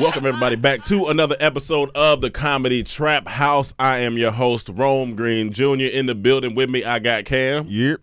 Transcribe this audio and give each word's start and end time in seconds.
Welcome 0.00 0.24
everybody 0.24 0.56
back 0.56 0.82
to 0.84 1.08
another 1.08 1.36
episode 1.38 1.90
of 1.94 2.22
the 2.22 2.30
Comedy 2.30 2.82
Trap 2.82 3.28
House. 3.28 3.74
I 3.78 3.98
am 3.98 4.16
your 4.16 4.30
host, 4.30 4.70
Rome 4.72 5.14
Green 5.14 5.52
Jr. 5.52 5.82
In 5.92 6.06
the 6.06 6.14
building 6.14 6.54
with 6.54 6.70
me, 6.70 6.82
I 6.82 6.98
got 6.98 7.26
Cam. 7.26 7.66
Yep. 7.68 8.00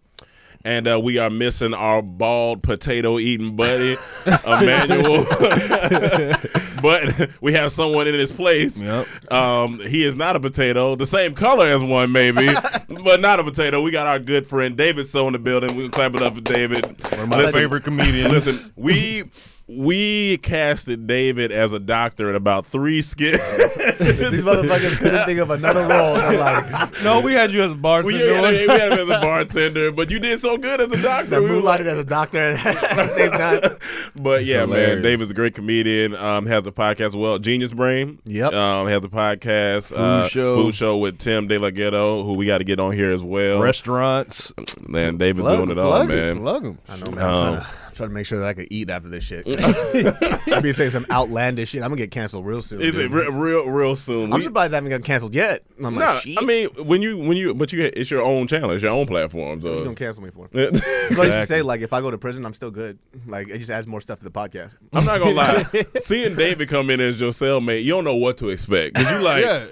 And 0.63 0.87
uh, 0.87 0.99
we 1.01 1.17
are 1.17 1.31
missing 1.31 1.73
our 1.73 2.03
bald 2.03 2.61
potato 2.61 3.17
eating 3.17 3.55
buddy, 3.55 3.97
Emmanuel. 4.45 5.25
but 6.81 7.29
we 7.41 7.53
have 7.53 7.71
someone 7.71 8.07
in 8.07 8.13
his 8.13 8.31
place. 8.31 8.79
Yep. 8.79 9.33
Um, 9.33 9.79
he 9.79 10.03
is 10.03 10.13
not 10.15 10.35
a 10.35 10.39
potato, 10.39 10.95
the 10.95 11.07
same 11.07 11.33
color 11.33 11.65
as 11.65 11.83
one, 11.83 12.11
maybe, 12.11 12.49
but 13.03 13.19
not 13.19 13.39
a 13.39 13.43
potato. 13.43 13.81
We 13.81 13.89
got 13.89 14.05
our 14.05 14.19
good 14.19 14.45
friend 14.45 14.77
David 14.77 15.07
So 15.07 15.25
in 15.25 15.33
the 15.33 15.39
building. 15.39 15.75
We'll 15.75 15.89
clap 15.89 16.13
it 16.13 16.21
up 16.21 16.35
for 16.35 16.41
David. 16.41 16.85
One 16.85 17.21
of 17.21 17.29
my 17.29 17.37
Listen, 17.37 17.59
favorite 17.59 17.83
comedians. 17.83 18.31
Listen, 18.31 18.73
we 18.75 19.23
we 19.71 20.37
casted 20.37 21.05
David 21.05 21.51
as 21.51 21.73
a 21.73 21.79
doctor 21.79 22.27
in 22.27 22.35
about 22.35 22.65
three 22.65 23.03
skits. 23.03 23.37
These 23.99 24.43
motherfuckers 24.43 24.97
couldn't 24.97 25.25
think 25.25 25.39
of 25.39 25.51
another 25.51 25.81
role. 25.81 26.15
They're 26.15 26.39
like, 26.39 26.91
no, 27.03 27.19
we 27.21 27.33
had 27.33 27.51
you 27.51 27.61
as 27.61 27.71
a 27.71 27.75
we, 27.75 27.79
bartender. 27.79 28.33
had, 28.35 28.51
we 28.67 28.67
had 28.67 28.91
him 28.93 28.99
as 29.11 29.17
a 29.17 29.21
bartender, 29.21 29.91
but 29.91 30.09
you 30.09 30.19
did 30.19 30.39
so 30.39 30.57
good 30.57 30.81
as 30.81 30.91
a 30.91 30.99
doctor. 31.01 31.29
they're 31.29 31.41
We 31.43 31.51
were 31.51 31.61
like- 31.61 31.81
as 31.81 31.99
a 31.99 32.03
doctor 32.03 32.39
at 32.39 32.63
the 32.63 33.07
same 33.07 33.31
time. 33.31 33.77
But 34.21 34.43
yeah, 34.45 34.65
man, 34.65 34.69
hilarious. 34.79 35.03
David's 35.03 35.31
a 35.31 35.33
great 35.35 35.53
comedian. 35.53 36.15
Um, 36.15 36.47
has 36.47 36.65
a 36.65 36.71
podcast 36.71 37.07
as 37.07 37.15
well, 37.15 37.37
Genius 37.37 37.71
Brain. 37.73 38.19
Yep. 38.25 38.53
Um, 38.53 38.87
has 38.87 39.03
a 39.03 39.07
podcast, 39.07 39.93
food 39.95 40.31
Show. 40.31 40.55
food 40.55 40.73
show 40.73 40.97
with 40.97 41.19
Tim 41.19 41.47
DeLaGhetto, 41.47 42.25
who 42.25 42.35
we 42.35 42.47
got 42.47 42.57
to 42.57 42.63
get 42.63 42.79
on 42.79 42.91
here 42.93 43.11
as 43.11 43.21
well. 43.23 43.59
Restaurants. 43.59 44.51
Man, 44.87 45.17
David's 45.17 45.41
Plug- 45.45 45.57
doing 45.57 45.69
it 45.71 45.77
all, 45.77 45.91
plug 45.91 46.07
man. 46.07 46.37
Plug 46.39 46.65
'em. 46.65 46.79
I 46.89 46.97
know, 46.97 47.11
man. 47.11 47.25
Um, 47.25 47.53
I'm, 47.55 47.65
trying 47.99 48.09
to, 48.09 48.09
I'm 48.09 48.09
trying 48.09 48.09
to 48.09 48.13
make 48.15 48.25
sure 48.25 48.39
that 48.39 48.47
I 48.47 48.53
could 48.53 48.67
eat 48.71 48.89
after 48.89 49.09
this 49.09 49.23
shit. 49.23 49.45
I'd 50.53 50.63
be 50.63 50.71
saying 50.71 50.89
some 50.91 51.05
outlandish 51.11 51.69
shit. 51.69 51.81
I'm 51.83 51.89
gonna 51.89 51.97
get 51.97 52.11
canceled 52.11 52.45
real 52.45 52.61
soon. 52.61 52.81
Is 52.81 52.93
dude. 52.93 53.11
it 53.11 53.15
re- 53.15 53.29
real, 53.29 53.69
real 53.69 53.95
soon? 53.95 54.31
I'm 54.33 54.39
We- 54.39 54.43
surprised 54.43 54.73
I 54.73 54.77
haven't 54.77 54.89
got 54.89 55.03
canceled 55.03 55.33
yet. 55.35 55.63
I'm 55.83 55.95
Nah, 55.95 56.13
like, 56.13 56.21
shit. 56.23 56.37
I 56.41 56.45
mean, 56.45 56.67
when 56.85 57.01
you 57.01 57.17
when 57.17 57.37
you 57.37 57.53
but 57.53 57.71
you 57.73 57.83
it's 57.93 58.09
your 58.11 58.21
own 58.21 58.47
channel, 58.47 58.71
it's 58.71 58.83
your 58.83 58.91
own 58.93 59.05
platform. 59.07 59.61
So 59.61 59.71
you 59.73 59.77
So 59.79 59.83
gonna 59.85 59.95
cancel 59.95 60.23
me 60.23 60.29
for? 60.31 60.47
So 60.51 60.59
I 60.59 61.25
used 61.25 61.37
to 61.39 61.45
say 61.45 61.61
like, 61.61 61.81
if 61.81 61.93
I 61.93 62.01
go 62.01 62.11
to 62.11 62.17
prison, 62.17 62.45
I'm 62.45 62.53
still 62.53 62.71
good. 62.71 62.97
Like, 63.27 63.49
it 63.49 63.57
just 63.59 63.71
adds 63.71 63.87
more 63.87 64.01
stuff 64.01 64.19
to 64.19 64.25
the 64.25 64.31
podcast. 64.31 64.75
I'm 64.93 65.05
not 65.05 65.19
gonna 65.19 65.31
lie. 65.31 65.63
Seeing 65.99 66.35
David 66.35 66.69
come 66.69 66.89
in 66.89 66.99
as 66.99 67.19
your 67.19 67.31
cellmate, 67.31 67.83
you 67.83 67.89
don't 67.93 68.03
know 68.05 68.15
what 68.15 68.37
to 68.37 68.49
expect. 68.49 68.95
Cause 68.95 69.11
you 69.11 69.19
like, 69.19 69.43
Yeah. 69.45 69.65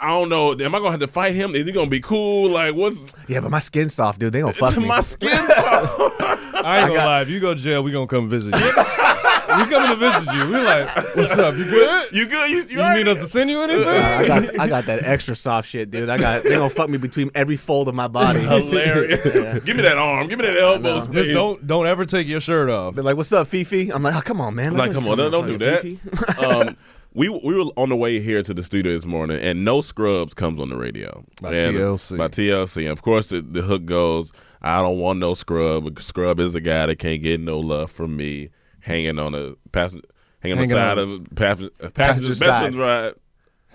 I 0.00 0.10
don't 0.10 0.28
know. 0.28 0.52
Am 0.52 0.74
I 0.74 0.78
gonna 0.78 0.92
have 0.92 1.00
to 1.00 1.08
fight 1.08 1.34
him? 1.34 1.56
Is 1.56 1.66
he 1.66 1.72
gonna 1.72 1.90
be 1.90 1.98
cool? 2.00 2.50
Like, 2.50 2.74
what's 2.76 3.12
Yeah, 3.26 3.40
but 3.40 3.50
my 3.50 3.58
skin's 3.58 3.94
soft, 3.94 4.20
dude. 4.20 4.32
They 4.32 4.40
gonna 4.40 4.52
fuck 4.52 4.76
me. 4.76 4.86
my 4.86 5.00
skin? 5.00 5.28
soft? 5.30 6.47
I 6.64 6.80
ain't 6.80 6.88
gonna 6.88 6.98
lie. 6.98 7.22
If 7.22 7.28
you 7.28 7.40
go 7.40 7.54
to 7.54 7.60
jail, 7.60 7.82
we 7.82 7.92
gonna 7.92 8.06
come 8.06 8.28
visit 8.28 8.54
you. 8.54 8.66
we 8.66 9.64
coming 9.70 9.88
to 9.90 9.96
visit 9.96 10.32
you. 10.34 10.46
We 10.52 10.60
like, 10.62 10.94
what's 11.16 11.36
up? 11.38 11.56
You 11.56 11.64
good? 11.64 12.08
you 12.12 12.28
good? 12.28 12.50
You, 12.50 12.56
you, 12.58 12.66
You 12.68 12.80
alright? 12.80 12.98
need 12.98 13.08
us 13.08 13.18
to 13.20 13.26
send 13.26 13.50
you 13.50 13.62
anything? 13.62 13.86
I 13.88 14.26
got, 14.26 14.60
I 14.60 14.68
got 14.68 14.84
that 14.86 15.04
extra 15.04 15.34
soft 15.34 15.68
shit, 15.68 15.90
dude. 15.90 16.08
I 16.08 16.18
got 16.18 16.42
they 16.42 16.50
gonna 16.50 16.70
fuck 16.70 16.90
me 16.90 16.98
between 16.98 17.30
every 17.34 17.56
fold 17.56 17.88
of 17.88 17.94
my 17.94 18.08
body. 18.08 18.40
hilarious. 18.40 19.64
Give 19.64 19.76
me 19.76 19.82
that 19.82 19.98
arm. 19.98 20.28
Give 20.28 20.38
me 20.38 20.46
that 20.46 20.56
elbow 20.58 21.00
space. 21.00 21.14
Just 21.14 21.30
don't 21.32 21.66
don't 21.66 21.86
ever 21.86 22.04
take 22.04 22.26
your 22.26 22.40
shirt 22.40 22.70
off. 22.70 22.94
They're 22.94 23.04
like, 23.04 23.16
"What's 23.16 23.32
up, 23.32 23.46
Fifi?" 23.48 23.90
I'm 23.90 24.02
like, 24.02 24.14
"Oh, 24.14 24.20
come 24.20 24.40
on, 24.40 24.54
man. 24.54 24.74
Like, 24.74 24.90
Let's 24.92 25.00
come 25.00 25.10
on, 25.10 25.18
don't, 25.18 25.30
don't 25.32 25.46
do 25.46 25.58
that. 25.58 25.82
Fifi. 25.82 26.44
um, 26.46 26.76
we 27.14 27.28
we 27.28 27.56
were 27.56 27.70
on 27.76 27.88
the 27.88 27.96
way 27.96 28.20
here 28.20 28.42
to 28.42 28.54
the 28.54 28.62
studio 28.62 28.92
this 28.92 29.06
morning, 29.06 29.40
and 29.40 29.64
no 29.64 29.80
scrubs 29.80 30.34
comes 30.34 30.60
on 30.60 30.68
the 30.68 30.76
radio 30.76 31.24
By 31.40 31.54
And, 31.54 31.76
uh, 31.76 31.80
TLC. 31.80 32.18
By 32.18 32.28
TLC, 32.28 32.82
and 32.82 32.90
of 32.92 33.02
course 33.02 33.30
the, 33.30 33.40
the 33.40 33.62
hook 33.62 33.86
goes, 33.86 34.30
"I 34.62 34.82
don't 34.82 34.98
want 34.98 35.18
no 35.18 35.34
scrub. 35.34 35.98
Scrub 36.00 36.40
is 36.40 36.54
a 36.54 36.60
guy 36.60 36.86
that 36.86 36.98
can't 36.98 37.22
get 37.22 37.40
no 37.40 37.58
love 37.60 37.90
from 37.90 38.16
me." 38.16 38.50
Hanging 38.80 39.18
on 39.18 39.34
a 39.34 39.54
passenger, 39.72 40.06
hanging, 40.40 40.58
on 40.58 40.64
the 40.64 40.70
side 40.74 40.98
on- 40.98 41.10
of 41.10 41.10
a 41.10 41.34
passenger, 41.34 41.70
Passenger 41.70 41.90
passenger's 41.90 42.38
best 42.40 42.42
side. 42.50 42.58
friend's 42.58 42.76
ride. 42.76 43.14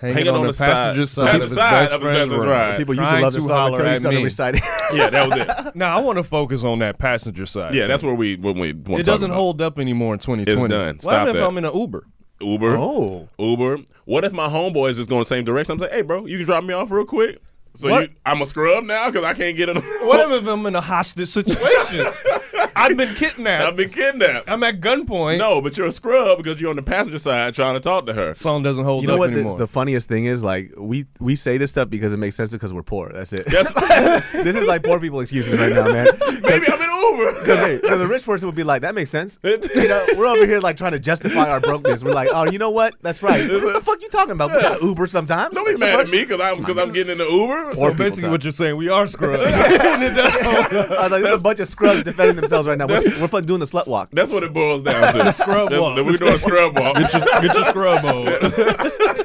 Hanging, 0.00 0.28
on, 0.28 0.46
the, 0.46 0.52
passenger 0.52 1.06
side, 1.06 1.24
passenger 1.24 1.44
of 1.44 1.50
his 1.50 1.54
side 1.54 1.88
best 1.88 2.02
friend's 2.02 2.32
ride. 2.34 2.48
ride. 2.48 2.76
People 2.78 2.94
used 2.94 3.04
to 3.06 3.10
Trying 3.10 3.22
love 3.22 3.32
the 3.32 3.40
song 3.40 3.48
holler 3.50 3.70
until 3.72 3.86
you 3.86 3.92
at 3.92 3.98
started 3.98 4.16
me. 4.18 4.24
reciting. 4.24 4.60
Yeah, 4.94 5.10
that 5.10 5.28
was 5.28 5.38
it. 5.66 5.74
Now 5.76 5.96
I 5.96 6.00
want 6.00 6.16
to 6.18 6.24
focus 6.24 6.64
on 6.64 6.80
that 6.80 6.98
passenger 6.98 7.46
side. 7.46 7.74
Yeah, 7.74 7.86
that's 7.86 8.02
where 8.02 8.14
we 8.14 8.36
when 8.36 8.58
we 8.58 8.72
want 8.72 9.00
it 9.00 9.06
doesn't 9.06 9.30
hold 9.30 9.62
up 9.62 9.78
anymore 9.78 10.12
in 10.14 10.18
2020. 10.20 10.42
It's 10.66 10.70
done. 10.72 10.94
What 10.96 11.02
Stop 11.02 11.12
happens 11.12 11.28
if 11.36 11.40
that. 11.40 11.46
I'm 11.48 11.58
in 11.58 11.64
an 11.64 11.74
Uber? 11.74 12.06
Uber. 12.40 12.76
oh, 12.76 13.28
Uber. 13.38 13.78
What 14.04 14.24
if 14.24 14.32
my 14.32 14.48
homeboy 14.48 14.90
is 14.90 14.96
just 14.96 15.08
going 15.08 15.22
the 15.22 15.26
same 15.26 15.44
direction? 15.44 15.74
I'm 15.74 15.78
saying, 15.78 15.92
hey, 15.92 16.02
bro, 16.02 16.26
you 16.26 16.38
can 16.38 16.46
drop 16.46 16.64
me 16.64 16.74
off 16.74 16.90
real 16.90 17.06
quick. 17.06 17.38
So 17.74 17.88
What? 17.90 18.10
you, 18.10 18.16
I'm 18.24 18.40
a 18.40 18.46
scrub 18.46 18.84
now 18.84 19.10
because 19.10 19.24
I 19.24 19.34
can't 19.34 19.56
get 19.56 19.68
in. 19.68 19.76
What 20.04 20.30
if 20.30 20.46
I'm 20.46 20.64
in 20.66 20.76
a 20.76 20.80
hostage 20.80 21.28
situation? 21.28 22.04
I've 22.76 22.96
been 22.96 23.14
kidnapped. 23.14 23.64
I've 23.64 23.76
been 23.76 23.90
kidnapped. 23.90 24.50
I'm 24.50 24.62
at 24.64 24.80
gunpoint. 24.80 25.38
No, 25.38 25.60
but 25.60 25.76
you're 25.76 25.86
a 25.86 25.92
scrub 25.92 26.38
because 26.38 26.60
you're 26.60 26.70
on 26.70 26.76
the 26.76 26.82
passenger 26.82 27.18
side 27.18 27.54
trying 27.54 27.74
to 27.74 27.80
talk 27.80 28.06
to 28.06 28.12
her. 28.12 28.34
Song 28.34 28.62
doesn't 28.62 28.84
hold 28.84 29.02
you 29.02 29.08
know 29.08 29.14
up 29.14 29.20
what? 29.20 29.30
The, 29.30 29.40
anymore. 29.40 29.58
the 29.58 29.66
funniest 29.66 30.08
thing 30.08 30.26
is, 30.26 30.44
like, 30.44 30.72
we 30.76 31.06
we 31.20 31.34
say 31.36 31.56
this 31.56 31.70
stuff 31.70 31.88
because 31.88 32.12
it 32.12 32.18
makes 32.18 32.36
sense 32.36 32.52
because 32.52 32.74
we're 32.74 32.82
poor. 32.82 33.10
That's 33.12 33.32
it. 33.32 33.46
That's 33.46 33.72
this 34.32 34.54
is 34.56 34.66
like 34.66 34.82
poor 34.82 35.00
people 35.00 35.20
excuses 35.20 35.58
right 35.58 35.72
now, 35.72 35.88
man. 35.90 36.06
maybe 36.42 36.66
I'm 36.70 36.82
in 37.12 37.18
Uber. 37.18 37.32
Because 37.40 37.58
hey, 37.66 37.78
'cause 37.80 38.00
a 38.00 38.06
rich 38.06 38.24
person 38.24 38.46
would 38.48 38.54
be 38.54 38.64
like, 38.64 38.82
that 38.82 38.94
makes 38.94 39.10
sense. 39.10 39.38
You 39.84 39.88
know, 39.88 40.04
we're 40.16 40.26
over 40.26 40.46
here 40.46 40.60
like 40.60 40.76
trying 40.76 40.92
to 40.92 40.98
justify 41.00 41.50
our 41.50 41.60
brokenness. 41.60 42.02
We're 42.04 42.12
like, 42.14 42.28
oh, 42.32 42.50
you 42.50 42.58
know 42.58 42.70
what? 42.70 42.94
That's 43.02 43.22
right. 43.22 43.50
What 43.50 43.74
the 43.74 43.80
fuck 43.80 44.00
you 44.02 44.08
talking 44.08 44.32
about? 44.32 44.50
We 44.52 44.60
got 44.60 44.80
Uber 44.82 45.06
sometimes. 45.06 45.54
Don't 45.54 45.66
be 45.66 45.76
mad 45.76 46.00
at 46.00 46.08
me 46.08 46.20
because 46.24 46.40
I'm 46.40 46.58
because 46.58 46.78
I'm 46.78 46.92
getting 46.92 47.12
in 47.12 47.18
the 47.18 47.28
Uber. 47.28 47.70
Or 47.70 47.74
so 47.74 47.94
basically, 47.94 48.22
time. 48.22 48.30
what 48.30 48.44
you're 48.44 48.52
saying, 48.52 48.76
we 48.76 48.88
are 48.88 49.06
scrubs. 49.06 49.44
I 49.46 51.02
was 51.02 51.10
like, 51.12 51.22
there's 51.22 51.40
a 51.40 51.42
bunch 51.42 51.60
of 51.60 51.66
scrubs 51.68 52.02
defending 52.02 52.36
themselves 52.36 52.66
right 52.68 52.78
now. 52.78 52.86
We're, 52.86 53.02
we're 53.20 53.28
fucking 53.28 53.46
doing 53.46 53.60
the 53.60 53.66
slut 53.66 53.86
walk. 53.86 54.10
That's 54.12 54.30
what 54.30 54.42
it 54.42 54.52
boils 54.52 54.82
down 54.82 55.12
to. 55.12 55.18
the 55.18 55.32
scrub 55.32 55.70
That's- 55.70 55.80
walk. 55.80 55.96
We're 55.96 56.12
doing 56.16 56.34
a 56.34 56.38
scrub 56.38 56.78
walk. 56.78 56.96
get, 56.96 57.12
your, 57.12 57.22
get 57.42 57.54
your 57.54 57.64
scrub 57.64 58.04
on. 58.04 59.23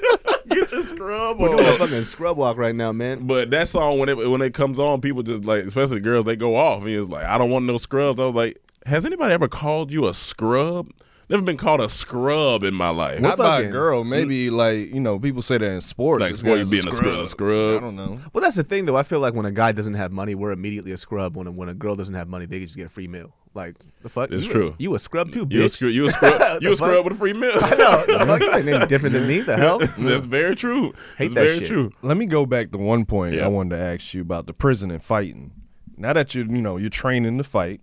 Get 0.90 0.98
your 1.00 1.08
scrub 1.08 1.40
We're 1.40 1.50
doing 1.50 1.66
a 1.66 1.72
on. 1.72 1.78
fucking 1.78 2.04
scrub 2.04 2.38
walk 2.38 2.58
right 2.58 2.76
now, 2.76 2.92
man. 2.92 3.28
But 3.28 3.50
that 3.52 3.68
song 3.68 4.00
when 4.00 4.10
it 4.10 4.18
when 4.18 4.42
it 4.42 4.54
comes 4.54 4.80
on, 4.80 5.02
people 5.02 5.24
just 5.24 5.46
like, 5.46 5.64
especially 5.66 6.00
girls, 6.00 6.26
they 6.26 6.36
go 6.36 6.56
off. 6.56 6.84
And 6.84 6.92
it's 6.92 7.10
like, 7.10 7.26
I 7.26 7.38
don't 7.38 7.50
want 7.50 7.66
no 7.66 7.78
scrubs. 7.78 8.20
I 8.20 8.26
was 8.26 8.36
like, 8.36 8.60
has 8.86 9.06
anybody 9.06 9.34
ever 9.34 9.48
called 9.48 9.92
you 9.92 10.08
a 10.08 10.14
scrub? 10.14 10.90
Never 11.30 11.44
been 11.44 11.58
called 11.58 11.80
a 11.80 11.90
scrub 11.90 12.64
in 12.64 12.74
my 12.74 12.90
life. 12.90 13.20
Not 13.20 13.38
by 13.38 13.44
a 13.44 13.58
fucking- 13.60 13.72
girl. 13.72 14.04
Maybe 14.04 14.48
mm. 14.48 14.52
like 14.52 14.92
you 14.92 15.00
know, 15.00 15.20
people 15.20 15.44
say 15.44 15.60
that 15.60 15.72
in 15.72 15.80
sports. 15.80 16.22
Like 16.22 16.32
This 16.32 16.40
sport, 16.40 16.58
you 16.58 16.64
guy's 16.64 16.72
being 16.72 16.88
a 16.88 16.92
scrub. 16.92 17.28
scrub. 17.28 17.78
I 17.78 17.86
don't 17.86 17.96
know. 17.96 18.20
Well, 18.34 18.42
that's 18.42 18.56
the 18.56 18.64
thing, 18.64 18.86
though. 18.86 18.98
I 18.98 19.04
feel 19.04 19.20
like 19.20 19.36
when 19.36 19.46
a 19.46 19.52
guy 19.52 19.72
doesn't 19.72 19.94
have 19.94 20.12
money, 20.12 20.34
we're 20.34 20.52
immediately 20.52 20.92
a 20.92 20.98
scrub. 20.98 21.38
When 21.38 21.46
a, 21.46 21.52
when 21.52 21.70
a 21.70 21.76
girl 21.76 21.96
doesn't 21.96 22.16
have 22.16 22.28
money, 22.28 22.48
they 22.48 22.60
just 22.60 22.76
get 22.76 22.88
a 22.88 22.90
free 22.90 23.08
meal. 23.08 23.36
Like 23.56 23.76
the 24.04 24.10
fuck? 24.10 24.32
It's 24.32 24.46
you 24.46 24.52
true. 24.52 24.68
A, 24.70 24.76
you 24.78 24.96
a 24.96 25.00
scrub 25.00 25.32
too, 25.32 25.48
You 25.50 25.64
a, 25.64 25.66
bitch? 25.66 25.92
you 25.92 26.06
a 26.06 26.10
scrub, 26.12 26.32
you 26.62 26.68
a 26.68 26.72
The 26.72 26.76
fuck? 26.78 26.90
scrub 26.90 27.04
with 27.06 27.14
a 27.14 27.18
free 27.18 27.34
meal. 27.34 27.54
no, 27.54 27.60
the 27.60 28.24
fuck? 28.28 28.42
You 28.42 28.54
ain't 28.54 28.68
any 28.70 28.86
different 28.86 29.14
than 29.14 29.28
me. 29.28 29.40
The 29.42 29.58
hell? 29.58 29.80
That's 29.80 30.26
very 30.26 30.56
true. 30.56 30.94
Hate 31.18 31.30
That's 31.30 31.34
that 31.34 31.42
very 31.46 31.60
shit. 31.60 31.68
true. 31.68 31.92
Let 32.04 32.18
me 32.18 32.26
go 32.28 32.46
back 32.46 32.72
to 32.72 32.78
one 32.78 33.06
point 33.06 33.36
Yeah. 33.36 33.46
I 33.46 33.48
wanted 33.48 33.76
to 33.78 33.82
ask 33.82 34.14
you 34.14 34.22
about 34.22 34.46
the 34.46 34.54
prison 34.54 34.92
and 34.92 35.04
fighting. 35.04 35.52
Now 35.98 36.14
that 36.14 36.36
you 36.36 36.44
you 36.44 36.62
know 36.62 36.78
you're 36.78 36.90
training 36.92 37.38
to 37.40 37.44
fight, 37.44 37.82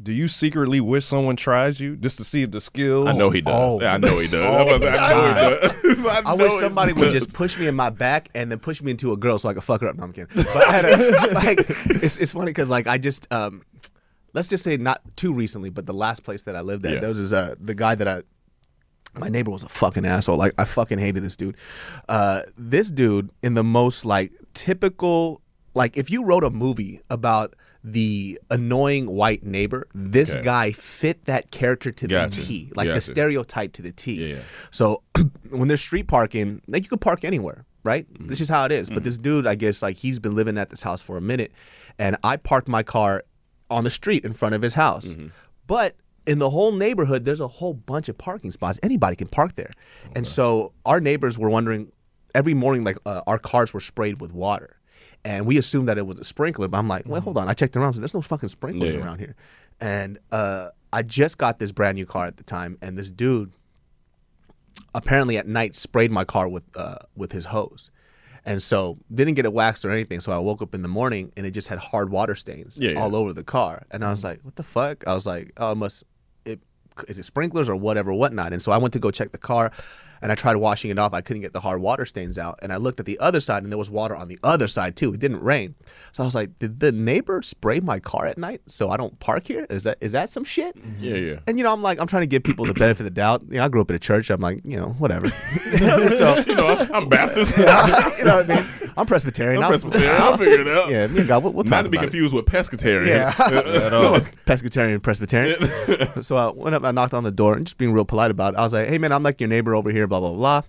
do 0.00 0.12
you 0.12 0.28
secretly 0.28 0.78
wish 0.80 1.06
someone 1.06 1.34
tries 1.36 1.80
you 1.80 1.96
just 1.96 2.18
to 2.18 2.24
see 2.24 2.42
if 2.42 2.50
the 2.50 2.60
skills? 2.60 3.08
I 3.08 3.12
know 3.12 3.30
he 3.30 3.40
does. 3.40 3.80
Oh. 3.82 3.84
I 3.84 3.96
know 3.96 4.18
he 4.18 4.28
does. 4.30 4.44
I, 4.44 4.72
was, 4.72 4.84
I 4.84 5.12
know 5.14 5.58
he 5.58 5.94
does. 5.94 6.06
I, 6.06 6.18
I 6.18 6.36
know 6.36 6.44
wish 6.44 6.52
he 6.52 6.58
somebody 6.60 6.92
would 6.92 7.04
does. 7.04 7.14
just 7.14 7.34
push 7.34 7.58
me 7.58 7.66
in 7.66 7.74
my 7.74 7.88
back 7.90 8.28
and 8.34 8.50
then 8.50 8.58
push 8.58 8.82
me 8.82 8.90
into 8.90 9.12
a 9.12 9.16
girl 9.16 9.38
so 9.38 9.48
I 9.48 9.54
could 9.54 9.64
fuck 9.64 9.80
her 9.80 9.88
up. 9.88 9.96
No, 9.96 10.04
I'm 10.04 10.12
kidding. 10.12 10.28
But 10.36 10.56
I 10.68 10.72
had 10.72 10.84
a, 10.84 11.32
like, 11.34 11.60
it's 12.02 12.18
it's 12.18 12.32
funny 12.34 12.46
because 12.50 12.70
like 12.70 12.86
I 12.86 12.98
just 12.98 13.26
um, 13.32 13.62
let's 14.36 14.48
just 14.48 14.62
say 14.62 14.76
not 14.76 15.00
too 15.16 15.32
recently, 15.32 15.70
but 15.70 15.86
the 15.86 15.94
last 15.94 16.22
place 16.22 16.42
that 16.42 16.54
I 16.54 16.60
lived 16.60 16.84
at, 16.86 16.92
Yeah. 16.94 17.00
there 17.00 17.08
was 17.08 17.32
uh, 17.32 17.54
the 17.58 17.74
guy 17.74 17.94
that 17.96 18.06
I. 18.06 18.22
My 19.18 19.28
neighbor 19.28 19.50
was 19.50 19.64
a 19.64 19.68
fucking 19.68 20.04
asshole. 20.04 20.36
Like 20.36 20.52
I 20.58 20.64
fucking 20.64 20.98
hated 20.98 21.22
this 21.22 21.36
dude. 21.36 21.56
Uh, 22.08 22.42
this 22.58 22.90
dude 22.90 23.30
in 23.42 23.54
the 23.54 23.64
most 23.64 24.04
like 24.04 24.30
typical 24.52 25.40
like 25.74 25.96
if 25.96 26.10
you 26.10 26.24
wrote 26.24 26.44
a 26.44 26.50
movie 26.50 27.00
about 27.10 27.54
the 27.82 28.38
annoying 28.50 29.06
white 29.06 29.42
neighbor, 29.44 29.86
this 29.94 30.32
Okay. 30.34 30.42
guy 30.42 30.72
fit 30.72 31.24
that 31.26 31.50
character 31.50 31.92
to 31.92 32.06
Gotcha. 32.06 32.40
the 32.40 32.46
T, 32.46 32.72
like 32.76 32.88
the 32.88 33.00
stereotype 33.00 33.72
to 33.74 33.82
the 33.82 33.92
T. 33.92 34.32
Yeah. 34.32 34.38
So 34.70 35.02
when 35.50 35.68
there's 35.68 35.80
street 35.82 36.08
parking, 36.08 36.60
like 36.66 36.82
you 36.82 36.88
could 36.90 37.00
park 37.00 37.24
anywhere, 37.24 37.64
right? 37.84 38.06
Mm-hmm. 38.12 38.26
This 38.26 38.40
is 38.42 38.48
how 38.48 38.64
it 38.66 38.72
is. 38.72 38.90
But 38.90 39.02
this 39.04 39.16
dude, 39.18 39.46
I 39.46 39.54
guess, 39.54 39.82
like 39.82 39.96
he's 39.96 40.18
been 40.18 40.34
living 40.34 40.58
at 40.58 40.68
this 40.70 40.82
house 40.82 41.00
for 41.00 41.16
a 41.16 41.20
minute, 41.22 41.52
and 41.98 42.16
I 42.24 42.36
parked 42.38 42.68
my 42.68 42.82
car 42.82 43.22
on 43.70 43.84
the 43.84 43.90
street 43.90 44.24
in 44.24 44.32
front 44.32 44.54
of 44.54 44.62
his 44.62 44.74
house. 44.74 45.08
Mm-hmm. 45.08 45.28
But 45.66 45.96
in 46.26 46.38
the 46.38 46.50
whole 46.50 46.72
neighborhood, 46.72 47.24
there's 47.24 47.40
a 47.40 47.48
whole 47.48 47.74
bunch 47.74 48.08
of 48.08 48.16
parking 48.18 48.50
spots. 48.50 48.78
Anybody 48.82 49.16
can 49.16 49.28
park 49.28 49.54
there. 49.54 49.70
And 50.14 50.26
so 50.26 50.72
our 50.84 51.00
neighbors 51.00 51.38
were 51.38 51.48
wondering 51.50 51.92
every 52.34 52.54
morning, 52.54 52.82
like 52.84 52.98
uh, 53.06 53.22
our 53.26 53.38
cars 53.38 53.72
were 53.74 53.80
sprayed 53.80 54.20
with 54.20 54.32
water. 54.32 54.76
And 55.24 55.46
we 55.46 55.58
assumed 55.58 55.88
that 55.88 55.98
it 55.98 56.06
was 56.06 56.18
a 56.20 56.24
sprinkler, 56.24 56.68
but 56.68 56.78
I'm 56.78 56.86
like, 56.88 57.04
well, 57.06 57.20
hold 57.20 57.36
on. 57.36 57.48
I 57.48 57.52
checked 57.54 57.76
around, 57.76 57.94
so 57.94 58.00
there's 58.00 58.14
no 58.14 58.22
fucking 58.22 58.48
sprinklers 58.48 58.94
Yeah. 58.94 59.04
around 59.04 59.18
here. 59.18 59.34
And 59.80 60.18
uh, 60.30 60.68
I 60.92 61.02
just 61.02 61.36
got 61.38 61.58
this 61.58 61.72
brand 61.72 61.96
new 61.96 62.06
car 62.06 62.26
at 62.26 62.36
the 62.36 62.44
time, 62.44 62.78
and 62.80 62.96
this 62.96 63.10
dude 63.10 63.52
apparently 64.94 65.36
at 65.36 65.46
night 65.46 65.74
sprayed 65.74 66.10
my 66.10 66.24
car 66.24 66.48
with 66.48 66.64
uh, 66.76 66.96
with 67.16 67.32
his 67.32 67.46
hose, 67.46 67.90
and 68.46 68.62
so 68.62 68.96
didn't 69.12 69.34
get 69.34 69.44
it 69.44 69.52
waxed 69.52 69.84
or 69.84 69.90
anything. 69.90 70.20
So 70.20 70.32
I 70.32 70.38
woke 70.38 70.62
up 70.62 70.74
in 70.74 70.82
the 70.82 70.88
morning 70.88 71.32
and 71.36 71.44
it 71.44 71.50
just 71.50 71.68
had 71.68 71.78
hard 71.78 72.10
water 72.10 72.36
stains 72.36 72.78
Yeah, 72.80 72.92
yeah. 72.92 73.02
all 73.02 73.14
over 73.14 73.32
the 73.32 73.44
car, 73.44 73.82
and 73.90 74.04
I 74.04 74.10
was 74.10 74.20
mm-hmm. 74.20 74.28
like, 74.28 74.40
"What 74.42 74.54
the 74.54 74.62
fuck?" 74.62 75.06
I 75.06 75.14
was 75.14 75.26
like, 75.26 75.52
"Oh, 75.58 75.72
it 75.72 75.74
must 75.74 76.04
it 76.44 76.60
is 77.08 77.18
it 77.18 77.24
sprinklers 77.24 77.68
or 77.68 77.76
whatever, 77.76 78.14
whatnot." 78.14 78.52
And 78.52 78.62
so 78.62 78.72
I 78.72 78.78
went 78.78 78.94
to 78.94 79.00
go 79.00 79.10
check 79.10 79.32
the 79.32 79.38
car. 79.38 79.72
And 80.22 80.32
I 80.32 80.34
tried 80.34 80.56
washing 80.56 80.90
it 80.90 80.98
off. 80.98 81.12
I 81.12 81.20
couldn't 81.20 81.42
get 81.42 81.52
the 81.52 81.60
hard 81.60 81.80
water 81.80 82.06
stains 82.06 82.38
out. 82.38 82.58
And 82.62 82.72
I 82.72 82.76
looked 82.76 83.00
at 83.00 83.06
the 83.06 83.18
other 83.18 83.40
side, 83.40 83.62
and 83.62 83.70
there 83.72 83.78
was 83.78 83.90
water 83.90 84.16
on 84.16 84.28
the 84.28 84.38
other 84.42 84.66
side 84.68 84.96
too. 84.96 85.12
It 85.14 85.20
didn't 85.20 85.42
rain, 85.42 85.74
so 86.12 86.22
I 86.22 86.26
was 86.26 86.34
like, 86.34 86.58
"Did 86.58 86.80
the 86.80 86.92
neighbor 86.92 87.42
spray 87.42 87.80
my 87.80 87.98
car 88.00 88.26
at 88.26 88.38
night 88.38 88.60
so 88.66 88.88
I 88.90 88.96
don't 88.96 89.18
park 89.20 89.46
here? 89.46 89.66
Is 89.70 89.82
that 89.84 89.98
is 90.00 90.12
that 90.12 90.30
some 90.30 90.44
shit?" 90.44 90.76
Mm-hmm. 90.76 91.04
Yeah, 91.04 91.14
yeah. 91.14 91.38
And 91.46 91.58
you 91.58 91.64
know, 91.64 91.72
I'm 91.72 91.82
like, 91.82 92.00
I'm 92.00 92.06
trying 92.06 92.22
to 92.22 92.26
give 92.26 92.42
people 92.42 92.64
the 92.64 92.74
benefit 92.74 93.00
of 93.00 93.04
the 93.04 93.10
doubt. 93.10 93.42
You 93.48 93.56
know, 93.58 93.64
I 93.64 93.68
grew 93.68 93.80
up 93.80 93.90
in 93.90 93.96
a 93.96 93.98
church. 94.00 94.30
I'm 94.30 94.40
like, 94.40 94.60
you 94.64 94.76
know, 94.76 94.88
whatever. 94.98 95.28
so, 95.78 96.38
You 96.46 96.54
know, 96.54 96.66
I'm- 96.66 96.90
I'm 96.94 97.08
Baptist. 97.08 97.56
you 97.58 97.64
know 97.64 98.36
what 98.38 98.50
I 98.50 98.54
mean? 98.56 98.66
I'm 98.96 99.04
Presbyterian. 99.06 99.62
I'm 99.62 99.68
Presbyterian. 99.68 100.10
I'll 100.18 100.38
figure 100.38 100.60
it 100.62 100.68
out. 100.68 100.88
Yeah, 100.90 101.06
me 101.08 101.18
and 101.20 101.28
God, 101.28 101.42
we'll, 101.42 101.52
we'll 101.52 101.64
talk 101.64 101.70
Not 101.78 101.82
to 101.82 101.88
be 101.90 101.98
about 101.98 102.04
it. 102.06 102.10
confused 102.10 102.32
with 102.34 102.46
pescatarian. 102.46 103.06
Yeah. 103.08 103.34
at 103.84 103.92
all. 103.92 104.18
Pescatarian, 104.46 105.02
Presbyterian. 105.02 106.22
so 106.22 106.36
I 106.36 106.50
went 106.52 106.74
up, 106.74 106.84
I 106.84 106.92
knocked 106.92 107.12
on 107.12 107.22
the 107.24 107.30
door, 107.30 107.54
and 107.56 107.66
just 107.66 107.76
being 107.76 107.92
real 107.92 108.06
polite 108.06 108.30
about 108.30 108.54
it. 108.54 108.56
I 108.56 108.62
was 108.62 108.72
like, 108.72 108.88
"Hey, 108.88 108.96
man, 108.98 109.12
I'm 109.12 109.22
like 109.22 109.38
your 109.40 109.48
neighbor 109.48 109.74
over 109.74 109.90
here, 109.90 110.05
blah 110.06 110.20
blah 110.20 110.32
blah." 110.32 110.62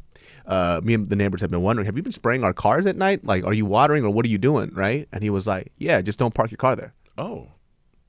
Uh, 0.46 0.80
me 0.84 0.94
and 0.94 1.10
the 1.10 1.16
neighbors 1.16 1.42
have 1.42 1.50
been 1.50 1.62
wondering, 1.62 1.86
have 1.86 1.98
you 1.98 2.04
been 2.04 2.12
spraying 2.12 2.46
our 2.46 2.54
cars 2.54 2.86
at 2.86 2.96
night? 2.96 3.26
Like, 3.26 3.44
are 3.44 3.54
you 3.54 3.66
watering 3.66 4.06
or 4.06 4.12
what 4.12 4.26
are 4.26 4.30
you 4.30 4.38
doing? 4.38 4.72
Right? 4.74 5.08
And 5.12 5.22
he 5.22 5.30
was 5.30 5.46
like, 5.48 5.72
"Yeah, 5.78 6.02
just 6.02 6.20
don't 6.20 6.34
park 6.34 6.52
your 6.52 6.58
car 6.58 6.76
there." 6.76 6.94
oh. 7.18 7.50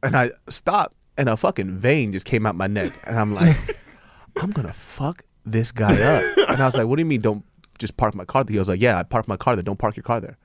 And 0.01 0.17
I 0.17 0.31
stopped, 0.49 0.95
and 1.17 1.29
a 1.29 1.37
fucking 1.37 1.79
vein 1.79 2.13
just 2.13 2.25
came 2.25 2.47
out 2.47 2.55
my 2.55 2.69
neck, 2.69 2.93
and 3.05 3.19
I'm 3.19 3.35
like, 3.35 3.57
I'm 4.41 4.53
gonna 4.53 4.73
fuck 4.73 5.25
this 5.45 5.73
guy 5.73 5.93
up. 6.01 6.49
And 6.51 6.63
I 6.63 6.67
was 6.67 6.77
like, 6.77 6.87
What 6.87 6.97
do 6.97 7.01
you 7.03 7.07
mean? 7.07 7.21
Don't 7.21 7.45
just 7.79 7.97
park 7.97 8.15
my 8.15 8.25
car? 8.25 8.45
there? 8.45 8.53
He 8.53 8.59
was 8.59 8.69
like, 8.69 8.81
Yeah, 8.81 8.99
I 8.99 9.03
parked 9.03 9.29
my 9.29 9.37
car 9.37 9.57
there. 9.57 9.65
Don't 9.65 9.79
park 9.79 9.97
your 9.97 10.05
car 10.05 10.21
there, 10.21 10.39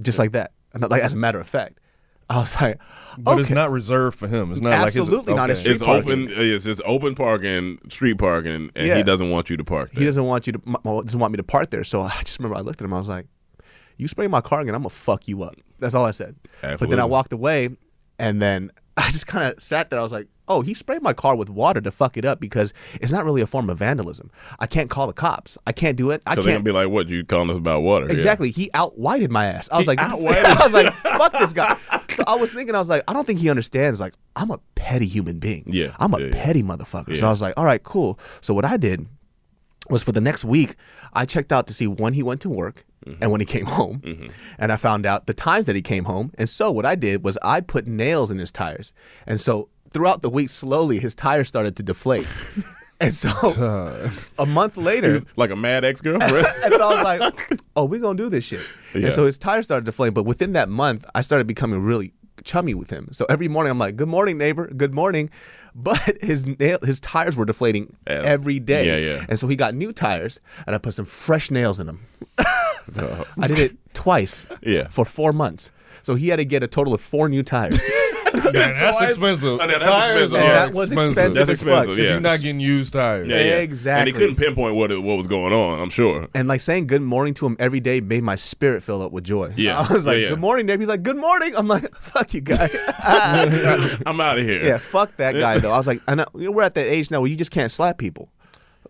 just 0.00 0.18
like 0.18 0.32
that. 0.32 0.52
And 0.72 0.88
like 0.90 1.02
as 1.02 1.12
a 1.12 1.16
matter 1.16 1.38
of 1.38 1.46
fact, 1.46 1.80
I 2.30 2.40
was 2.40 2.60
like, 2.60 2.78
But 3.18 3.32
okay. 3.32 3.40
it's 3.42 3.50
not 3.50 3.70
reserved 3.70 4.18
for 4.18 4.28
him. 4.28 4.50
It's 4.50 4.60
not 4.60 4.72
Absolutely 4.72 5.34
like 5.34 5.36
not. 5.36 5.48
his, 5.50 5.66
It's 5.66 5.82
okay. 5.82 6.00
street 6.00 6.12
It's 6.12 6.32
open. 6.32 6.38
Uh, 6.38 6.40
it's 6.54 6.64
just 6.64 6.80
open 6.86 7.14
parking, 7.14 7.78
street 7.88 8.18
parking, 8.18 8.70
and 8.74 8.86
Yeah. 8.86 8.96
he 8.96 9.02
doesn't 9.02 9.30
want 9.30 9.50
you 9.50 9.56
to 9.58 9.64
park 9.64 9.92
there. 9.92 10.00
he 10.00 10.06
doesn't 10.06 10.24
want 10.24 10.46
you 10.46 10.54
to 10.54 10.60
m- 10.66 10.76
m- 10.84 11.04
doesn't 11.04 11.20
want 11.20 11.32
me 11.32 11.36
to 11.36 11.42
park 11.44 11.70
there. 11.70 11.84
So 11.84 12.00
I 12.02 12.10
just 12.24 12.38
remember 12.38 12.56
I 12.56 12.60
looked 12.60 12.80
at 12.80 12.84
him. 12.86 12.94
I 12.94 12.98
was 12.98 13.08
like, 13.08 13.26
"You 13.98 14.08
spray 14.08 14.26
my 14.26 14.40
car 14.40 14.60
again, 14.60 14.74
I'm 14.74 14.80
gonna 14.82 14.90
fuck 14.90 15.28
you 15.28 15.42
up." 15.42 15.54
That's 15.80 15.94
all 15.94 16.04
I 16.06 16.12
said. 16.12 16.36
But 16.62 16.88
then 16.88 16.98
I 17.00 17.04
walked 17.04 17.32
away, 17.32 17.68
and 18.18 18.40
then 18.40 18.70
I 18.96 19.02
just 19.10 19.26
kind 19.26 19.52
of 19.52 19.62
sat 19.62 19.90
there. 19.90 19.98
I 19.98 20.02
was 20.02 20.12
like, 20.12 20.28
"Oh, 20.48 20.60
he 20.62 20.72
sprayed 20.72 21.02
my 21.02 21.12
car 21.12 21.34
with 21.36 21.50
water 21.50 21.80
to 21.80 21.90
fuck 21.90 22.16
it 22.16 22.24
up 22.24 22.38
because 22.40 22.72
it's 23.00 23.10
not 23.12 23.24
really 23.24 23.42
a 23.42 23.46
form 23.46 23.68
of 23.68 23.76
vandalism. 23.78 24.30
I 24.60 24.66
can't 24.66 24.88
call 24.88 25.08
the 25.08 25.12
cops. 25.12 25.58
I 25.66 25.72
can't 25.72 25.96
do 25.96 26.10
it. 26.12 26.22
I 26.26 26.34
So 26.36 26.42
they're 26.42 26.44
gonna 26.52 26.56
can't." 26.58 26.64
be 26.64 26.70
like, 26.72 26.88
"What 26.88 27.08
you 27.08 27.24
calling 27.24 27.50
us 27.50 27.58
about 27.58 27.82
water?" 27.82 28.06
Yeah. 28.06 28.12
Exactly. 28.12 28.50
He 28.50 28.70
outwhited 28.72 29.30
my 29.30 29.46
ass. 29.46 29.68
I 29.70 29.76
was 29.78 29.84
He 29.86 29.88
like, 29.90 29.98
outwhited 30.00 30.44
I 30.46 30.64
was 30.64 30.72
like, 30.72 30.92
fuck 30.94 31.32
this 31.32 31.52
guy. 31.52 31.76
So 32.14 32.24
I 32.26 32.36
was 32.36 32.52
thinking, 32.52 32.74
I 32.74 32.78
was 32.78 32.88
like, 32.90 33.02
I 33.08 33.12
don't 33.12 33.26
think 33.26 33.38
he 33.40 33.50
understands. 33.50 34.00
Like, 34.00 34.14
I'm 34.36 34.50
a 34.50 34.58
petty 34.74 35.06
human 35.06 35.38
being. 35.38 35.64
Yeah. 35.66 35.94
I'm 35.98 36.14
a 36.14 36.20
Yeah, 36.20 36.26
yeah. 36.26 36.44
petty 36.44 36.62
motherfucker. 36.62 37.16
So 37.16 37.26
I 37.26 37.30
was 37.30 37.42
like, 37.42 37.54
all 37.56 37.64
right, 37.64 37.82
cool. 37.82 38.18
So 38.40 38.54
what 38.54 38.64
I 38.64 38.76
did 38.76 39.06
was 39.90 40.02
for 40.02 40.12
the 40.12 40.20
next 40.20 40.44
week, 40.44 40.76
I 41.12 41.24
checked 41.26 41.52
out 41.52 41.66
to 41.66 41.74
see 41.74 41.86
when 41.86 42.14
he 42.14 42.22
went 42.22 42.40
to 42.42 42.48
work 42.50 42.84
Mm-hmm. 43.04 43.22
and 43.22 43.30
when 43.30 43.40
he 43.42 43.44
came 43.44 43.66
home. 43.66 44.00
And 44.58 44.72
I 44.72 44.76
found 44.76 45.04
out 45.04 45.26
the 45.26 45.34
times 45.34 45.66
that 45.66 45.76
he 45.76 45.82
came 45.82 46.04
home. 46.04 46.32
And 46.38 46.48
so 46.48 46.72
what 46.72 46.86
I 46.86 46.94
did 46.94 47.22
was 47.22 47.36
I 47.42 47.60
put 47.60 47.86
nails 47.86 48.30
in 48.30 48.38
his 48.38 48.50
tires. 48.50 48.94
And 49.26 49.38
so 49.38 49.68
throughout 49.90 50.22
the 50.22 50.30
week, 50.30 50.48
slowly 50.48 50.98
his 51.00 51.14
tires 51.14 51.46
started 51.46 51.76
to 51.76 51.82
deflate. 51.82 52.26
And 53.00 53.14
so 53.14 53.30
a 54.38 54.46
month 54.46 54.76
later, 54.76 55.22
like 55.36 55.50
a 55.50 55.56
mad 55.56 55.84
ex 55.84 56.00
girlfriend. 56.00 56.46
and 56.64 56.74
so 56.74 56.88
I 56.88 56.94
was 56.94 57.02
like, 57.02 57.60
"Oh, 57.76 57.84
we're 57.84 58.00
gonna 58.00 58.16
do 58.16 58.28
this 58.28 58.44
shit." 58.44 58.60
Yeah. 58.94 59.06
And 59.06 59.12
so 59.12 59.26
his 59.26 59.38
tires 59.38 59.66
started 59.66 59.86
to 59.86 59.92
flame. 59.92 60.14
But 60.14 60.24
within 60.24 60.52
that 60.52 60.68
month, 60.68 61.04
I 61.14 61.20
started 61.20 61.46
becoming 61.46 61.80
really 61.82 62.12
chummy 62.44 62.74
with 62.74 62.90
him. 62.90 63.08
So 63.12 63.26
every 63.28 63.48
morning, 63.48 63.70
I'm 63.70 63.78
like, 63.78 63.96
"Good 63.96 64.08
morning, 64.08 64.38
neighbor. 64.38 64.68
Good 64.68 64.94
morning." 64.94 65.30
But 65.74 66.18
his 66.20 66.46
nail, 66.46 66.78
his 66.82 67.00
tires 67.00 67.36
were 67.36 67.44
deflating 67.44 67.96
every 68.06 68.60
day. 68.60 68.86
Yeah, 68.86 69.14
yeah. 69.14 69.26
And 69.28 69.38
so 69.38 69.48
he 69.48 69.56
got 69.56 69.74
new 69.74 69.92
tires, 69.92 70.38
and 70.66 70.74
I 70.74 70.78
put 70.78 70.94
some 70.94 71.04
fresh 71.04 71.50
nails 71.50 71.80
in 71.80 71.86
them. 71.86 72.00
I 72.38 73.46
did 73.48 73.58
it 73.58 73.76
twice. 73.92 74.46
Yeah. 74.62 74.88
For 74.88 75.04
four 75.04 75.32
months. 75.32 75.72
So 76.02 76.14
he 76.16 76.28
had 76.28 76.36
to 76.36 76.44
get 76.44 76.62
a 76.62 76.66
total 76.66 76.92
of 76.92 77.00
four 77.00 77.28
new 77.28 77.42
tires. 77.42 77.80
man, 78.52 78.74
that's 78.74 79.00
expensive. 79.02 79.58
Oh, 79.58 79.62
I 79.62 79.66
know, 79.66 79.78
that's 79.78 79.84
Tires 79.84 80.22
expensive. 80.22 80.34
are 80.34 80.42
Yeah. 80.44 80.66
that 80.66 80.74
was 80.74 80.92
expensive. 80.92 81.34
That's 81.34 81.48
as 81.50 81.62
fuck. 81.62 81.68
expensive, 81.68 81.92
If 81.92 81.98
yeah. 82.04 82.10
you're 82.12 82.20
not 82.20 82.40
getting 82.40 82.60
used 82.60 82.92
tires. 82.92 83.26
Yeah, 83.26 83.36
yeah. 83.36 83.58
Exactly. 83.58 84.00
And 84.00 84.06
he 84.08 84.12
couldn't 84.12 84.36
pinpoint 84.36 84.76
what 84.76 84.90
it, 84.90 85.02
what 85.02 85.16
was 85.16 85.26
going 85.26 85.52
on. 85.52 85.80
I'm 85.80 85.90
sure. 85.90 86.28
And 86.34 86.48
like 86.48 86.60
saying 86.60 86.86
good 86.86 87.02
morning 87.02 87.34
to 87.34 87.46
him 87.46 87.56
every 87.58 87.80
day 87.80 88.00
made 88.00 88.22
my 88.22 88.34
spirit 88.36 88.82
fill 88.82 89.02
up 89.02 89.12
with 89.12 89.24
joy. 89.24 89.52
Yeah. 89.56 89.78
I 89.88 89.92
was 89.92 90.06
like, 90.06 90.16
Yeah, 90.16 90.22
yeah. 90.24 90.28
good 90.30 90.40
morning, 90.40 90.66
Dave. 90.66 90.80
He's 90.80 90.88
like, 90.88 91.02
good 91.02 91.16
morning. 91.16 91.54
I'm 91.56 91.68
like, 91.68 91.94
fuck 91.96 92.34
you, 92.34 92.40
guy. 92.40 92.68
I'm 94.06 94.20
out 94.20 94.38
of 94.38 94.44
here. 94.44 94.64
yeah, 94.64 94.78
fuck 94.78 95.16
that 95.16 95.32
guy, 95.34 95.58
though. 95.58 95.72
I 95.72 95.76
was 95.76 95.86
like, 95.86 96.00
I 96.08 96.14
know, 96.14 96.24
you 96.34 96.46
know, 96.46 96.50
we're 96.52 96.62
at 96.62 96.74
that 96.74 96.86
age 96.86 97.10
now 97.10 97.20
where 97.20 97.30
you 97.30 97.36
just 97.36 97.50
can't 97.50 97.70
slap 97.70 97.98
people. 97.98 98.28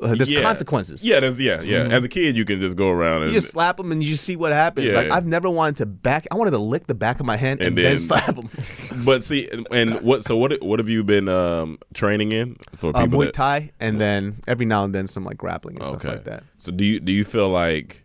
Uh, 0.04 0.14
there's 0.14 0.30
Yeah. 0.30 0.42
consequences. 0.42 1.02
Yeah, 1.02 1.20
there's 1.20 1.40
yeah, 1.40 1.62
yeah. 1.62 1.84
As 1.84 2.04
a 2.04 2.08
kid, 2.08 2.36
you 2.36 2.44
can 2.44 2.60
just 2.60 2.76
go 2.76 2.90
around 2.90 3.22
and 3.22 3.32
You 3.32 3.38
just 3.40 3.50
slap 3.52 3.78
them 3.78 3.90
and 3.90 4.02
you 4.02 4.08
just 4.10 4.22
see 4.24 4.36
what 4.36 4.52
happens. 4.52 4.88
Yeah, 4.92 4.98
like. 4.98 5.10
I've 5.12 5.26
never 5.26 5.48
wanted 5.48 5.76
to 5.78 5.86
back. 5.86 6.26
I 6.30 6.36
wanted 6.36 6.50
to 6.52 6.58
lick 6.58 6.86
the 6.86 6.94
back 6.94 7.20
of 7.20 7.26
my 7.26 7.36
hand 7.36 7.60
and, 7.60 7.68
And 7.68 7.78
then, 7.78 7.84
then- 7.84 7.98
slap 7.98 8.36
them. 8.36 8.48
But 9.04 9.24
see, 9.24 9.48
and 9.70 10.00
what? 10.02 10.24
So 10.24 10.36
what? 10.36 10.62
What 10.62 10.78
have 10.78 10.88
you 10.88 11.02
been 11.04 11.28
um, 11.28 11.78
training 11.94 12.32
in 12.32 12.56
for 12.76 12.90
Uh, 12.94 13.04
people 13.04 13.18
Muay 13.18 13.24
that? 13.26 13.34
Thai 13.34 13.70
and 13.80 14.00
then 14.00 14.36
every 14.46 14.66
now 14.66 14.84
and 14.84 14.94
then 14.94 15.06
some 15.06 15.24
like 15.24 15.36
grappling 15.38 15.76
and 15.76 15.84
Okay. 15.86 15.98
stuff 15.98 16.12
like 16.12 16.24
that. 16.24 16.44
So 16.58 16.70
do 16.70 16.84
you 16.84 17.00
do 17.00 17.10
you 17.12 17.24
feel 17.24 17.48
like 17.48 18.04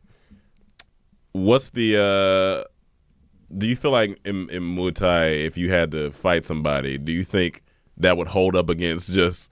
what's 1.34 1.70
the 1.72 1.96
uh 1.98 2.68
do 3.58 3.68
you 3.68 3.75
feel 3.75 3.91
like 3.91 4.20
in, 4.25 4.50
in 4.50 4.63
Muay 4.75 4.94
Thai 4.94 5.25
if 5.27 5.58
you 5.58 5.72
had 5.72 5.91
to 5.91 6.12
fight 6.12 6.46
somebody, 6.46 6.98
do 6.98 7.12
you 7.12 7.24
think 7.24 7.63
that 7.98 8.15
would 8.18 8.27
hold 8.27 8.56
up 8.56 8.70
against 8.70 9.12
just 9.12 9.51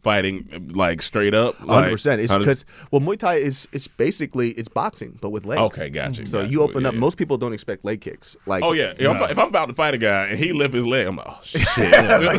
fighting 0.00 0.70
like 0.74 1.02
straight 1.02 1.34
up? 1.34 1.54
Hundred 1.56 1.72
Like, 1.72 1.90
percent. 1.92 2.20
It's 2.20 2.36
because 2.36 2.64
well, 2.90 3.00
Muay 3.00 3.18
Thai 3.18 3.34
is 3.36 3.68
it's 3.72 3.88
basically 3.88 4.50
it's 4.52 4.68
boxing 4.68 5.18
but 5.20 5.30
with 5.30 5.44
legs. 5.46 5.60
Okay, 5.78 5.90
gotcha, 5.90 6.26
So 6.26 6.40
gotcha. 6.42 6.52
you 6.52 6.62
open 6.62 6.82
Yeah, 6.82 6.88
up. 6.88 6.94
yeah. 6.94 7.00
Most 7.00 7.16
people 7.18 7.36
don't 7.38 7.52
expect 7.52 7.84
leg 7.84 8.00
kicks. 8.00 8.36
Like 8.46 8.62
Oh 8.62 8.72
yeah, 8.72 8.92
if, 8.98 9.08
I'm, 9.08 9.16
if 9.30 9.38
I'm 9.38 9.48
about 9.48 9.66
to 9.66 9.74
fight 9.74 9.94
a 9.94 9.98
guy 9.98 10.26
and 10.28 10.38
he 10.38 10.52
lift 10.52 10.74
his 10.74 10.86
leg, 10.86 11.06
I'm 11.06 11.16
like, 11.16 11.26
oh 11.28 11.40
shit. 11.44 11.60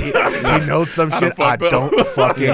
he 0.01 0.11
knows 0.65 0.89
some 0.91 1.11
I 1.13 1.19
shit 1.19 1.35
done 1.35 1.47
I 1.51 1.55
don't 1.57 2.07
fucking 2.07 2.45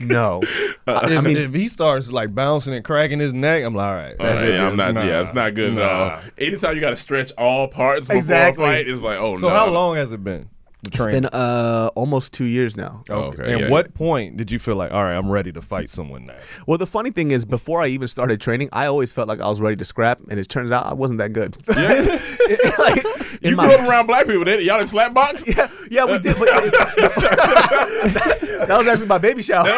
know. 0.06 0.42
Uh, 0.86 0.92
I, 0.92 1.06
If, 1.12 1.18
I 1.18 1.20
mean, 1.20 1.36
if 1.36 1.54
he 1.54 1.68
starts 1.68 2.10
like 2.10 2.34
bouncing 2.34 2.74
and 2.74 2.84
cracking 2.84 3.18
his 3.20 3.34
neck, 3.34 3.64
I'm 3.64 3.74
like, 3.74 3.86
all 3.86 3.94
right. 3.94 4.14
All 4.20 4.26
right, 4.26 4.48
it, 4.48 4.54
yeah, 4.54 4.66
I'm 4.66 4.76
not. 4.76 4.94
Nah. 4.94 5.02
Yeah, 5.04 5.22
it's 5.22 5.34
not 5.34 5.54
good 5.54 5.76
at 5.78 5.82
all. 5.90 6.20
Anytime 6.38 6.74
you 6.76 6.80
got 6.80 6.90
to 6.90 6.96
stretch 6.96 7.32
all 7.36 7.68
parts 7.68 8.06
before 8.08 8.18
Exactly. 8.18 8.64
a 8.64 8.68
fight, 8.68 8.88
it's 8.88 9.02
like, 9.02 9.20
oh 9.20 9.36
So 9.38 9.48
no. 9.48 9.54
how 9.54 9.68
long 9.68 9.96
has 9.96 10.12
it 10.12 10.22
been? 10.22 10.48
The 10.86 10.94
It's 10.94 11.02
training? 11.04 11.22
been 11.22 11.30
uh 11.32 11.90
almost 11.94 12.32
two 12.32 12.44
years 12.44 12.76
now. 12.76 13.04
Oh, 13.10 13.24
okay, 13.32 13.52
And 13.52 13.60
yeah, 13.62 13.70
what 13.70 13.94
point 13.94 14.36
did 14.36 14.50
you 14.50 14.58
feel 14.58 14.76
like, 14.76 14.90
all 14.92 15.02
right, 15.04 15.14
I'm 15.16 15.30
ready 15.30 15.52
to 15.52 15.60
fight 15.60 15.90
someone 15.90 16.24
now? 16.24 16.34
Well, 16.66 16.78
the 16.78 16.86
funny 16.86 17.10
thing 17.10 17.30
is, 17.30 17.44
before 17.44 17.80
I 17.82 17.86
even 17.88 18.08
started 18.08 18.40
training, 18.40 18.68
I 18.72 18.86
always 18.86 19.12
felt 19.12 19.28
like 19.28 19.40
I 19.40 19.48
was 19.48 19.60
ready 19.60 19.76
to 19.76 19.84
scrap, 19.84 20.20
and 20.30 20.38
it 20.40 20.48
turns 20.48 20.72
out 20.72 20.86
I 20.86 20.94
wasn't 20.94 21.18
that 21.18 21.32
good. 21.32 21.56
like, 22.78 23.04
in 23.42 23.50
You 23.50 23.56
my- 23.56 23.66
grew 23.66 23.74
up 23.76 23.88
around 23.88 24.06
black 24.06 24.26
people. 24.26 24.44
They, 24.44 24.62
y'all 24.62 24.78
didn't 24.78 24.88
slap 24.90 25.12
box? 25.14 25.46
yeah, 25.48 25.68
yeah, 25.90 26.04
we 26.06 26.18
did. 26.18 26.36
But 26.38 26.48
that 28.68 28.76
was 28.78 28.88
actually 28.88 29.08
my 29.08 29.18
baby 29.18 29.42
shower. 29.42 29.66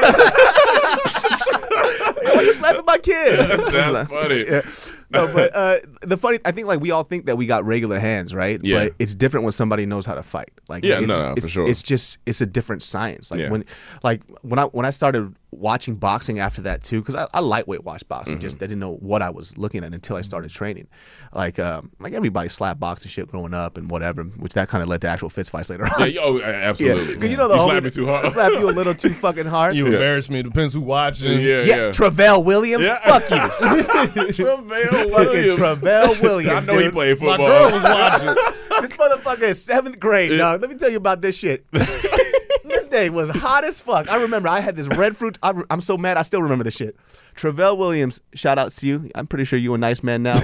Why 2.22 2.32
are 2.36 2.42
you 2.42 2.52
slapping 2.52 2.84
my 2.84 2.98
kid? 2.98 3.38
That's 3.38 4.10
funny. 4.10 4.44
Yeah. 4.46 4.62
No, 5.10 5.30
but 5.34 5.50
uh, 5.54 5.76
the 6.02 6.16
funny, 6.16 6.38
I 6.44 6.52
think 6.52 6.66
like 6.66 6.80
we 6.80 6.90
all 6.90 7.02
think 7.02 7.26
that 7.26 7.36
we 7.36 7.46
got 7.46 7.64
regular 7.64 7.98
hands, 7.98 8.34
right? 8.34 8.60
Yeah. 8.62 8.84
But 8.86 8.94
it's 8.98 9.14
different 9.14 9.44
when 9.44 9.52
somebody 9.52 9.86
knows 9.86 10.04
how 10.06 10.14
to 10.14 10.22
fight. 10.22 10.50
Like, 10.68 10.84
Yeah, 10.84 10.98
it's, 11.00 11.08
no, 11.20 11.34
no, 11.34 11.34
for 11.40 11.48
sure. 11.48 11.68
It's 11.68 11.82
just 11.82 12.18
it's 12.26 12.40
a 12.40 12.46
different 12.46 12.82
science. 12.82 13.30
Like 13.30 13.40
Yeah. 13.40 13.50
when, 13.50 13.64
like 14.02 14.22
when 14.42 14.58
I 14.58 14.64
when 14.64 14.84
I 14.86 14.90
started 14.90 15.34
watching 15.50 15.94
boxing 15.96 16.38
after 16.40 16.60
that 16.62 16.84
too, 16.84 17.00
because 17.00 17.14
I, 17.14 17.26
I 17.32 17.40
lightweight 17.40 17.82
watched 17.84 18.06
boxing. 18.06 18.34
Mm-hmm. 18.36 18.42
Just 18.42 18.56
I 18.58 18.66
didn't 18.66 18.80
know 18.80 18.96
what 18.96 19.22
I 19.22 19.30
was 19.30 19.56
looking 19.56 19.82
at 19.82 19.94
until 19.94 20.16
I 20.16 20.20
started 20.20 20.50
training. 20.50 20.88
Like 21.32 21.58
um, 21.58 21.90
like 22.00 22.12
everybody 22.12 22.50
slap 22.50 22.78
box 22.78 23.02
and 23.02 23.10
shit 23.10 23.28
growing 23.28 23.54
up 23.54 23.78
and 23.78 23.90
whatever, 23.90 24.24
which 24.24 24.52
that 24.54 24.68
kind 24.68 24.82
of 24.82 24.88
led 24.88 25.00
to 25.02 25.08
actual 25.08 25.30
fist 25.30 25.50
fights 25.50 25.70
later 25.70 25.84
on. 25.84 26.10
Yeah, 26.10 26.20
oh, 26.22 26.40
absolutely. 26.42 27.14
because 27.14 27.30
you 27.30 27.38
know 27.38 27.48
the 27.48 27.54
you 27.54 27.60
homie 27.60 27.70
slapped 27.70 27.84
me 27.84 27.90
too 27.90 28.06
hard. 28.06 28.28
slap 28.32 28.52
you 28.52 28.68
a 28.68 28.72
little 28.72 28.94
too 28.94 29.08
fucking 29.14 29.46
hard. 29.46 29.74
You 29.74 29.86
embarrass 29.86 30.28
me. 30.28 30.42
Depends 30.42 30.74
who 30.74 30.82
watching. 30.82 31.32
yeah, 31.40 31.62
yeah, 31.62 31.64
yeah. 31.64 31.92
Travell 31.92 32.44
Williams, 32.44 32.84
Yeah. 32.84 32.98
fuck 33.18 33.30
you, 33.30 34.32
Travell 34.32 34.97
fucking 35.04 35.10
Williams. 35.28 35.56
Travell 35.56 36.14
I 36.16 36.20
Williams. 36.20 36.66
know 36.66 36.74
he 36.76 36.84
dude. 36.84 36.92
played 36.92 37.20
My 37.20 37.26
football. 37.36 37.46
girl 37.46 37.70
was 37.72 37.82
watching. 37.82 38.26
this 38.82 38.96
motherfucker 38.96 39.42
is 39.42 39.62
seventh 39.62 39.98
grade, 40.00 40.36
dog. 40.38 40.60
Let 40.60 40.70
me 40.70 40.76
tell 40.76 40.90
you 40.90 40.96
about 40.98 41.20
this 41.20 41.38
shit. 41.38 41.64
this 41.72 42.86
day 42.90 43.10
was 43.10 43.30
hot 43.30 43.64
as 43.64 43.80
fuck. 43.80 44.10
I 44.10 44.20
remember 44.22 44.48
I 44.48 44.60
had 44.60 44.76
this 44.76 44.88
red 44.88 45.16
fruit. 45.16 45.38
I, 45.42 45.52
am 45.70 45.80
so 45.80 45.96
mad. 45.98 46.16
I 46.16 46.22
still 46.22 46.42
remember 46.42 46.64
this 46.64 46.76
shit. 46.76 46.96
Travell 47.34 47.76
Williams, 47.76 48.20
shout 48.34 48.58
out 48.58 48.70
to 48.72 48.86
you. 48.86 49.10
I'm 49.14 49.26
pretty 49.26 49.44
sure 49.44 49.58
you're 49.58 49.74
a 49.76 49.78
nice 49.78 50.02
man 50.02 50.22
now. 50.22 50.40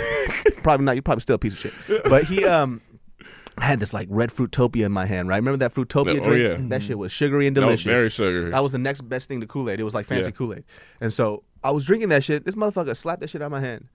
probably 0.63 0.85
not. 0.87 0.93
You're 0.93 1.03
probably 1.03 1.21
still 1.21 1.37
a 1.37 1.39
piece 1.39 1.53
of 1.55 1.59
shit. 1.59 2.05
But 2.09 2.25
he 2.25 2.45
um. 2.45 2.81
I 3.57 3.67
had 3.67 3.79
this 3.79 3.95
like 3.95 4.09
red 4.11 4.31
fruitopia 4.31 4.85
in 4.85 4.91
my 4.91 5.07
hand, 5.07 5.29
right? 5.29 5.37
Remember 5.37 5.59
that 5.59 5.73
fruitopia 5.73 6.19
Oh, 6.21 6.25
drink? 6.25 6.61
yeah. 6.61 6.69
That 6.71 6.83
shit 6.83 6.99
was 6.99 7.13
sugary 7.13 7.47
and 7.47 7.57
That 7.57 7.61
was 7.67 7.85
delicious. 7.85 8.01
very 8.01 8.11
sugary. 8.11 8.51
That 8.51 8.65
was 8.65 8.73
the 8.73 8.79
next 8.79 9.03
best 9.03 9.29
thing 9.29 9.41
to 9.43 9.47
Kool 9.47 9.71
Aid. 9.71 9.79
It 9.79 9.85
was 9.85 9.95
like 9.95 10.07
fancy 10.07 10.31
Yeah. 10.31 10.37
Kool 10.37 10.55
Aid. 10.55 10.65
And 11.01 11.13
so 11.13 11.45
I 11.63 11.71
was 11.71 11.85
drinking 11.85 12.09
that 12.09 12.25
shit. 12.25 12.45
This 12.45 12.57
motherfucker 12.57 12.97
slapped 12.97 13.21
that 13.21 13.31
shit 13.31 13.43
out 13.43 13.47
of 13.47 13.53
my 13.53 13.61
hand. 13.61 13.87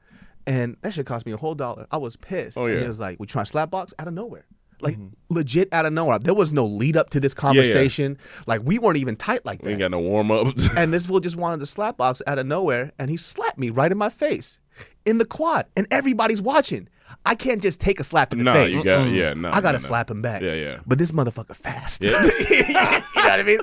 And 0.48 0.77
that 0.81 0.93
shit 0.93 1.05
cost 1.05 1.25
me 1.25 1.31
a 1.31 1.38
whole 1.38 1.55
dollar. 1.55 1.88
I 1.91 1.98
was 1.98 2.15
pissed. 2.15 2.58
Oh, 2.58 2.65
And 2.65 2.75
yeah. 2.75 2.81
he 2.81 2.88
was 2.88 3.00
like, 3.00 3.19
we 3.19 3.27
trying 3.27 3.46
to 3.46 3.51
slap 3.51 3.72
box 3.72 3.93
out 4.00 4.08
of 4.08 4.13
nowhere. 4.13 4.46
Like 4.81 4.96
mm-hmm. 4.96 5.08
legit 5.29 5.67
out 5.74 5.86
of 5.86 5.93
nowhere. 5.93 6.19
There 6.19 6.34
was 6.34 6.53
no 6.53 6.65
lead 6.65 6.96
up 6.96 7.10
to 7.12 7.19
this 7.19 7.34
yeah. 7.36 7.41
conversation. 7.41 8.17
Like 8.48 8.62
we 8.63 8.79
weren't 8.79 8.98
even 8.98 9.15
tight 9.15 9.46
like 9.46 9.62
We 9.62 9.72
ain't 9.72 9.79
got 9.79 9.91
no 9.91 10.00
warm 10.00 10.31
up. 10.31 10.48
And 10.77 10.93
this 10.93 11.05
fool 11.05 11.19
just 11.19 11.36
wanted 11.36 11.60
to 11.60 11.65
slap 11.65 11.98
box 11.98 12.22
out 12.25 12.39
of 12.39 12.46
nowhere, 12.46 12.91
and 12.98 13.10
he 13.10 13.17
slapped 13.17 13.58
me 13.58 13.69
right 13.69 13.91
in 13.91 13.98
my 13.98 14.10
face, 14.10 14.60
in 15.05 15.17
the 15.17 15.25
quad, 15.25 15.65
and 15.75 15.86
everybody's 15.91 16.41
watching. 16.41 16.88
I 17.25 17.35
can't 17.35 17.61
just 17.61 17.81
take 17.81 17.99
a 17.99 18.03
slap 18.03 18.31
in 18.33 18.39
the 18.39 18.45
no, 18.45 18.53
face. 18.53 18.77
you 18.77 18.83
got 18.83 19.07
yeah, 19.09 19.33
no. 19.33 19.49
I 19.49 19.61
gotta 19.61 19.63
no, 19.63 19.71
no. 19.73 19.77
slap 19.79 20.09
him 20.09 20.21
back. 20.21 20.41
Yeah, 20.41 20.53
yeah. 20.53 20.79
But 20.85 20.97
this 20.97 21.11
motherfucker 21.11 21.55
fast. 21.55 22.03
Yeah. 22.03 22.11
you 22.49 22.73
know 22.73 23.01
what 23.13 23.39
I 23.39 23.43
mean? 23.43 23.59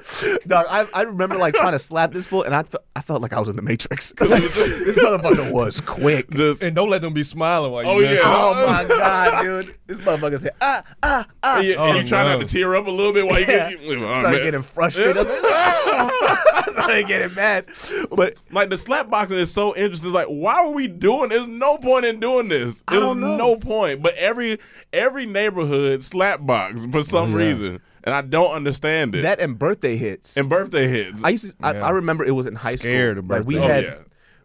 Dog, 0.46 0.66
I, 0.68 0.86
I 0.94 1.02
remember 1.02 1.36
like 1.36 1.54
trying 1.54 1.72
to 1.72 1.78
slap 1.78 2.12
this 2.12 2.26
fool, 2.26 2.42
and 2.42 2.54
I, 2.54 2.62
fe- 2.62 2.78
I 2.94 3.00
felt 3.00 3.22
like 3.22 3.32
I 3.32 3.40
was 3.40 3.48
in 3.48 3.56
the 3.56 3.62
Matrix. 3.62 4.12
Like, 4.26 4.42
this 4.42 4.96
motherfucker 4.98 5.52
was 5.52 5.80
quick. 5.80 6.30
Just 6.30 6.62
And 6.62 6.74
don't 6.74 6.90
let 6.90 7.00
them 7.02 7.12
be 7.14 7.22
smiling 7.22 7.70
while 7.70 7.84
you 7.84 7.90
Oh, 7.90 7.98
yeah. 8.00 8.18
Oh 8.24 8.66
my 8.66 8.84
god, 8.88 9.42
dude! 9.42 9.76
This 9.86 9.98
motherfucker 10.00 10.38
said, 10.38 10.52
ah, 10.60 10.82
ah, 11.02 11.26
ah. 11.42 11.56
and 11.58 11.66
you, 11.66 11.72
and 11.74 11.80
Oh, 11.80 11.94
you 11.94 12.04
try 12.04 12.24
no. 12.24 12.32
not 12.38 12.40
to 12.40 12.46
tear 12.52 12.74
up 12.74 12.86
a 12.86 12.90
little 12.90 13.12
bit 13.12 13.24
while 13.26 13.38
you 13.38 13.46
Yeah. 13.46 13.70
get 13.70 13.80
you, 13.82 14.04
oh, 14.04 14.14
started 14.14 14.36
man. 14.38 14.44
getting 14.46 14.62
frustrated. 14.62 15.16
I 15.16 15.20
was 15.22 15.28
like, 15.28 15.38
"Ah." 15.44 16.42
I 16.56 16.82
started 16.82 17.06
getting 17.06 17.34
mad. 17.34 17.66
But 18.10 18.34
like 18.50 18.68
the 18.70 18.76
slap 18.76 19.08
boxing 19.10 19.38
is 19.38 19.52
so 19.52 19.74
interesting. 19.76 20.08
It's 20.10 20.14
like, 20.14 20.26
why 20.26 20.54
are 20.56 20.70
we 20.72 20.88
doing? 20.88 21.28
There's 21.30 21.46
no 21.46 21.78
point 21.78 22.04
in 22.04 22.18
doing 22.20 22.48
this. 22.48 22.82
I 22.88 22.98
don't 22.98 23.20
know. 23.20 23.35
No 23.36 23.56
point. 23.56 24.02
But 24.02 24.14
every 24.16 24.58
every 24.92 25.26
neighborhood 25.26 26.02
slap 26.02 26.44
box 26.46 26.86
for 26.90 27.02
some 27.02 27.32
reason, 27.34 27.80
and 28.04 28.14
I 28.14 28.22
don't 28.22 28.52
understand 28.54 29.14
it. 29.14 29.22
that 29.22 29.40
and 29.40 29.58
birthday 29.58 29.96
hits. 29.96 30.36
and 30.36 30.48
birthday 30.48 30.88
hits. 30.88 31.22
I 31.24 31.30
used 31.30 31.50
to, 31.58 31.66
I, 31.66 31.74
Yeah. 31.74 31.86
I 31.86 31.90
remember 31.90 32.24
it 32.24 32.32
was 32.32 32.46
in 32.46 32.54
high 32.54 32.74
Scared 32.76 33.16
school. 33.18 33.24
of 33.24 33.30
Like 33.30 33.46
we 33.46 33.54
birthday. 33.54 33.72
had, 33.72 33.84
Oh, 33.84 33.88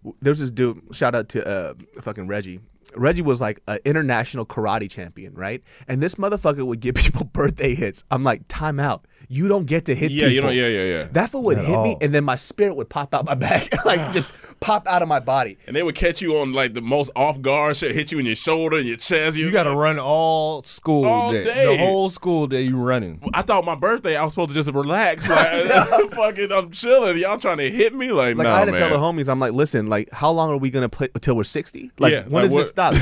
yeah. 0.05 0.11
there 0.21 0.31
was 0.31 0.39
this 0.39 0.51
dude. 0.51 0.81
Shout 0.93 1.13
out 1.15 1.29
to 1.29 1.47
uh, 1.47 1.73
fucking 2.01 2.27
Reggie. 2.27 2.59
Reggie 2.95 3.21
was 3.21 3.39
like 3.39 3.61
an 3.67 3.79
international 3.85 4.45
karate 4.45 4.89
champion, 4.91 5.33
right? 5.33 5.63
And 5.87 6.01
this 6.03 6.15
motherfucker 6.15 6.65
would 6.65 6.79
give 6.81 6.95
people 7.05 7.23
birthday 7.25 7.73
hits. 7.75 8.03
I'm 8.11 8.23
like, 8.23 8.41
time 8.47 8.79
out. 8.79 9.05
You 9.33 9.47
don't 9.47 9.65
get 9.65 9.85
to 9.85 9.95
hit 9.95 10.11
yeah, 10.11 10.27
people. 10.27 10.33
you 10.33 10.41
know, 10.41 10.49
yeah, 10.49 10.67
yeah, 10.67 10.97
yeah. 11.03 11.07
That 11.13 11.29
fool 11.29 11.43
would 11.43 11.57
At 11.57 11.63
hit 11.63 11.79
me, 11.81 11.95
and 12.01 12.13
then 12.13 12.25
my 12.25 12.35
spirit 12.35 12.75
would 12.75 12.89
pop 12.89 13.13
out 13.15 13.23
my 13.23 13.33
back, 13.33 13.69
like 13.85 13.99
just 14.13 14.35
pop 14.59 14.85
out 14.89 15.01
of 15.01 15.07
my 15.07 15.21
body. 15.21 15.57
and 15.67 15.73
they 15.75 15.83
would 15.83 15.95
catch 15.95 16.21
you 16.21 16.35
on 16.39 16.51
like 16.51 16.73
the 16.73 16.81
most 16.81 17.11
off 17.15 17.41
guard 17.41 17.77
shit, 17.77 17.95
hit 17.95 18.11
you 18.11 18.19
in 18.19 18.25
your 18.25 18.35
shoulder 18.35 18.77
and 18.77 18.85
your 18.85 18.97
chest. 18.97 19.37
You 19.37 19.49
got 19.49 19.63
to 19.63 19.73
run 19.73 19.97
all 19.99 20.63
school 20.63 21.05
All 21.05 21.31
day. 21.31 21.45
day. 21.45 21.77
The 21.77 21.77
whole 21.85 22.09
school 22.09 22.45
day 22.45 22.63
you 22.63 22.77
running. 22.77 23.21
I 23.33 23.41
thought 23.41 23.63
my 23.63 23.75
birthday, 23.75 24.17
I 24.17 24.23
was 24.25 24.33
supposed 24.33 24.49
to 24.49 24.55
just 24.55 24.69
relax. 24.69 25.29
Like, 25.29 26.11
fucking, 26.11 26.51
I'm 26.51 26.69
chilling. 26.71 27.17
Y'all 27.17 27.37
trying 27.37 27.59
to 27.59 27.69
hit 27.69 27.95
me? 27.95 28.11
Like, 28.11 28.35
Like 28.35 28.43
nah, 28.47 28.53
I 28.55 28.59
had 28.59 28.65
to 28.65 28.71
man. 28.73 28.81
tell 28.81 28.89
the 28.89 28.97
homies, 28.97 29.29
I'm 29.29 29.39
like, 29.39 29.53
listen, 29.53 29.87
like, 29.87 30.11
how 30.11 30.29
long 30.31 30.51
are 30.51 30.57
we 30.57 30.69
gonna 30.69 30.89
play 30.89 31.07
until 31.15 31.37
we're 31.37 31.45
60? 31.45 31.89
Like, 31.99 32.11
Yeah, 32.11 32.23
when 32.23 32.31
like 32.33 32.43
does 32.43 32.51
what- 32.51 32.57
this 32.59 32.69
stop? 32.69 32.93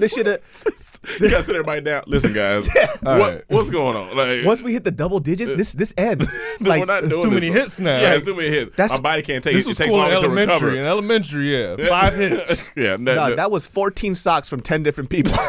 this 0.00 0.14
should 0.14 0.26
have. 0.26 0.40
You 1.20 1.30
gotta 1.30 1.42
sit 1.42 1.54
everybody 1.54 1.80
down. 1.80 2.04
Listen, 2.06 2.32
guys, 2.32 2.68
All 3.04 3.18
what, 3.18 3.32
right. 3.34 3.44
what's 3.48 3.70
going 3.70 3.96
on? 3.96 4.16
Like, 4.16 4.44
Once 4.46 4.62
we 4.62 4.72
hit 4.72 4.84
the 4.84 4.90
double 4.90 5.18
digits, 5.18 5.52
uh, 5.52 5.56
this 5.56 5.72
this 5.72 5.92
ends. 5.96 6.36
like, 6.60 6.60
we're 6.60 6.86
like, 6.86 6.86
not 6.86 7.08
doing 7.10 7.24
too 7.24 7.30
this. 7.30 7.40
many 7.40 7.52
hits 7.52 7.80
now. 7.80 8.00
Yeah, 8.00 8.14
it's 8.14 8.24
too 8.24 8.34
many 8.36 8.48
hits. 8.48 8.76
That's- 8.76 8.98
My 8.98 9.02
body 9.02 9.22
can't 9.22 9.42
take 9.42 9.54
This 9.54 9.64
it. 9.64 9.68
It 9.68 9.70
was 9.70 9.78
takes 9.78 9.90
cool 9.90 9.98
longer 9.98 10.14
to 10.14 10.18
elementary. 10.26 10.54
recover. 10.54 10.76
In 10.76 10.84
elementary, 10.86 11.52
yeah. 11.60 11.88
Five 11.88 12.14
hits. 12.16 12.70
yeah, 12.76 12.90
that, 12.92 13.00
Nah, 13.00 13.28
that- 13.28 13.36
that 13.36 13.50
was 13.50 13.66
14 13.66 14.14
socks 14.14 14.48
from 14.48 14.60
10 14.60 14.82
different 14.82 15.10
people. 15.10 15.32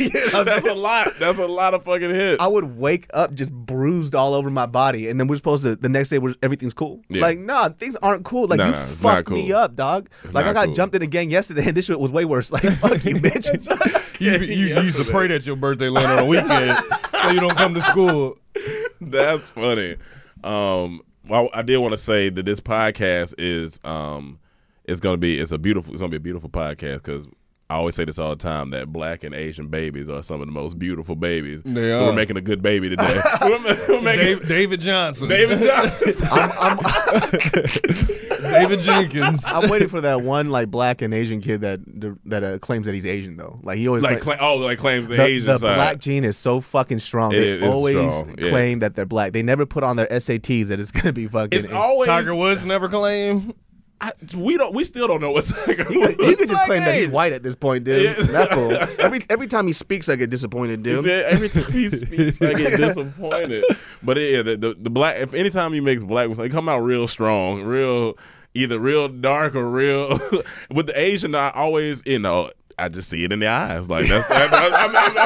You 0.00 0.08
know 0.08 0.20
what 0.24 0.34
I'm 0.34 0.44
that's 0.46 0.66
a 0.66 0.74
lot. 0.74 1.08
That's 1.20 1.38
a 1.38 1.46
lot 1.46 1.72
of 1.74 1.84
fucking 1.84 2.10
hits. 2.10 2.42
I 2.42 2.48
would 2.48 2.78
wake 2.78 3.06
up 3.14 3.32
just 3.34 3.52
bruised 3.52 4.14
all 4.14 4.34
over 4.34 4.50
my 4.50 4.66
body, 4.66 5.08
and 5.08 5.20
then 5.20 5.28
we're 5.28 5.36
supposed 5.36 5.62
to 5.62 5.76
the 5.76 5.88
next 5.90 6.08
day 6.08 6.18
we're, 6.18 6.34
everything's 6.42 6.74
cool. 6.74 7.02
Yeah. 7.08 7.22
Like, 7.22 7.38
nah, 7.38 7.68
things 7.68 7.94
aren't 8.02 8.24
cool. 8.24 8.48
Like 8.48 8.58
Nah, 8.58 8.66
you 8.66 8.72
nah, 8.72 8.82
it's 8.82 9.02
not 9.02 9.12
fucked 9.16 9.30
me 9.30 9.52
up, 9.52 9.76
dog. 9.76 10.08
like 10.32 10.46
I 10.46 10.52
got 10.52 10.64
cool. 10.66 10.74
jumped 10.74 10.96
in 10.96 11.02
again 11.02 11.30
yesterday, 11.30 11.66
and 11.68 11.76
this 11.76 11.84
shit 11.84 12.00
was 12.00 12.10
way 12.10 12.24
worse. 12.24 12.50
Like 12.50 12.62
fuck 12.62 13.04
you, 13.04 13.16
bitch. 13.16 14.00
You, 14.20 14.32
you, 14.38 14.66
you 14.66 14.80
used 14.80 15.04
to 15.04 15.10
pray 15.10 15.26
that 15.28 15.44
your 15.44 15.56
birthday 15.56 15.88
land 15.88 16.06
on 16.06 16.18
a 16.20 16.24
weekend 16.24 16.76
so 17.20 17.30
you 17.30 17.40
don't 17.40 17.56
come 17.56 17.74
to 17.74 17.80
school. 17.80 18.38
That's 19.00 19.50
funny. 19.50 19.96
Um, 20.42 21.02
well, 21.26 21.48
I 21.52 21.62
did 21.62 21.78
want 21.78 21.92
to 21.92 21.98
say 21.98 22.28
that 22.28 22.44
this 22.44 22.60
podcast 22.60 23.34
is 23.38 23.80
um, 23.84 24.38
it's 24.84 25.00
gonna 25.00 25.16
be 25.16 25.40
it's 25.40 25.52
a 25.52 25.58
beautiful 25.58 25.92
it's 25.92 26.00
gonna 26.00 26.10
be 26.10 26.16
a 26.16 26.20
beautiful 26.20 26.50
podcast 26.50 27.02
because. 27.02 27.26
I 27.70 27.76
always 27.76 27.94
say 27.94 28.04
this 28.04 28.18
all 28.18 28.28
the 28.28 28.36
time 28.36 28.70
that 28.70 28.92
black 28.92 29.24
and 29.24 29.34
Asian 29.34 29.68
babies 29.68 30.10
are 30.10 30.22
some 30.22 30.42
of 30.42 30.46
the 30.46 30.52
most 30.52 30.78
beautiful 30.78 31.16
babies. 31.16 31.62
They 31.62 31.94
so 31.94 32.04
are. 32.04 32.06
we're 32.08 32.12
making 32.12 32.36
a 32.36 32.42
good 32.42 32.60
baby 32.60 32.90
today. 32.90 33.20
we're, 33.40 33.58
we're 33.88 34.02
making 34.02 34.40
Dave, 34.40 34.48
David 34.48 34.80
Johnson. 34.82 35.30
David 35.30 35.60
Johnson. 35.60 36.28
I'm, 36.30 36.50
I'm, 36.60 36.78
David 38.60 38.80
Jenkins. 38.80 39.44
I'm 39.46 39.68
waiting 39.68 39.88
for 39.88 40.00
that 40.00 40.22
one 40.22 40.50
like 40.50 40.70
black 40.70 41.02
and 41.02 41.12
Asian 41.12 41.40
kid 41.40 41.60
that 41.62 41.80
that 42.24 42.42
uh, 42.42 42.58
claims 42.58 42.86
that 42.86 42.94
he's 42.94 43.06
Asian 43.06 43.36
though. 43.36 43.60
Like 43.62 43.78
he 43.78 43.88
always 43.88 44.02
like 44.02 44.20
cla- 44.20 44.36
cla- 44.36 44.46
oh, 44.46 44.56
like 44.56 44.78
claims 44.78 45.08
the, 45.08 45.16
the, 45.16 45.22
Asian 45.22 45.46
the 45.46 45.58
side. 45.58 45.74
black 45.76 45.98
gene 45.98 46.24
is 46.24 46.36
so 46.36 46.60
fucking 46.60 46.98
strong. 46.98 47.32
It 47.32 47.60
they 47.60 47.68
always 47.68 47.96
strong, 47.96 48.36
yeah. 48.38 48.50
claim 48.50 48.78
that 48.80 48.94
they're 48.94 49.06
black. 49.06 49.32
They 49.32 49.42
never 49.42 49.66
put 49.66 49.84
on 49.84 49.96
their 49.96 50.06
SATs 50.06 50.68
that 50.68 50.80
it's 50.80 50.90
gonna 50.90 51.12
be 51.12 51.26
fucking. 51.26 51.58
It's 51.58 51.70
always 51.70 52.08
Tiger 52.08 52.34
Woods 52.34 52.64
never 52.64 52.88
claimed. 52.88 53.54
I, 54.00 54.10
we 54.36 54.58
don't 54.58 54.74
we 54.74 54.84
still 54.84 55.06
don't 55.06 55.20
know 55.20 55.30
what 55.30 55.46
Tiger 55.46 55.90
You 55.90 56.00
Woods. 56.00 56.16
could, 56.16 56.26
you 56.26 56.36
could 56.36 56.48
just 56.48 56.58
Like, 56.60 56.66
claim 56.66 56.80
that 56.84 56.94
he's 56.98 57.08
white 57.08 57.32
at 57.32 57.42
this 57.42 57.54
point, 57.54 57.84
dude. 57.84 58.04
Yeah. 58.04 58.26
That 58.26 58.50
fool. 58.50 58.72
Every 58.98 59.20
every 59.30 59.46
time 59.46 59.66
he 59.66 59.72
speaks, 59.72 60.08
I 60.08 60.16
get 60.16 60.28
disappointed, 60.30 60.82
dude. 60.82 61.04
Yeah, 61.06 61.22
every 61.26 61.48
time 61.48 61.70
he 61.72 61.88
speaks, 61.88 62.42
I 62.42 62.52
get 62.52 62.76
disappointed. 62.76 63.64
But 64.02 64.18
yeah, 64.18 64.42
the, 64.42 64.56
the 64.56 64.76
the 64.78 64.90
black. 64.90 65.16
If 65.20 65.32
anytime 65.32 65.72
he 65.72 65.80
makes 65.80 66.02
black, 66.02 66.28
they 66.30 66.48
come 66.50 66.68
out 66.68 66.80
real 66.80 67.06
strong, 67.06 67.62
real 67.62 68.18
either 68.54 68.78
real 68.78 69.08
dark 69.08 69.54
or 69.54 69.68
real. 69.68 70.18
With 70.70 70.86
the 70.86 70.98
Asian, 70.98 71.34
I 71.34 71.50
always 71.50 72.02
you 72.06 72.18
know. 72.18 72.50
I 72.78 72.88
just 72.88 73.08
see 73.08 73.24
it 73.24 73.32
in 73.32 73.38
the 73.38 73.46
eyes, 73.46 73.88
like 73.88 74.06
that's. 74.08 74.26
that, 74.28 74.50
I'm, 74.52 74.94
I'm, 74.96 75.16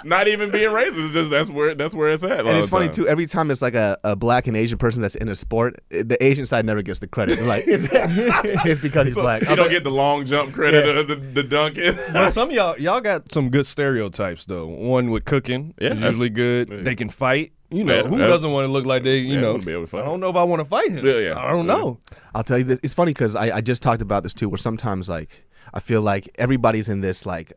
not 0.08 0.28
even 0.28 0.50
being 0.50 0.70
racist. 0.70 1.04
It's 1.04 1.12
just 1.12 1.30
that's 1.30 1.50
where 1.50 1.74
that's 1.74 1.94
where 1.94 2.08
it's 2.08 2.22
at. 2.24 2.40
And 2.40 2.48
it's 2.56 2.68
funny 2.68 2.88
too. 2.88 3.06
Every 3.06 3.26
time 3.26 3.50
it's 3.50 3.62
like 3.62 3.74
a, 3.74 3.98
a 4.04 4.16
black 4.16 4.46
and 4.46 4.56
Asian 4.56 4.78
person 4.78 5.02
that's 5.02 5.14
in 5.14 5.28
a 5.28 5.34
sport, 5.34 5.76
the 5.90 6.16
Asian 6.20 6.46
side 6.46 6.64
never 6.64 6.82
gets 6.82 6.98
the 7.00 7.06
credit. 7.06 7.38
They're 7.38 7.46
like 7.46 7.64
it's, 7.66 7.84
it's 7.92 8.80
because 8.80 9.06
he's 9.06 9.14
black. 9.14 9.42
You 9.42 9.48
don't 9.48 9.58
like, 9.58 9.70
get 9.70 9.84
the 9.84 9.90
long 9.90 10.24
jump 10.24 10.54
credit, 10.54 10.84
Yeah. 10.86 11.02
the, 11.02 11.14
the, 11.14 11.16
the 11.16 11.42
dunking. 11.42 11.94
But 12.12 12.30
some 12.32 12.48
of 12.48 12.54
y'all 12.54 12.76
y'all 12.78 13.00
got 13.00 13.30
some 13.32 13.50
good 13.50 13.66
stereotypes 13.66 14.46
though. 14.46 14.66
One 14.66 15.10
with 15.10 15.24
cooking 15.24 15.74
Yeah, 15.80 15.88
is 15.88 15.94
that's- 15.94 16.12
usually 16.12 16.30
good. 16.30 16.68
yeah. 16.70 16.82
They 16.82 16.94
can 16.94 17.08
fight. 17.08 17.52
You 17.70 17.82
know, 17.82 17.94
Yeah, 17.94 18.02
who 18.04 18.18
doesn't 18.18 18.52
want 18.52 18.66
to 18.68 18.72
look 18.72 18.86
like 18.86 19.02
they, 19.02 19.18
you 19.18 19.34
Yeah, 19.34 19.40
know, 19.40 19.58
be 19.58 19.72
able 19.72 19.82
to 19.82 19.86
fight. 19.88 20.02
I 20.02 20.04
don't 20.04 20.20
know 20.20 20.28
if 20.30 20.36
I 20.36 20.44
want 20.44 20.60
to 20.60 20.64
fight 20.64 20.90
him. 20.92 21.04
Yeah, 21.04 21.18
yeah. 21.18 21.38
I 21.38 21.50
don't 21.50 21.66
know. 21.66 21.98
I'll 22.32 22.44
tell 22.44 22.58
you 22.58 22.62
this. 22.64 22.78
It's 22.84 22.94
funny 22.94 23.12
because 23.12 23.34
I, 23.34 23.56
I 23.56 23.60
just 23.62 23.82
talked 23.82 24.00
about 24.00 24.22
this 24.22 24.32
too, 24.32 24.48
where 24.48 24.58
sometimes 24.58 25.08
like 25.08 25.44
I 25.74 25.80
feel 25.80 26.00
like 26.00 26.30
everybody's 26.36 26.88
in 26.88 27.00
this 27.02 27.26
like 27.26 27.52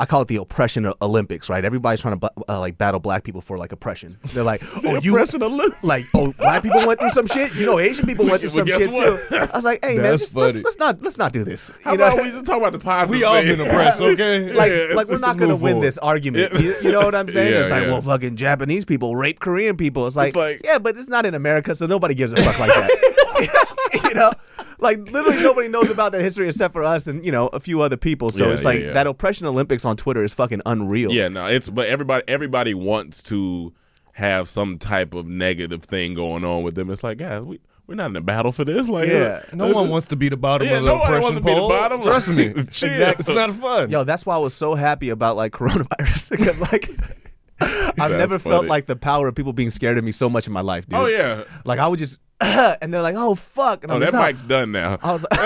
I 0.00 0.06
call 0.06 0.22
it 0.22 0.28
the 0.28 0.36
oppression 0.36 0.88
Olympics, 1.02 1.50
right? 1.50 1.64
Everybody's 1.64 2.00
trying 2.00 2.20
to 2.20 2.30
uh, 2.48 2.60
like 2.60 2.78
battle 2.78 3.00
black 3.00 3.24
people 3.24 3.40
for 3.40 3.58
like 3.58 3.72
oppression. 3.72 4.16
They're 4.26 4.44
like, 4.44 4.62
oh, 4.84 5.00
you 5.02 5.12
oppression 5.12 5.42
Olympics. 5.42 5.82
like, 5.82 6.04
oh, 6.14 6.32
black 6.38 6.62
people 6.62 6.86
went 6.86 7.00
through 7.00 7.08
some 7.08 7.26
shit. 7.26 7.52
You 7.56 7.66
know, 7.66 7.80
Asian 7.80 8.06
people 8.06 8.24
went 8.24 8.40
through 8.40 8.50
Well, 8.54 8.66
some 8.68 8.80
shit 8.80 8.92
what? 8.92 9.28
too. 9.28 9.36
I 9.36 9.56
was 9.56 9.64
like, 9.64 9.84
hey 9.84 9.96
man, 9.98 10.16
just 10.16 10.36
let's, 10.36 10.54
let's 10.54 10.78
not 10.78 11.02
let's 11.02 11.18
not 11.18 11.32
do 11.32 11.42
this. 11.42 11.72
How 11.82 11.90
You 11.92 11.98
know? 11.98 12.06
about 12.12 12.22
we 12.22 12.30
just 12.30 12.46
talk 12.46 12.58
about 12.58 12.70
the 12.74 12.78
positive? 12.78 13.18
We 13.18 13.24
all 13.24 13.34
thing? 13.34 13.56
been 13.56 13.66
oppressed, 13.66 14.00
okay? 14.00 14.52
like, 14.54 14.70
Yeah, 14.70 14.94
like 14.94 15.08
we're 15.08 15.14
let's 15.14 15.20
not 15.20 15.36
gonna 15.36 15.56
win 15.56 15.72
forward. 15.72 15.86
this 15.88 15.98
argument. 15.98 16.52
You, 16.60 16.76
you 16.80 16.92
know 16.92 17.00
what 17.00 17.16
I'm 17.16 17.28
saying? 17.28 17.52
Yeah, 17.54 17.60
it's 17.62 17.70
like, 17.70 17.82
yeah. 17.82 17.88
well, 17.90 18.00
fucking 18.02 18.36
Japanese 18.36 18.84
people 18.84 19.16
rape 19.16 19.40
Korean 19.40 19.76
people. 19.76 20.06
It's 20.06 20.14
like, 20.14 20.28
It's 20.28 20.36
like- 20.36 20.60
yeah, 20.62 20.78
but 20.78 20.96
it's 20.96 21.08
not 21.08 21.26
in 21.26 21.34
America, 21.34 21.74
so 21.74 21.86
nobody 21.86 22.14
gives 22.14 22.32
a 22.32 22.36
fuck 22.36 22.56
like 22.60 22.70
that. 22.70 24.00
you 24.04 24.14
know, 24.14 24.32
like 24.80 25.10
literally 25.10 25.42
nobody 25.42 25.68
knows 25.68 25.90
about 25.90 26.12
that 26.12 26.20
history 26.22 26.46
except 26.48 26.72
for 26.72 26.84
us 26.84 27.06
and 27.06 27.24
you 27.24 27.32
know 27.32 27.48
a 27.48 27.60
few 27.60 27.80
other 27.82 27.96
people. 27.96 28.30
So 28.30 28.46
Yeah, 28.46 28.52
it's 28.52 28.62
yeah, 28.62 28.68
like 28.68 28.80
yeah. 28.80 28.92
that 28.92 29.06
oppression 29.06 29.46
Olympics 29.46 29.84
on 29.84 29.96
Twitter 29.96 30.22
is 30.22 30.34
fucking 30.34 30.62
unreal. 30.66 31.12
Yeah, 31.12 31.28
no, 31.28 31.46
it's 31.46 31.68
but 31.68 31.86
everybody 31.88 32.22
everybody 32.28 32.74
wants 32.74 33.22
to 33.24 33.72
have 34.12 34.48
some 34.48 34.78
type 34.78 35.14
of 35.14 35.26
negative 35.26 35.84
thing 35.84 36.14
going 36.14 36.44
on 36.44 36.62
with 36.64 36.74
them. 36.74 36.90
It's 36.90 37.04
like, 37.04 37.18
guys, 37.18 37.42
we 37.42 37.60
we're 37.86 37.94
not 37.94 38.10
in 38.10 38.16
a 38.16 38.20
battle 38.20 38.52
for 38.52 38.64
this. 38.66 38.88
Like, 38.88 39.08
Yeah. 39.08 39.40
Uh, 39.50 39.56
no 39.56 39.72
one 39.72 39.88
wants 39.88 40.08
to 40.08 40.16
be 40.16 40.28
the 40.28 40.36
bottom 40.36 40.66
Yeah, 40.68 40.78
of 40.78 40.84
the 40.84 40.90
nobody 40.90 41.04
oppression 41.16 41.22
wants 41.22 41.38
to 41.38 41.44
be 41.44 41.54
the 41.54 41.58
pole. 41.60 41.68
bottom. 41.70 42.02
Trust 42.02 42.28
me. 42.30 42.44
Shit. 42.70 43.18
It's 43.18 43.28
not 43.28 43.50
fun. 43.52 43.90
Yo, 43.90 44.04
that's 44.04 44.26
why 44.26 44.34
I 44.34 44.38
was 44.38 44.52
so 44.52 44.74
happy 44.74 45.08
about 45.08 45.36
like 45.36 45.52
coronavirus 45.58 46.30
because 46.32 46.60
like 46.60 46.90
I've 47.98 48.12
never 48.12 48.38
felt 48.38 48.66
like 48.66 48.86
the 48.86 48.96
power 48.96 49.26
of 49.28 49.34
people 49.34 49.52
being 49.52 49.70
scared 49.70 49.98
of 49.98 50.04
me 50.04 50.12
so 50.12 50.30
much 50.30 50.46
in 50.46 50.52
my 50.52 50.60
life, 50.60 50.86
dude. 50.88 50.98
Oh 50.98 51.06
yeah. 51.06 51.44
Like 51.64 51.78
I 51.80 51.88
would 51.88 51.98
just 51.98 52.20
and 52.40 52.94
they're 52.94 53.02
like, 53.02 53.16
"Oh 53.18 53.34
fuck," 53.34 53.82
and 53.82 53.90
Oh, 53.90 53.96
I'm 53.96 54.00
that 54.00 54.14
mic's 54.14 54.42
done 54.42 54.70
now. 54.70 54.98
I 55.02 55.12
was 55.12 55.22
like, 55.30 55.40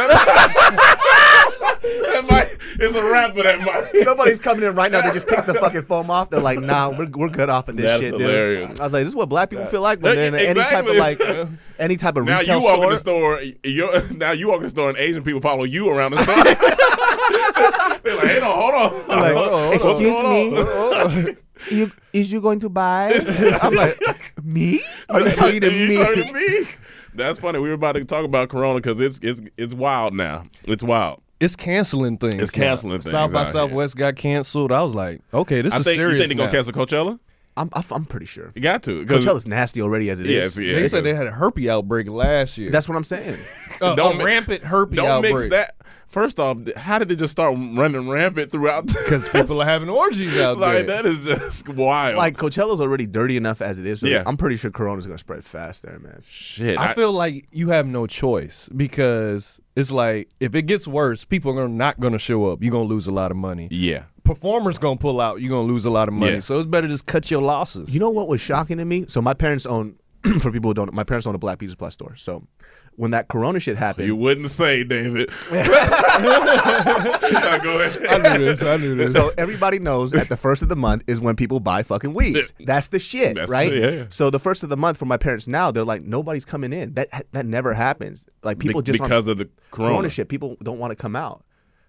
that 1.83 2.27
mic 2.31 2.61
is 2.81 2.95
a 2.95 3.03
wrap 3.11 3.35
for 3.35 3.43
that 3.43 3.59
mic. 3.61 3.87
Somebody's 4.05 4.39
coming 4.39 4.63
in 4.69 4.75
right 4.75 4.93
now. 4.93 5.01
They 5.01 5.11
just 5.13 5.29
take 5.29 5.47
the 5.47 5.55
fucking 5.55 5.83
foam 5.83 6.11
off. 6.11 6.29
They're 6.31 6.41
like, 6.41 6.61
"Nah, 6.61 6.91
we're, 6.91 7.09
we're 7.09 7.29
good 7.31 7.49
off 7.49 7.69
of 7.69 7.77
this 7.77 7.87
That's 7.87 8.03
shit, 8.03 8.13
hilarious. 8.21 8.71
dude." 8.73 8.81
I 8.81 8.85
was 8.85 8.93
like, 8.93 9.01
"This 9.01 9.09
is 9.09 9.17
what 9.17 9.29
black 9.31 9.49
people 9.51 9.65
feel 9.67 9.81
like 9.81 10.01
when 10.03 10.15
they're 10.17 10.29
in 10.29 10.35
any 10.35 10.61
type 10.61 10.85
of 10.87 10.95
Exactly. 10.95 11.35
like 11.35 11.49
any 11.79 11.97
type 11.97 12.17
of 12.17 12.25
Now 12.27 12.41
you 12.41 12.61
walk 12.61 12.75
store." 12.75 12.85
in 12.85 12.91
the 12.91 12.97
store. 12.99 13.41
You're, 13.65 14.13
now 14.13 14.33
you 14.33 14.49
walk 14.49 14.59
in 14.59 14.65
the 14.65 14.69
store, 14.71 14.89
and 14.91 14.99
Asian 14.99 15.23
people 15.23 15.41
follow 15.41 15.65
you 15.65 15.89
around 15.91 16.11
the 16.13 16.23
store. 16.23 16.45
They're 18.03 18.17
like, 18.17 18.27
"Hey, 18.27 18.39
no, 18.41 18.53
hold 18.53 18.75
on. 18.75 19.09
Like, 19.09 19.35
Hold 19.35 19.39
on. 19.39 19.42
"Excuse 19.75 20.23
me? 20.23 21.35
you, 21.77 21.91
is 22.13 22.33
you 22.33 22.41
going 22.41 22.61
to 22.61 22.69
buy? 22.69 23.13
I'm 23.63 23.75
like, 23.75 23.99
me? 24.43 24.83
Are 25.09 25.21
you 25.21 25.31
talking 25.33 25.61
to 25.61 25.73
You 25.75 25.89
me? 25.89 25.97
talking 25.97 26.25
to 26.25 26.33
me? 26.33 26.67
That's 27.15 27.39
funny. 27.39 27.59
We 27.61 27.69
were 27.69 27.75
about 27.75 27.97
to 27.97 28.05
talk 28.05 28.25
about 28.25 28.49
Corona 28.49 28.77
because 28.81 28.99
it's 29.01 29.19
it's 29.23 29.41
it's 29.57 29.75
wild 29.75 30.15
now. 30.15 30.45
It's 30.65 30.83
wild. 30.83 31.21
It's 31.41 31.57
canceling 31.57 32.19
things. 32.19 32.41
It's 32.41 32.57
now. 32.57 32.65
canceling 32.65 33.01
things 33.01 33.11
South 33.11 33.33
by 33.33 33.41
out 33.41 33.45
here. 33.47 33.53
Southwest 33.53 33.97
got 33.97 34.17
canceled. 34.17 34.73
I 34.73 34.83
was 34.83 34.95
like, 34.95 35.21
okay, 35.35 35.61
this 35.61 35.75
I 35.75 35.79
is 35.79 35.85
think 35.85 35.97
serious. 35.97 36.15
you 36.23 36.29
think 36.29 36.39
they're 36.39 36.47
gonna 36.47 36.57
cancel 36.57 36.73
Coachella? 36.73 37.19
I'm, 37.57 37.69
I'm 37.91 38.05
pretty 38.07 38.27
sure. 38.27 38.51
You 38.55 38.63
got 38.63 38.83
to. 38.85 39.05
'cause- 39.05 39.25
Coachella's 39.25 39.47
nasty 39.47 39.83
already 39.83 40.09
as 40.11 40.21
it 40.21 40.27
is. 40.27 40.57
Yes, 40.57 40.59
yeah. 40.59 40.75
They 40.75 40.89
said 40.89 41.05
they 41.05 41.13
had 41.15 41.27
a 41.27 41.31
herpes 41.33 41.69
outbreak 41.69 42.09
last 42.09 42.57
year. 42.57 42.71
That's 42.71 42.89
what 42.89 42.97
I'm 42.97 43.05
saying. 43.05 43.37
Uh, 43.81 43.97
Don't 43.97 44.15
a 44.15 44.19
mi- 44.19 44.25
rampant 44.25 44.63
herpes 44.63 44.97
Don't 44.97 45.09
outbreak. 45.09 45.35
mix 45.35 45.51
that. 45.51 45.75
First 46.07 46.39
off, 46.39 46.59
how 46.77 47.01
did 47.01 47.11
it 47.11 47.17
just 47.17 47.33
start 47.33 47.57
running 47.75 48.09
rampant 48.09 48.53
throughout? 48.53 48.87
because 48.87 49.29
people 49.31 49.61
are 49.61 49.65
having 49.65 49.89
orgies 49.89 50.39
out 50.39 50.59
like 50.59 50.87
there. 50.87 50.97
Like 51.03 51.05
that 51.05 51.07
is 51.07 51.25
just 51.41 51.69
wild. 51.71 52.17
Like 52.17 52.37
Coachella's 52.37 52.81
already 52.81 53.09
dirty 53.09 53.37
enough 53.37 53.61
as 53.61 53.79
it 53.81 53.87
is. 53.87 54.01
So 54.01 54.07
Yeah. 54.07 54.23
I'm 54.25 54.37
pretty 54.37 54.57
sure 54.57 54.71
Corona's 54.71 55.07
gonna 55.07 55.19
spread 55.19 55.43
fast 55.43 55.83
there, 55.83 55.99
man. 55.99 56.21
shit. 56.25 56.79
I 56.79 56.93
feel 56.95 57.11
like 57.13 57.47
you 57.51 57.71
have 57.71 57.87
no 57.89 58.07
choice 58.07 58.69
because 58.77 59.61
it's 59.75 59.91
like 59.91 60.29
if 60.39 60.55
it 60.55 60.63
gets 60.63 60.87
worse, 60.87 61.25
people 61.25 61.59
are 61.59 61.67
not 61.69 61.99
going 61.99 62.13
to 62.13 62.19
show 62.21 62.45
up. 62.53 62.63
You're 62.63 62.71
going 62.73 62.87
to 62.87 62.95
lose 62.95 63.07
a 63.09 63.13
lot 63.15 63.31
of 63.33 63.37
money. 63.37 63.67
yeah. 63.73 64.03
Performers 64.25 64.79
going 64.79 64.99
to 64.99 65.03
pull 65.03 65.21
out. 65.21 65.41
You're 65.41 65.51
going 65.51 65.67
to 65.67 65.73
lose 65.73 65.85
a 65.85 65.91
lot 65.91 66.09
of 66.09 66.15
money. 66.15 66.35
Yeah. 66.35 66.41
So 66.41 66.57
it's 66.59 66.67
better 66.67 66.87
just 66.89 67.07
cut 67.07 67.31
your 67.31 67.43
losses. 67.43 67.93
You 67.93 68.01
know 68.01 68.11
what 68.11 68.29
was 68.29 68.41
shocking 68.41 68.79
to 68.79 68.85
me? 68.85 69.07
So 69.09 69.21
my 69.21 69.35
parents 69.35 69.67
own, 69.67 69.97
for 70.41 70.53
people 70.53 70.71
who 70.71 70.75
don't, 70.75 70.93
my 70.95 71.05
parents 71.05 71.27
own 71.27 71.35
a 71.35 71.39
Black 71.39 71.59
Pizza 71.59 71.77
Plus 71.77 71.95
store. 71.95 72.15
So 72.17 72.47
when 72.97 73.11
that 73.13 73.29
Corona 73.29 73.59
shit 73.59 73.77
happened, 73.77 74.07
You 74.07 74.15
wouldn't 74.15 74.51
say, 74.51 74.85
David. 74.85 75.31
Nah, 76.23 77.59
go 77.59 77.81
ahead. 77.81 78.07
I 78.07 78.37
knew 78.37 78.45
this. 78.45 78.63
I 78.63 78.77
knew 78.77 78.95
this. 78.95 79.13
so 79.13 79.31
everybody 79.39 79.79
knows 79.79 80.15
at 80.15 80.29
the 80.29 80.37
first 80.37 80.63
of 80.63 80.69
the 80.69 80.77
month 80.77 81.03
is 81.07 81.21
when 81.21 81.35
people 81.37 81.61
buy 81.61 81.83
fucking 81.83 82.15
weeds. 82.15 82.53
That's 82.61 82.89
the 82.89 82.99
shit, 82.99 83.35
That's- 83.35 83.49
right? 83.51 83.73
yeah, 83.75 83.91
yeah. 83.91 84.05
So 84.09 84.31
the 84.31 84.39
first 84.39 84.63
of 84.63 84.69
the 84.69 84.77
month 84.77 84.99
for 84.99 85.07
my 85.07 85.17
parents 85.17 85.49
now, 85.49 85.71
they're 85.71 85.85
like 85.85 86.03
nobody's 86.03 86.45
coming 86.45 86.73
in. 86.73 86.95
That 86.95 87.09
that 87.33 87.47
never 87.47 87.73
happens. 87.75 88.27
Like 88.43 88.59
Be- 88.59 88.69
people 88.69 88.83
just 88.83 89.01
on 89.01 89.09
because 89.09 89.29
of 89.29 89.39
the 89.39 89.49
corona. 89.71 89.95
Corona 89.95 90.11
shit, 90.11 90.29
people 90.29 90.57
don't 90.63 90.79
want 90.79 90.91
to 90.91 90.97
come 90.97 91.17
out. 91.17 91.45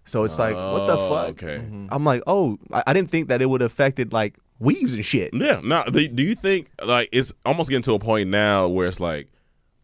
So 0.06 0.24
it's 0.24 0.38
like, 0.38 0.54
what 0.56 0.88
the 0.88 0.98
Oh, 0.98 1.10
fuck? 1.10 1.30
Okay. 1.44 1.58
Mm-hmm. 1.60 1.88
I'm 1.92 2.04
like, 2.04 2.22
oh, 2.28 2.58
I, 2.72 2.84
I 2.88 2.94
didn't 2.94 3.10
think 3.10 3.30
that 3.30 3.42
it 3.42 3.50
would 3.50 3.62
have 3.62 3.72
affected 3.72 4.12
like 4.13 4.38
weaves 4.60 4.94
and 4.94 5.06
shit. 5.06 5.32
Yeah. 5.34 5.62
Now, 5.63 5.84
do 5.84 6.08
do 6.08 6.24
you 6.24 6.36
think 6.36 6.70
like 6.84 7.10
it's 7.12 7.34
almost 7.46 7.70
getting 7.70 7.84
to 7.84 7.94
a 7.94 8.00
point 8.00 8.30
now 8.30 8.68
where 8.68 8.88
it's 8.88 9.00
like, 9.00 9.28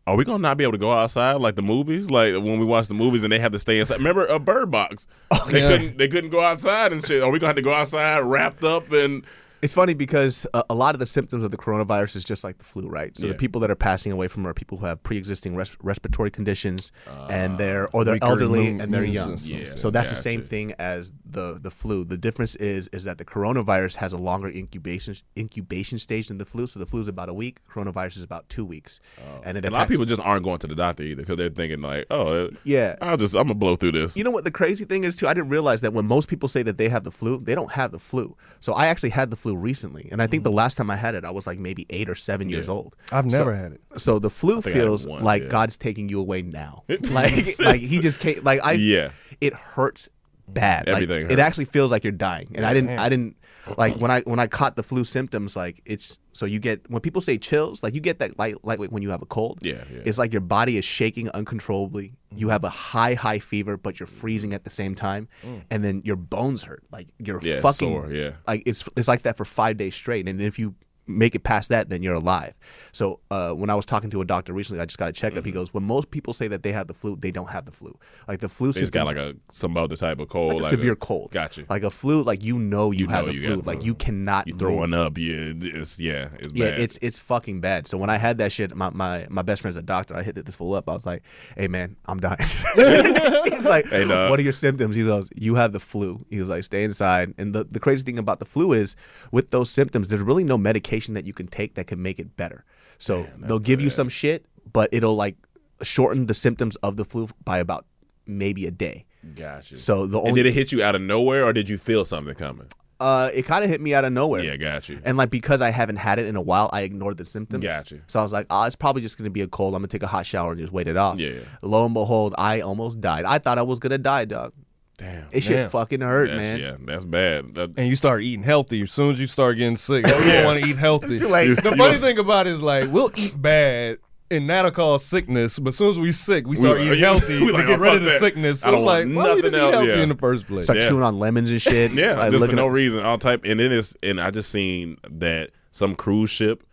are 0.08 0.16
we 0.16 0.26
gonna 0.26 0.40
not 0.40 0.58
be 0.58 0.64
able 0.64 0.74
to 0.74 0.78
go 0.78 0.92
outside 0.92 1.36
like 1.36 1.56
the 1.56 1.62
movies? 1.62 2.10
Like 2.10 2.34
when 2.34 2.60
we 2.60 2.66
watch 2.66 2.88
the 2.88 2.94
movies 2.96 3.24
and 3.24 3.32
they 3.32 3.40
have 3.40 3.52
to 3.54 3.60
stay 3.60 3.80
inside. 3.80 3.98
Remember 4.00 4.26
a 4.26 4.40
Bird 4.40 4.72
Box? 4.72 5.08
Oh, 5.32 5.48
they 5.50 5.62
yeah. 5.62 5.68
couldn't. 5.70 5.98
They 5.98 6.08
couldn't 6.08 6.32
go 6.32 6.42
outside 6.42 6.92
and 6.92 7.06
shit. 7.06 7.22
Are 7.24 7.32
we 7.32 7.40
gonna 7.40 7.50
have 7.50 7.56
to 7.56 7.62
go 7.62 7.74
outside 7.74 8.20
wrapped 8.22 8.64
up 8.64 8.92
and? 8.92 9.24
It's 9.62 9.74
funny 9.74 9.94
because 9.94 10.48
a, 10.54 10.64
a 10.70 10.74
lot 10.76 10.96
of 10.96 11.00
the 11.00 11.06
symptoms 11.06 11.44
of 11.44 11.52
the 11.52 11.58
coronavirus 11.58 12.16
is 12.16 12.24
just 12.24 12.44
like 12.44 12.58
the 12.58 12.64
flu, 12.64 12.88
right? 12.88 13.16
So 13.18 13.26
Yeah. 13.26 13.34
the 13.34 13.38
people 13.38 13.60
that 13.62 13.70
are 13.70 13.76
passing 13.76 14.12
away 14.12 14.28
from 14.28 14.46
it 14.46 14.50
are 14.50 14.54
people 14.54 14.78
who 14.78 14.86
have 14.86 15.04
pre-existing 15.04 15.56
res- 15.56 15.76
respiratory 15.82 16.32
conditions, 16.32 16.92
and 17.30 17.54
ah, 17.54 17.58
they're 17.58 17.90
or 17.94 18.04
they're 18.06 18.18
elderly 18.22 18.80
and 18.80 18.94
they're 18.94 19.04
young. 19.04 19.38
Yeah, 19.42 19.76
so 19.76 19.90
that's 19.92 20.10
the 20.10 20.16
gotcha. 20.16 20.22
same 20.22 20.44
thing 20.44 20.74
as 20.80 21.12
the 21.26 21.60
the 21.62 21.72
flu. 21.72 22.04
The 22.06 22.18
difference 22.18 22.56
is 22.56 22.88
is 22.90 23.04
that 23.04 23.18
the 23.18 23.26
coronavirus 23.26 23.96
has 23.98 24.14
a 24.14 24.18
longer 24.18 24.48
incubation 24.50 25.16
incubation 25.38 25.98
stage 26.00 26.28
than 26.30 26.38
the 26.38 26.46
flu. 26.46 26.66
So 26.68 26.80
the 26.80 26.86
flu 26.86 27.02
is 27.02 27.08
about 27.08 27.30
a 27.30 27.34
week. 27.34 27.58
Coronavirus 27.70 28.18
is 28.18 28.24
about 28.24 28.48
two 28.50 28.66
weeks, 28.66 29.00
oh. 29.20 29.42
and 29.44 29.58
it 29.58 29.66
Oh. 29.66 29.70
A 29.70 29.72
lot 29.72 29.84
of 29.84 29.90
people 29.90 30.06
just 30.06 30.22
aren't 30.22 30.44
going 30.44 30.60
to 30.60 30.68
the 30.68 30.76
doctor 30.76 31.04
either 31.04 31.22
because 31.22 31.38
they're 31.38 31.50
thinking 31.50 31.82
like, 31.82 32.06
oh, 32.10 32.46
uh, 32.46 32.50
Yeah. 32.64 32.96
I'll 33.02 33.18
just 33.18 33.36
I'm 33.36 33.44
gonna 33.44 33.56
blow 33.56 33.76
through 33.76 33.92
this. 33.92 34.16
You 34.18 34.24
know 34.24 34.32
what 34.32 34.46
the 34.46 34.52
crazy 34.52 34.86
thing 34.86 35.04
is 35.04 35.16
too? 35.16 35.28
I 35.28 35.34
didn't 35.34 35.50
realize 35.50 35.82
that 35.82 35.94
when 35.94 36.06
most 36.08 36.28
people 36.30 36.48
say 36.50 36.64
that 36.64 36.78
they 36.78 36.90
have 36.90 37.04
the 37.04 37.12
flu, 37.12 37.38
they 37.38 37.56
don't 37.56 37.72
have 37.74 37.92
the 37.92 38.00
flu. 38.00 38.36
So 38.60 38.74
I 38.74 38.88
actually 38.88 39.10
had 39.10 39.30
the 39.30 39.36
flu 39.36 39.49
recently, 39.54 40.10
and 40.12 40.22
I 40.22 40.28
think 40.28 40.44
the 40.44 40.52
mm. 40.52 40.56
last 40.56 40.78
time 40.78 40.90
I 40.90 40.96
had 40.96 41.16
it, 41.16 41.26
I 41.26 41.32
was 41.32 41.48
like 41.48 41.60
maybe 41.60 41.86
eight 41.90 42.10
or 42.10 42.16
seven 42.16 42.50
years 42.50 42.70
old. 42.70 42.96
I've 43.12 43.26
never 43.26 43.54
had 43.54 43.74
it. 43.74 43.82
So 43.98 44.20
the 44.20 44.30
flu 44.30 44.62
think 44.62 44.76
I 44.76 44.80
had 44.80 44.86
feels 44.86 45.08
one, 45.08 45.24
like 45.24 45.44
yeah. 45.44 45.50
God's 45.50 45.78
taking 45.78 46.10
you 46.10 46.20
away 46.20 46.42
now. 46.42 46.84
like 47.12 47.60
like 47.60 47.82
he 47.82 48.00
just 48.00 48.20
can't 48.20 48.44
like 48.44 48.60
I 48.64 48.74
Yeah. 48.74 49.12
it 49.42 49.54
hurts 49.54 50.10
bad. 50.48 50.88
Like, 50.88 51.04
Everything 51.04 51.26
it 51.26 51.32
hurts. 51.32 51.42
actually 51.42 51.66
feels 51.66 51.92
like 51.92 52.04
you're 52.04 52.12
dying. 52.12 52.52
And 52.56 52.66
I 52.66 52.74
didn't 52.74 52.98
I 52.98 53.10
didn't 53.10 53.38
like 53.78 53.96
when 53.98 54.12
I 54.12 54.22
when 54.22 54.40
I 54.40 54.48
caught 54.48 54.76
the 54.76 54.84
flu 54.84 55.04
symptoms 55.04 55.56
like 55.56 55.82
it's 55.86 56.18
so 56.34 56.46
you 56.46 56.60
get 56.60 56.90
when 56.90 57.02
people 57.02 57.22
say 57.22 57.38
chills, 57.38 57.84
like 57.84 57.94
you 57.94 58.02
get 58.02 58.20
that 58.20 58.38
light 58.40 58.56
lightweight 58.64 58.92
when 58.92 59.04
you 59.04 59.10
have 59.10 59.22
a 59.22 59.26
cold. 59.26 59.60
Yeah, 59.62 59.84
yeah. 59.92 60.02
It's 60.06 60.18
like 60.18 60.32
your 60.32 60.42
body 60.42 60.78
is 60.78 60.86
shaking 60.86 61.30
uncontrollably. 61.30 62.14
You 62.36 62.50
have 62.50 62.64
a 62.64 62.70
high 62.70 63.16
high 63.16 63.40
fever 63.40 63.76
but 63.78 64.00
you're 64.00 64.08
freezing 64.08 64.54
at 64.54 64.64
the 64.64 64.70
same 64.70 64.94
time 64.96 65.28
and 65.72 65.84
then 65.84 66.02
your 66.06 66.16
bones 66.16 66.64
hurt. 66.64 66.84
Like 66.92 67.08
you're 67.18 67.40
Mm. 67.40 67.46
Yeah, 67.46 67.60
fucking 67.62 67.90
sore, 67.90 68.12
yeah. 68.12 68.32
like 68.48 68.64
it's 68.66 68.88
it's 68.96 69.08
like 69.08 69.24
that 69.24 69.38
for 69.38 69.46
five 69.46 69.78
days 69.78 69.96
straight. 69.96 70.28
And 70.28 70.40
if 70.42 70.60
you 70.60 70.76
make 71.10 71.36
it 71.36 71.44
past 71.44 71.70
that, 71.70 71.90
then 71.90 72.02
you're 72.02 72.14
alive. 72.14 72.54
So 72.92 73.20
uh, 73.32 73.54
when 73.54 73.70
I 73.70 73.76
was 73.76 73.86
talking 73.86 74.10
to 74.12 74.22
a 74.22 74.26
doctor 74.26 74.54
recently, 74.54 74.82
I 74.82 74.86
just 74.86 74.98
got 74.98 75.10
a 75.10 75.12
checkup. 75.12 75.40
Mm-hmm. 75.40 75.46
He 75.48 75.52
goes, 75.52 75.74
when 75.74 75.84
most 75.84 76.12
people 76.12 76.34
say 76.34 76.48
that 76.48 76.64
they 76.64 76.72
have 76.72 76.88
the 76.88 76.94
flu, 76.94 77.16
they 77.16 77.32
don't 77.32 77.50
have 77.50 77.66
the 77.66 77.72
flu. 77.72 77.98
Like 78.28 78.40
the 78.40 78.50
flu 78.50 78.72
just 78.72 78.94
got 78.94 79.06
like 79.06 79.18
a 79.18 79.36
some 79.50 79.76
other 79.78 79.96
type 79.96 80.20
of 80.20 80.30
cold, 80.30 80.54
like 80.54 80.62
like 80.64 80.70
severe 80.70 80.94
a, 80.94 80.96
cold. 80.96 81.32
Gotcha. 81.32 81.66
Like 81.70 81.84
a 81.84 81.90
flu, 81.90 82.24
like 82.24 82.44
you 82.44 82.60
know 82.60 82.92
you, 82.92 83.00
You 83.00 83.08
have 83.08 83.26
know 83.26 83.32
the 83.32 83.38
you 83.38 83.48
flu. 83.48 83.62
Like 83.62 83.84
you 83.84 83.96
cannot 83.96 84.48
you 84.48 84.54
move. 84.54 84.60
throwing 84.60 84.94
up, 84.94 85.18
yeah, 85.18 85.54
it's 85.56 86.00
yeah, 86.00 86.30
it's 86.40 86.54
Yeah, 86.54 86.72
bad. 86.72 86.80
it's 86.80 87.00
it's 87.02 87.20
fucking 87.20 87.62
bad. 87.62 87.88
So 87.88 87.98
when 87.98 88.10
I 88.10 88.18
had 88.18 88.38
that 88.38 88.52
shit, 88.52 88.76
my, 88.76 88.90
my, 88.92 89.26
my 89.30 89.42
best 89.42 89.62
friend's 89.62 89.78
a 89.78 89.82
doctor. 89.82 90.16
I 90.16 90.24
hit 90.24 90.36
this 90.36 90.56
fool 90.56 90.74
up. 90.76 90.90
I 90.90 90.94
was 90.94 91.06
like, 91.06 91.24
"Hey 91.58 91.68
man, 91.68 91.96
I'm 92.06 92.20
dying." 92.20 92.38
He's 92.40 93.66
like, 93.66 93.88
Hey, 93.90 94.08
dog. 94.08 94.30
"What 94.30 94.40
are 94.40 94.44
your 94.44 94.52
symptoms?" 94.52 94.96
He 94.96 95.04
goes, 95.04 95.30
"You 95.36 95.56
have 95.56 95.72
the 95.72 95.80
flu." 95.80 96.26
He 96.30 96.40
was 96.40 96.50
like, 96.50 96.64
"Stay 96.64 96.84
inside." 96.84 97.34
And 97.38 97.54
the, 97.54 97.66
the 97.66 97.80
crazy 97.80 98.04
thing 98.04 98.20
about 98.20 98.40
the 98.40 98.46
flu 98.46 98.74
is, 98.74 98.96
with 99.32 99.52
those 99.52 99.70
symptoms, 99.70 100.10
there's 100.10 100.22
really 100.22 100.44
no 100.44 100.58
medication 100.58 100.99
that 101.08 101.26
you 101.26 101.34
can 101.34 101.48
take 101.48 101.76
that 101.76 101.88
can 101.88 102.02
make 102.02 102.20
it 102.20 102.36
better. 102.36 102.66
So 102.98 103.26
they'll 103.38 103.60
give 103.60 103.82
you 103.82 103.90
some 103.90 104.10
shit, 104.10 104.46
but 104.72 104.90
it'll 104.92 105.16
like 105.16 105.36
shorten 105.82 106.26
the 106.26 106.34
symptoms 106.34 106.76
of 106.78 106.98
the 106.98 107.06
flu 107.06 107.30
by 107.44 107.60
about 107.60 107.86
maybe 108.26 108.66
a 108.66 108.72
day. 108.72 109.06
gotcha. 109.36 109.78
So 109.78 110.06
the 110.06 110.20
and 110.20 110.30
only 110.30 110.44
did 110.44 110.50
it 110.50 110.54
hit 110.54 110.72
you 110.72 110.84
out 110.84 110.96
of 110.96 111.02
nowhere, 111.02 111.46
or 111.46 111.54
did 111.54 111.70
you 111.70 111.78
feel 111.78 112.06
something 112.06 112.36
coming? 112.36 112.68
uh, 113.00 113.30
it 113.34 113.46
kind 113.46 113.64
of 113.64 113.70
hit 113.70 113.80
me 113.80 113.94
out 113.94 114.04
of 114.04 114.12
nowhere. 114.12 114.44
Yeah, 114.44 114.58
got 114.58 114.90
you. 114.90 115.00
And 115.06 115.18
like 115.18 115.30
because 115.30 115.62
I 115.62 115.70
haven't 115.70 115.96
had 115.96 116.20
it 116.20 116.26
in 116.26 116.36
a 116.36 116.42
while, 116.42 116.70
I 116.74 116.82
ignored 116.82 117.18
the 117.18 117.26
symptoms. 117.26 117.64
Gotcha. 117.64 118.02
So 118.08 118.20
I 118.20 118.24
was 118.24 118.34
like, 118.34 118.46
oh, 118.50 118.64
it's 118.66 118.76
probably 118.76 119.02
just 119.02 119.18
gonna 119.18 119.30
be 119.30 119.42
a 119.42 119.48
cold. 119.48 119.74
I'm 119.74 119.82
gonna 119.82 119.88
take 119.88 120.04
a 120.04 120.08
hot 120.08 120.26
shower 120.26 120.52
and 120.52 120.60
just 120.60 120.74
wait 120.74 120.88
it 120.88 120.98
off. 120.98 121.18
Yeah, 121.18 121.30
yeah. 121.30 121.40
Lo 121.62 121.86
and 121.86 121.94
behold, 121.94 122.36
I 122.38 122.62
almost 122.62 123.00
died. 123.00 123.26
I 123.26 123.38
thought 123.38 123.58
I 123.58 123.62
was 123.62 123.80
gonna 123.80 123.98
die, 123.98 124.26
dog. 124.26 124.54
Damn, 125.00 125.26
It 125.32 125.42
should 125.42 125.72
fucking 125.72 126.02
hurt, 126.02 126.30
that's, 126.30 126.38
man. 126.38 126.60
yeah, 126.60 126.76
that's 126.86 127.06
bad. 127.06 127.56
That- 127.56 127.72
And 127.78 127.88
you 127.88 127.96
start 127.96 128.22
eating 128.24 128.44
healthy 128.44 128.82
as 128.84 128.92
soon 128.92 129.12
as 129.12 129.20
you 129.20 129.28
start 129.28 129.58
getting 129.58 129.78
sick. 129.78 130.06
Oh, 130.08 130.12
Everyone 130.12 130.34
Yeah. 130.34 130.46
want 130.46 130.64
to 130.64 130.70
eat 130.70 130.78
healthy. 130.78 131.16
It's 131.16 131.24
too 131.24 131.30
late. 131.30 131.56
The 131.64 131.76
funny 131.78 131.98
thing 131.98 132.20
about 132.20 132.48
it 132.48 132.52
is 132.52 132.62
like 132.62 132.92
we'll 132.92 133.12
eat 133.16 133.42
bad 133.42 133.98
and 134.32 134.48
that'll 134.50 134.70
cause 134.72 135.04
sickness. 135.04 135.58
But 135.58 135.70
as 135.70 135.78
soon 135.78 135.90
as 135.90 136.00
we 136.00 136.12
sick, 136.12 136.46
we 136.46 136.56
start 136.56 136.78
We- 136.82 136.88
eating 136.88 137.00
healthy. 137.00 137.40
we 137.40 137.46
We, 137.48 137.52
like, 137.54 137.68
get 137.68 137.80
oh, 137.80 137.82
rid 137.82 137.88
fuck 137.90 137.98
of 137.98 138.04
the 138.04 138.10
that. 138.12 138.20
sickness. 138.20 138.62
I 138.64 138.66
So 138.66 138.72
don't 138.72 138.80
it's 138.82 138.86
like, 138.86 139.06
want 139.06 139.16
why 139.16 139.24
we 139.24 139.28
nothing 139.30 139.42
just 139.44 139.56
eat 139.56 139.60
else, 139.60 139.74
healthy 139.74 139.88
yeah. 139.88 140.04
in 140.04 140.10
the 140.10 140.16
first 140.16 140.48
place? 140.48 140.64
Start 140.66 140.80
Yeah. 140.80 140.90
chewing 140.90 141.04
on 141.04 141.18
lemons 141.20 141.50
and 141.52 141.62
shit. 141.62 141.92
Yeah, 141.94 142.14
like, 142.16 142.32
just 142.32 142.46
for 142.50 142.56
no 142.56 142.68
at- 142.68 142.72
reason, 142.74 143.04
all 143.04 143.18
type. 143.18 143.42
And 143.46 143.60
then 143.60 143.72
it's 143.72 143.96
and 144.04 144.20
I 144.20 144.30
just 144.32 144.50
seen 144.52 144.98
that 145.10 145.52
some 145.72 145.96
cruise 145.96 146.30
ship 146.30 146.64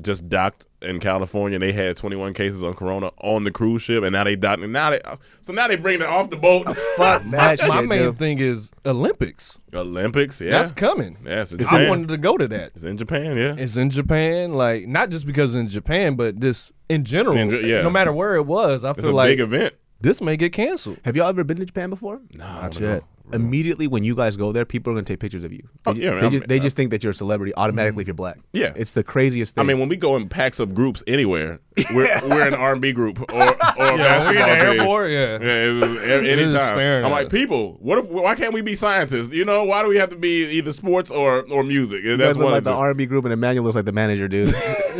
just 0.00 0.28
docked 0.28 0.64
in 0.82 1.00
California. 1.00 1.56
and 1.56 1.62
They 1.62 1.72
had 1.72 1.96
21 1.96 2.34
cases 2.34 2.62
on 2.64 2.74
Corona 2.74 3.10
on 3.18 3.44
the 3.44 3.50
cruise 3.50 3.82
ship, 3.82 4.02
and 4.04 4.12
now 4.12 4.24
they 4.24 4.36
docked. 4.36 4.62
And 4.62 4.72
now 4.72 4.90
they 4.90 5.00
so 5.40 5.52
now 5.52 5.68
they 5.68 5.76
bring 5.76 6.00
it 6.00 6.06
off 6.06 6.30
the 6.30 6.36
boat. 6.36 6.64
Fuck 6.96 7.22
that 7.30 7.60
My 7.68 7.80
main 7.82 8.02
dude. 8.02 8.18
thing 8.18 8.38
is 8.38 8.70
Olympics. 8.84 9.58
Olympics, 9.74 10.40
yeah, 10.40 10.50
That's 10.50 10.72
coming. 10.72 11.16
yeah, 11.24 11.42
it's 11.42 11.52
in 11.52 11.64
I 11.66 11.88
wanted 11.88 12.08
to 12.08 12.18
go 12.18 12.36
to 12.36 12.46
that. 12.48 12.72
It's 12.74 12.84
in 12.84 12.96
Japan, 12.98 13.36
yeah. 13.36 13.54
It's 13.56 13.76
in 13.76 13.90
Japan, 13.90 14.52
like 14.52 14.86
not 14.86 15.10
just 15.10 15.26
because 15.26 15.54
in 15.54 15.66
Japan, 15.68 16.14
but 16.14 16.38
just 16.40 16.72
in 16.88 17.04
general. 17.04 17.36
In 17.36 17.50
yeah. 17.66 17.82
No 17.82 17.90
matter 17.90 18.12
where 18.12 18.34
it 18.36 18.46
was, 18.46 18.84
I 18.84 18.90
It's 18.90 19.00
feel 19.00 19.10
a 19.10 19.12
like 19.12 19.30
big 19.30 19.40
event. 19.40 19.74
this 20.00 20.20
may 20.20 20.36
get 20.36 20.52
canceled. 20.52 20.98
Have 21.04 21.16
y'all 21.16 21.28
ever 21.28 21.44
been 21.44 21.56
to 21.58 21.64
Japan 21.64 21.90
before? 21.90 22.20
No, 22.32 22.44
Not 22.44 22.78
yet. 22.80 23.04
Immediately 23.34 23.86
when 23.86 24.04
you 24.04 24.14
guys 24.14 24.36
go 24.36 24.52
there, 24.52 24.64
people 24.64 24.92
are 24.92 24.96
gonna 24.96 25.04
take 25.04 25.20
pictures 25.20 25.44
of 25.44 25.52
you. 25.52 25.60
They, 25.84 25.90
Oh, 25.90 25.94
ju- 25.94 26.00
yeah, 26.00 26.10
they 26.10 26.20
man, 26.22 26.30
just, 26.30 26.42
I'm- 26.42 26.48
they 26.48 26.60
just 26.60 26.76
think 26.76 26.90
that 26.90 27.02
you're 27.02 27.10
a 27.12 27.14
celebrity 27.14 27.52
automatically 27.56 27.92
mm-hmm. 27.92 28.00
if 28.02 28.06
you're 28.08 28.14
black. 28.14 28.38
Yeah. 28.52 28.72
it's 28.76 28.92
the 28.92 29.04
craziest 29.04 29.54
thing. 29.54 29.62
I 29.62 29.66
mean, 29.66 29.78
when 29.78 29.88
we 29.88 29.96
go 29.96 30.16
in 30.16 30.28
packs 30.28 30.58
of 30.60 30.74
groups 30.74 31.02
anywhere, 31.06 31.60
we're 31.94 32.06
we're 32.28 32.46
an 32.46 32.54
R 32.54 32.72
and 32.72 32.82
B 32.82 32.92
group 32.92 33.20
or 33.20 33.26
or 33.32 33.42
a 33.42 33.48
Yeah, 33.48 33.48
we're 33.78 33.90
in 33.92 33.98
basketball 33.98 34.46
the 34.46 34.60
airport, 34.78 35.10
yeah. 35.10 35.38
Yeah, 35.40 35.70
it's 35.70 35.86
just, 35.86 36.04
a- 36.04 36.06
just 36.22 36.40
anytime. 36.40 36.74
staring 36.74 37.04
I'm 37.04 37.10
like, 37.10 37.26
us. 37.26 37.32
people, 37.32 37.78
what 37.80 37.98
if? 37.98 38.06
Why 38.06 38.34
can't 38.34 38.52
we 38.52 38.60
be 38.60 38.74
scientists? 38.74 39.32
You 39.32 39.44
know, 39.44 39.64
why 39.64 39.82
do 39.82 39.88
we 39.88 39.96
have 39.96 40.10
to 40.10 40.16
be 40.16 40.50
either 40.58 40.72
sports 40.72 41.10
or 41.10 41.42
or 41.50 41.62
music? 41.64 42.04
you 42.04 42.16
That's 42.16 42.34
guys 42.36 42.42
like 42.44 42.64
the 42.64 42.70
the 42.70 42.76
R&B 42.76 43.06
group, 43.06 43.24
and 43.24 43.32
Emmanuel 43.32 43.64
looks 43.64 43.76
like 43.76 43.84
the 43.86 43.92
manager, 43.92 44.28
dude. 44.28 44.50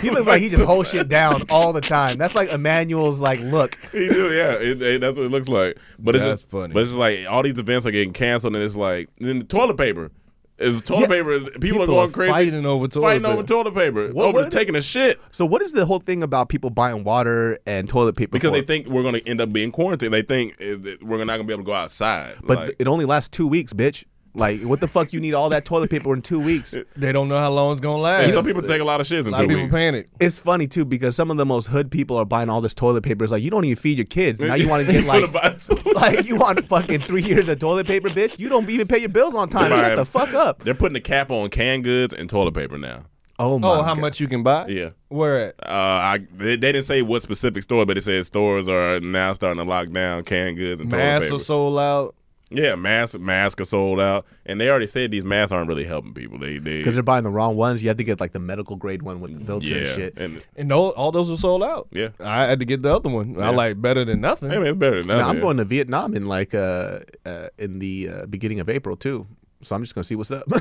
he 0.00 0.10
looks 0.10 0.26
like 0.26 0.40
he 0.40 0.48
just 0.48 0.64
holds 0.64 0.90
shit 0.90 1.08
down 1.08 1.42
all 1.50 1.72
the 1.72 1.80
time. 1.80 2.16
That's 2.16 2.34
like 2.34 2.50
Emmanuel's 2.52 3.20
like 3.20 3.40
look. 3.40 3.76
He 3.92 4.08
do, 4.08 4.34
yeah, 4.34 4.52
it, 4.54 4.80
it- 4.80 5.00
that's 5.00 5.16
what 5.16 5.26
it 5.26 5.30
looks 5.30 5.48
like. 5.48 5.78
But 5.98 6.14
it's 6.14 6.24
That's 6.24 6.42
just 6.42 6.50
funny. 6.50 6.72
But 6.74 6.80
it's 6.80 6.90
just 6.90 6.98
like 6.98 7.26
all 7.28 7.42
these 7.42 7.54
events 7.58 7.86
are 7.86 7.90
getting 7.90 8.12
canceled, 8.12 8.54
and 8.54 8.64
it's 8.64 8.76
like 8.76 9.08
then 9.18 9.38
the 9.40 9.44
toilet 9.44 9.76
paper. 9.76 10.10
Is 10.58 10.80
toilet 10.80 11.02
Yeah. 11.02 11.06
paper? 11.06 11.30
Is, 11.30 11.44
people, 11.44 11.60
People 11.60 11.82
are 11.82 11.86
going 11.86 12.08
are 12.08 12.12
crazy, 12.12 12.32
fighting 12.32 12.66
over 12.66 12.88
toilet 12.88 13.06
fighting 13.06 13.22
paper. 13.22 13.32
over 13.34 13.42
toilet 13.44 13.74
paper, 13.76 14.08
What- 14.12 14.26
over 14.26 14.40
what- 14.42 14.50
taking 14.50 14.74
a 14.74 14.82
shit 14.82 15.20
So 15.30 15.46
what 15.46 15.62
is 15.62 15.70
the 15.70 15.86
whole 15.86 16.00
thing 16.00 16.20
about 16.24 16.48
people 16.48 16.70
buying 16.70 17.04
water 17.04 17.60
and 17.64 17.88
toilet 17.88 18.16
paper? 18.16 18.32
because 18.32 18.50
for? 18.50 18.56
they 18.56 18.62
think 18.62 18.88
we're 18.88 19.02
going 19.02 19.14
to 19.14 19.28
end 19.28 19.40
up 19.40 19.52
being 19.52 19.70
quarantined. 19.70 20.12
They 20.12 20.22
think 20.22 20.56
we're 21.00 21.18
not 21.24 21.26
going 21.36 21.38
to 21.40 21.44
be 21.44 21.52
able 21.52 21.62
to 21.62 21.66
go 21.66 21.74
outside. 21.74 22.34
but 22.42 22.58
Like, 22.58 22.76
it 22.80 22.88
only 22.88 23.04
lasts 23.04 23.28
two 23.28 23.46
weeks, 23.46 23.72
bitch. 23.72 24.02
Like 24.34 24.60
what 24.62 24.80
the 24.80 24.88
fuck? 24.88 25.12
You 25.12 25.20
need 25.20 25.34
all 25.34 25.48
that 25.50 25.64
toilet 25.64 25.90
paper 25.90 26.12
in 26.14 26.22
two 26.22 26.38
weeks? 26.40 26.76
They 26.96 27.12
don't 27.12 27.28
know 27.28 27.38
how 27.38 27.50
long 27.50 27.72
it's 27.72 27.80
gonna 27.80 27.94
and 27.94 28.02
last. 28.02 28.34
some 28.34 28.44
people 28.44 28.62
take 28.62 28.80
a 28.80 28.84
lot 28.84 29.00
of 29.00 29.06
shits 29.06 29.22
in 29.22 29.28
a 29.28 29.30
lot 29.30 29.42
of 29.42 29.48
people 29.48 29.62
weeks. 29.64 29.74
panic. 29.74 30.08
It's 30.20 30.38
funny 30.38 30.66
too 30.66 30.84
because 30.84 31.16
some 31.16 31.30
of 31.30 31.36
the 31.36 31.46
most 31.46 31.66
hood 31.66 31.90
people 31.90 32.16
are 32.16 32.24
buying 32.24 32.48
all 32.48 32.60
this 32.60 32.74
toilet 32.74 33.02
paper. 33.02 33.24
It's 33.24 33.32
like 33.32 33.42
you 33.42 33.50
don't 33.50 33.64
even 33.64 33.76
feed 33.76 33.98
your 33.98 34.06
kids. 34.06 34.40
Now 34.40 34.54
you 34.54 34.68
want 34.68 34.86
to 34.86 34.92
get 34.92 35.04
like 35.06 35.32
like 35.94 36.26
you 36.26 36.36
want 36.36 36.64
fucking 36.64 37.00
three 37.00 37.22
years 37.22 37.48
of 37.48 37.58
toilet 37.58 37.86
paper, 37.86 38.08
bitch. 38.08 38.38
You 38.38 38.48
don't 38.48 38.68
even 38.68 38.86
pay 38.86 38.98
your 38.98 39.08
bills 39.08 39.34
on 39.34 39.48
time. 39.48 39.70
Right. 39.70 39.80
Shut 39.80 39.96
the 39.96 40.04
fuck 40.04 40.34
up. 40.34 40.60
They're 40.60 40.74
putting 40.74 40.96
a 40.96 41.00
cap 41.00 41.30
on 41.30 41.48
canned 41.48 41.84
goods 41.84 42.12
and 42.14 42.28
toilet 42.28 42.54
paper 42.54 42.78
now. 42.78 43.04
Oh 43.40 43.58
my. 43.58 43.68
Oh, 43.68 43.82
how 43.82 43.94
God. 43.94 44.00
much 44.00 44.20
you 44.20 44.26
can 44.26 44.42
buy? 44.42 44.66
Yeah. 44.66 44.90
Where 45.08 45.46
at? 45.48 45.54
Uh, 45.64 45.72
I 45.72 46.18
they, 46.36 46.56
they 46.56 46.72
didn't 46.72 46.84
say 46.84 47.02
what 47.02 47.22
specific 47.22 47.62
store, 47.62 47.86
but 47.86 47.96
it 47.96 48.02
said 48.02 48.26
stores 48.26 48.68
are 48.68 48.98
now 49.00 49.32
starting 49.32 49.62
to 49.62 49.68
lock 49.68 49.90
down 49.90 50.24
canned 50.24 50.56
goods 50.56 50.80
and 50.80 50.90
toilet 50.90 51.02
Masks 51.02 51.28
paper. 51.28 51.36
are 51.36 51.38
sold 51.38 51.78
out. 51.78 52.14
Yeah, 52.50 52.74
masks 52.76 53.18
masks 53.18 53.60
are 53.60 53.64
sold 53.64 54.00
out, 54.00 54.26
and 54.46 54.60
they 54.60 54.70
already 54.70 54.86
said 54.86 55.10
these 55.10 55.24
masks 55.24 55.52
aren't 55.52 55.68
really 55.68 55.84
helping 55.84 56.14
people. 56.14 56.38
They 56.38 56.58
they 56.58 56.78
Because 56.78 56.94
they're 56.94 57.02
buying 57.02 57.24
the 57.24 57.30
wrong 57.30 57.56
ones. 57.56 57.82
You 57.82 57.88
have 57.88 57.98
to 57.98 58.04
get 58.04 58.20
like 58.20 58.32
the 58.32 58.38
medical 58.38 58.76
grade 58.76 59.02
one 59.02 59.20
with 59.20 59.38
the 59.38 59.44
filter 59.44 59.66
yeah, 59.66 59.76
and 59.76 59.88
shit. 59.88 60.14
and 60.16 60.44
And 60.56 60.72
all, 60.72 60.90
all 60.90 61.12
those 61.12 61.30
were 61.30 61.36
sold 61.36 61.62
out. 61.62 61.88
Yeah. 61.92 62.08
I 62.20 62.46
had 62.46 62.60
to 62.60 62.64
get 62.64 62.82
the 62.82 62.94
other 62.94 63.10
one. 63.10 63.40
I 63.40 63.50
like 63.50 63.80
better 63.80 64.04
than 64.04 64.20
nothing. 64.20 64.50
hey 64.50 64.58
man, 64.58 64.68
it's 64.68 64.76
better 64.76 65.00
than 65.00 65.08
Now, 65.08 65.18
nothing. 65.18 65.36
I'm 65.36 65.42
going 65.42 65.56
to 65.58 65.64
Vietnam 65.64 66.14
in 66.14 66.26
like 66.26 66.54
uh, 66.54 67.00
uh 67.26 67.48
in 67.58 67.78
the 67.78 68.08
uh, 68.08 68.26
beginning 68.26 68.60
of 68.60 68.68
April 68.68 68.96
too. 68.96 69.26
So 69.62 69.74
I'm 69.74 69.82
just 69.82 69.94
gonna 69.94 70.04
see 70.04 70.14
what's 70.14 70.30
up. 70.30 70.44
Get 70.48 70.60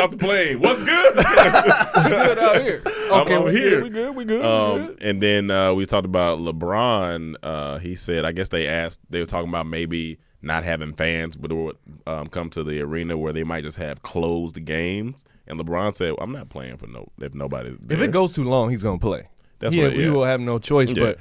off 0.00 0.10
the 0.10 0.16
plane. 0.18 0.60
What's 0.60 0.82
good? 0.84 1.14
What's 1.94 2.10
good 2.10 2.38
out 2.38 2.62
here. 2.62 2.82
I'm 3.12 3.22
Okay, 3.22 3.36
over 3.36 3.46
we 3.46 3.52
here. 3.56 3.70
Good, 3.80 3.82
we 3.82 3.90
good. 3.90 4.16
We 4.16 4.24
good. 4.24 4.40
we 4.40 4.46
Um, 4.46 4.86
good. 4.86 5.02
and 5.02 5.20
then 5.20 5.50
uh, 5.50 5.72
we 5.74 5.86
talked 5.86 6.04
about 6.04 6.38
LeBron. 6.40 7.36
Uh, 7.42 7.78
he 7.78 7.94
said, 7.94 8.24
I 8.24 8.32
guess 8.32 8.48
they 8.48 8.66
asked, 8.66 9.00
they 9.08 9.20
were 9.20 9.26
talking 9.26 9.48
about 9.48 9.66
maybe 9.66 10.18
not 10.42 10.64
having 10.64 10.92
fans, 10.94 11.36
but 11.36 11.52
would 11.52 11.76
um, 12.06 12.26
come 12.26 12.50
to 12.50 12.64
the 12.64 12.80
arena 12.80 13.16
where 13.16 13.32
they 13.32 13.44
might 13.44 13.64
just 13.64 13.76
have 13.78 14.02
closed 14.02 14.62
games. 14.64 15.24
And 15.46 15.58
LeBron 15.60 15.94
said, 15.94 16.14
I'm 16.20 16.32
not 16.32 16.48
playing 16.48 16.76
for 16.78 16.86
no 16.86 17.08
if 17.20 17.34
nobody's 17.34 17.76
there. 17.78 17.98
If 17.98 18.02
it 18.02 18.10
goes 18.10 18.34
too 18.34 18.44
long, 18.44 18.70
he's 18.70 18.82
gonna 18.82 18.98
play. 18.98 19.28
That's 19.60 19.74
yeah, 19.74 19.84
what- 19.84 19.96
we 19.96 20.10
will 20.10 20.24
have 20.24 20.40
no 20.40 20.58
choice. 20.58 20.90
Yeah. 20.92 21.04
But 21.04 21.18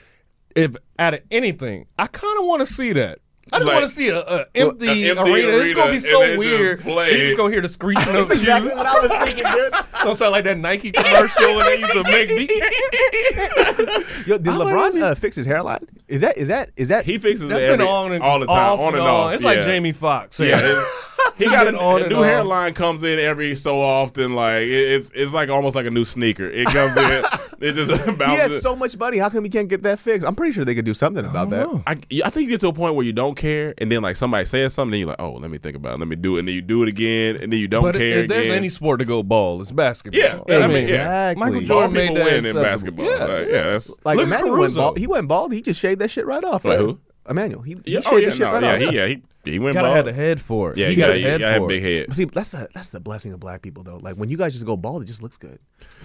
if 0.55 0.75
out 0.99 1.13
of 1.13 1.21
anything, 1.31 1.85
I 1.97 2.07
kind 2.07 2.39
of 2.39 2.45
want 2.45 2.61
to 2.61 2.65
see 2.65 2.93
that. 2.93 3.19
I 3.51 3.58
just 3.58 3.67
Like- 3.67 3.75
want 3.75 3.86
to 3.86 3.91
see 3.91 4.10
a, 4.10 4.17
a 4.19 4.45
empty, 4.56 5.10
An 5.10 5.17
empty 5.17 5.32
arena. 5.34 5.58
It's 5.58 5.73
gonna 5.75 5.91
be 5.91 5.99
so 5.99 6.19
then 6.19 6.27
just 6.29 6.39
weird. 6.39 6.79
play. 6.82 7.12
You 7.12 7.17
just 7.25 7.38
gonna 7.38 7.51
hear 7.51 7.62
the 7.62 7.67
screeching 7.67 8.15
of 8.15 8.27
shoes. 8.27 8.32
exactly 8.41 8.71
what 8.73 8.86
I 8.88 8.99
was 8.99 9.12
thinking, 9.34 9.51
dude. 9.51 9.73
Don't 10.03 10.15
sound 10.15 10.32
like 10.32 10.43
that 10.45 10.58
Nike 10.58 10.91
commercial 10.91 11.56
when 11.58 11.65
they 11.65 11.77
used 11.79 11.91
to 11.91 12.03
make 12.03 12.29
me. 12.29 12.47
Yo, 14.25 14.38
did 14.38 14.45
LeBron 14.53 15.01
uh, 15.01 15.15
fix 15.15 15.36
his 15.36 15.45
hairline? 15.45 15.86
Is 16.08 16.21
that 16.21 16.38
is 16.38 16.47
that 16.47 16.71
is 16.77 16.88
that 16.89 17.06
he 17.06 17.17
fixes 17.17 17.49
it 17.49 17.53
every, 17.53 17.86
on 17.86 18.12
and 18.13 18.23
all 18.23 18.39
the 18.39 18.45
time, 18.47 18.56
off 18.73 18.79
on 18.79 18.88
and 18.89 18.97
and 18.97 19.03
off. 19.08 19.34
It's 19.34 19.43
like 19.43 19.60
Yeah. 19.60 19.65
Jamie 19.65 19.91
Foxx. 19.91 20.39
Yeah, 20.39 20.60
it- 20.62 20.86
he 21.38 21.45
got 21.45 21.63
a, 21.67 21.71
been 21.71 21.75
on 21.75 22.01
a 22.01 22.03
and 22.06 22.10
new 22.12 22.19
off. 22.19 22.25
hairline 22.25 22.73
comes 22.73 23.03
in 23.03 23.19
every 23.19 23.56
so 23.56 23.82
often. 23.82 24.34
Like 24.36 24.63
it, 24.63 24.69
it's 24.71 25.12
it's 25.13 25.34
like 25.34 25.49
almost 25.49 25.75
like 25.75 25.86
a 25.86 25.91
new 25.91 26.06
sneaker. 26.06 26.45
It 26.45 26.67
comes 26.67 26.95
in, 26.97 27.23
it 27.63 27.73
just 27.73 27.89
he 28.06 28.10
has 28.12 28.17
bounces. 28.17 28.62
so 28.62 28.76
much 28.76 28.97
money. 28.97 29.17
How 29.17 29.30
come 29.30 29.43
he 29.43 29.49
can't 29.49 29.69
get 29.69 29.84
that 29.84 29.97
fixed? 29.99 30.28
I'm 30.28 30.36
pretty 30.36 30.54
sure 30.54 30.65
they 30.65 30.76
could 30.76 30.86
do 30.86 30.93
something 30.93 31.26
about 31.26 31.49
that. 31.52 31.67
I, 31.88 31.91
I 32.26 32.30
think 32.30 32.45
you 32.45 32.49
get 32.49 32.60
to 32.62 32.67
a 32.67 32.73
point 32.73 32.95
where 32.95 33.06
you 33.06 33.13
don't 33.13 33.36
care, 33.36 33.73
and 33.78 33.91
then 33.91 34.02
like 34.02 34.15
somebody 34.15 34.45
says 34.45 34.73
something, 34.73 34.91
then 34.91 34.99
you're 34.99 35.10
like, 35.10 35.21
oh, 35.21 35.32
let 35.34 35.49
me 35.49 35.58
think 35.58 35.76
about 35.76 35.93
it, 35.95 35.99
let 35.99 36.08
me 36.08 36.15
do 36.15 36.36
it, 36.36 36.39
and 36.39 36.47
then 36.47 36.56
you 36.56 36.62
do 36.62 36.84
it 36.84 36.89
again, 36.89 37.38
and 37.41 37.52
then 37.54 37.60
you 37.60 37.67
don't 37.67 37.84
But 37.84 37.95
care 37.95 38.19
if 38.19 38.28
there's 38.28 38.45
again. 38.45 38.58
any 38.58 38.69
sport 38.69 38.99
to 38.99 39.06
go 39.06 39.23
ball, 39.23 39.62
it's 39.62 39.71
basketball. 39.71 40.19
Yeah, 40.21 40.39
I 40.49 40.67
mean, 40.67 40.78
Exactly. 40.78 41.39
Michael 41.39 41.62
Jordan 41.62 41.91
people 41.93 42.15
made 42.15 42.17
that 42.17 42.26
win 42.26 42.45
in 42.45 42.54
basketball. 42.56 43.06
Yeah, 43.06 43.26
Like, 43.26 43.47
yeah, 43.49 43.63
that's 43.63 43.91
Like 44.06 44.17
Look 44.17 44.26
Emmanuel 44.28 44.60
went 44.60 44.76
bald. 44.76 44.97
He 44.97 45.08
went 45.08 45.28
bald. 45.28 45.54
He 45.54 45.62
just 45.62 45.80
shaved 45.80 46.02
that 46.02 46.12
shit 46.12 46.26
right 46.26 46.43
off. 46.43 46.63
Wait, 46.65 46.71
right? 46.76 46.80
who? 46.80 46.99
Emmanuel. 47.30 47.62
He, 47.62 47.78
he 47.86 47.93
yeah, 47.93 47.99
oh, 47.99 48.02
shaved 48.02 48.13
oh 48.13 48.17
yeah, 48.17 48.26
the 48.26 48.32
shit 48.32 48.39
no, 48.41 48.52
right 48.54 48.63
yeah, 48.63 48.73
off. 48.73 48.80
he 48.91 48.97
yeah 48.97 49.08
he 49.08 49.21
he 49.45 49.60
went 49.60 49.73
gotta 49.75 49.88
bald. 49.88 49.95
have 49.97 50.06
the 50.06 50.13
head 50.13 50.39
for 50.41 50.71
it. 50.71 50.77
yeah, 50.77 50.88
He 50.88 50.93
he 50.95 50.99
got 51.01 51.08
got 51.08 51.15
a 51.17 51.21
head 51.21 51.41
I 51.43 51.51
have 51.51 51.62
for 51.63 51.67
big 51.67 51.84
head. 51.84 52.06
But 52.08 52.15
see, 52.15 52.25
that's 52.25 52.51
the 52.51 52.67
that's 52.73 52.89
the 52.91 52.99
blessing 52.99 53.34
of 53.34 53.39
black 53.39 53.62
people 53.62 53.84
though. 53.84 53.97
Like 53.97 54.15
when 54.15 54.29
you 54.29 54.38
guys 54.38 54.53
just 54.53 54.65
go 54.65 54.77
bald, 54.77 55.01
it 55.01 55.06
just 55.06 55.21
looks 55.21 55.38
good. 55.38 55.60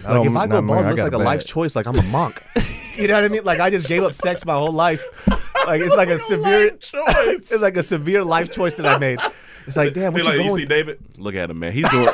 I 0.05 0.11
Like 0.11 0.13
don't- 0.23 0.27
if 0.27 0.35
I 0.37 0.47
go 0.47 0.61
bald, 0.61 0.85
I 0.85 0.87
it 0.87 0.89
looks 0.91 1.03
like 1.03 1.13
a 1.13 1.17
bad. 1.17 1.23
life 1.25 1.45
choice. 1.45 1.75
Like 1.75 1.87
I'm 1.87 1.95
a 1.97 2.03
monk. 2.03 2.43
you 2.95 3.07
know 3.07 3.15
what 3.15 3.23
I 3.23 3.27
mean? 3.29 3.43
Like 3.43 3.59
I 3.59 3.69
just 3.69 3.87
gave 3.87 4.03
up 4.03 4.13
sex 4.13 4.45
my 4.45 4.53
whole 4.53 4.71
life. 4.73 5.27
Like 5.65 5.81
it's 5.81 5.95
like 5.95 6.09
a 6.09 6.17
severe 6.19 6.69
choice. 6.77 7.05
It's 7.51 7.61
like 7.61 7.77
a 7.77 7.83
severe 7.83 8.23
life 8.23 8.51
choice 8.51 8.75
that 8.75 8.85
I 8.85 8.97
made. 8.97 9.19
It's 9.67 9.77
like 9.77 9.93
damn, 9.93 10.13
Be 10.13 10.21
what 10.21 10.25
like, 10.29 10.37
you 10.39 10.43
you 10.51 10.57
see 10.57 10.65
David? 10.65 10.99
Look 11.17 11.35
at 11.35 11.49
him, 11.49 11.59
man. 11.59 11.71
He's 11.71 11.87
doing. 11.89 12.07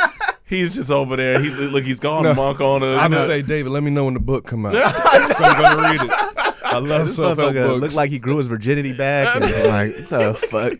he's 0.46 0.74
just 0.76 0.90
over 0.90 1.16
there. 1.16 1.40
He's 1.40 1.56
look. 1.58 1.82
He's 1.84 1.98
gone 2.00 2.22
No. 2.24 2.34
monk 2.34 2.60
on 2.60 2.82
us. 2.82 2.98
I'm 2.98 3.10
gonna 3.10 3.26
say, 3.26 3.42
David, 3.42 3.70
let 3.72 3.82
me 3.82 3.90
know 3.90 4.04
when 4.04 4.14
the 4.14 4.20
book 4.20 4.46
come 4.46 4.64
out. 4.66 4.74
I'm 4.76 5.62
gonna 5.76 5.88
read 5.92 6.00
it. 6.02 6.49
I 6.70 6.78
love 6.78 7.06
This 7.06 7.16
self 7.16 7.38
help 7.38 7.54
books. 7.54 7.80
looked 7.80 7.94
like 7.94 8.10
he 8.10 8.18
grew 8.18 8.36
his 8.38 8.46
virginity 8.46 8.92
back. 8.92 9.34
And 9.36 9.44
like, 9.68 10.08
the 10.08 10.34
fuck? 10.34 10.72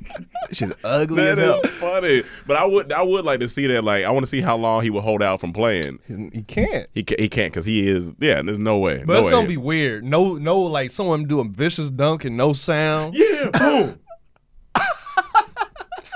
She's 0.52 0.72
ugly 0.84 1.22
That 1.24 1.38
as 1.38 1.44
hell. 1.44 1.60
is 1.60 1.70
funny, 1.72 2.22
but 2.46 2.56
I 2.56 2.64
would 2.64 2.92
I 2.92 3.02
would 3.02 3.24
like 3.24 3.40
to 3.40 3.48
see 3.48 3.66
that. 3.68 3.82
Like, 3.84 4.04
I 4.04 4.10
want 4.10 4.24
to 4.24 4.30
see 4.30 4.40
how 4.40 4.56
long 4.56 4.82
he 4.82 4.90
will 4.90 5.00
hold 5.00 5.22
out 5.22 5.40
from 5.40 5.52
playing. 5.52 5.98
he 6.32 6.42
can't. 6.42 6.88
He 6.94 7.02
ca- 7.02 7.16
he 7.18 7.28
can't 7.28 7.52
because 7.52 7.64
he 7.64 7.88
is. 7.88 8.12
Yeah, 8.20 8.42
there's 8.42 8.58
no 8.58 8.78
way. 8.78 9.04
But 9.06 9.12
no 9.14 9.18
it's 9.18 9.26
way. 9.26 9.32
gonna 9.32 9.48
be 9.48 9.56
weird. 9.56 10.04
No, 10.04 10.34
no, 10.34 10.60
like 10.60 10.90
someone 10.90 11.24
do 11.24 11.40
a 11.40 11.44
vicious 11.44 11.90
dunk 11.90 12.24
and 12.24 12.36
no 12.36 12.52
sound. 12.52 13.14
Yeah, 13.14 13.50
boom. 13.58 14.00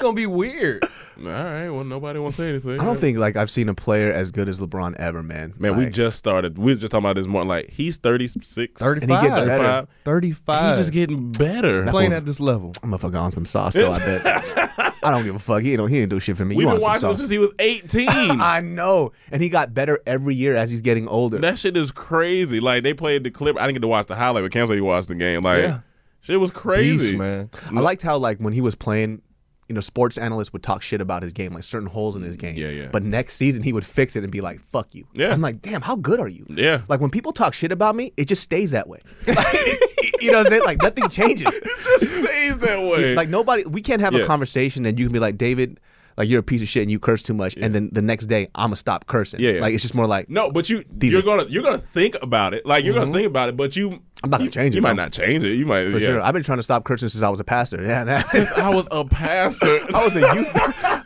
It's 0.05 0.11
gonna 0.11 0.17
be 0.17 0.27
weird. 0.27 0.85
All 0.85 1.25
right. 1.25 1.71
Well, 1.71 1.83
nobody 1.85 2.19
wants 2.19 2.37
to 2.37 2.43
say 2.43 2.49
anything. 2.51 2.79
I 2.79 2.85
don't 2.85 2.99
think 2.99 3.17
like 3.17 3.37
I've 3.37 3.49
seen 3.51 3.71
a 3.71 3.75
player 3.75 4.13
as 4.13 4.31
good 4.31 4.51
as 4.51 4.61
LeBron 4.61 4.97
ever, 4.97 5.23
man. 5.23 5.55
Man, 5.59 5.79
we 5.79 5.85
Like, 5.85 5.95
just 5.95 6.19
started. 6.19 6.59
We 6.59 6.73
was 6.73 6.81
just 6.81 6.91
talking 6.91 7.07
about 7.07 7.17
this 7.17 7.27
morning. 7.27 7.49
Like 7.49 7.71
he's 7.71 7.97
36, 7.97 8.79
35. 8.79 9.03
And 9.03 9.11
he 9.11 9.27
gets 9.27 9.37
better. 9.39 9.87
35. 10.05 10.05
35. 10.05 10.69
He's 10.69 10.79
just 10.87 10.93
getting 10.93 11.33
better. 11.33 11.87
playing 11.87 12.13
at 12.13 12.27
this 12.27 12.39
level. 12.39 12.73
I'm 12.83 12.91
gonna 12.91 12.99
fuck 12.99 13.15
on 13.15 13.31
some 13.33 13.47
sauce 13.47 13.73
though. 13.73 13.93
I 13.93 13.99
bet. 13.99 14.23
I 15.05 15.11
don't 15.11 15.25
give 15.25 15.37
a 15.37 15.39
fuck. 15.39 15.63
He 15.63 15.75
don't. 15.75 15.89
He 15.89 15.97
didn't 16.01 16.11
do 16.11 16.21
shit 16.21 16.37
for 16.37 16.45
me. 16.45 16.55
We've 16.57 16.65
you 16.67 16.75
been 16.75 16.75
on 16.77 16.81
some 16.83 16.89
watching 16.91 17.09
him 17.09 17.15
sauce? 17.15 17.19
since 17.21 17.31
he 17.31 17.39
was 17.39 17.53
18. 17.59 18.09
I 18.43 18.61
know, 18.61 19.13
and 19.33 19.43
he 19.43 19.49
got 19.49 19.73
better 19.73 20.01
every 20.07 20.35
year 20.35 20.55
as 20.55 20.71
he's 20.71 20.83
getting 20.83 21.09
older. 21.09 21.39
that 21.39 21.59
shit 21.59 21.79
is 21.79 21.93
crazy. 21.93 22.61
Like 22.61 22.83
they 22.83 22.93
played 22.93 23.25
the 23.25 23.31
clip. 23.31 23.57
I 23.59 23.63
didn't 23.63 23.77
get 23.77 23.83
to 23.83 23.89
watch 23.89 24.07
the 24.07 24.17
highlight, 24.17 24.45
but 24.45 24.53
Cam 24.53 24.67
said 24.67 24.75
he 24.75 24.81
watched 24.83 25.09
the 25.09 25.15
game. 25.15 25.43
Like 25.43 25.63
Yeah. 25.63 25.79
shit 26.21 26.39
was 26.41 26.51
crazy, 26.51 27.13
Beast, 27.13 27.19
man. 27.19 27.49
I 27.75 27.81
liked 27.81 28.03
how 28.03 28.19
like 28.19 28.39
when 28.41 28.53
he 28.53 28.61
was 28.61 28.75
playing, 28.75 29.23
you 29.69 29.75
know, 29.75 29.81
sports 29.81 30.19
analysts 30.19 30.53
would 30.53 30.63
talk 30.63 30.83
shit 30.83 31.01
about 31.01 31.23
his 31.23 31.33
game, 31.33 31.53
like 31.53 31.63
certain 31.63 31.89
holes 31.89 32.17
in 32.17 32.23
his 32.23 32.37
mm, 32.37 32.41
game. 32.41 32.57
Yeah, 32.57 32.69
yeah. 32.69 32.89
But 32.93 33.03
next 33.03 33.37
season 33.37 33.63
he 33.63 33.73
would 33.73 33.85
fix 33.85 34.17
it 34.17 34.23
and 34.23 34.33
be 34.33 34.41
like, 34.41 34.61
"Fuck 34.61 34.95
you." 34.95 35.07
Yeah. 35.15 35.33
I'm 35.33 35.41
like, 35.41 35.63
damn, 35.63 35.83
how 35.83 35.97
good 35.97 36.21
are 36.21 36.29
you? 36.29 36.47
Yeah. 36.49 36.83
Like 36.89 37.01
when 37.01 37.11
people 37.11 37.33
talk 37.33 37.55
shit 37.55 37.73
about 37.73 37.97
me, 37.97 38.13
it 38.17 38.27
just 38.27 38.43
stays 38.43 38.73
that 38.73 38.89
way. 38.89 39.01
you 39.27 40.33
know 40.33 40.39
what 40.39 40.47
I'm 40.47 40.51
saying? 40.51 40.65
Like 40.65 40.83
nothing 40.83 41.09
changes. 41.09 41.61
It 41.65 42.01
just 42.01 42.27
stays 42.27 42.59
that 42.59 42.81
way. 42.91 43.15
Like 43.15 43.29
nobody, 43.29 43.65
we 43.65 43.81
can't 43.81 44.01
have 44.01 44.15
Yeah. 44.15 44.23
a 44.23 44.27
conversation 44.27 44.85
and 44.87 44.99
you 44.99 45.07
can 45.07 45.13
be 45.13 45.19
like, 45.19 45.39
David, 45.39 45.81
like 46.17 46.29
you're 46.29 46.41
a 46.41 46.45
piece 46.45 46.63
of 46.63 46.69
shit 46.69 46.83
and 46.83 46.91
you 46.91 46.99
curse 46.99 47.23
too 47.23 47.35
much, 47.35 47.57
and 47.57 47.75
then 47.75 47.91
the 47.93 48.03
next 48.03 48.27
day 48.27 48.49
I'm 48.55 48.69
gonna 48.69 48.77
stop 48.77 49.07
cursing. 49.07 49.41
Yeah, 49.41 49.53
yeah. 49.53 49.61
like 49.61 49.75
it's 49.75 49.83
just 49.83 49.95
more 49.95 50.07
like 50.07 50.29
No, 50.29 50.51
but 50.51 50.71
you 50.71 50.85
you're 51.01 51.21
are- 51.21 51.23
gonna 51.23 51.45
you're 51.49 51.63
gonna 51.63 51.79
think 51.79 52.17
about 52.23 52.55
it. 52.55 52.65
Like 52.67 52.85
you're 52.85 52.95
gonna 52.95 53.07
mm-hmm. 53.07 53.15
think 53.15 53.27
about 53.27 53.49
it, 53.49 53.57
but 53.57 53.77
you 53.77 54.01
I'm 54.25 54.31
not 54.31 54.39
gonna 54.39 54.45
you- 54.47 54.51
change 54.51 54.75
it, 54.75 54.79
You 54.79 54.83
might 54.83 54.97
though. 54.97 55.03
not 55.05 55.13
change 55.13 55.45
it. 55.45 55.55
You 55.55 55.67
might 55.67 55.91
for 55.91 55.99
yeah. 55.99 56.07
sure. 56.07 56.23
I've 56.23 56.35
been 56.35 56.43
trying 56.43 56.59
to 56.59 56.63
stop 56.63 56.85
cursing 56.85 57.09
since 57.09 57.23
I 57.23 57.29
was 57.29 57.39
a 57.41 57.45
pastor. 57.45 57.83
Yeah, 57.83 58.03
nah. 58.05 58.23
I 58.57 58.71
was 58.75 58.89
a 58.91 59.05
pastor. 59.05 59.67
I 59.95 60.05
was 60.05 60.17
a 60.17 60.21
youth. 60.35 60.51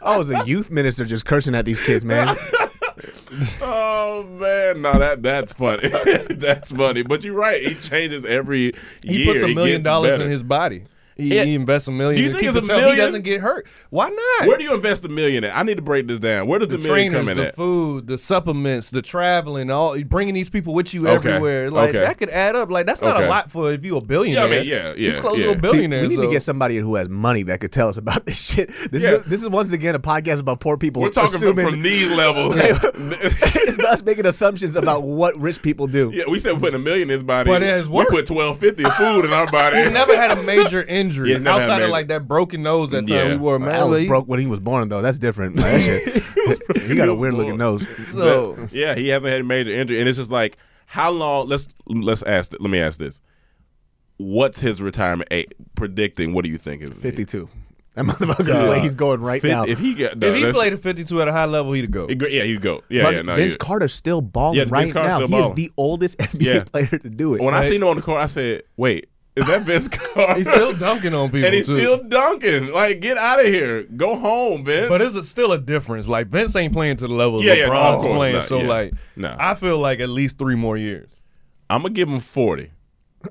I 0.03 0.17
was 0.17 0.31
a 0.31 0.45
youth 0.47 0.71
minister 0.71 1.05
just 1.05 1.27
cursing 1.27 1.55
at 1.55 1.65
these 1.65 1.81
kids, 1.81 2.05
man. 2.05 2.35
oh 3.61 4.25
man, 4.31 4.83
no, 4.83 4.99
that 4.99 5.23
that's 5.23 5.53
funny. 5.53 5.89
that's 6.31 6.73
funny. 6.73 7.03
But 7.03 7.25
you're 7.25 7.37
right. 7.37 7.61
He 7.63 7.75
changes 7.75 8.25
every 8.25 8.73
He 9.03 9.25
year. 9.25 9.33
puts 9.35 9.45
a 9.45 9.49
million 9.55 9.83
dollars 9.83 10.13
better. 10.13 10.25
in 10.25 10.31
his 10.31 10.43
body. 10.43 10.85
He, 11.19 11.35
Yeah. 11.35 11.45
he 11.45 11.55
invests 11.57 11.89
a 11.89 11.91
million. 11.91 12.17
Do 12.17 12.23
you 12.23 12.29
to 12.29 12.35
think 12.39 12.53
keep 12.53 12.57
it's 12.63 12.69
a 12.69 12.73
million? 12.75 12.91
He 12.91 12.97
doesn't 12.97 13.23
get 13.23 13.41
hurt. 13.41 13.67
Why 13.91 14.09
not? 14.09 14.47
Where 14.49 14.57
do 14.57 14.63
you 14.63 14.73
invest 14.73 15.05
a 15.05 15.09
million 15.09 15.43
at? 15.43 15.57
I 15.57 15.65
need 15.65 15.75
to 15.77 15.83
break 15.83 16.07
this 16.07 16.21
down. 16.21 16.47
Where 16.47 16.61
does 16.61 16.69
the, 16.69 16.77
the 16.77 16.85
million 16.87 17.11
trainers, 17.13 17.27
come 17.29 17.31
in 17.33 17.37
the 17.39 17.49
at? 17.49 17.57
food, 17.57 18.07
the 18.07 18.17
supplements, 18.17 18.91
the 18.91 19.03
traveling, 19.03 19.69
all 19.69 20.01
bringing 20.05 20.33
these 20.35 20.49
people 20.49 20.75
with 20.75 20.95
you 20.95 21.09
Okay. 21.09 21.29
everywhere. 21.29 21.71
Like 21.73 21.89
Okay. 21.91 21.99
that 22.01 22.19
could 22.19 22.31
add 22.31 22.55
up. 22.55 22.71
Like 22.71 22.87
that's 22.87 23.03
not 23.03 23.17
Okay. 23.17 23.27
a 23.27 23.29
lot 23.29 23.51
for 23.51 23.73
if 23.73 23.85
you 23.85 23.97
a 23.97 24.01
billionaire. 24.05 24.47
Yeah, 24.49 24.55
I 24.55 24.59
mean, 24.61 24.69
yeah, 24.69 24.95
yeah, 24.97 25.11
He's 25.11 25.19
close 25.19 25.39
yeah. 25.39 25.47
to 25.47 25.51
a 25.51 25.55
See, 25.55 25.61
billionaire. 25.61 26.03
we 26.03 26.09
need 26.09 26.15
so- 26.17 26.23
to 26.23 26.29
get 26.29 26.43
somebody 26.45 26.77
who 26.77 26.95
has 26.95 27.09
money 27.09 27.43
that 27.45 27.59
could 27.61 27.73
tell 27.73 27.89
us 27.89 27.97
about 27.99 28.25
this 28.25 28.41
shit. 28.55 28.71
This 28.93 29.03
Yeah. 29.03 29.15
is 29.17 29.25
this 29.25 29.43
is 29.43 29.49
once 29.49 29.73
again 29.73 29.97
a 29.97 29.99
podcast 29.99 30.39
about 30.39 30.61
poor 30.61 30.77
people. 30.77 31.03
We're 31.03 31.11
talking 31.11 31.35
assuming, 31.35 31.67
from 31.67 31.83
these 31.83 32.09
levels. 32.13 32.55
it's 32.61 33.79
us 33.81 34.05
making 34.05 34.27
assumptions 34.27 34.77
about 34.77 35.03
what 35.03 35.37
rich 35.37 35.61
people 35.63 35.89
do. 35.89 36.13
yeah, 36.15 36.25
we 36.29 36.39
said 36.39 36.53
we're 36.53 36.61
putting 36.61 36.77
a 36.77 36.79
million 36.79 37.03
in 37.09 37.15
his 37.15 37.25
body. 37.25 37.51
But 37.51 37.63
it 37.65 37.67
has 37.67 37.89
we 37.89 38.05
put 38.05 38.27
twelve 38.27 38.59
fifty 38.59 38.85
of 38.85 38.95
food 38.95 39.25
in 39.25 39.33
our 39.33 39.47
body. 39.51 39.79
We 39.79 39.91
never 39.91 40.15
had 40.15 40.31
a 40.31 40.43
major 40.45 40.83
injury 40.85 41.08
He's 41.16 41.40
never 41.40 41.61
had 41.61 41.71
outside 41.71 41.83
of 41.83 41.90
like 41.90 42.09
that 42.09 42.27
broken 42.29 42.62
nose 42.62 42.90
that 42.90 43.07
time 43.07 43.16
Yeah. 43.16 43.29
we 43.33 43.37
wore. 43.37 43.57
I 43.57 43.59
Man, 43.59 43.90
was 43.90 44.07
broke 44.07 44.27
when 44.29 44.40
he 44.40 44.47
was 44.47 44.61
born, 44.61 44.88
though. 44.88 45.03
That's 45.03 45.18
different. 45.18 45.57
Like, 45.57 45.64
that 45.66 45.81
shit. 46.73 46.83
he 46.83 46.94
got 46.97 47.09
a 47.09 47.12
was 47.12 47.21
weird 47.21 47.35
looking 47.35 47.57
nose. 47.59 47.87
So 48.12 48.68
yeah, 48.73 48.94
he 48.94 49.09
hasn't 49.09 49.31
had 49.31 49.40
a 49.40 49.44
major 49.44 49.71
injury, 49.71 49.99
and 50.01 50.09
it's 50.09 50.18
just 50.18 50.31
like 50.31 50.57
how 50.87 51.11
long? 51.11 51.49
Let's 51.49 51.68
let's 51.87 52.23
ask. 52.23 52.53
Let 52.59 52.71
me 52.71 52.81
ask 52.81 52.99
this: 52.99 53.21
What's 54.16 54.61
his 54.61 54.83
retirement 54.83 55.29
age? 55.31 55.49
Predicting? 55.75 56.33
What 56.35 56.44
do 56.44 56.51
you 56.51 56.59
think? 56.59 56.83
Is 56.83 56.90
Fifty-two. 56.90 57.49
That 57.94 58.05
motherfucker, 58.05 58.64
the 58.64 58.71
way 58.71 58.79
he's 58.81 58.94
going 58.94 59.21
right 59.21 59.42
Fif- 59.42 59.51
now. 59.51 59.64
If 59.64 59.81
he 59.81 59.92
get, 59.94 60.23
if 60.23 60.37
he 60.37 60.53
played 60.53 60.73
a 60.73 60.77
52 60.77 61.21
at 61.21 61.27
a 61.27 61.33
high 61.33 61.47
level, 61.47 61.73
he'd 61.73 61.90
go. 61.90 62.07
yeah, 62.09 62.44
he'd 62.44 62.61
go. 62.61 62.85
Yeah, 62.88 63.03
But 63.03 63.16
yeah. 63.16 63.23
No, 63.23 63.35
Vince 63.35 63.55
he- 63.55 63.59
Carter's 63.59 63.92
still 63.92 64.21
balling 64.21 64.57
Yeah, 64.59 64.64
right 64.68 64.92
Carter's 64.92 64.94
now. 64.94 65.16
still 65.16 65.27
He 65.27 65.33
balling. 65.33 65.51
is 65.51 65.57
the 65.57 65.73
oldest 65.77 66.18
NBA 66.18 66.42
Yeah. 66.44 66.62
player 66.64 66.87
to 66.87 67.11
do 67.11 67.35
it. 67.35 67.40
when 67.42 67.55
I 67.55 67.62
seen 67.62 67.83
him 67.83 67.88
on 67.88 67.97
the 67.97 68.03
court, 68.03 68.21
I 68.21 68.27
said, 68.27 68.62
"Wait, 68.77 69.09
is 69.38 69.46
that 69.46 69.62
Vince 69.62 69.88
Carter?" 69.92 70.35
He's 70.35 70.48
still 70.51 70.74
dunking 70.77 71.14
on 71.14 71.29
people 71.31 71.46
and 71.46 71.55
he's 71.55 71.66
too. 71.66 71.79
still 71.79 72.03
dunking. 72.05 72.68
Like, 72.72 73.01
get 73.01 73.16
out 73.16 73.40
of 73.40 73.46
here. 73.46 73.83
Go 73.85 74.16
home, 74.16 74.64
Vince. 74.64 74.88
But 74.88 75.01
it's 75.01 75.14
a, 75.14 75.24
still 75.24 75.53
a 75.53 75.59
difference. 75.59 76.09
Like 76.09 76.27
Vince 76.29 76.55
ain't 76.57 76.72
playing 76.72 76.96
to 76.98 77.07
the 77.07 77.12
level 77.14 77.42
Yeah, 77.42 77.55
LeBron's 77.55 77.61
yeah, 77.61 77.66
no, 77.68 77.74
of 77.74 77.94
course 78.03 78.16
playing. 78.16 78.35
not, 78.37 78.44
So 78.44 78.59
yeah. 78.61 78.68
like, 78.68 78.92
No. 79.16 79.37
I 79.38 79.55
feel 79.55 79.79
like 79.79 80.01
at 80.01 80.09
least 80.09 80.38
three 80.38 80.55
more 80.57 80.77
years. 80.77 81.11
I'm 81.70 81.83
gonna 81.83 81.94
give 81.94 82.09
him 82.09 82.20
forty. 82.20 82.70
I'm 83.24 83.31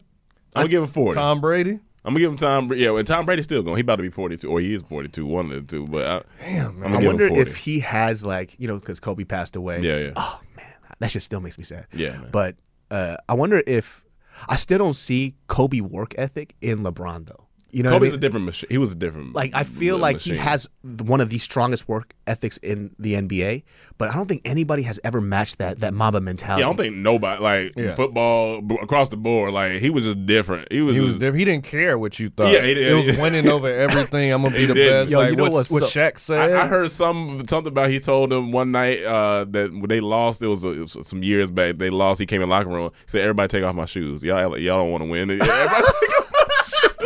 gonna 0.63 0.67
give 0.69 0.83
him 0.83 0.89
forty. 0.89 1.15
Tom 1.15 1.41
Brady. 1.41 1.79
I'm 2.05 2.13
gonna 2.13 2.19
give 2.19 2.31
him 2.31 2.37
Tom. 2.37 2.71
Yeah, 2.73 2.95
and 2.97 3.05
Tom 3.05 3.25
Brady's 3.25 3.43
still 3.45 3.61
going. 3.63 3.75
He 3.75 3.81
about 3.81 3.97
to 3.97 4.01
be 4.03 4.09
42, 4.09 4.49
or 4.49 4.61
he 4.61 4.73
is 4.73 4.81
42, 4.83 5.25
one 5.25 5.51
of 5.51 5.67
the 5.67 5.77
two. 5.77 5.85
But 5.85 6.05
I, 6.07 6.21
Damn, 6.45 6.67
I'm 6.67 6.79
man. 6.79 6.81
gonna 6.83 6.95
I 6.97 6.99
give 7.01 7.07
wonder 7.07 7.23
him 7.25 7.35
40. 7.35 7.41
if 7.51 7.57
he 7.57 7.79
has 7.81 8.23
like 8.23 8.55
you 8.57 8.67
know 8.67 8.79
because 8.79 8.99
Kobe 9.01 9.25
passed 9.25 9.55
away. 9.57 9.81
yeah, 9.81 9.97
yeah, 9.97 10.11
Oh 10.15 10.39
man, 10.55 10.65
that 10.99 11.11
shit 11.11 11.21
still 11.23 11.41
makes 11.41 11.57
me 11.57 11.65
sad. 11.65 11.85
yeah. 11.93 12.11
Man. 12.11 12.29
But 12.31 12.55
uh, 12.91 13.17
I 13.27 13.33
wonder 13.33 13.61
if 13.67 14.05
I 14.47 14.56
still 14.56 14.78
don't 14.80 14.93
see 14.93 15.36
Kobe 15.47 15.82
work 15.82 16.13
ethic 16.17 16.56
in 16.62 16.80
LeBron 16.80 17.28
though. 17.28 17.46
You 17.69 17.84
know, 17.84 17.91
what 17.91 18.01
I 18.01 18.06
mean? 18.06 18.13
a 18.13 18.17
different 18.17 18.45
machine. 18.45 18.67
He 18.71 18.77
was 18.77 18.93
a 18.93 18.95
different. 18.95 19.34
like 19.36 19.51
I 19.53 19.63
feel 19.63 19.95
m- 19.95 20.01
like 20.01 20.19
he 20.19 20.36
has 20.38 20.69
one 20.84 21.19
of 21.19 21.30
the 21.30 21.38
strongest 21.38 21.88
work 21.89 22.13
ethics 22.25 22.58
in 22.58 22.95
the 22.97 23.13
NBA, 23.15 23.63
but 23.97 24.10
I 24.10 24.13
don't 24.13 24.25
think 24.27 24.41
anybody 24.45 24.84
has 24.84 24.99
ever 25.03 25.19
matched 25.19 25.58
that 25.58 25.80
that 25.82 25.93
Mamba 25.93 26.21
mentality. 26.21 26.62
Yeah, 26.62 26.67
I 26.67 26.69
don't 26.69 26.77
think 26.77 26.95
nobody 26.95 27.43
like 27.43 27.73
Yeah. 27.75 27.93
football 27.93 28.62
b- 28.62 28.77
across 28.82 29.10
the 29.10 29.17
board. 29.17 29.51
Like 29.53 29.73
he 29.82 29.89
was 29.89 30.06
just 30.06 30.25
different. 30.25 30.71
He 30.71 30.82
was. 30.82 30.95
He 30.95 31.01
was 31.01 31.10
just, 31.12 31.19
different. 31.19 31.39
He 31.39 31.45
didn't 31.45 31.65
care 31.65 31.97
what 31.99 32.19
you 32.19 32.30
thought. 32.30 32.51
Yeah, 32.53 32.62
he 32.63 32.73
did. 32.73 32.88
it 32.88 33.08
was 33.08 33.17
winning 33.17 33.47
over 33.49 33.69
everything. 33.69 34.32
I'm 34.32 34.43
gonna 34.43 34.56
be 34.58 34.65
the 34.65 34.73
did. 34.73 34.89
best. 34.89 35.12
Yo, 35.12 35.19
like 35.19 35.32
you 35.32 35.36
know 35.36 35.43
what, 35.43 35.51
what's 35.53 35.69
what 35.69 35.84
so- 35.84 35.99
Shaq 35.99 36.17
said. 36.19 36.51
I, 36.53 36.63
I 36.63 36.67
heard 36.67 36.89
some 36.89 37.43
something 37.49 37.71
about 37.71 37.89
he 37.89 37.99
told 37.99 38.30
them 38.30 38.51
one 38.51 38.71
night 38.71 39.03
uh, 39.03 39.45
that 39.49 39.71
when 39.71 39.88
they 39.89 39.99
lost, 39.99 40.41
it 40.41 40.47
was, 40.47 40.63
uh, 40.65 40.69
it 40.69 40.80
was 40.80 40.97
some 41.06 41.21
years 41.21 41.51
back. 41.51 41.77
They 41.77 41.89
lost. 41.89 42.19
He 42.21 42.25
came 42.25 42.41
in 42.41 42.47
the 42.49 42.56
locker 42.56 42.69
room. 42.69 42.91
Said, 43.08 43.21
"Everybody 43.21 43.49
take 43.49 43.63
off 43.65 43.75
my 43.75 43.86
shoes. 43.86 44.23
Y'all, 44.23 44.58
y'all 44.58 44.77
don't 44.86 44.91
want 44.91 45.03
to 45.03 45.10
win." 45.10 45.39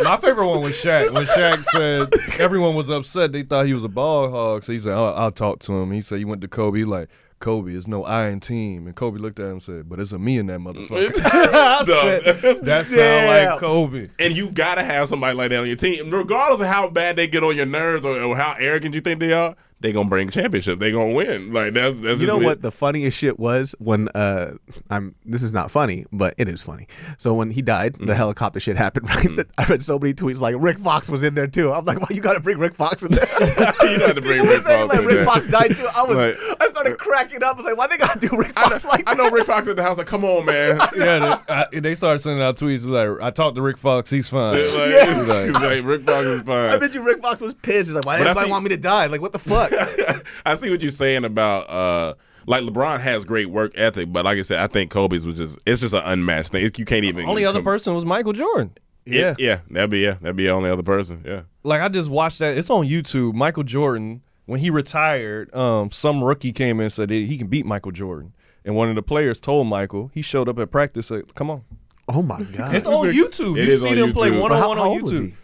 Everybody 0.02 0.10
take 0.10 0.10
off 0.10 0.22
My 0.22 0.28
favorite 0.28 0.48
one 0.48 0.62
was 0.62 0.74
Shaq. 0.74 1.12
When 1.12 1.24
Shaq 1.24 1.64
said 1.64 2.40
everyone 2.40 2.74
was 2.74 2.90
upset, 2.90 3.32
they 3.32 3.42
thought 3.42 3.66
he 3.66 3.74
was 3.74 3.84
a 3.84 3.88
ball 3.88 4.30
hog. 4.30 4.64
So 4.64 4.72
he 4.72 4.78
said, 4.78 4.92
"I'll, 4.92 5.14
I'll 5.14 5.30
talk 5.30 5.60
to 5.60 5.72
him." 5.72 5.92
He 5.92 6.00
said 6.00 6.18
he 6.18 6.24
went 6.24 6.40
to 6.42 6.48
Kobe. 6.48 6.78
He 6.78 6.84
like 6.84 7.08
Kobe, 7.42 7.74
it's 7.74 7.88
no 7.88 8.04
I 8.04 8.28
in 8.28 8.40
team. 8.40 8.86
And 8.86 8.94
Kobe 8.94 9.18
looked 9.18 9.38
at 9.40 9.46
him 9.46 9.52
and 9.52 9.62
said, 9.62 9.88
"But 9.88 9.98
it's 9.98 10.12
a 10.12 10.18
me 10.18 10.38
in 10.38 10.46
that 10.46 10.60
motherfucker." 10.60 11.12
Said, 11.84 12.64
that 12.64 12.86
sound 12.86 12.96
Damn. 12.96 13.50
like 13.50 13.58
Kobe. 13.58 14.06
And 14.18 14.36
you 14.36 14.50
gotta 14.50 14.82
have 14.82 15.08
somebody 15.08 15.36
like 15.36 15.50
that 15.50 15.60
on 15.60 15.66
your 15.66 15.76
team, 15.76 16.08
regardless 16.10 16.60
of 16.60 16.68
how 16.68 16.88
bad 16.88 17.16
they 17.16 17.26
get 17.26 17.42
on 17.42 17.56
your 17.56 17.66
nerves 17.66 18.04
or, 18.04 18.18
or 18.22 18.36
how 18.36 18.54
arrogant 18.58 18.94
you 18.94 19.00
think 19.00 19.20
they 19.20 19.32
are. 19.32 19.56
They 19.82 19.92
gonna 19.92 20.08
bring 20.08 20.30
championship. 20.30 20.78
They 20.78 20.92
gonna 20.92 21.12
win. 21.12 21.52
Like 21.52 21.74
that's 21.74 22.00
that's 22.00 22.20
You 22.20 22.26
just 22.26 22.38
know 22.38 22.40
it. 22.40 22.44
what 22.44 22.62
the 22.62 22.70
funniest 22.72 23.18
shit 23.18 23.38
was 23.38 23.74
when 23.78 24.08
uh 24.14 24.52
I'm 24.90 25.14
this 25.26 25.42
is 25.42 25.52
not 25.52 25.70
funny, 25.70 26.06
but 26.12 26.34
it 26.38 26.48
is 26.48 26.62
funny. 26.62 26.86
So 27.18 27.34
when 27.34 27.50
he 27.50 27.60
died, 27.62 27.94
Mm-hmm. 27.94 28.06
the 28.06 28.14
helicopter 28.14 28.60
shit 28.60 28.76
happened, 28.76 29.08
right? 29.10 29.46
I 29.58 29.64
read 29.64 29.82
so 29.82 29.98
many 29.98 30.14
tweets 30.14 30.40
like 30.40 30.54
Rick 30.58 30.78
Fox 30.78 31.08
was 31.10 31.22
in 31.22 31.34
there 31.34 31.46
too. 31.46 31.72
I'm 31.72 31.84
like, 31.84 32.00
why 32.00 32.06
you 32.10 32.20
gotta 32.22 32.40
bring 32.40 32.58
Rick 32.58 32.74
Fox 32.74 33.02
in 33.02 33.10
there? 33.10 33.26
You 33.82 33.98
had 34.06 34.14
to 34.16 34.22
bring 34.22 34.42
Rick 34.46 34.62
Fox 34.62 34.88
like 34.90 34.98
in 35.00 35.04
Rick 35.06 35.16
there. 35.16 35.24
Fox 35.24 35.46
died 35.48 35.76
too. 35.76 35.86
I 35.94 36.02
was 36.04 36.16
Like- 36.16 36.36
I 36.60 36.66
started 36.68 36.96
cracking 36.98 37.42
up. 37.42 37.54
I 37.54 37.56
was 37.56 37.64
like, 37.66 37.76
why 37.76 37.86
they 37.88 37.98
gotta 37.98 38.18
do 38.18 38.28
Rick 38.36 38.52
I 38.56 38.62
know, 38.62 38.68
Fox 38.70 38.86
like 38.86 39.02
I 39.06 39.14
know? 39.14 39.30
Rick 39.30 39.46
Fox 39.46 39.68
at 39.68 39.76
the 39.76 39.82
house. 39.82 39.98
Like, 39.98 40.06
come 40.06 40.24
on, 40.24 40.44
man. 40.46 40.78
Yeah, 40.96 41.18
they, 41.48 41.52
I, 41.54 41.80
they 41.80 41.94
started 41.94 42.20
sending 42.20 42.42
out 42.42 42.56
tweets 42.56 42.86
like, 42.86 43.20
"I 43.22 43.30
talked 43.30 43.56
to 43.56 43.62
Rick 43.62 43.76
Fox. 43.78 44.10
He's 44.10 44.28
fine." 44.28 44.58
Like, 44.58 44.66
Yeah. 44.74 45.14
he's 45.18 45.28
like, 45.28 45.44
he's 45.46 45.54
like, 45.60 45.84
Rick 45.84 46.02
Fox 46.02 46.24
is 46.24 46.42
fine. 46.42 46.70
I 46.70 46.78
bet 46.78 46.94
you 46.94 47.02
Rick 47.02 47.20
Fox 47.20 47.40
was 47.40 47.54
pissed. 47.54 47.88
He's 47.88 47.94
like, 47.94 48.06
why 48.06 48.18
But 48.18 48.26
I 48.28 48.30
everybody 48.30 48.46
see- 48.46 48.50
want 48.52 48.64
me 48.64 48.68
to 48.70 48.76
die? 48.76 49.06
Like, 49.06 49.20
what 49.20 49.32
the 49.32 49.38
fuck? 49.38 49.71
I 50.46 50.54
see 50.54 50.70
what 50.70 50.82
you're 50.82 50.90
saying 50.90 51.24
about 51.24 51.68
uh 51.70 52.14
like 52.46 52.64
LeBron 52.64 53.00
has 53.00 53.24
great 53.24 53.46
work 53.50 53.72
ethic, 53.76 54.12
but 54.12 54.24
like 54.24 54.38
I 54.38 54.42
said, 54.42 54.58
I 54.58 54.66
think 54.66 54.90
Kobe's 54.90 55.24
was 55.24 55.38
just 55.38 55.58
it's 55.66 55.80
just 55.80 55.94
an 55.94 56.02
unmatched 56.04 56.52
thing. 56.52 56.64
It's, 56.64 56.78
you 56.78 56.84
can't 56.84 57.04
even 57.04 57.26
Only 57.26 57.44
other 57.44 57.58
com- 57.58 57.64
person 57.64 57.94
was 57.94 58.04
Michael 58.04 58.32
Jordan. 58.32 58.72
Yeah, 59.04 59.34
yeah, 59.38 59.60
that'd 59.70 59.90
be 59.90 59.98
yeah, 59.98 60.14
that'd 60.20 60.36
be 60.36 60.44
the 60.44 60.50
only 60.50 60.70
other 60.70 60.82
person. 60.84 61.22
Yeah, 61.26 61.42
like 61.64 61.80
I 61.80 61.88
just 61.88 62.08
watched 62.10 62.38
that. 62.38 62.56
It's 62.56 62.70
on 62.70 62.86
YouTube. 62.86 63.34
Michael 63.34 63.64
Jordan, 63.64 64.22
when 64.46 64.60
he 64.60 64.70
retired, 64.70 65.52
um, 65.54 65.90
some 65.90 66.22
rookie 66.22 66.52
came 66.52 66.78
in 66.78 66.84
and 66.84 66.92
said 66.92 67.10
he 67.10 67.36
can 67.36 67.48
beat 67.48 67.66
Michael 67.66 67.90
Jordan. 67.92 68.32
And 68.64 68.76
one 68.76 68.88
of 68.88 68.94
the 68.94 69.02
players 69.02 69.40
told 69.40 69.66
Michael, 69.66 70.10
he 70.14 70.22
showed 70.22 70.48
up 70.48 70.56
at 70.60 70.70
practice, 70.70 71.08
said, 71.08 71.34
Come 71.34 71.50
on. 71.50 71.64
oh 72.08 72.22
my 72.22 72.42
god. 72.42 72.74
It's 72.76 72.86
on 72.86 73.06
YouTube. 73.06 73.58
It 73.58 73.66
you 73.68 73.76
see 73.78 73.88
on 73.88 73.96
them 73.96 74.12
play 74.12 74.30
YouTube. 74.30 74.40
one 74.40 74.52
on 74.52 74.68
one 74.68 74.78
on 74.78 74.86
old 74.86 75.02
was 75.02 75.18
YouTube. 75.20 75.34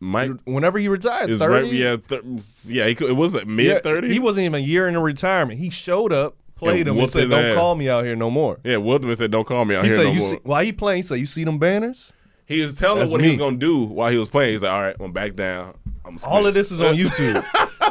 Mike 0.00 0.30
Whenever 0.44 0.78
he 0.78 0.88
retired, 0.88 1.30
is 1.30 1.38
30. 1.38 1.52
right. 1.64 1.72
Yeah, 1.72 1.96
th- 1.96 2.22
yeah. 2.66 2.86
He 2.86 2.94
could, 2.94 3.08
it 3.10 3.14
was 3.14 3.34
like 3.34 3.46
mid 3.46 3.82
thirty. 3.82 4.12
He 4.12 4.18
wasn't 4.18 4.44
even 4.46 4.60
a 4.62 4.64
year 4.64 4.86
into 4.88 5.00
retirement. 5.00 5.58
He 5.58 5.70
showed 5.70 6.12
up, 6.12 6.36
played 6.54 6.86
And 6.86 6.96
him, 6.96 7.02
and 7.02 7.10
said, 7.10 7.30
Don't 7.30 7.44
ass. 7.44 7.56
call 7.56 7.74
me 7.74 7.88
out 7.88 8.04
here 8.04 8.14
no 8.16 8.30
more. 8.30 8.58
Yeah, 8.64 8.76
Wildman 8.76 9.16
said, 9.16 9.30
"Don't 9.30 9.46
call 9.46 9.64
me 9.64 9.74
out 9.74 9.84
He 9.84 9.88
here 9.88 9.96
said, 9.96 10.04
no 10.04 10.10
you 10.12 10.18
more." 10.20 10.28
see, 10.30 10.38
while 10.42 10.64
he 10.64 10.72
playing, 10.72 10.96
he 10.98 11.02
said, 11.02 11.18
You 11.18 11.26
see 11.26 11.44
them 11.44 11.58
banners? 11.58 12.12
he 12.44 12.62
was 12.62 12.74
telling 12.74 13.00
That's 13.00 13.10
what 13.10 13.20
he 13.22 13.30
was 13.30 13.38
gonna 13.38 13.56
do 13.56 13.86
while 13.86 14.10
he 14.10 14.18
was 14.18 14.28
playing. 14.28 14.52
He's 14.52 14.62
like, 14.62 14.72
"All 14.72 14.80
right, 14.82 14.96
I'm 15.00 15.12
back 15.12 15.34
down. 15.34 15.74
I'm 16.04 16.18
All 16.24 16.46
of 16.46 16.54
this 16.54 16.70
is 16.70 16.80
on 16.80 16.94
YouTube. 16.96 17.44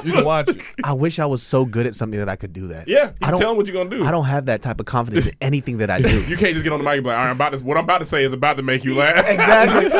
You 0.03 0.13
can 0.13 0.25
watch 0.25 0.47
it. 0.49 0.61
I 0.83 0.93
wish 0.93 1.19
I 1.19 1.25
was 1.25 1.41
so 1.41 1.65
good 1.65 1.85
at 1.85 1.95
something 1.95 2.19
that 2.19 2.29
I 2.29 2.35
could 2.35 2.53
do 2.53 2.67
that. 2.67 2.87
Yeah, 2.87 3.11
I 3.21 3.31
don't- 3.31 3.39
tell 3.39 3.51
him 3.51 3.57
what 3.57 3.67
you're 3.67 3.75
gonna 3.83 3.95
do. 3.95 4.03
I 4.05 4.11
don't 4.11 4.25
have 4.25 4.45
that 4.47 4.61
type 4.61 4.79
of 4.79 4.85
confidence 4.85 5.25
in 5.25 5.33
anything 5.41 5.77
that 5.77 5.89
I 5.89 6.01
do. 6.01 6.21
You 6.25 6.37
can't 6.37 6.53
just 6.53 6.63
get 6.63 6.73
on 6.73 6.79
the 6.79 6.85
mic 6.85 6.95
and 6.95 7.03
be 7.03 7.09
like, 7.09 7.17
"All 7.17 7.23
right, 7.23 7.29
I'm 7.29 7.35
about 7.35 7.53
to, 7.57 7.63
what 7.63 7.77
I'm 7.77 7.83
about 7.83 7.99
to 7.99 8.05
say 8.05 8.23
is 8.23 8.33
about 8.33 8.57
to 8.57 8.63
make 8.63 8.83
you 8.83 8.97
laugh." 8.97 9.25
exactly. 9.27 9.85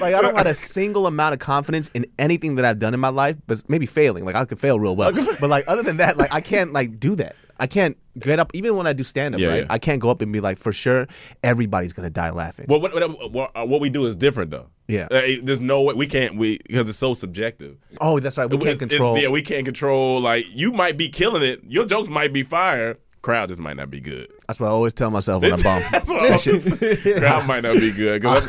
like, 0.00 0.14
I 0.14 0.22
don't 0.22 0.34
have 0.36 0.46
a 0.46 0.54
single 0.54 1.06
amount 1.06 1.34
of 1.34 1.40
confidence 1.40 1.88
in 1.94 2.06
anything 2.18 2.54
that 2.56 2.64
I've 2.64 2.78
done 2.78 2.94
in 2.94 3.00
my 3.00 3.08
life, 3.08 3.36
but 3.46 3.62
maybe 3.68 3.84
failing. 3.86 4.24
Like 4.24 4.34
I 4.34 4.44
could 4.44 4.58
fail 4.58 4.78
real 4.78 4.96
well, 4.96 5.12
but 5.12 5.50
like 5.50 5.64
other 5.68 5.82
than 5.82 5.98
that, 5.98 6.16
like 6.16 6.32
I 6.32 6.40
can't 6.40 6.72
like 6.72 6.98
do 6.98 7.16
that. 7.16 7.36
I 7.58 7.66
can't 7.66 7.96
get 8.18 8.38
up 8.38 8.50
even 8.54 8.76
when 8.76 8.86
I 8.86 8.94
do 8.94 9.02
stand 9.02 9.34
up. 9.34 9.40
Yeah, 9.40 9.48
right, 9.48 9.56
yeah. 9.64 9.66
I 9.68 9.78
can't 9.78 10.00
go 10.00 10.08
up 10.10 10.22
and 10.22 10.32
be 10.32 10.40
like, 10.40 10.56
for 10.58 10.72
sure, 10.72 11.06
everybody's 11.44 11.92
gonna 11.92 12.08
die 12.10 12.30
laughing. 12.30 12.66
Well, 12.68 12.80
what, 12.80 12.94
what, 12.94 13.32
what, 13.32 13.50
uh, 13.54 13.66
what 13.66 13.80
we 13.82 13.90
do 13.90 14.06
is 14.06 14.16
different 14.16 14.50
though. 14.50 14.68
Yeah. 14.90 15.08
Uh, 15.10 15.20
there's 15.42 15.60
no 15.60 15.82
way 15.82 15.94
we 15.94 16.06
can't 16.06 16.36
we 16.36 16.58
because 16.66 16.88
it's 16.88 16.98
so 16.98 17.14
subjective. 17.14 17.76
oh, 18.00 18.18
that's 18.20 18.36
right. 18.38 18.48
We 18.48 18.56
It's- 18.56 18.76
can't 18.78 18.82
it's- 18.82 18.98
control. 18.98 19.18
yeah, 19.18 19.28
we 19.28 19.42
can't 19.42 19.64
control. 19.64 20.20
Like 20.20 20.44
you 20.54 20.72
might 20.72 20.96
be 20.96 21.08
killing 21.08 21.42
it. 21.42 21.60
Your 21.68 21.86
jokes 21.86 22.08
might 22.08 22.32
be 22.32 22.42
fire. 22.42 22.98
Crowd 23.22 23.50
just 23.50 23.60
might 23.60 23.76
not 23.76 23.90
be 23.90 24.00
good. 24.00 24.28
that's 24.48 24.58
what 24.58 24.68
I 24.68 24.70
always 24.70 24.94
tell 24.94 25.10
myself 25.10 25.42
when 25.42 25.52
I 25.52 25.56
bomb. 25.62 25.82
That's 25.92 26.08
what 26.08 26.22
I- 26.48 26.96
Crowd 27.20 27.46
might 27.46 27.60
not 27.62 27.76
be 27.78 27.92
good. 27.92 28.22
Cause 28.22 28.48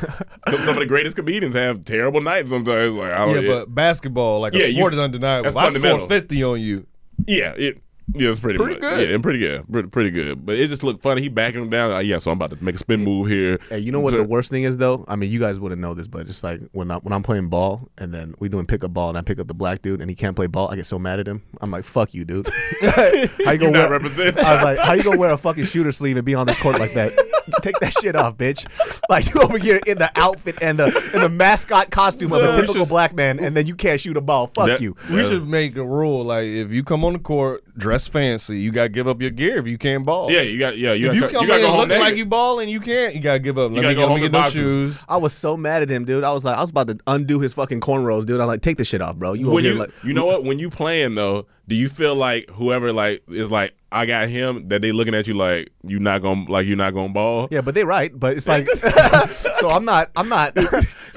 some 0.64 0.76
of 0.76 0.80
the 0.80 0.86
greatest 0.88 1.18
comedians 1.18 1.56
have 1.56 1.84
terrible 1.84 2.22
nights 2.22 2.50
sometimes. 2.52 2.96
Like 2.96 3.12
I 3.12 3.28
Yeah, 3.28 3.34
don't. 3.34 3.44
Yeah, 3.44 3.50
but 3.52 3.76
basketball, 3.76 4.40
like 4.40 4.54
Yeah, 4.54 4.64
a 4.64 4.68
you- 4.70 4.76
sport, 4.78 4.94
is 4.94 5.00
undeniable. 5.00 5.44
that's 5.44 5.56
I 5.58 5.66
fundamental. 5.66 5.98
scored 6.08 6.10
50 6.10 6.44
on 6.44 6.62
you. 6.62 6.88
yeah, 7.28 7.54
it. 7.58 7.82
Yeah, 8.14 8.30
it's 8.30 8.40
pretty, 8.40 8.58
Pretty 8.58 8.74
much, 8.74 8.82
good. 8.82 9.08
Yeah, 9.08 9.14
and 9.16 9.24
pretty 9.24 9.40
good. 9.40 9.72
Pretty, 9.72 9.88
pretty 9.88 10.12
good. 10.12 10.46
But 10.46 10.58
it 10.60 10.68
just 10.68 10.84
looked 10.84 11.02
funny. 11.02 11.22
He 11.22 11.30
backing 11.30 11.62
him 11.62 11.70
down. 11.70 11.92
Like, 11.92 12.06
yeah, 12.06 12.18
so 12.18 12.30
I'm 12.32 12.38
about 12.38 12.50
to 12.52 12.62
make 12.64 12.76
a 12.76 12.78
spin 12.78 13.02
move 13.04 13.28
here. 13.30 13.58
Hey, 13.70 13.80
you 13.80 13.92
know 13.94 14.02
what 14.02 14.16
the 14.18 14.24
worst 14.24 14.50
thing 14.52 14.64
is 14.64 14.78
though? 14.78 15.06
I 15.08 15.16
mean, 15.16 15.32
you 15.32 15.40
guys 15.40 15.60
wouldn't 15.62 15.80
know 15.80 15.94
this, 15.94 16.08
but 16.08 16.22
it's 16.28 16.44
like 16.44 16.60
when 16.74 16.92
I 16.92 16.98
when 16.98 17.14
I'm 17.14 17.24
playing 17.24 17.48
ball 17.50 17.90
and 17.98 18.14
then 18.14 18.36
we 18.40 18.50
doing 18.50 18.66
pickup 18.66 18.94
ball 18.94 19.10
and 19.10 19.18
I 19.18 19.22
pick 19.22 19.40
up 19.40 19.48
the 19.48 19.54
black 19.54 19.82
dude 19.82 20.02
and 20.02 20.10
he 20.10 20.16
can't 20.16 20.36
play 20.36 20.48
ball, 20.48 20.70
I 20.70 20.76
get 20.76 20.86
so 20.88 21.00
mad 21.00 21.20
at 21.22 21.28
him. 21.28 21.42
I'm 21.62 21.72
like, 21.72 21.86
fuck 21.86 22.14
you, 22.14 22.26
dude. 22.26 22.48
how 22.82 23.06
you 23.12 23.30
You're 23.40 23.58
gonna 23.58 23.72
not 23.72 23.74
wear? 23.74 23.90
representing. 23.92 24.44
I 24.44 24.56
was 24.56 24.64
like, 24.64 24.80
how 24.80 24.94
you 24.94 25.04
gonna 25.04 25.18
wear 25.18 25.32
a 25.32 25.38
fucking 25.38 25.64
shooter 25.66 25.92
sleeve 25.94 26.18
and 26.18 26.26
be 26.26 26.36
on 26.36 26.48
this 26.48 26.62
court 26.62 26.80
like 26.80 26.94
that? 26.94 27.14
Take 27.62 27.80
that 27.80 27.94
shit 27.94 28.16
off, 28.16 28.38
bitch. 28.38 28.66
Like 29.10 29.34
you 29.34 29.42
over 29.42 29.58
here 29.58 29.80
in 29.88 29.98
the 29.98 30.10
outfit 30.16 30.58
and 30.62 30.78
the 30.80 30.86
in 31.14 31.22
the 31.22 31.30
mascot 31.30 31.90
costume 31.92 32.32
of 32.34 32.42
a 32.42 32.54
So- 32.54 32.62
typical 32.62 32.86
black 32.86 33.14
man, 33.14 33.40
and 33.40 33.56
then 33.58 33.68
you 33.68 33.76
can't 33.76 34.00
shoot 34.00 34.16
a 34.18 34.22
ball. 34.22 34.48
Fuck 34.48 34.68
That- 34.68 34.82
you. 34.82 34.96
We 35.10 35.18
Yeah. 35.18 35.24
should 35.30 35.48
make 35.48 35.76
a 35.76 35.84
rule 35.86 36.24
like 36.24 36.46
if 36.46 36.72
you 36.72 36.84
come 36.84 37.04
on 37.04 37.14
the 37.14 37.20
court, 37.20 37.64
dress 37.78 37.91
fancy. 38.00 38.60
You 38.60 38.72
gotta 38.72 38.90
give 38.90 39.08
up 39.08 39.22
your 39.22 39.32
gear 39.32 39.58
if 39.58 39.68
you 39.68 39.78
can't 39.78 40.06
ball. 40.06 40.32
Yeah, 40.32 40.42
you 40.42 40.60
got 40.60 40.78
yeah, 40.78 40.94
you 40.94 41.10
If 41.10 41.16
you 41.16 41.22
got 41.22 41.32
come 41.32 41.42
you 41.44 41.48
got 41.48 41.56
to 41.58 41.60
in 41.62 41.66
go 41.66 41.72
home 41.72 41.80
looking 41.82 41.98
like 42.00 42.04
naked. 42.06 42.18
you 42.20 42.26
balling, 42.26 42.70
you 42.70 42.80
can't. 42.80 43.16
You 43.16 43.22
gotta 43.22 43.40
give 43.40 43.58
up. 43.58 43.72
Let 43.72 43.82
gotta 43.82 43.88
me 43.90 43.96
go 43.96 44.02
get, 44.02 44.02
let 44.02 44.08
home 44.10 44.16
me 44.18 44.22
get 44.22 44.32
those 44.32 44.42
boxers. 44.44 44.78
shoes. 44.96 45.06
I 45.10 45.18
was 45.18 45.34
so 45.34 45.58
mad 45.58 45.82
at 45.82 45.90
him, 45.90 46.06
dude. 46.06 46.24
I 46.24 46.34
was 46.34 46.46
like, 46.46 46.58
I 46.58 46.62
was 46.62 46.70
about 46.70 46.88
to 46.88 46.98
undo 47.08 47.40
his 47.40 47.54
fucking 47.54 47.82
cornrows, 47.82 48.26
dude. 48.26 48.40
I'm 48.40 48.48
like, 48.48 48.62
take 48.62 48.78
this 48.78 48.88
shit 48.88 49.02
off, 49.02 49.16
bro. 49.18 49.34
You 49.34 49.48
over 49.48 49.56
when 49.56 49.64
here 49.64 49.74
you 49.74 49.80
like, 49.80 49.92
you 50.04 50.14
know 50.14 50.26
what 50.26 50.44
when 50.44 50.60
you 50.60 50.70
playing 50.70 51.16
though 51.16 51.46
do 51.72 51.78
you 51.78 51.88
feel 51.88 52.16
like 52.16 52.50
whoever 52.50 52.92
like 52.92 53.24
is 53.30 53.50
like 53.50 53.74
i 53.94 54.06
got 54.06 54.28
him 54.28 54.68
that 54.68 54.82
they 54.82 54.92
looking 54.92 55.16
at 55.16 55.26
you 55.26 55.34
like 55.34 55.70
you 55.84 56.00
not 56.02 56.22
gonna 56.22 56.44
like 56.52 56.66
you 56.68 56.76
not 56.76 56.94
gonna 56.94 57.14
ball 57.14 57.48
yeah, 57.50 57.62
but 57.62 57.74
they 57.76 57.84
right. 57.86 58.12
But 58.18 58.36
it's 58.38 58.48
like, 58.48 58.68
so 59.58 59.70
I'm 59.70 59.84
not, 59.86 60.12
I'm 60.16 60.30
not. 60.30 60.54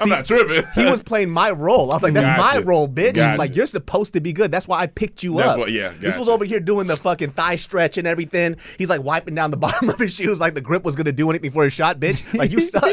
i'm 0.01 0.09
not 0.09 0.25
tripping 0.29 0.63
he 0.75 0.85
was 0.89 1.03
playing 1.03 1.29
my 1.29 1.51
role. 1.51 1.91
I 1.91 1.95
was 1.97 2.03
like, 2.03 2.13
that's 2.13 2.25
Gotcha. 2.25 2.59
my 2.61 2.65
role, 2.65 2.87
bitch. 2.87 3.15
Gotcha. 3.15 3.37
Like 3.37 3.55
you're 3.55 3.65
supposed 3.67 4.13
to 4.13 4.19
be 4.21 4.33
good. 4.33 4.51
That's 4.51 4.67
why 4.67 4.79
I 4.79 4.87
picked 4.87 5.23
you 5.23 5.35
That's 5.37 5.49
up. 5.49 5.57
what- 5.59 5.71
yeah, 5.71 5.93
This 5.99 6.17
was 6.17 6.27
over 6.29 6.43
here 6.45 6.59
doing 6.59 6.87
the 6.87 6.95
fucking 6.97 7.29
thigh 7.31 7.55
stretch 7.57 7.97
and 7.99 8.07
everything. 8.07 8.55
He's 8.77 8.89
like 8.89 9.03
wiping 9.03 9.35
down 9.35 9.51
the 9.51 9.57
bottom 9.57 9.89
of 9.89 9.99
his 9.99 10.15
shoes 10.15 10.39
like 10.39 10.55
the 10.55 10.61
grip 10.61 10.83
was 10.83 10.95
gonna 10.95 11.11
do 11.11 11.29
anything 11.29 11.51
for 11.51 11.63
his 11.63 11.73
shot, 11.73 11.99
bitch. 11.99 12.33
Like 12.35 12.51
you 12.51 12.59
suck. 12.59 12.83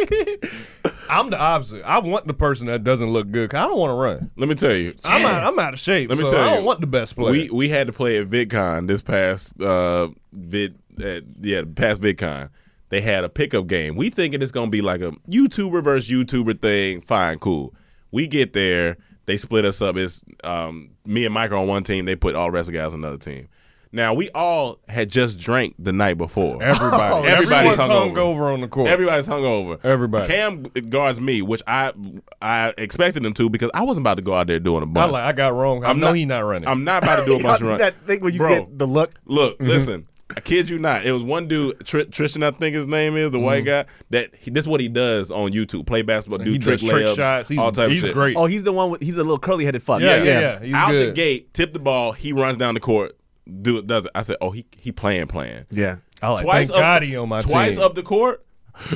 I'm 1.11 1.31
the 1.31 1.38
opposite. 1.38 1.83
I 1.85 1.98
want 1.98 2.27
the 2.27 2.35
person 2.35 2.66
that 2.68 2.85
doesn't 2.85 3.11
look 3.11 3.31
good. 3.31 3.51
'cause 3.51 3.59
I 3.59 3.66
don't 3.66 3.79
want 3.79 3.90
to 3.90 3.94
run. 3.94 4.31
let 4.37 4.48
me 4.48 4.55
tell 4.55 4.75
you 4.75 4.94
I'm 5.05 5.25
out. 5.25 5.46
I'm 5.46 5.59
out 5.59 5.72
of 5.75 5.81
shape. 5.81 6.09
Let 6.11 6.18
me 6.18 6.25
so 6.25 6.31
tell 6.31 6.44
you, 6.44 6.51
I 6.51 6.55
don't 6.57 6.64
want 6.64 6.81
the 6.81 6.87
best 6.87 7.16
player. 7.16 7.31
we 7.33 7.48
we 7.53 7.69
had 7.69 7.87
to 7.87 7.93
play 7.93 8.19
at 8.19 8.27
VidCon 8.27 8.88
this 8.88 9.03
past 9.03 9.61
uh 9.61 10.09
vid 10.33 10.79
uh, 11.03 11.21
yeah 11.41 11.62
past 11.75 12.03
VidCon. 12.03 12.51
They 12.88 13.01
had 13.01 13.25
a 13.25 13.29
pickup 13.29 13.69
game. 13.69 13.97
We 13.97 14.11
thinking 14.11 14.43
it's 14.43 14.53
gonna 14.53 14.71
be 14.71 14.83
like 14.83 15.01
a 15.01 15.12
YouTuber 15.29 15.83
versus 15.83 16.11
YouTuber 16.11 16.61
thing. 16.61 17.01
Fine, 17.01 17.38
cool. 17.38 17.75
We 18.11 18.27
get 18.27 18.53
there. 18.53 18.99
They 19.25 19.37
split 19.37 19.65
us 19.65 19.81
up. 19.81 19.97
It's 19.97 20.25
um, 20.45 20.91
me 21.07 21.25
and 21.25 21.33
Mike 21.33 21.53
on 21.53 21.67
one 21.67 21.85
team. 21.85 22.05
They 22.05 22.17
put 22.17 22.35
all 22.35 22.51
rest 22.51 22.69
of 22.69 22.75
the 22.75 22.79
guys 22.81 22.93
on 22.93 23.01
another 23.01 23.19
team. 23.19 23.49
Now 23.95 24.15
we 24.15 24.31
all 24.31 24.79
had 24.89 25.11
just 25.11 25.39
drank 25.39 25.75
the 25.79 25.93
night 25.93 26.17
before. 26.17 26.63
Everybody. 26.63 27.29
Everybody's 27.29 27.73
Everyone's 27.79 27.79
hungover. 27.79 28.13
hungover 28.15 28.55
on 28.55 28.61
the 28.63 28.69
court. 28.69 28.89
Everybody's 28.89 29.27
hungover. 29.27 29.79
Everybody. 29.85 30.27
Cam 30.29 30.63
guards 30.89 31.21
me, 31.21 31.43
which 31.43 31.63
I 31.67 31.93
I 32.41 32.73
expected 32.79 33.25
him 33.25 33.35
to 33.35 33.51
because 33.51 33.71
I 33.75 33.83
wasn't 33.83 34.05
about 34.05 34.15
to 34.17 34.23
go 34.23 34.35
out 34.35 34.47
there 34.47 34.59
doing 34.59 34.83
a 34.83 34.87
I 34.87 34.89
bunch. 34.89 35.09
I, 35.11 35.13
like. 35.13 35.23
I 35.25 35.33
got 35.33 35.55
wrong. 35.55 35.85
I 35.85 35.91
I'm 35.91 36.01
know 36.01 36.07
not- 36.09 36.17
he 36.17 36.25
not 36.25 36.41
running. 36.41 36.69
I'm 36.69 36.85
not 36.85 37.03
about 37.03 37.21
to 37.21 37.25
do 37.27 37.37
a 37.39 37.43
bunch 37.43 37.61
of 37.61 37.67
runs. 37.69 37.81
that 37.83 37.95
thing 38.07 38.21
when 38.21 38.33
you 38.33 38.39
Bro. 38.39 38.49
get 38.61 38.79
the 38.79 38.87
look. 38.87 39.13
Look, 39.27 39.59
Mm-hmm. 39.59 39.69
listen. 39.69 40.09
I 40.35 40.41
kid 40.41 40.71
you 40.71 40.79
not. 40.79 41.05
It 41.05 41.13
was 41.13 41.23
one 41.23 41.47
dude, 41.47 41.85
Tr- 41.85 42.05
Tristan, 42.05 42.43
I 42.43 42.53
think 42.53 42.75
his 42.75 42.87
name 42.87 43.19
is, 43.19 43.33
the 43.33 43.39
white 43.39 43.67
guy. 43.67 43.85
That 44.09 44.35
he, 44.35 44.51
this 44.51 44.63
is 44.63 44.69
what 44.69 44.81
he 44.81 44.89
does 44.89 45.31
on 45.31 45.51
YouTube: 45.53 45.85
play 45.87 46.01
basketball, 46.01 46.39
do 46.39 46.45
Mm-hmm. 46.45 46.53
he 46.55 46.59
trick 46.59 46.81
does 46.81 46.89
trick 46.89 47.05
layups, 47.05 47.17
shots. 47.17 47.49
He's, 47.51 47.59
all 47.59 47.71
type 47.71 47.91
he's 47.91 48.03
of 48.03 48.07
shit. 48.09 48.15
great. 48.15 48.35
Oh, 48.39 48.47
he's 48.47 48.63
the 48.63 48.73
one 48.73 48.91
with 48.91 49.03
he's 49.03 49.19
a 49.19 49.23
little 49.23 49.39
curly 49.39 49.67
headed 49.67 49.83
fuck. 49.83 50.01
Yeah, 50.01 50.23
yeah, 50.23 50.41
yeah. 50.41 50.61
He's 50.61 50.75
Out 50.75 50.93
the 50.93 51.13
gate, 51.13 51.53
tip 51.53 51.75
the 51.75 51.79
ball. 51.81 52.13
He 52.13 52.33
runs 52.33 52.57
down 52.57 52.73
the 52.73 52.81
court. 52.81 53.15
Do 53.61 53.79
it. 53.79 53.87
Does 53.87 54.07
it? 54.07 54.13
I 54.15 54.23
said, 54.23 54.37
oh, 54.41 54.51
he 54.51 54.67
he 54.77 54.93
playing, 54.93 55.27
playing. 55.27 55.67
Yeah. 55.71 55.97
Oh, 56.23 56.29
I 56.29 56.31
like, 56.31 56.43
Twice 56.45 56.69
thank 56.69 56.79
up, 56.79 56.83
God 56.83 57.03
he 57.03 57.17
on 57.17 57.29
my 57.29 57.41
twice 57.41 57.75
team. 57.75 57.85
up 57.85 57.95
the 57.95 58.03
court. 58.03 58.45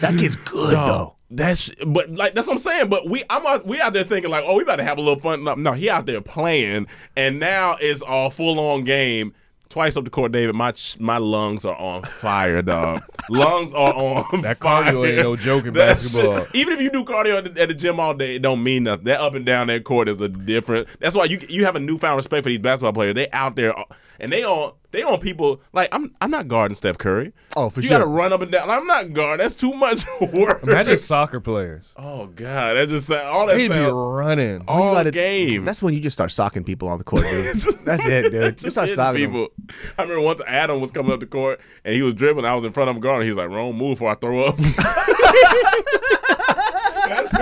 That 0.00 0.18
kid's 0.18 0.36
good 0.36 0.74
though. 0.74 1.14
That's 1.30 1.70
but 1.86 2.10
like 2.10 2.34
that's 2.34 2.46
what 2.46 2.54
I'm 2.54 2.58
saying. 2.58 2.88
But 2.88 3.08
we 3.08 3.24
I'm 3.30 3.46
out, 3.46 3.66
we 3.66 3.80
out 3.80 3.92
there 3.92 4.04
thinking 4.04 4.30
like, 4.30 4.44
oh, 4.46 4.56
we 4.56 4.62
about 4.62 4.76
to 4.76 4.84
have 4.84 4.98
a 4.98 5.00
little 5.00 5.18
fun. 5.18 5.44
No, 5.44 5.54
no, 5.54 5.72
he 5.72 5.88
out 5.90 6.06
there 6.06 6.20
playing, 6.20 6.86
and 7.16 7.38
now 7.38 7.76
it's 7.80 8.02
all 8.02 8.30
full 8.30 8.58
on 8.58 8.84
game. 8.84 9.34
Twice 9.72 9.96
up 9.96 10.04
the 10.04 10.10
court, 10.10 10.32
David. 10.32 10.54
My 10.54 10.74
my 11.00 11.16
lungs 11.16 11.64
are 11.64 11.74
on 11.76 12.02
fire, 12.02 12.60
dog. 12.60 13.00
lungs 13.30 13.72
are 13.72 13.94
on 13.94 14.42
That 14.42 14.58
fire. 14.58 14.84
cardio 14.84 15.08
ain't 15.08 15.22
no 15.22 15.34
joke 15.34 15.64
in 15.64 15.72
That 15.72 15.96
basketball. 15.96 16.44
shit- 16.44 16.54
even 16.54 16.74
if 16.74 16.82
you 16.82 16.90
do 16.90 17.04
cardio 17.04 17.38
at 17.38 17.54
the, 17.54 17.62
at 17.62 17.68
the 17.68 17.74
gym 17.74 17.98
all 17.98 18.12
day, 18.12 18.36
it 18.36 18.42
don't 18.42 18.62
mean 18.62 18.84
nothing. 18.84 19.06
That 19.06 19.20
up 19.22 19.34
and 19.34 19.46
down 19.46 19.68
that 19.68 19.84
court 19.84 20.10
is 20.10 20.20
a 20.20 20.28
different. 20.28 20.88
That's 21.00 21.16
why 21.16 21.24
you 21.24 21.38
you 21.48 21.64
have 21.64 21.74
a 21.74 21.80
newfound 21.80 22.16
respect 22.18 22.42
for 22.44 22.50
these 22.50 22.58
basketball 22.58 22.92
players. 22.92 23.14
They 23.14 23.28
out 23.32 23.56
there 23.56 23.76
uh, 23.78 23.84
and 24.20 24.30
they 24.30 24.44
on 24.44 24.74
they 24.92 25.02
on 25.02 25.18
people 25.20 25.60
like 25.72 25.88
I'm 25.92 26.14
I'm 26.20 26.30
not 26.30 26.46
guarding 26.48 26.74
Steph 26.76 26.98
Curry. 26.98 27.32
Oh, 27.56 27.68
for 27.70 27.80
you 27.80 27.88
sure. 27.88 27.96
You 27.98 28.04
gotta 28.04 28.10
run 28.10 28.32
up 28.32 28.40
and 28.42 28.52
down. 28.52 28.70
I'm 28.70 28.86
not 28.86 29.12
guarding. 29.12 29.42
That's 29.42 29.56
too 29.56 29.72
much 29.74 30.04
work. 30.32 30.62
Imagine 30.62 30.96
soccer 30.98 31.40
players. 31.40 31.94
Oh 31.98 32.26
God, 32.26 32.74
that 32.74 32.88
just 32.88 33.10
all 33.10 33.46
that 33.46 33.58
He'd 33.58 33.68
be 33.68 33.74
sounds 33.74 33.92
running. 33.98 34.62
all 34.68 34.90
You 34.90 34.94
gotta- 34.96 35.10
game. 35.10 35.64
That's 35.64 35.82
when 35.82 35.94
you 35.94 36.00
just 36.00 36.14
start 36.16 36.30
socking 36.30 36.62
people 36.64 36.88
on 36.88 36.98
the 36.98 37.04
court, 37.04 37.22
dude. 37.22 37.56
That's 37.84 38.06
it, 38.06 38.30
dude. 38.30 38.34
You 38.34 38.50
Just 38.52 38.72
start 38.72 38.88
hitting 38.88 38.96
socking 38.96 39.22
them. 39.22 39.32
people. 39.32 39.48
I 39.98 40.02
remember 40.02 40.22
once 40.22 40.40
Adam 40.46 40.80
was 40.80 40.90
coming 40.90 41.10
up 41.12 41.20
the 41.20 41.26
court 41.26 41.60
and 41.84 41.94
he 41.94 42.02
was 42.02 42.14
dribbling. 42.14 42.46
I 42.46 42.54
was 42.54 42.64
in 42.64 42.72
front 42.72 42.90
of 42.90 42.96
him 42.96 43.00
guarding. 43.00 43.24
He 43.24 43.30
was 43.30 43.38
like, 43.38 43.48
"Wrong 43.48 43.74
move, 43.76 43.94
before 43.98 44.10
I 44.10 44.14
throw 44.14 44.44
up." 44.44 44.56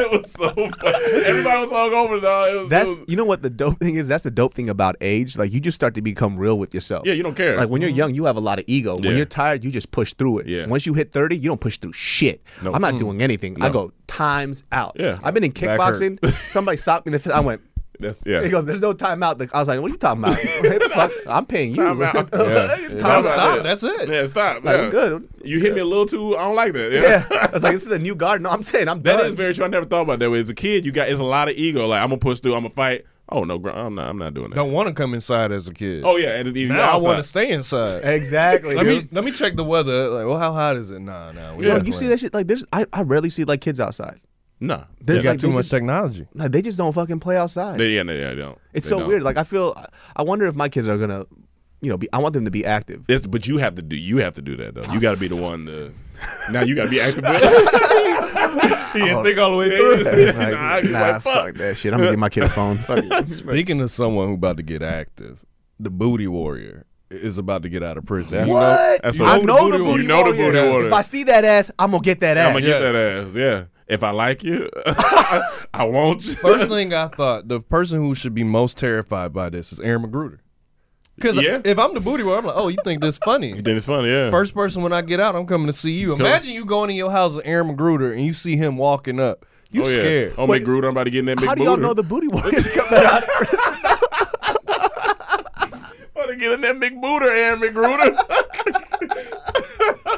that 0.10 0.10
shit 0.10 0.20
was 0.20 0.32
so 0.32 0.50
funny. 0.54 1.24
Everybody 1.26 1.60
was 1.60 1.70
hung 1.70 1.92
over, 1.92 2.20
dog. 2.20 2.50
It 2.50 2.56
was, 2.56 2.66
it 2.66 2.70
That's 2.70 2.98
was- 2.98 3.04
you 3.08 3.16
know 3.16 3.24
what 3.24 3.42
the 3.42 3.50
dope 3.50 3.78
thing 3.80 3.96
is. 3.96 4.08
That's 4.08 4.24
the 4.24 4.30
dope 4.30 4.54
thing 4.54 4.68
about 4.68 4.96
age. 5.00 5.36
Like 5.36 5.52
you 5.52 5.60
just 5.60 5.74
start 5.74 5.94
to 5.94 6.02
become 6.02 6.36
real 6.36 6.58
with 6.58 6.74
yourself. 6.74 7.06
yeah, 7.06 7.12
you 7.12 7.22
don't 7.22 7.34
care. 7.34 7.56
Like 7.56 7.68
when 7.68 7.80
you're 7.80 7.90
mm-hmm. 7.90 7.98
young, 7.98 8.14
you 8.14 8.24
have 8.24 8.36
a 8.36 8.40
lot 8.40 8.58
of 8.58 8.64
ego. 8.66 8.96
When 8.96 9.16
you're 9.16 9.24
tired, 9.26 9.64
you 9.64 9.70
just 9.70 9.90
push 9.90 10.14
through 10.14 10.38
it. 10.38 10.46
Yeah. 10.46 10.66
Once 10.66 10.86
you 10.86 10.94
hit 10.94 11.12
30, 11.12 11.36
you 11.36 11.48
don't 11.48 11.60
push 11.60 11.78
through 11.78 11.92
shit. 11.92 12.42
No. 12.62 12.72
I'm 12.72 12.80
not 12.80 12.94
mm. 12.94 12.98
doing 12.98 13.22
anything. 13.22 13.62
I 13.62 13.70
go 13.70 13.92
times 14.06 14.64
out. 14.72 14.96
Yeah. 14.98 15.18
I've 15.22 15.34
been 15.34 15.44
in 15.44 15.52
kickboxing. 15.52 16.24
Somebody 16.48 16.76
socked 16.76 17.06
me 17.06 17.10
in 17.10 17.12
the 17.12 17.18
face. 17.18 17.32
I 17.32 17.40
went. 17.40 17.62
That's 18.00 18.24
yeah. 18.26 18.42
He 18.42 18.48
goes, 18.48 18.64
"There's 18.64 18.80
no 18.80 18.92
timeout." 18.92 19.50
I 19.52 19.58
was 19.58 19.68
like, 19.68 19.80
"What 19.80 19.90
are 19.90 19.92
you 19.92 19.98
talking 19.98 20.24
about? 20.24 20.38
Fuck, 20.90 21.12
I'm 21.26 21.46
paying 21.46 21.70
you. 21.74 21.76
Time 21.76 22.02
out. 22.02 22.14
Yeah. 22.32 22.66
Time 22.88 22.98
Time 22.98 23.22
stop. 23.22 23.56
Yeah. 23.56 23.62
That's 23.62 23.82
it. 23.84 24.08
Yeah, 24.08 24.26
stop. 24.26 24.64
Like, 24.64 24.76
yeah. 24.76 24.82
I'm 24.84 24.90
good. 24.90 25.28
You 25.44 25.60
hit 25.60 25.74
me 25.74 25.80
a 25.80 25.84
little 25.84 26.06
too. 26.06 26.36
I 26.36 26.40
don't 26.42 26.56
like 26.56 26.72
that. 26.72 26.92
Yeah. 26.92 27.00
Yeah. 27.30 27.46
I 27.48 27.50
was 27.52 27.62
like, 27.62 27.72
"This 27.72 27.84
is 27.86 27.92
a 27.92 27.98
new 27.98 28.14
guard." 28.14 28.42
No, 28.42 28.50
I'm 28.50 28.62
saying 28.62 28.88
I'm 28.88 29.02
That 29.02 29.18
done. 29.18 29.26
is 29.26 29.34
very 29.34 29.54
true. 29.54 29.64
I 29.64 29.68
never 29.68 29.86
thought 29.86 30.02
about 30.02 30.18
that 30.18 30.30
way. 30.30 30.40
As 30.40 30.48
a 30.48 30.54
kid, 30.54 30.84
you 30.84 30.92
got 30.92 31.08
it's 31.08 31.20
a 31.20 31.24
lot 31.24 31.48
of 31.48 31.54
ego. 31.56 31.86
Like 31.86 32.02
I'm 32.02 32.08
gonna 32.08 32.18
push 32.18 32.40
through. 32.40 32.54
I'm 32.54 32.62
gonna 32.62 32.70
fight. 32.70 33.04
Oh 33.32 33.44
no, 33.44 33.54
I'm 33.56 33.94
not. 33.94 34.08
I'm 34.08 34.18
not 34.18 34.34
doing 34.34 34.48
that. 34.50 34.56
Don't 34.56 34.72
want 34.72 34.88
to 34.88 34.94
come 34.94 35.14
inside 35.14 35.52
as 35.52 35.68
a 35.68 35.72
kid. 35.72 36.02
Oh 36.04 36.16
yeah, 36.16 36.30
and 36.36 36.56
you 36.56 36.68
now 36.68 36.92
I 36.92 37.00
want 37.00 37.18
to 37.18 37.22
stay 37.22 37.50
inside. 37.50 38.00
exactly. 38.04 38.74
Let 38.74 38.86
me 38.86 39.06
let 39.12 39.24
me 39.24 39.30
check 39.30 39.54
the 39.54 39.62
weather. 39.64 40.08
Like, 40.08 40.26
well, 40.26 40.38
how 40.38 40.52
hot 40.52 40.76
is 40.76 40.90
it? 40.90 40.98
Nah, 41.00 41.30
nah. 41.32 41.54
We 41.54 41.66
Yeah. 41.68 41.76
Yo, 41.76 41.82
you 41.84 41.92
see 41.92 42.08
that 42.08 42.18
shit? 42.18 42.34
Like, 42.34 42.48
there's 42.48 42.66
I, 42.72 42.86
I 42.92 43.02
rarely 43.02 43.30
see 43.30 43.44
like 43.44 43.60
kids 43.60 43.78
outside. 43.78 44.18
No, 44.62 44.84
They're 45.00 45.22
got 45.22 45.30
like, 45.30 45.40
too 45.40 45.46
they 45.48 45.52
much 45.54 45.60
just- 45.60 45.70
technology. 45.70 46.26
Like, 46.34 46.52
they 46.52 46.60
just 46.62 46.76
don't 46.76 46.92
fucking 46.92 47.18
play 47.20 47.36
outside. 47.38 47.78
They, 47.80 47.90
yeah, 47.90 48.02
they, 48.02 48.20
yeah, 48.20 48.30
they 48.30 48.36
don't. 48.36 48.58
it's 48.74 48.86
They 48.86 48.90
so 48.90 48.98
don't. 49.00 49.08
weird. 49.08 49.22
Like 49.22 49.38
I 49.38 49.42
feel, 49.44 49.74
I 50.14 50.22
wonder 50.22 50.46
if 50.46 50.54
my 50.54 50.68
kids 50.68 50.86
are 50.88 50.98
gonna, 50.98 51.24
you 51.80 51.88
know, 51.88 51.96
be. 51.96 52.08
I 52.12 52.18
want 52.18 52.34
them 52.34 52.44
to 52.44 52.50
be 52.50 52.66
active. 52.66 53.06
It's, 53.08 53.26
but 53.26 53.46
you 53.46 53.56
have 53.56 53.76
to 53.76 53.82
do. 53.82 53.96
You 53.96 54.18
have 54.18 54.34
to 54.34 54.42
do 54.42 54.56
that 54.56 54.74
though. 54.74 54.92
You 54.92 55.00
got 55.00 55.14
to 55.14 55.20
be 55.20 55.28
the 55.28 55.36
one 55.36 55.64
to. 55.66 55.92
Now 56.52 56.60
you 56.60 56.74
got 56.76 56.84
to 56.84 56.90
be 56.90 57.00
active. 57.00 57.24
He 58.92 58.98
didn't 58.98 59.18
oh, 59.18 59.22
think 59.22 59.38
all 59.38 59.52
the 59.52 59.56
way 59.56 59.68
through. 59.76 60.02
It's 60.04 60.36
like, 60.36 60.52
Nah, 60.52 60.76
you 60.78 60.90
nah, 60.90 61.00
like, 61.00 61.22
fuck. 61.22 61.46
fuck. 61.46 61.54
that 61.58 61.76
shit. 61.76 61.92
I'm 61.92 62.00
gonna 62.00 62.10
give 62.10 62.18
my 62.18 62.28
kid 62.28 62.42
a 62.42 62.48
phone. 62.48 62.76
Speaking 63.24 63.80
of 63.80 63.88
someone 63.90 64.26
who 64.28 64.34
about 64.34 64.56
to 64.56 64.64
get 64.64 64.82
active, 64.82 65.44
the 65.78 65.90
booty 65.90 66.26
warrior 66.26 66.86
is 67.08 67.38
about 67.38 67.62
to 67.62 67.68
get 67.68 67.84
out 67.84 67.96
of 67.98 68.04
prison. 68.04 68.48
You 68.48 68.52
What? 68.54 68.60
know- 68.62 68.98
That's 69.04 69.18
you 69.20 69.24
a- 69.26 69.28
I 69.28 69.36
You 69.36 69.46
know 69.46 69.70
the 69.70 69.78
know 69.78 69.84
booty 69.84 70.06
the 70.08 70.12
booty 70.12 70.38
warrior. 70.42 70.70
warrior. 70.70 70.86
If 70.88 70.92
I 70.92 71.00
see 71.02 71.22
that 71.24 71.44
ass, 71.44 71.70
I'm 71.78 71.92
gonna 71.92 72.02
get 72.02 72.18
that 72.20 72.36
ass. 72.36 72.46
I'm 72.48 72.52
gonna 72.54 72.66
get 72.66 72.80
Yes. 72.82 72.92
that 72.92 73.12
ass. 73.28 73.34
Yeah. 73.36 73.64
If 73.90 74.04
I 74.04 74.10
like 74.12 74.44
you, 74.44 74.68
I 75.74 75.82
want 75.84 76.24
you. 76.24 76.34
First 76.34 76.68
thing 76.68 76.94
I 76.94 77.08
thought, 77.08 77.48
the 77.48 77.60
person 77.60 77.98
who 77.98 78.14
should 78.14 78.34
be 78.34 78.44
most 78.44 78.78
terrified 78.78 79.32
by 79.32 79.48
this 79.48 79.72
is 79.72 79.80
Aaron 79.80 80.04
McGruder. 80.04 80.38
Because 81.16 81.36
Yeah. 81.42 81.60
if 81.64 81.76
I'm 81.78 81.92
the 81.92 82.00
booty 82.00 82.22
warrior, 82.22 82.38
I'm 82.38 82.44
like, 82.46 82.56
oh, 82.56 82.68
you 82.68 82.78
think 82.84 83.02
this 83.02 83.18
funny? 83.18 83.52
Then 83.60 83.76
it's 83.76 83.86
funny, 83.86 84.08
yeah. 84.08 84.30
First 84.30 84.54
person 84.54 84.82
when 84.82 84.92
I 84.92 85.02
get 85.02 85.18
out, 85.18 85.34
I'm 85.34 85.44
coming 85.44 85.66
to 85.66 85.72
see 85.72 85.90
you. 85.92 86.14
Imagine 86.14 86.54
you 86.54 86.64
going 86.64 86.88
in 86.90 86.96
your 86.96 87.10
house 87.10 87.34
with 87.34 87.44
Aaron 87.46 87.76
McGruder 87.76 88.12
and 88.12 88.20
you 88.24 88.32
see 88.32 88.56
him 88.56 88.76
walking 88.76 89.18
up. 89.18 89.44
You 89.72 89.82
oh, 89.84 89.88
yeah. 89.88 89.94
scared. 89.94 90.34
Oh, 90.38 90.46
Wait, 90.46 90.64
McGruder, 90.64 90.84
I'm 90.84 90.90
about 90.90 91.04
to 91.04 91.10
get 91.10 91.18
in 91.20 91.24
that 91.26 91.38
big 91.38 91.48
How 91.48 91.54
do 91.56 91.64
y'all 91.64 91.74
booty. 91.76 91.86
know 91.88 91.94
the 91.94 92.02
booty 92.04 92.28
warriors 92.28 92.68
coming 92.74 93.04
out? 93.04 93.22
about 96.14 96.26
to 96.28 96.36
get 96.36 96.52
in 96.52 96.60
that 96.62 96.78
big 96.80 97.00
booter, 97.00 97.26
Aaron 97.28 97.60
McGruder. 97.60 98.16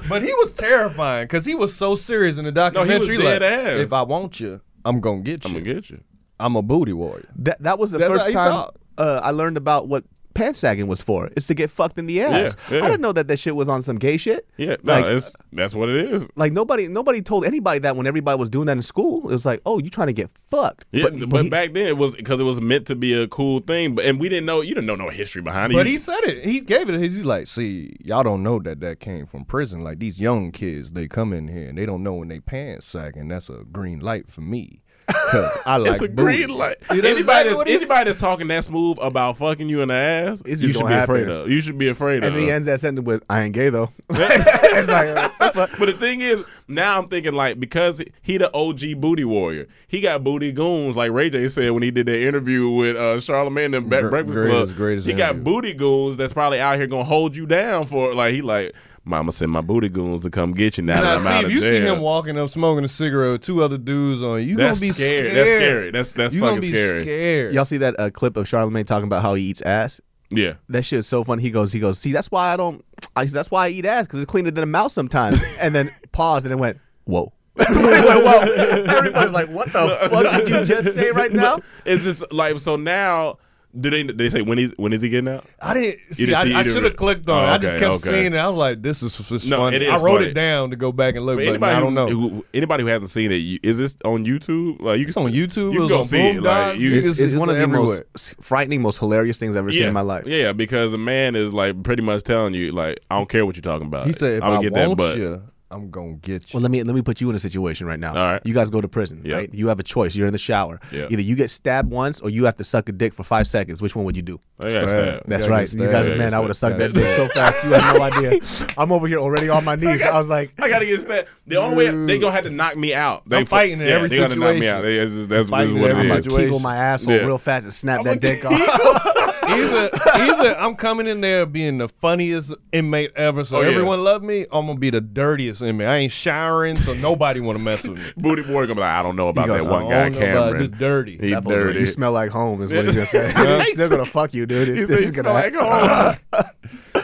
But 0.09 0.23
he 0.23 0.33
was 0.35 0.53
terrifying 0.53 1.25
because 1.25 1.45
he 1.45 1.55
was 1.55 1.75
so 1.75 1.95
serious 1.95 2.39
in 2.39 2.45
the 2.45 2.53
documentary. 2.53 3.17
dead 3.17 3.43
like, 3.43 3.51
ass. 3.51 3.81
If 3.81 3.93
I 3.93 4.03
want 4.03 4.41
you, 4.41 4.61
I'm 4.85 5.01
gonna 5.01 5.21
get 5.21 5.45
you. 5.45 5.49
I'm 5.49 5.63
gonna 5.63 5.75
get 5.75 5.91
you. 5.91 6.03
I'm 6.41 6.57
a 6.57 6.63
booty 6.63 6.93
warrior. 6.93 7.29
That 7.37 7.63
that 7.63 7.79
was 7.79 7.93
the 7.93 7.99
That's 7.99 8.13
first 8.13 8.33
time 8.33 8.71
uh, 8.99 9.21
I 9.23 9.31
learned 9.31 9.57
about 9.57 9.89
what 9.89 10.05
pants 10.35 10.59
sagging 10.59 10.87
was 10.87 11.01
for. 11.03 11.29
It's 11.37 11.47
to 11.49 11.55
get 11.55 11.71
fucked 11.71 11.99
in 11.99 12.07
the 12.07 12.23
ass. 12.23 12.57
Yeah, 12.71 12.79
yeah. 12.79 12.85
I 12.85 12.89
didn't 12.89 13.01
know 13.03 13.13
that 13.13 13.29
that 13.29 13.39
shit 13.39 13.55
was 13.57 13.69
on 13.69 13.83
some 13.83 13.97
gay 13.97 14.17
shit. 14.17 14.47
Yeah, 14.57 14.77
no, 14.83 14.93
Like, 14.95 15.05
it's 15.07 15.35
that's 15.53 15.75
what 15.75 15.89
it 15.89 15.97
is. 16.13 16.27
Like 16.37 16.53
nobody 16.53 16.89
nobody 16.89 17.23
told 17.23 17.45
anybody 17.45 17.81
that 17.81 17.97
when 17.97 18.07
everybody 18.07 18.39
was 18.39 18.51
doing 18.51 18.67
that 18.67 18.77
in 18.77 18.83
school. 18.83 19.29
It 19.29 19.33
was 19.33 19.45
like, 19.47 19.61
oh, 19.67 19.79
you 19.79 19.91
trying 19.91 20.09
to 20.09 20.13
get 20.13 20.31
fucked. 20.51 20.85
Yeah, 20.93 21.09
but, 21.29 21.43
he- 21.45 21.51
back 21.51 21.73
then 21.73 21.87
it 21.87 21.97
was 21.97 22.15
because 22.17 22.41
it 22.41 22.45
was 22.45 22.61
meant 22.61 22.87
to 22.89 22.97
be 22.97 23.15
a 23.15 23.29
cool 23.29 23.61
thing, 23.61 23.95
but 23.95 24.05
and 24.05 24.19
we 24.21 24.29
didn't 24.29 24.47
know 24.47 24.61
you 24.61 24.75
didn't 24.75 24.87
know 24.87 24.97
no 24.97 25.09
history 25.09 25.43
behind 25.43 25.73
it. 25.73 25.77
But 25.77 25.87
You- 25.87 25.93
he 25.93 25.99
said 25.99 26.21
it. 26.25 26.45
He 26.45 26.61
gave 26.61 26.89
it. 26.89 26.99
He's 27.01 27.25
like, 27.25 27.47
see, 27.47 27.95
y'all 28.05 28.23
don't 28.23 28.43
know 28.43 28.59
that 28.61 28.81
that 28.81 29.01
came 29.01 29.27
from 29.27 29.45
prison. 29.45 29.83
Like 29.85 29.99
these 29.99 30.21
young 30.21 30.53
kids, 30.53 30.93
they 30.93 31.09
come 31.09 31.33
in 31.33 31.49
here 31.49 31.69
and 31.69 31.77
they 31.79 31.87
don't 31.87 32.03
know 32.03 32.15
when 32.15 32.29
they 32.29 32.41
pants 32.41 32.87
sagging. 32.87 33.29
That's 33.29 33.49
a 33.49 33.65
green 33.71 34.01
light 34.01 34.29
for 34.29 34.41
me. 34.41 34.83
'Cause 35.09 35.59
I 35.67 35.77
like 35.79 35.91
it's 35.93 36.01
a 36.01 36.09
booty. 36.09 36.15
green 36.45 36.49
light. 36.57 36.77
You 36.93 37.03
know 37.03 37.09
Anybody, 37.09 37.21
exactly 37.51 37.55
that's, 37.75 37.83
anybody 37.83 38.05
that's 38.11 38.21
talking 38.21 38.49
that 38.49 38.65
smooth 38.65 38.99
about 39.01 39.37
fucking 39.39 39.69
you 39.69 39.81
in 39.83 39.89
the 39.89 39.95
ass, 39.95 40.43
It's 40.45 40.63
you 40.63 40.69
should 40.73 40.83
gonna 40.83 40.95
be 40.97 41.01
afraid 41.03 41.29
of. 41.29 41.51
You 41.51 41.61
should 41.61 41.79
be 41.79 41.89
afraid 41.89 42.17
And 42.17 42.27
of. 42.27 42.35
then 42.35 42.43
he 42.43 42.51
ends 42.51 42.67
that 42.67 42.81
sentence 42.81 43.05
with, 43.07 43.23
"I 43.29 43.43
ain't 43.43 43.55
gay 43.55 43.69
though." 43.71 43.91
it's 44.11 44.89
like, 44.89 45.15
what 45.15 45.39
the 45.39 45.51
fuck? 45.53 45.71
But 45.79 45.87
the 45.87 45.93
thing 45.93 46.21
is, 46.21 46.45
now 46.69 46.99
I'm 46.99 47.09
thinking 47.09 47.33
like 47.33 47.59
because 47.59 48.03
he 48.23 48.37
the 48.39 48.53
OG 48.55 49.01
booty 49.01 49.25
warrior, 49.25 49.67
he 49.89 50.01
got 50.01 50.23
booty 50.25 50.53
goons 50.53 50.97
like 50.97 51.11
Ray 51.13 51.31
J 51.31 51.49
said 51.49 51.71
when 51.73 51.83
he 51.83 51.91
did 51.91 52.07
that 52.07 52.21
interview 52.21 52.69
with 52.71 52.97
uh, 52.97 53.17
Charlamagne 53.17 53.77
and 53.77 53.89
Bre- 53.89 54.09
Breakfast 54.09 54.35
greatest- 54.35 54.65
Club. 54.67 54.77
greatest 54.77 55.07
he 55.07 55.15
got 55.15 55.43
booty 55.43 55.75
goons 55.75 56.17
that's 56.17 56.33
probably 56.33 56.61
out 56.61 56.77
here 56.77 56.87
gonna 56.87 57.05
hold 57.05 57.35
you 57.37 57.47
down 57.47 57.87
for 57.87 58.15
like 58.15 58.33
he 58.35 58.43
like, 58.43 58.75
Mama 59.05 59.33
send 59.33 59.51
my 59.51 59.61
booty 59.61 59.89
goons 59.89 60.21
to 60.21 60.31
come 60.31 60.53
get 60.53 60.79
you 60.79 60.85
now 60.85 60.95
Now, 60.95 61.01
that 61.03 61.15
I'm 61.17 61.21
see, 61.23 61.29
out 61.29 61.41
if 61.41 61.47
of 61.47 61.53
you 61.53 61.61
jail. 61.61 61.71
see 61.89 61.95
him 61.97 62.01
walking 62.03 62.39
up 62.39 62.49
smoking 62.51 62.85
a 62.85 62.89
cigarette 62.89 63.33
with 63.33 63.41
two 63.43 63.63
other 63.63 63.77
dudes 63.79 64.23
on, 64.23 64.47
you 64.47 64.57
that's 64.57 64.79
gonna 64.81 64.91
be 64.91 64.95
scary. 64.95 65.29
scared. 65.29 65.35
That's 65.37 65.51
scary. 65.51 65.91
That's 65.91 66.13
that's 66.13 66.35
you 66.35 66.41
fucking 66.41 66.61
gonna 66.61 66.61
be 66.61 66.73
scary. 66.73 67.03
scared. 67.03 67.55
Y'all 67.55 67.65
see 67.65 67.79
that 67.79 67.99
uh, 67.99 68.11
clip 68.11 68.37
of 68.37 68.47
Charlamagne 68.47 68.87
talking 68.87 69.07
about 69.07 69.23
how 69.23 69.35
he 69.35 69.43
eats 69.45 69.61
ass? 69.63 70.01
Yeah. 70.31 70.55
That 70.69 70.85
shit 70.85 71.01
is 71.01 71.07
so 71.07 71.25
funny. 71.25 71.43
He 71.43 71.51
goes, 71.51 71.73
he 71.73 71.81
goes, 71.81 71.99
see, 71.99 72.13
that's 72.13 72.31
why 72.31 72.53
I 72.53 72.57
don't. 72.57 72.85
I, 73.17 73.25
that's 73.27 73.51
why 73.51 73.67
I 73.67 73.69
eat 73.71 73.85
ass 73.85 74.07
because 74.07 74.23
it's 74.23 74.31
cleaner 74.31 74.51
than 74.53 74.63
a 74.63 74.67
mouse 74.67 74.93
sometimes. 74.93 75.39
and 75.61 75.75
then 75.75 75.91
paused 76.13 76.47
and 76.47 76.53
then 76.53 76.59
went, 76.61 76.79
whoa. 77.05 77.33
Everybody 77.59 78.07
went, 78.07 78.25
whoa. 78.25 78.85
Everybody's 78.97 79.35
like, 79.35 79.49
what 79.51 79.73
the 79.73 80.09
fuck 80.11 80.37
did 80.45 80.49
you 80.49 80.65
just 80.65 80.95
say 80.95 81.11
right 81.11 81.33
now? 81.33 81.59
It's 81.85 82.05
just 82.05 82.33
like 82.33 82.59
so 82.61 82.77
now. 82.77 83.39
Do 83.81 83.89
they 83.89 84.03
they 84.03 84.29
say 84.29 84.43
when 84.43 84.59
he's 84.59 84.75
when 84.77 84.93
is 84.93 85.01
he 85.01 85.09
getting 85.09 85.29
out? 85.33 85.47
I 85.61 85.73
didn't 85.73 86.01
see. 86.15 86.27
didn't 86.27 86.55
I, 86.55 86.61
I 86.61 86.63
should 86.65 86.83
have 86.85 86.97
clicked 86.97 87.29
on 87.31 87.43
it. 87.43 87.47
Oh, 87.47 87.51
I 87.53 87.57
just 87.59 87.75
okay, 87.75 87.81
kept 87.85 87.95
okay. 87.95 88.11
seeing 88.11 88.35
it. 88.35 88.37
I 88.37 88.47
was 88.49 88.59
like, 88.59 88.83
"This 88.83 89.03
is 89.03 89.17
just 89.17 89.47
No, 89.47 89.57
funny." 89.57 89.77
it 89.77 89.83
is 89.83 89.89
I 89.89 89.97
wrote 89.97 90.17
funny. 90.19 90.27
it 90.27 90.35
down 90.35 90.69
to 90.71 90.77
go 90.77 90.93
back 90.93 91.15
and 91.17 91.25
look, 91.25 91.37
For 91.39 91.45
but 91.45 91.49
anybody 91.49 91.75
I 91.77 91.81
don't 91.81 91.95
know. 91.95 92.07
who, 92.07 92.29
who 92.29 92.45
anybody 92.53 92.83
who 92.83 92.89
hasn't 92.91 93.11
seen 93.11 93.33
it, 93.33 93.37
you, 93.37 93.59
is 93.63 93.79
this 93.79 93.97
on 94.05 94.27
YouTube? 94.27 94.83
Like 94.83 94.99
you 94.99 95.05
it's 95.05 95.15
can 95.15 95.25
on 95.25 95.33
YouTube. 95.33 95.73
You 95.73 95.85
it 95.85 95.87
can 95.87 95.89
go 95.89 95.99
on 96.01 96.05
see 96.05 96.21
it. 96.21 96.43
Like 96.43 96.79
you, 96.81 96.89
It's, 96.95 97.07
It's- 97.07 97.19
it's 97.21 97.33
it's 97.33 97.41
one 97.41 97.49
of 97.49 97.57
the 97.57 97.63
everywhere. 97.63 98.05
most 98.15 98.35
frightening, 98.43 98.83
most 98.83 98.99
hilarious 98.99 99.39
things 99.39 99.57
I've 99.57 99.61
ever 99.61 99.73
seen 99.73 99.89
in 99.89 99.95
my 99.95 100.03
life. 100.03 100.25
Yeah, 100.27 100.53
because 100.53 100.93
a 100.93 100.99
man 100.99 101.35
is 101.35 101.55
like 101.55 101.83
pretty 101.83 102.03
much 102.03 102.25
telling 102.25 102.53
you, 102.53 102.73
like, 102.73 103.01
I 103.11 103.17
don't 103.17 103.29
care 103.31 103.47
what 103.47 103.57
you're 103.57 103.63
talking 103.63 103.87
about. 103.87 104.07
He 104.07 104.13
said, 104.13 104.35
"If 104.39 104.43
I'm 104.43 104.51
I 104.51 104.55
gonna 104.57 104.63
get 104.65 104.75
that 104.75 104.89
want 104.89 104.99
butt. 104.99 105.17
you, 105.17 105.43
I'm 105.73 105.91
gonna 105.91 106.15
get 106.15 106.53
you." 106.53 106.57
Well, 106.59 106.63
let 106.63 106.71
me 106.71 106.83
let 106.83 106.95
me 106.95 107.03
put 107.03 107.21
you 107.21 107.29
in 107.31 107.37
a 107.37 107.39
situation 107.39 107.87
right 107.87 107.99
now. 107.99 108.11
All 108.11 108.33
right. 108.33 108.43
You 108.45 108.55
guys 108.55 108.71
go 108.71 108.81
to 108.81 108.89
prison, 108.89 109.23
Yeah. 109.25 109.37
right? 109.37 109.55
You 109.55 109.69
have 109.69 109.81
a 109.81 109.83
choice. 109.83 110.15
You're 110.15 110.27
in 110.27 110.33
the 110.33 110.39
shower. 110.39 110.81
Yeah. 110.93 111.07
Either 111.11 111.23
you 111.23 111.35
get 111.35 111.51
stabbed 111.51 111.91
once 111.91 112.21
or 112.21 112.31
you 112.31 112.45
have 112.45 112.57
to 112.59 112.65
suck 112.65 112.89
a 112.89 112.93
dick 112.93 113.13
for 113.15 113.25
five 113.25 113.47
seconds. 113.47 113.81
Which 113.83 113.97
one 113.97 114.05
would 114.05 114.17
you 114.17 114.23
do? 114.23 114.39
Yeah, 114.63 114.69
Stab. 114.69 114.89
stab. 114.91 115.49
Right. 115.49 115.71
get 115.71 115.79
You 115.81 115.91
guys, 115.91 116.05
stabbed. 116.05 116.19
man, 116.19 116.35
I 116.35 116.41
would 116.41 116.49
have 116.49 116.57
sucked 116.57 116.79
that 116.79 116.93
Gotta 116.93 117.05
dick 117.07 117.11
so 117.11 117.29
fast. 117.29 117.65
You 117.65 117.71
have 117.73 117.97
no 117.97 118.03
idea. 118.29 118.39
I'm 118.79 118.93
over 118.93 119.07
here 119.09 119.19
already 119.19 119.49
on 119.49 119.65
my 119.65 119.77
knees. 119.77 120.03
I 120.03 120.17
was 120.19 120.29
like, 120.29 120.51
I 120.61 120.69
gotta 120.69 120.85
get 120.87 121.01
stabbed. 121.01 121.29
The 121.47 121.57
only 121.57 121.77
way 121.77 122.07
they 122.07 122.19
gonna 122.19 122.33
have 122.33 122.45
to 122.45 122.51
knock 122.51 122.77
me 122.77 122.95
out. 122.95 123.29
They 123.29 123.39
I'm 123.39 123.47
fighting 123.47 123.81
in 123.81 123.87
yeah, 123.87 123.95
every 123.95 124.09
they 124.09 124.19
gotta 124.19 124.37
knock 124.37 124.57
me 124.57 124.69
out. 124.69 124.83
They- 124.83 124.99
That's, 124.99 125.27
that's, 125.27 125.51
what 125.51 125.65
in 125.65 125.71
it 125.77 125.91
every. 125.91 125.91
I'm 126.03 126.09
gonna 126.09 126.23
situation. 126.23 126.45
kegel 126.47 126.59
my 126.61 126.77
asshole 126.77 127.15
Yeah. 127.15 127.21
real 127.27 127.39
fast 127.39 127.65
and 127.65 127.73
snap 127.73 128.05
that 128.05 128.21
dick 128.21 128.45
off. 128.45 128.53
either 129.47 129.91
either 130.15 130.57
I'm 130.59 130.75
coming 130.77 131.07
in 131.07 131.21
there 131.21 131.47
being 131.47 131.79
the 131.79 131.89
funniest 131.89 132.55
inmate 132.73 133.13
ever, 133.17 133.45
so 133.45 133.59
Oh, 133.59 133.61
yeah. 133.61 133.69
everyone 133.71 134.03
love 134.05 134.23
me. 134.23 134.45
Or 134.47 134.61
I'm 134.61 134.67
gonna 134.67 134.79
be 134.79 134.91
the 134.91 135.01
dirtiest 135.01 135.63
inmate. 135.63 135.87
I 135.89 135.97
ain't 135.97 136.13
showering, 136.13 136.77
so 136.77 136.95
nobody 136.95 137.41
want 137.41 137.59
to 137.59 137.65
mess 137.65 137.87
with 137.87 137.99
me. 137.99 138.05
Booty 138.23 138.43
boy 138.43 138.63
gonna 138.67 138.75
be 138.77 138.81
like, 138.81 138.91
I 138.91 139.03
don't 139.03 139.17
know 139.17 139.29
about 139.29 139.47
goes, 139.47 139.65
that 139.65 139.71
one 139.71 139.89
guy, 139.89 140.09
don't 140.09 140.21
know 140.21 140.31
about 140.33 140.47
Cameron. 140.53 140.71
the 140.71 140.77
dirty. 140.77 141.19
He 141.19 141.31
That 141.31 141.43
fool 141.45 141.53
goes, 141.53 141.65
dirty. 141.67 141.81
You 141.81 141.87
smell 141.87 142.13
like 142.13 142.31
home 142.31 142.63
is 142.63 142.73
what 142.73 142.85
he's 142.85 142.95
gonna 142.95 143.07
say. 143.07 143.59
He's 143.59 143.73
still 143.73 143.89
gonna 143.89 144.05
fuck 144.07 144.33
you, 144.35 144.47
dude. 144.47 144.69
He 144.69 144.75
This, 144.75 144.81
said 144.83 144.89
this 144.89 145.01
is 145.07 145.11
gonna 145.13 145.33
like 145.33 145.55
happen. 145.55 146.19
home. 146.33 146.45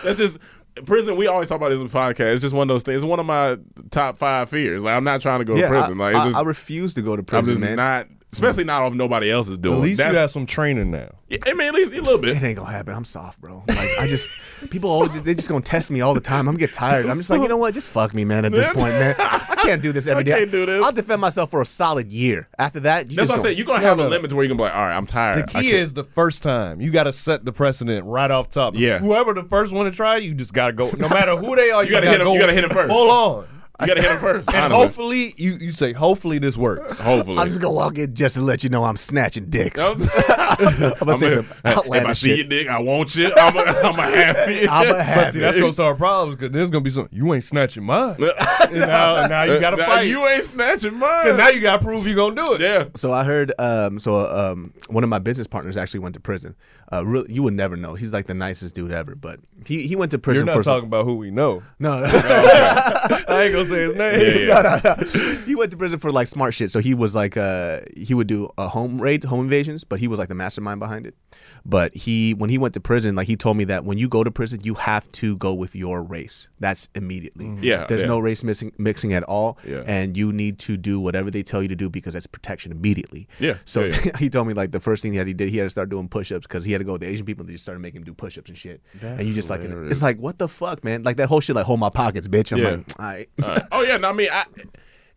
That's 0.04 0.18
just 0.18 0.38
prison. 0.86 1.16
We 1.16 1.26
always 1.26 1.48
talk 1.48 1.56
about 1.56 1.70
this 1.70 1.80
in 1.80 1.86
the 1.88 1.92
podcast. 1.92 2.34
It's 2.34 2.42
just 2.42 2.54
one 2.54 2.68
of 2.70 2.74
those 2.74 2.82
things. 2.84 2.96
It's 2.96 3.04
one 3.04 3.18
of 3.20 3.26
my 3.26 3.58
top 3.90 4.16
five 4.18 4.48
fears. 4.48 4.82
Like 4.84 4.94
I'm 4.94 5.04
not 5.04 5.20
trying 5.20 5.40
to 5.40 5.44
go 5.44 5.56
Yeah, 5.56 5.62
to 5.62 5.68
prison. 5.68 6.00
I, 6.00 6.04
Like 6.04 6.14
it's 6.16 6.24
I- 6.24 6.28
just, 6.28 6.38
I 6.38 6.42
refuse 6.42 6.94
to 6.94 7.02
go 7.02 7.16
to 7.16 7.22
prison, 7.22 7.54
I'm 7.54 7.60
just 7.60 7.60
man. 7.60 7.76
not, 7.76 8.06
especially 8.32 8.64
not 8.64 8.86
if 8.86 8.94
nobody 8.94 9.30
else 9.30 9.48
is 9.48 9.58
doing. 9.58 9.76
At 9.78 9.82
least 9.82 9.98
That's, 9.98 10.12
you 10.12 10.18
have 10.18 10.30
some 10.30 10.46
training 10.46 10.90
now. 10.90 11.10
Yeah, 11.28 11.38
I 11.46 11.52
mean, 11.54 11.68
at 11.68 11.74
least 11.74 11.92
a 11.92 12.00
little 12.00 12.18
bit. 12.18 12.36
It 12.36 12.42
ain't 12.42 12.56
gonna 12.56 12.70
happen. 12.70 12.94
I'm 12.94 13.04
soft, 13.04 13.40
bro. 13.40 13.62
Like 13.68 13.78
I 14.00 14.06
just 14.08 14.70
people 14.70 14.88
always 14.90 15.22
they 15.22 15.34
just 15.34 15.48
gonna 15.48 15.60
test 15.60 15.90
me 15.90 16.00
all 16.00 16.14
the 16.14 16.20
time. 16.20 16.40
I'm 16.48 16.54
gonna 16.54 16.58
get 16.58 16.72
tired. 16.72 17.06
I'm 17.06 17.16
just 17.18 17.28
like, 17.30 17.42
you 17.42 17.48
know 17.48 17.58
what? 17.58 17.74
Just 17.74 17.90
fuck 17.90 18.14
me, 18.14 18.24
man. 18.24 18.44
At 18.46 18.52
this 18.52 18.66
point, 18.68 18.88
man, 18.94 19.14
I 19.18 19.56
can't 19.62 19.82
do 19.82 19.92
this 19.92 20.06
every 20.08 20.24
day. 20.24 20.32
I 20.34 20.38
can't 20.38 20.50
do 20.50 20.64
this. 20.64 20.82
I'll 20.84 20.92
defend 20.92 21.20
myself 21.20 21.50
for 21.50 21.60
a 21.60 21.66
solid 21.66 22.10
year. 22.10 22.48
After 22.58 22.80
that, 22.80 23.10
you 23.10 23.16
That's 23.16 23.28
just 23.28 23.30
what 23.30 23.34
I 23.34 23.36
gonna- 23.36 23.48
said. 23.50 23.58
You're 23.58 23.66
gonna 23.66 23.80
have 23.84 23.98
no, 23.98 24.06
a 24.06 24.08
limit 24.08 24.30
to 24.30 24.36
where 24.36 24.44
you 24.44 24.48
can 24.50 24.56
be 24.56 24.62
like, 24.64 24.74
all 24.74 24.82
right, 24.86 24.96
I'm 24.96 25.04
The 25.04 25.12
tired. 25.12 25.38
I 25.54 25.60
key 25.60 25.70
can't- 25.70 25.82
is 25.82 25.92
the 25.92 26.04
first 26.04 26.42
time. 26.42 26.80
You 26.80 26.90
got 26.90 27.04
to 27.04 27.12
set 27.12 27.44
the 27.44 27.52
precedent 27.52 28.06
right 28.06 28.30
off 28.30 28.48
top. 28.48 28.74
Yeah. 28.76 28.98
Whoever 28.98 29.34
the 29.34 29.44
first 29.44 29.74
one 29.74 29.84
to 29.84 29.90
try, 29.92 30.16
you 30.16 30.32
just 30.34 30.54
got 30.54 30.68
to 30.68 30.72
go. 30.72 30.90
No 30.96 31.08
matter 31.10 31.36
who 31.36 31.56
they 31.56 31.70
are, 31.70 31.84
you, 31.84 31.90
gotta 31.90 32.06
gotta 32.06 32.10
hit 32.12 32.20
'em- 32.20 32.26
go. 32.26 32.32
you 32.34 32.40
gotta 32.40 32.52
hit 32.54 32.64
'em 32.64 32.70
first. 32.74 32.90
Hold 32.90 33.10
on. 33.10 33.48
You 33.80 33.86
gotta 33.86 34.02
hit 34.02 34.10
him 34.10 34.18
first. 34.18 34.52
And 34.52 34.72
hopefully, 34.72 35.34
you, 35.36 35.52
you 35.52 35.72
say, 35.72 35.92
hopefully 35.92 36.38
this 36.38 36.56
works. 36.56 36.98
hopefully. 36.98 37.38
I'm 37.38 37.46
just 37.46 37.60
gonna 37.60 37.74
walk 37.74 37.96
in 37.98 38.14
just 38.14 38.34
to 38.34 38.40
let 38.40 38.62
you 38.64 38.70
know 38.70 38.84
I'm 38.84 38.96
snatching 38.96 39.46
dicks. 39.50 39.80
I'm 39.80 39.96
I'm 40.68 40.98
gonna 40.98 41.14
say 41.18 41.28
some 41.28 41.38
if 41.40 41.60
I 41.64 41.72
outlandish 41.74 42.18
see 42.18 42.36
your 42.38 42.46
dick, 42.48 42.68
I 42.68 42.78
want 42.80 43.14
you. 43.16 43.30
I'm 43.36 43.56
a, 43.56 43.60
I'm 43.84 43.98
a 43.98 44.02
happy. 44.02 44.68
I'm 44.68 44.86
a 44.88 44.90
But 44.92 45.04
happy. 45.04 45.30
see, 45.32 45.38
that's 45.40 45.58
gonna 45.58 45.72
start 45.72 45.96
problems 45.98 46.36
because 46.36 46.50
there's 46.52 46.70
gonna 46.70 46.82
be 46.84 46.90
some. 46.90 47.08
You 47.12 47.32
ain't 47.34 47.44
snatching 47.44 47.84
mine. 47.84 48.16
and 48.18 48.80
now, 48.80 49.26
now 49.26 49.42
you 49.44 49.60
gotta 49.60 49.76
Now, 49.76 49.86
fight. 49.86 50.02
You 50.08 50.26
ain't 50.26 50.42
snatching 50.44 50.94
mine. 50.98 51.24
'Cause 51.24 51.38
now 51.38 51.48
you 51.50 51.60
gotta 51.60 51.82
prove 51.84 52.06
you 52.06 52.14
gonna 52.16 52.34
do 52.34 52.54
it. 52.54 52.60
yeah. 52.60 52.84
So 52.96 53.12
I 53.12 53.22
heard. 53.24 53.52
Um, 53.58 53.98
so 54.00 54.16
um, 54.26 54.72
one 54.88 55.04
of 55.04 55.10
my 55.10 55.18
business 55.20 55.46
partners 55.46 55.76
actually 55.76 56.00
went 56.00 56.14
to 56.14 56.20
prison. 56.20 56.56
Uh, 56.90 57.04
really, 57.04 57.30
you 57.32 57.42
would 57.42 57.52
never 57.54 57.76
know. 57.76 57.94
He's 57.94 58.12
like 58.14 58.26
the 58.26 58.34
nicest 58.34 58.74
dude 58.74 58.90
ever. 58.92 59.14
But 59.14 59.40
he 59.66 59.86
he 59.86 59.94
went 59.94 60.10
to 60.12 60.16
You're 60.16 60.20
prison 60.22 60.46
not 60.46 60.56
for 60.56 60.62
some- 60.62 60.74
talking 60.76 60.86
about 60.88 61.04
who 61.04 61.16
we 61.16 61.30
know. 61.30 61.62
no. 61.78 62.02
I 62.02 63.42
ain't 63.44 63.52
gonna 63.52 63.64
say 63.68 63.82
his 63.82 63.94
name. 63.94 64.48
Yeah, 64.48 64.80
yeah. 64.84 65.34
he 65.46 65.54
went 65.54 65.70
to 65.72 65.76
prison 65.76 65.98
for 65.98 66.10
like 66.10 66.28
smart 66.28 66.54
shit. 66.54 66.70
So 66.70 66.80
he 66.80 66.94
was 66.94 67.14
like, 67.14 67.36
uh, 67.36 67.80
he 67.96 68.14
would 68.14 68.26
do 68.26 68.50
a 68.58 68.68
home 68.68 69.00
raid, 69.00 69.24
home 69.24 69.40
invasions, 69.40 69.84
but 69.84 69.98
he 70.00 70.08
was 70.08 70.18
like 70.18 70.28
the 70.28 70.34
mastermind 70.34 70.80
behind 70.80 71.06
it. 71.06 71.14
But 71.64 71.94
he, 71.94 72.32
when 72.34 72.50
he 72.50 72.58
went 72.58 72.74
to 72.74 72.80
prison, 72.80 73.14
like 73.14 73.26
he 73.26 73.36
told 73.36 73.56
me 73.56 73.64
that 73.64 73.84
when 73.84 73.98
you 73.98 74.08
go 74.08 74.24
to 74.24 74.30
prison, 74.30 74.60
you 74.62 74.74
have 74.74 75.10
to 75.12 75.36
go 75.36 75.52
with 75.54 75.74
your 75.76 76.02
race. 76.02 76.48
That's 76.60 76.88
immediately. 76.94 77.54
Yeah, 77.60 77.84
There's 77.86 78.02
yeah. 78.02 78.08
no 78.08 78.18
race 78.18 78.42
mixing, 78.42 78.72
mixing 78.78 79.12
at 79.12 79.22
all. 79.24 79.58
Yeah. 79.66 79.82
And 79.86 80.16
you 80.16 80.32
need 80.32 80.58
to 80.60 80.76
do 80.76 80.98
whatever 81.00 81.30
they 81.30 81.42
tell 81.42 81.62
you 81.62 81.68
to 81.68 81.76
do 81.76 81.90
because 81.90 82.14
that's 82.14 82.26
protection 82.26 82.72
immediately. 82.72 83.28
Yeah, 83.38 83.54
So 83.64 83.84
yeah, 83.84 83.96
yeah. 84.04 84.16
he 84.18 84.30
told 84.30 84.46
me 84.48 84.54
like 84.54 84.72
the 84.72 84.80
first 84.80 85.02
thing 85.02 85.14
that 85.14 85.26
he 85.26 85.34
did, 85.34 85.50
he 85.50 85.58
had 85.58 85.64
to 85.64 85.70
start 85.70 85.88
doing 85.90 86.08
push 86.08 86.32
ups 86.32 86.46
because 86.46 86.64
he 86.64 86.72
had 86.72 86.78
to 86.78 86.84
go 86.84 86.92
with 86.92 87.02
the 87.02 87.08
Asian 87.08 87.26
people. 87.26 87.44
They 87.44 87.52
just 87.52 87.64
started 87.64 87.80
making 87.80 87.98
him 88.00 88.04
do 88.04 88.14
push 88.14 88.38
ups 88.38 88.48
and 88.48 88.56
shit. 88.58 88.80
and 89.02 89.22
you 89.26 89.34
just 89.34 89.50
like, 89.50 89.60
it's 89.62 90.02
like, 90.02 90.18
what 90.18 90.38
the 90.38 90.48
fuck, 90.48 90.82
man? 90.84 91.02
Like 91.02 91.16
that 91.18 91.28
whole 91.28 91.40
shit, 91.40 91.54
like 91.56 91.66
hold 91.66 91.80
my 91.80 91.90
pockets, 91.90 92.28
bitch. 92.28 92.52
I'm 92.52 92.58
Yeah. 92.58 92.70
like, 92.70 92.88
all 92.98 93.06
right. 93.06 93.28
Uh, 93.42 93.57
oh 93.72 93.82
yeah, 93.82 93.96
no, 93.96 94.10
I 94.10 94.12
mean, 94.12 94.28
I, 94.32 94.44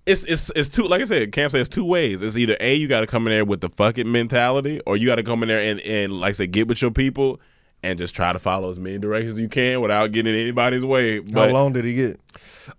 it's 0.06 0.24
it's 0.26 0.52
it's 0.56 0.70
two. 0.70 0.84
Like 0.84 1.02
I 1.02 1.06
said, 1.06 1.32
Cam 1.32 1.50
says 1.50 1.70
two 1.70 1.86
ways. 1.86 2.22
It's 2.22 2.38
either 2.38 2.58
a 2.60 2.74
you 2.76 2.88
got 2.88 3.02
to 3.02 3.08
come 3.08 3.28
in 3.28 3.32
there 3.32 3.46
with 3.46 3.62
the 3.62 3.70
fuck 3.70 3.98
it 3.98 4.08
mentality, 4.08 4.82
or 4.86 4.98
you 4.98 5.08
got 5.08 5.16
to 5.16 5.24
come 5.24 5.44
in 5.44 5.50
there 5.50 5.60
and 5.60 5.80
and 5.82 6.20
like 6.20 6.30
I 6.30 6.34
said, 6.34 6.52
get 6.52 6.68
with 6.68 6.82
your 6.82 6.92
people 6.92 7.39
and 7.84 7.98
just 7.98 8.16
try 8.16 8.32
to 8.32 8.39
follow 8.39 8.70
as 8.70 8.80
many 8.80 9.00
directions 9.00 9.34
as 9.34 9.39
you 9.39 9.50
can 9.50 9.82
without 9.82 10.12
getting 10.12 10.34
anybody's 10.36 10.86
way. 10.86 11.22
How 11.32 11.48
long 11.48 11.74
did 11.74 11.86
he 11.86 11.94
get? 11.94 12.20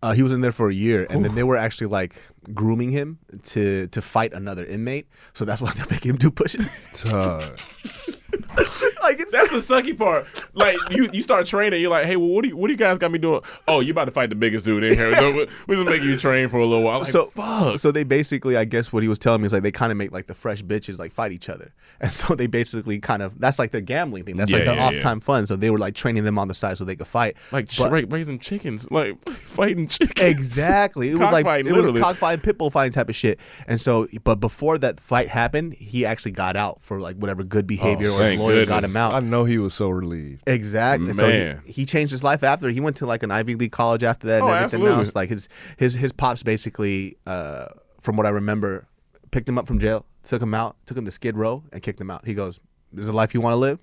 Uh, 0.02 0.12
he 0.12 0.22
was 0.22 0.32
in 0.32 0.40
there 0.40 0.52
for 0.52 0.68
a 0.68 0.74
year, 0.74 1.06
and 1.10 1.24
then 1.24 1.34
they 1.34 1.42
were 1.42 1.56
actually 1.56 1.88
like 1.88 2.14
grooming 2.54 2.90
him 2.90 3.18
to 3.44 3.86
to 3.88 4.02
fight 4.02 4.32
another 4.32 4.64
inmate. 4.64 5.06
So 5.32 5.44
that's 5.44 5.60
why 5.60 5.72
they're 5.72 5.86
making 5.90 6.10
him 6.10 6.16
do 6.16 6.30
push-ups. 6.30 7.04
Like 9.02 9.18
it's 9.18 9.32
that's 9.32 9.50
the 9.50 9.56
sucky 9.58 9.96
part. 9.98 10.26
Like 10.54 10.76
you, 10.90 11.08
you 11.12 11.22
start 11.22 11.44
training. 11.46 11.80
You're 11.80 11.90
like, 11.90 12.06
hey, 12.06 12.16
well, 12.16 12.28
what 12.28 12.42
do 12.42 12.48
you, 12.50 12.56
what 12.56 12.68
do 12.68 12.72
you 12.72 12.78
guys 12.78 12.98
got 12.98 13.10
me 13.10 13.18
doing? 13.18 13.40
Oh, 13.66 13.80
you 13.80 13.90
about 13.90 14.04
to 14.04 14.10
fight 14.12 14.30
the 14.30 14.36
biggest 14.36 14.64
dude 14.64 14.84
in 14.84 14.94
here? 14.94 15.10
We- 15.10 15.48
we 15.66 15.74
just 15.76 15.86
make 15.86 16.02
you 16.02 16.16
train 16.16 16.48
for 16.48 16.58
a 16.58 16.66
little 16.66 16.84
while. 16.84 16.98
Like, 17.00 17.08
so 17.08 17.26
fuck. 17.26 17.78
So 17.78 17.90
they 17.90 18.04
basically, 18.04 18.56
I 18.56 18.64
guess, 18.64 18.92
what 18.92 19.02
he 19.02 19.08
was 19.08 19.18
telling 19.18 19.40
me 19.40 19.46
is 19.46 19.52
like 19.52 19.62
they 19.64 19.72
kind 19.72 19.90
of 19.90 19.98
make 19.98 20.12
like 20.12 20.28
the 20.28 20.34
fresh 20.36 20.62
bitches 20.62 20.98
like 21.00 21.10
fight 21.10 21.32
each 21.32 21.48
other, 21.48 21.72
and 22.00 22.12
so 22.12 22.34
they 22.36 22.46
basically 22.46 23.00
kind 23.00 23.22
of 23.22 23.38
that's 23.40 23.58
like 23.58 23.72
their 23.72 23.80
gambling 23.80 24.24
thing. 24.24 24.36
That's 24.36 24.50
Yeah, 24.52 24.58
like 24.58 24.66
their 24.66 24.76
yeah, 24.76 24.86
off 24.86 24.98
time 24.98 25.18
fun. 25.20 25.46
So 25.46 25.56
they 25.56 25.70
were 25.70 25.78
like 25.78 25.94
training 25.94 26.22
them 26.24 26.38
on 26.38 26.46
the 26.48 26.54
side 26.54 26.78
so 26.78 26.84
they 26.84 26.94
could 26.96 27.06
fight. 27.08 27.36
like 27.50 27.68
But- 27.76 27.90
ra- 27.90 28.02
raising 28.08 28.38
chickens, 28.38 28.88
like 28.90 29.18
fighting 29.28 29.88
chickens. 29.88 30.20
Exactly. 30.20 31.08
It 31.10 31.14
was 31.14 31.32
like 31.32 31.44
Cockfighting, 31.44 31.66
it 31.72 31.76
was 31.76 31.86
literally. 31.86 32.00
cockfighting, 32.02 32.44
pitbull 32.54 32.70
fighting 32.70 32.92
type 32.92 33.08
of 33.08 33.14
shit. 33.16 33.40
And 33.66 33.80
so, 33.80 34.06
but 34.24 34.36
before 34.36 34.78
that 34.78 35.00
fight 35.00 35.28
happened, 35.28 35.74
he 35.74 36.06
actually 36.06 36.32
got 36.32 36.56
out 36.56 36.80
for 36.82 37.00
like 37.00 37.16
whatever 37.16 37.42
good 37.42 37.64
oh, 37.64 37.66
behavior 37.66 38.08
or 38.08 38.12
Oh, 38.14 38.18
thank 38.18 38.40
lawyer 38.42 38.66
got 38.66 38.84
him 38.84 38.96
out. 38.96 39.14
I 39.14 39.20
know 39.20 39.44
he 39.44 39.58
was 39.58 39.74
so 39.74 39.88
relieved. 39.90 40.42
Exactly. 40.46 41.12
So 41.12 41.28
he, 41.64 41.72
he 41.72 41.86
changed 41.86 42.10
his 42.10 42.22
life 42.24 42.42
after. 42.42 42.68
He 42.70 42.80
went 42.80 42.96
to 42.98 43.06
like 43.06 43.22
an 43.22 43.30
Ivy 43.30 43.54
League 43.54 43.72
college 43.72 44.02
after 44.04 44.26
that 44.28 44.40
and 44.40 44.44
Oh, 44.44 44.48
everything 44.52 44.64
absolutely. 44.80 44.98
else. 44.98 45.14
Like 45.14 45.28
his 45.28 45.48
his 45.78 45.94
his 45.94 46.12
pops 46.12 46.42
basically, 46.42 47.16
uh, 47.26 47.66
from 48.00 48.16
what 48.16 48.26
I 48.26 48.30
remember, 48.30 48.86
picked 49.30 49.48
him 49.48 49.58
up 49.58 49.66
from 49.66 49.78
jail, 49.78 50.04
took 50.22 50.42
him 50.42 50.54
out, 50.54 50.76
took 50.86 50.96
him 50.98 51.04
to 51.04 51.10
Skid 51.10 51.36
Row, 51.36 51.62
and 51.72 51.82
kicked 51.82 52.00
him 52.00 52.10
out. 52.10 52.26
He 52.26 52.34
goes, 52.34 52.60
"This 52.92 53.02
is 53.02 53.06
the 53.08 53.12
life 53.16 53.34
you 53.34 53.40
want 53.40 53.54
to 53.54 53.58
live? 53.58 53.78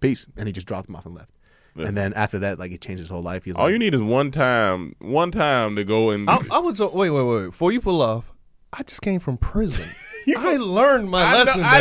Peace." 0.00 0.26
And 0.36 0.46
he 0.46 0.52
just 0.52 0.66
dropped 0.66 0.88
him 0.88 0.96
off 0.96 1.06
and 1.06 1.14
left. 1.14 1.30
And 1.74 1.96
then 1.96 2.12
after 2.12 2.38
that, 2.40 2.58
like 2.58 2.70
it 2.70 2.82
changed 2.82 2.98
his 3.00 3.08
whole 3.08 3.22
life. 3.22 3.44
He's 3.44 3.54
All 3.56 3.64
like, 3.64 3.72
you 3.72 3.78
need 3.78 3.94
is 3.94 4.02
one 4.02 4.30
time, 4.30 4.94
one 4.98 5.30
time 5.30 5.74
to 5.76 5.84
go 5.84 6.10
and. 6.10 6.28
I, 6.28 6.38
I 6.50 6.58
was 6.58 6.82
uh, 6.82 6.88
wait, 6.92 7.08
wait, 7.08 7.22
wait. 7.22 7.46
Before 7.46 7.72
you 7.72 7.80
pull 7.80 8.02
off, 8.02 8.30
I 8.74 8.82
just 8.82 9.00
came 9.00 9.20
from 9.20 9.38
prison. 9.38 9.88
I 10.36 10.56
learned 10.56 11.10
my 11.10 11.24
I 11.24 11.32
know, 11.32 11.38
lesson. 11.44 11.62
I 11.64 11.80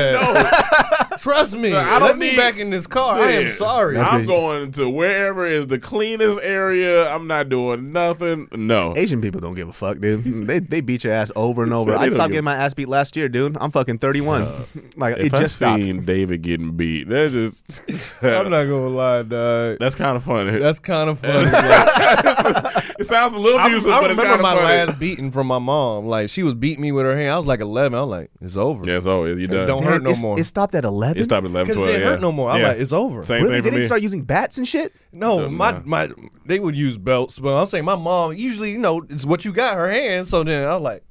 know. 1.09 1.09
Trust 1.21 1.55
me. 1.55 1.73
I 1.73 1.95
I 1.95 1.99
don't 1.99 2.09
don't 2.09 2.19
me 2.19 2.31
need- 2.31 2.37
back 2.37 2.57
in 2.57 2.69
this 2.71 2.87
car. 2.87 3.21
I 3.21 3.31
am 3.31 3.41
Yeah. 3.43 3.47
sorry. 3.53 3.95
That's 3.95 4.09
I'm 4.09 4.21
good. 4.21 4.27
going 4.27 4.71
to 4.73 4.89
wherever 4.89 5.45
is 5.45 5.67
the 5.67 5.77
cleanest 5.79 6.39
area. 6.41 7.07
I'm 7.13 7.27
not 7.27 7.47
doing 7.47 7.91
nothing. 7.93 8.47
No. 8.55 8.93
Asian 8.97 9.21
people 9.21 9.39
don't 9.39 9.53
give 9.53 9.69
a 9.69 9.73
fuck, 9.73 9.99
dude. 9.99 10.23
they 10.47 10.59
they 10.59 10.81
beat 10.81 11.03
your 11.03 11.13
ass 11.13 11.31
over 11.35 11.61
and 11.63 11.73
over. 11.73 11.91
They 11.91 11.97
I 11.97 12.01
don't 12.07 12.11
stopped 12.15 12.29
give- 12.29 12.33
getting 12.33 12.45
my 12.45 12.55
ass 12.55 12.73
beat 12.73 12.89
last 12.89 13.15
year, 13.15 13.29
dude. 13.29 13.55
I'm 13.61 13.69
fucking 13.71 13.99
31. 13.99 14.41
Uh, 14.41 14.65
like 14.97 15.17
If 15.19 15.25
it 15.27 15.33
I 15.35 15.37
just 15.39 15.57
stopped. 15.57 15.83
seen 15.83 16.03
David 16.05 16.41
getting 16.41 16.71
beat, 16.75 17.07
that 17.09 17.31
just 17.31 18.15
I'm 18.23 18.49
not 18.49 18.63
gonna 18.65 18.87
lie, 18.89 19.21
dog. 19.21 19.77
that's 19.79 19.95
kind 19.95 20.17
of 20.17 20.23
funny. 20.23 20.57
That's 20.57 20.79
kind 20.79 21.09
of 21.09 21.19
funny. 21.23 21.45
like, 21.51 22.95
it 22.99 23.05
sounds 23.05 23.35
a 23.35 23.37
little 23.37 23.59
I, 23.59 23.67
abusive, 23.67 23.91
I 23.91 24.01
but 24.01 24.11
it's 24.11 24.19
remember 24.19 24.43
kind 24.43 24.55
of 24.55 24.59
my 24.59 24.67
funny. 24.75 24.87
last 24.91 24.99
beating 24.99 25.31
from 25.31 25.45
my 25.47 25.59
mom. 25.59 26.05
Like 26.07 26.29
she 26.29 26.41
was 26.41 26.55
beating 26.55 26.81
me 26.81 26.91
with 26.91 27.05
her 27.05 27.15
hand. 27.15 27.29
I 27.33 27.37
was 27.37 27.45
like 27.45 27.59
11. 27.59 27.95
I 27.97 28.01
was 28.01 28.09
like, 28.09 28.31
it's 28.41 28.57
over. 28.57 28.85
yeah, 28.89 28.99
so 28.99 29.25
you 29.25 29.47
done. 29.47 29.67
don't 29.67 29.81
Damn, 29.81 29.91
hurt 29.91 30.01
no 30.03 30.09
it's- 30.09 30.21
more. 30.23 30.39
It 30.39 30.45
stopped 30.45 30.73
at 30.73 30.83
11. 30.83 31.10
It 31.17 31.23
stopped 31.25 31.45
at 31.45 31.51
11, 31.51 31.67
Because 31.67 31.69
it 31.69 31.79
12. 31.79 31.87
didn't 31.87 32.01
yeah. 32.01 32.07
hurt 32.11 32.21
no 32.21 32.31
more. 32.31 32.49
I'm 32.51 32.61
Yeah. 32.61 32.67
like, 32.69 32.77
it's 32.79 32.93
over. 32.93 33.23
Same 33.23 33.43
really? 33.43 33.55
thing 33.55 33.63
They 33.63 33.69
for 33.69 33.71
me. 33.71 33.77
didn't 33.77 33.85
start 33.87 34.01
using 34.01 34.23
bats 34.23 34.57
and 34.57 34.67
shit. 34.67 34.93
No, 35.13 35.49
my 35.49 35.71
nah. 35.71 35.81
my 35.85 36.09
they 36.45 36.59
would 36.59 36.75
use 36.75 36.97
belts, 36.97 37.39
but 37.39 37.57
I'm 37.57 37.65
saying 37.65 37.85
my 37.85 37.95
mom 37.95 38.33
usually, 38.33 38.71
you 38.71 38.77
know, 38.77 39.01
it's 39.09 39.25
what 39.25 39.43
you 39.45 39.51
got 39.51 39.75
her 39.75 39.89
hand. 39.91 40.27
So 40.27 40.43
then 40.43 40.63
I 40.63 40.73
was 40.73 40.81
like, 40.81 41.03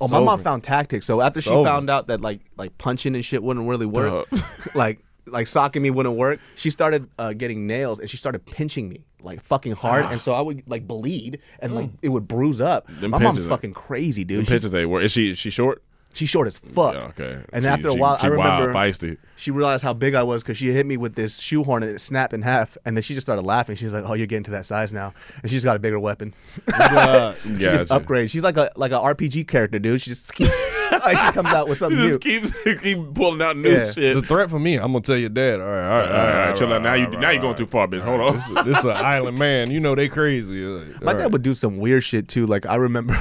Oh, 0.00 0.04
It's 0.04 0.12
my 0.12 0.18
mom 0.18 0.28
over. 0.34 0.42
found 0.42 0.64
tactics. 0.64 1.06
So 1.06 1.20
after 1.22 1.40
she 1.40 1.50
over. 1.50 1.66
found 1.66 1.88
out 1.88 2.08
that 2.08 2.20
like 2.20 2.40
like 2.56 2.76
punching 2.78 3.14
and 3.14 3.24
shit 3.24 3.42
wouldn't 3.42 3.66
really 3.68 3.86
work, 3.86 4.28
Dog. 4.30 4.40
like 4.74 4.98
like 5.26 5.46
socking 5.46 5.82
me 5.82 5.90
wouldn't 5.90 6.16
work, 6.16 6.40
she 6.56 6.68
started 6.70 7.08
uh, 7.18 7.32
getting 7.32 7.66
nails 7.66 7.98
and 8.00 8.08
she 8.10 8.16
started 8.16 8.44
pinching 8.46 8.88
me 8.88 9.04
like 9.22 9.42
fucking 9.42 9.72
hard, 9.72 10.04
and 10.06 10.20
so 10.20 10.32
I 10.32 10.40
would 10.40 10.68
like 10.68 10.86
bleed 10.86 11.40
and 11.60 11.74
like 11.74 11.90
it 12.02 12.08
would 12.10 12.28
bruise 12.28 12.60
up. 12.60 12.86
Them 12.88 13.10
my 13.12 13.18
mom's 13.18 13.30
pinches 13.30 13.46
are- 13.46 13.50
fucking 13.50 13.72
crazy, 13.74 14.24
dude. 14.24 14.38
Them 14.38 14.44
She's, 14.44 14.62
pitches 14.62 14.74
ain't 14.74 14.90
work. 14.90 15.02
Is 15.04 15.12
she 15.12 15.30
is 15.30 15.38
she 15.38 15.50
short? 15.50 15.82
She's 16.18 16.28
short 16.28 16.46
as 16.46 16.58
fuck. 16.58 16.94
Yeah, 16.94 17.00
okay. 17.06 17.38
And 17.52 17.64
She- 17.64 17.68
after 17.68 17.88
a 17.88 17.92
she- 17.92 17.98
while, 17.98 18.18
she 18.18 18.26
I 18.26 18.30
remember 18.30 18.72
wild, 18.72 18.76
feisty. 18.94 19.16
she 19.36 19.50
realized 19.50 19.82
how 19.84 19.92
big 19.94 20.14
I 20.14 20.22
was 20.24 20.42
because 20.42 20.56
she 20.58 20.70
hit 20.72 20.84
me 20.86 20.96
with 20.96 21.14
this 21.14 21.38
shoehorn 21.38 21.82
and 21.82 21.92
it 21.92 21.98
snapped 22.00 22.32
in 22.34 22.42
half. 22.42 22.76
And 22.84 22.96
then 22.96 23.02
she 23.02 23.14
just 23.14 23.26
started 23.26 23.42
laughing. 23.42 23.76
She's 23.76 23.94
like, 23.94 24.04
"Oh, 24.06 24.14
you're 24.14 24.26
getting 24.26 24.44
to 24.44 24.50
that 24.52 24.66
size 24.66 24.92
now." 24.92 25.14
And 25.42 25.50
she 25.50 25.56
just 25.56 25.64
got 25.64 25.76
a 25.76 25.78
bigger 25.78 25.98
weapon. 26.00 26.34
God. 26.66 27.36
She 27.44 27.64
just 27.64 27.88
upgrades. 27.88 28.30
She's 28.30 28.42
like 28.44 28.56
a 28.56 28.70
like 28.76 28.92
a 28.92 28.98
RPG 28.98 29.46
character, 29.48 29.78
dude. 29.78 30.00
She 30.00 30.10
just 30.10 30.34
keep, 30.34 30.48
like 30.92 31.16
she 31.18 31.32
comes 31.32 31.48
out 31.48 31.68
with 31.68 31.78
She 31.78 31.80
something 31.80 31.98
new. 31.98 32.08
just 32.08 32.20
keeps 32.20 32.52
keep 32.82 33.14
pulling 33.14 33.40
out 33.42 33.56
new 33.56 33.70
Yeah. 33.70 33.90
shit. 33.90 34.14
the 34.14 34.22
threat 34.22 34.50
for 34.50 34.58
me, 34.58 34.76
I'm 34.76 34.92
gonna 34.92 35.00
tell 35.00 35.16
your 35.16 35.28
dad. 35.28 35.60
All 35.60 35.66
right, 35.66 35.88
all 35.88 35.98
right, 35.98 36.06
all 36.10 36.16
right, 36.16 36.34
all 36.42 36.46
right, 36.48 36.56
chill 36.56 36.72
out. 36.72 36.82
Now 36.82 36.94
you 36.94 37.08
now 37.08 37.30
you're 37.30 37.40
going 37.42 37.56
too 37.56 37.66
far, 37.66 37.86
bitch. 37.88 38.00
Hold 38.02 38.20
on. 38.20 38.32
This, 38.34 38.48
this 38.64 38.78
is 38.78 38.84
an 38.84 38.90
island 38.92 39.38
man. 39.38 39.70
You 39.70 39.80
know 39.80 39.94
they 39.94 40.08
crazy. 40.08 40.62
Like, 40.64 41.02
My 41.02 41.12
all 41.12 41.18
dad 41.18 41.32
would 41.32 41.42
do 41.42 41.54
some 41.54 41.78
weird 41.78 42.04
shit 42.04 42.28
too. 42.28 42.46
Like 42.46 42.66
I 42.66 42.76
remember, 42.76 43.14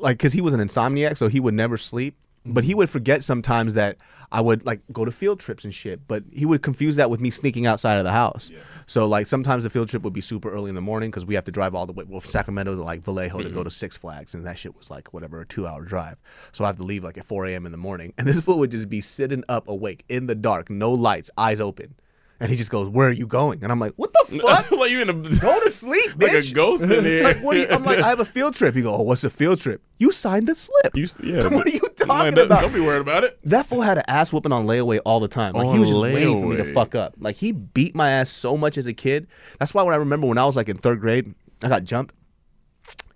like 0.00 0.18
because 0.18 0.32
he 0.32 0.40
was 0.40 0.54
an 0.54 0.60
insomniac, 0.60 1.16
so 1.16 1.28
he 1.28 1.40
would 1.40 1.54
never 1.54 1.76
sleep. 1.76 2.16
But 2.44 2.64
he 2.64 2.70
mm-hmm. 2.70 2.78
would 2.78 2.90
forget 2.90 3.24
sometimes 3.24 3.74
that 3.74 3.98
I 4.30 4.40
would 4.40 4.64
like 4.64 4.80
go 4.92 5.04
to 5.04 5.10
field 5.10 5.40
trips 5.40 5.64
and 5.64 5.74
shit. 5.74 6.06
But 6.06 6.24
he 6.32 6.46
would 6.46 6.62
confuse 6.62 6.96
that 6.96 7.10
with 7.10 7.20
me 7.20 7.30
sneaking 7.30 7.66
outside 7.66 7.96
of 7.96 8.04
the 8.04 8.12
house. 8.12 8.50
So 8.86 9.06
like 9.06 9.26
sometimes 9.26 9.64
the 9.64 9.70
field 9.70 9.88
trip 9.88 10.02
would 10.02 10.12
be 10.12 10.20
super 10.20 10.50
early 10.50 10.68
in 10.68 10.74
the 10.74 10.80
morning 10.80 11.10
because 11.10 11.26
we 11.26 11.34
have 11.34 11.44
to 11.44 11.52
drive 11.52 11.74
all 11.74 11.86
the 11.86 11.92
way 11.92 12.04
well, 12.08 12.20
from 12.20 12.30
Sacramento 12.30 12.74
to 12.74 12.82
like 12.82 13.02
Vallejo 13.02 13.38
to 13.38 13.44
go 13.44 13.56
mm-hmm. 13.56 13.64
to 13.64 13.70
Six 13.70 13.96
Flags, 13.96 14.34
and 14.34 14.46
that 14.46 14.58
shit 14.58 14.76
was 14.76 14.90
like 14.90 15.12
whatever 15.12 15.40
a 15.40 15.46
two 15.46 15.66
hour 15.66 15.82
drive. 15.82 16.16
So 16.52 16.64
I 16.64 16.68
have 16.68 16.76
to 16.76 16.84
leave 16.84 17.04
like 17.04 17.18
at 17.18 17.24
4 17.24 17.46
a.m. 17.46 17.66
in 17.66 17.72
the 17.72 17.78
morning, 17.78 18.14
and 18.18 18.26
this 18.26 18.40
fool 18.40 18.58
would 18.60 18.70
just 18.70 18.88
be 18.88 19.00
sitting 19.00 19.44
up 19.48 19.68
awake 19.68 20.04
in 20.08 20.26
the 20.26 20.34
dark, 20.34 20.70
no 20.70 20.92
lights, 20.92 21.30
eyes 21.36 21.60
open. 21.60 21.94
And 22.40 22.50
he 22.50 22.56
just 22.56 22.70
goes, 22.70 22.88
"Where 22.88 23.08
are 23.08 23.12
you 23.12 23.26
going?" 23.26 23.64
And 23.64 23.72
I'm 23.72 23.80
like, 23.80 23.94
"What 23.96 24.12
the 24.12 24.38
fuck? 24.42 24.70
like 24.70 24.90
you 24.92 25.02
in 25.02 25.08
a 25.10 25.12
Go 25.40 25.60
to 25.60 25.70
sleep, 25.70 26.12
like 26.20 26.30
bitch." 26.30 26.52
a 26.52 26.54
ghost 26.54 26.82
in 26.84 26.88
there. 26.88 27.24
like, 27.24 27.38
what 27.42 27.54
do 27.54 27.60
you, 27.60 27.68
I'm 27.68 27.84
like, 27.84 27.98
I 27.98 28.08
have 28.08 28.20
a 28.20 28.24
field 28.24 28.54
trip. 28.54 28.76
You 28.76 28.84
go, 28.84 28.94
oh, 28.94 29.02
what's 29.02 29.24
a 29.24 29.30
field 29.30 29.58
trip? 29.60 29.82
You 29.98 30.12
signed 30.12 30.46
the 30.46 30.54
slip. 30.54 30.94
You, 30.96 31.08
yeah, 31.22 31.48
What 31.48 31.66
are 31.66 31.70
you 31.70 31.80
talking 31.96 32.38
about? 32.38 32.62
Don't 32.62 32.72
be 32.72 32.80
worried 32.80 33.00
about 33.00 33.24
it. 33.24 33.36
that 33.44 33.66
fool 33.66 33.82
had 33.82 33.98
an 33.98 34.04
ass 34.06 34.32
whooping 34.32 34.52
on 34.52 34.66
layaway 34.66 35.00
all 35.04 35.18
the 35.18 35.26
time. 35.26 35.54
Like 35.54 35.68
he 35.72 35.78
was 35.80 35.88
just 35.88 36.00
waiting 36.00 36.40
for 36.40 36.46
me 36.46 36.56
to 36.56 36.72
fuck 36.72 36.94
up. 36.94 37.14
Like 37.18 37.34
he 37.34 37.50
beat 37.50 37.96
my 37.96 38.10
ass 38.10 38.30
so 38.30 38.56
much 38.56 38.78
as 38.78 38.86
a 38.86 38.94
kid. 38.94 39.26
That's 39.58 39.74
why 39.74 39.82
when 39.82 39.92
I 39.94 39.96
remember 39.96 40.28
when 40.28 40.38
I 40.38 40.46
was 40.46 40.56
like 40.56 40.68
in 40.68 40.76
third 40.76 41.00
grade, 41.00 41.34
I 41.64 41.68
got 41.68 41.82
jumped. 41.82 42.14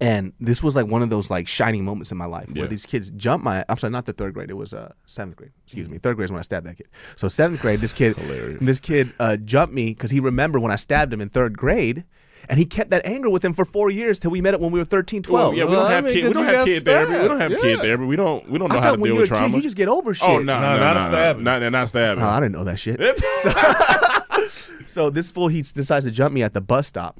And 0.02 0.32
this 0.40 0.62
was 0.62 0.74
like 0.74 0.86
one 0.86 1.02
of 1.02 1.10
those 1.10 1.30
like 1.30 1.46
shining 1.46 1.84
moments 1.84 2.10
in 2.10 2.18
my 2.18 2.24
life 2.24 2.48
Yeah. 2.52 2.62
where 2.62 2.68
these 2.68 2.86
kids 2.86 3.10
jumped 3.12 3.44
my. 3.44 3.64
I'm 3.68 3.76
sorry, 3.76 3.92
not 3.92 4.04
the 4.04 4.12
third 4.12 4.34
grade. 4.34 4.50
It 4.50 4.56
was 4.56 4.74
uh 4.74 4.92
seventh 5.06 5.36
grade. 5.36 5.52
Excuse 5.64 5.88
me. 5.88 5.98
Third 5.98 6.16
grade 6.16 6.24
is 6.26 6.32
when 6.32 6.40
I 6.40 6.42
stabbed 6.42 6.66
that 6.66 6.76
kid. 6.76 6.88
So 7.16 7.28
seventh 7.28 7.60
grade, 7.62 7.78
this 7.80 7.92
kid, 7.92 8.16
this 8.60 8.80
kid 8.80 9.12
uh, 9.20 9.36
jumped 9.36 9.74
me 9.74 9.90
because 9.90 10.10
he 10.10 10.18
remembered 10.20 10.60
when 10.60 10.72
I 10.72 10.76
stabbed 10.76 11.12
him 11.12 11.20
in 11.20 11.28
third 11.28 11.56
grade, 11.56 12.04
and 12.48 12.58
he 12.58 12.64
kept 12.64 12.90
that 12.90 13.06
anger 13.06 13.30
with 13.30 13.44
him 13.44 13.52
for 13.52 13.64
four 13.64 13.90
years 13.90 14.18
till 14.18 14.32
we 14.32 14.40
met 14.40 14.54
it 14.54 14.60
when 14.60 14.72
we 14.72 14.80
were 14.80 14.84
13, 14.84 15.22
12. 15.22 15.40
Well, 15.50 15.56
yeah, 15.56 15.64
we 15.64 15.76
don't 15.76 15.86
I 15.86 15.92
have 15.92 16.04
mean, 16.04 16.12
kid. 16.14 16.22
We 16.24 16.28
'cause 16.28 16.34
don't 16.34 16.44
have 16.46 16.54
got 16.54 16.64
kid 16.66 16.84
therapy. 16.84 17.12
We 17.12 17.28
don't 17.28 17.40
have 17.40 17.50
stabbed. 17.52 17.62
kid 17.62 17.76
Yeah. 17.76 17.82
therapy. 17.82 18.04
We 18.04 18.16
don't. 18.16 18.50
We 18.50 18.58
don't 18.58 18.72
know 18.72 18.78
I 18.78 18.82
how 18.82 18.94
to 18.96 19.00
when 19.00 19.08
deal 19.10 19.14
you're 19.14 19.20
a 19.20 19.22
with 19.22 19.30
kid, 19.30 19.36
trauma. 19.36 19.56
you 19.56 19.62
just 19.62 19.76
get 19.76 19.88
over 19.88 20.14
shit. 20.14 20.28
Oh 20.28 20.38
no, 20.38 20.60
No, 20.60 20.74
no, 20.74 20.80
not 20.80 20.96
a 20.96 20.98
no, 21.00 21.06
stabbing. 21.06 21.44
no, 21.44 21.58
no, 21.60 21.68
not 21.68 21.88
stabbing. 21.88 22.24
Oh, 22.24 22.26
I 22.28 22.40
didn't 22.40 22.52
know 22.52 22.64
that 22.64 22.78
shit. 22.80 23.00
So 24.86 25.08
this 25.08 25.30
fool 25.30 25.48
he 25.48 25.62
decides 25.62 26.04
to 26.04 26.10
jump 26.10 26.34
me 26.34 26.42
at 26.42 26.52
the 26.52 26.60
bus 26.60 26.86
stop. 26.86 27.18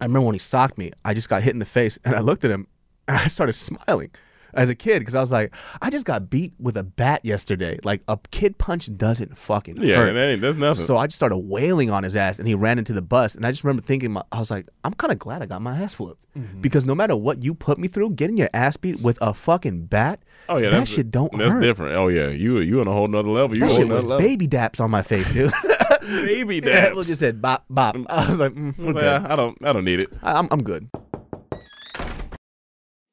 I 0.00 0.04
remember 0.04 0.26
when 0.26 0.34
he 0.34 0.38
socked 0.38 0.78
me, 0.78 0.92
I 1.04 1.14
just 1.14 1.28
got 1.28 1.42
hit 1.42 1.52
in 1.52 1.58
the 1.58 1.64
face, 1.64 1.98
and 2.04 2.14
I 2.14 2.20
looked 2.20 2.44
at 2.44 2.50
him, 2.50 2.66
and 3.08 3.16
I 3.16 3.28
started 3.28 3.54
smiling 3.54 4.10
as 4.56 4.70
a 4.70 4.74
kid 4.74 4.98
because 5.00 5.14
I 5.14 5.20
was 5.20 5.30
like, 5.32 5.54
I 5.80 5.90
just 5.90 6.04
got 6.06 6.28
beat 6.30 6.54
with 6.58 6.76
a 6.76 6.82
bat 6.82 7.24
yesterday. 7.24 7.78
Like 7.84 8.02
a 8.08 8.18
kid 8.30 8.58
punch 8.58 8.94
doesn't 8.96 9.36
fucking 9.36 9.76
yeah, 9.82 9.96
hurt. 9.96 10.12
that 10.14 10.20
ain't, 10.28 10.40
that's 10.40 10.56
nothing. 10.56 10.84
So 10.84 10.96
I 10.96 11.06
just 11.06 11.16
started 11.16 11.36
wailing 11.38 11.90
on 11.90 12.02
his 12.02 12.16
ass, 12.16 12.38
and 12.38 12.48
he 12.48 12.54
ran 12.54 12.78
into 12.78 12.92
the 12.92 13.02
bus. 13.02 13.34
And 13.36 13.46
I 13.46 13.50
just 13.50 13.62
remember 13.64 13.82
thinking, 13.82 14.16
I 14.32 14.38
was 14.38 14.50
like, 14.50 14.68
I'm 14.84 14.94
kind 14.94 15.12
of 15.12 15.18
glad 15.18 15.42
I 15.42 15.46
got 15.46 15.62
my 15.62 15.76
ass 15.80 15.98
whooped 15.98 16.20
Mm-hmm. 16.36 16.60
because 16.60 16.84
no 16.84 16.94
matter 16.94 17.16
what 17.16 17.42
you 17.42 17.54
put 17.54 17.78
me 17.78 17.88
through, 17.88 18.10
getting 18.10 18.36
your 18.36 18.50
ass 18.52 18.76
beat 18.76 19.00
with 19.00 19.16
a 19.22 19.32
fucking 19.32 19.86
bat, 19.86 20.20
oh 20.50 20.58
yeah, 20.58 20.68
that 20.68 20.80
that's, 20.80 20.90
shit 20.90 21.10
don't 21.10 21.32
That's 21.32 21.50
hurt. 21.50 21.60
different. 21.62 21.96
Oh 21.96 22.08
yeah, 22.08 22.28
you 22.28 22.58
you 22.58 22.78
on 22.82 22.86
a 22.88 22.92
whole 22.92 23.08
nother 23.08 23.30
level. 23.30 23.56
You 23.56 23.60
That 23.62 23.70
on 23.70 23.76
shit 23.78 23.88
was 23.88 24.04
level. 24.04 24.18
baby 24.18 24.46
daps 24.46 24.78
on 24.78 24.90
my 24.90 25.00
face, 25.00 25.32
dude. 25.32 25.50
baby 26.02 26.60
daps. 26.60 26.92
it 26.92 26.94
just 27.06 27.20
said 27.20 27.40
bop 27.40 27.64
bop. 27.70 27.96
I 28.10 28.26
was 28.28 28.38
like, 28.38 28.52
mm, 28.52 28.76
we're. 28.78 28.92
Well, 28.92 29.26
I 29.26 29.34
don't. 29.34 29.56
I 29.64 29.72
don't 29.72 29.84
need 29.86 30.02
it. 30.02 30.12
I- 30.22 30.34
I'm 30.38 30.46
I'm 30.50 30.62
good. 30.62 30.90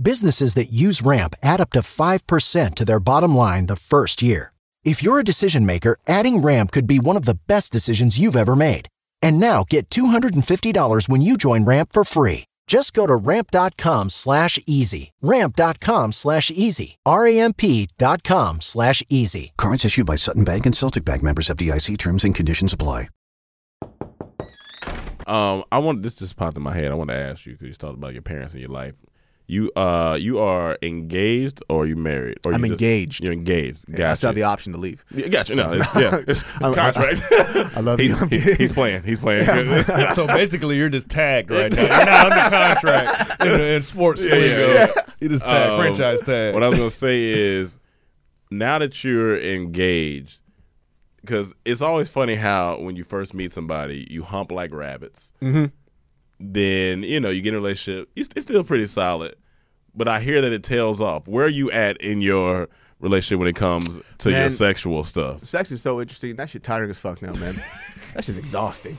Businesses 0.00 0.54
that 0.54 0.72
use 0.72 1.02
Ramp 1.02 1.34
add 1.42 1.60
up 1.60 1.70
to 1.70 1.80
5% 1.80 2.74
to 2.74 2.84
their 2.84 3.00
bottom 3.00 3.36
line 3.36 3.66
the 3.66 3.76
first 3.76 4.22
year. 4.22 4.52
If 4.84 5.02
you're 5.02 5.20
a 5.20 5.24
decision 5.24 5.64
maker, 5.64 5.96
adding 6.06 6.38
Ramp 6.38 6.72
could 6.72 6.86
be 6.86 6.98
one 6.98 7.16
of 7.16 7.24
the 7.24 7.38
best 7.46 7.72
decisions 7.72 8.18
you've 8.18 8.36
ever 8.36 8.56
made. 8.56 8.88
And 9.22 9.40
now 9.40 9.64
get 9.68 9.88
$250 9.90 11.08
when 11.08 11.22
you 11.22 11.36
join 11.36 11.64
Ramp 11.64 11.90
for 11.92 12.04
free. 12.04 12.44
Just 12.66 12.92
go 12.92 13.06
to 13.06 13.14
ramp.com 13.14 14.10
slash 14.10 14.58
easy. 14.66 15.12
Ramp.com 15.20 16.12
slash 16.12 16.50
easy. 16.50 16.98
R-A-M-P.com 17.06 18.60
slash 18.60 19.02
easy. 19.08 19.52
Cards 19.56 19.84
issued 19.84 20.06
by 20.06 20.14
Sutton 20.16 20.44
Bank 20.44 20.66
and 20.66 20.74
Celtic 20.74 21.04
Bank 21.04 21.22
members 21.22 21.48
FDIC 21.48 21.98
terms 21.98 22.24
and 22.24 22.34
conditions 22.34 22.72
apply. 22.72 23.08
Um, 25.26 25.64
I 25.72 25.78
want 25.78 26.02
this 26.02 26.16
just 26.16 26.36
popped 26.36 26.56
in 26.56 26.62
my 26.62 26.74
head. 26.74 26.90
I 26.90 26.94
want 26.94 27.10
to 27.10 27.16
ask 27.16 27.46
you 27.46 27.52
because 27.52 27.68
you 27.68 27.74
talked 27.74 27.96
about 27.96 28.12
your 28.12 28.22
parents 28.22 28.54
in 28.54 28.60
your 28.60 28.70
life. 28.70 29.00
You 29.46 29.70
uh, 29.76 30.16
you 30.18 30.38
are 30.38 30.78
engaged 30.80 31.62
or 31.68 31.84
you 31.86 31.96
married? 31.96 32.38
Or 32.46 32.54
I'm 32.54 32.62
you 32.64 32.70
just- 32.70 32.80
engaged. 32.80 33.22
You're 33.24 33.34
engaged. 33.34 33.84
Yeah, 33.88 34.10
I 34.10 34.14
still 34.14 34.28
have 34.28 34.34
the 34.34 34.44
option 34.44 34.72
to 34.72 34.78
leave. 34.78 35.04
Yeah, 35.14 35.28
gotcha. 35.28 35.54
No, 35.54 35.72
it's, 35.74 35.94
yeah, 36.00 36.18
it's 36.26 36.44
I'm- 36.62 36.72
I- 36.72 36.74
contract. 36.92 37.22
I 37.76 37.80
love 37.80 38.00
he's, 38.00 38.18
you. 38.18 38.26
He- 38.28 38.54
he's 38.54 38.72
playing. 38.72 39.02
He's 39.02 39.20
playing. 39.20 39.44
so 40.14 40.26
basically, 40.26 40.78
you're 40.78 40.88
just 40.88 41.10
tagged 41.10 41.50
right 41.50 41.70
now. 41.70 41.82
You're 41.94 42.06
not 42.06 42.32
under 42.32 42.56
contract 42.56 43.44
in, 43.44 43.60
in 43.60 43.82
sports 43.82 44.24
Yeah, 44.26 44.34
lingo. 44.36 44.72
yeah. 44.72 44.86
You 45.20 45.28
just 45.28 45.44
tag, 45.44 45.70
Um, 45.70 45.78
franchise 45.78 46.22
tag. 46.22 46.54
What 46.54 46.62
I 46.62 46.68
was 46.68 46.78
gonna 46.78 46.90
say 46.90 47.24
is, 47.24 47.78
now 48.50 48.78
that 48.78 49.04
you're 49.04 49.36
engaged, 49.38 50.38
because 51.20 51.54
it's 51.66 51.82
always 51.82 52.08
funny 52.08 52.34
how 52.36 52.78
when 52.80 52.96
you 52.96 53.04
first 53.04 53.34
meet 53.34 53.52
somebody, 53.52 54.06
you 54.10 54.22
hump 54.22 54.50
like 54.52 54.72
rabbits. 54.72 55.32
Mm-hmm. 55.42 55.66
Then 56.40 57.02
you 57.02 57.20
know 57.20 57.30
you 57.30 57.42
get 57.42 57.50
in 57.50 57.54
a 57.54 57.60
relationship. 57.60 58.10
It's, 58.16 58.28
it's 58.34 58.46
still 58.46 58.64
pretty 58.64 58.86
solid, 58.86 59.36
but 59.94 60.08
I 60.08 60.20
hear 60.20 60.40
that 60.40 60.52
it 60.52 60.62
tails 60.62 61.00
off. 61.00 61.28
Where 61.28 61.44
are 61.46 61.48
you 61.50 61.70
at 61.70 61.96
in 61.98 62.20
your 62.20 62.68
relationship 63.00 63.38
when 63.38 63.48
it 63.48 63.56
comes 63.56 63.98
to 64.18 64.30
your 64.30 64.50
sexual 64.50 65.04
stuff? 65.04 65.44
Sex 65.44 65.70
is 65.70 65.80
so 65.82 66.00
interesting. 66.00 66.36
That 66.36 66.50
shit 66.50 66.62
tiring 66.62 66.90
as 66.90 66.98
fuck 67.00 67.22
now, 67.22 67.32
man. 67.34 67.54
that 68.14 68.24
shit's 68.24 68.38
exhausting. 68.38 68.96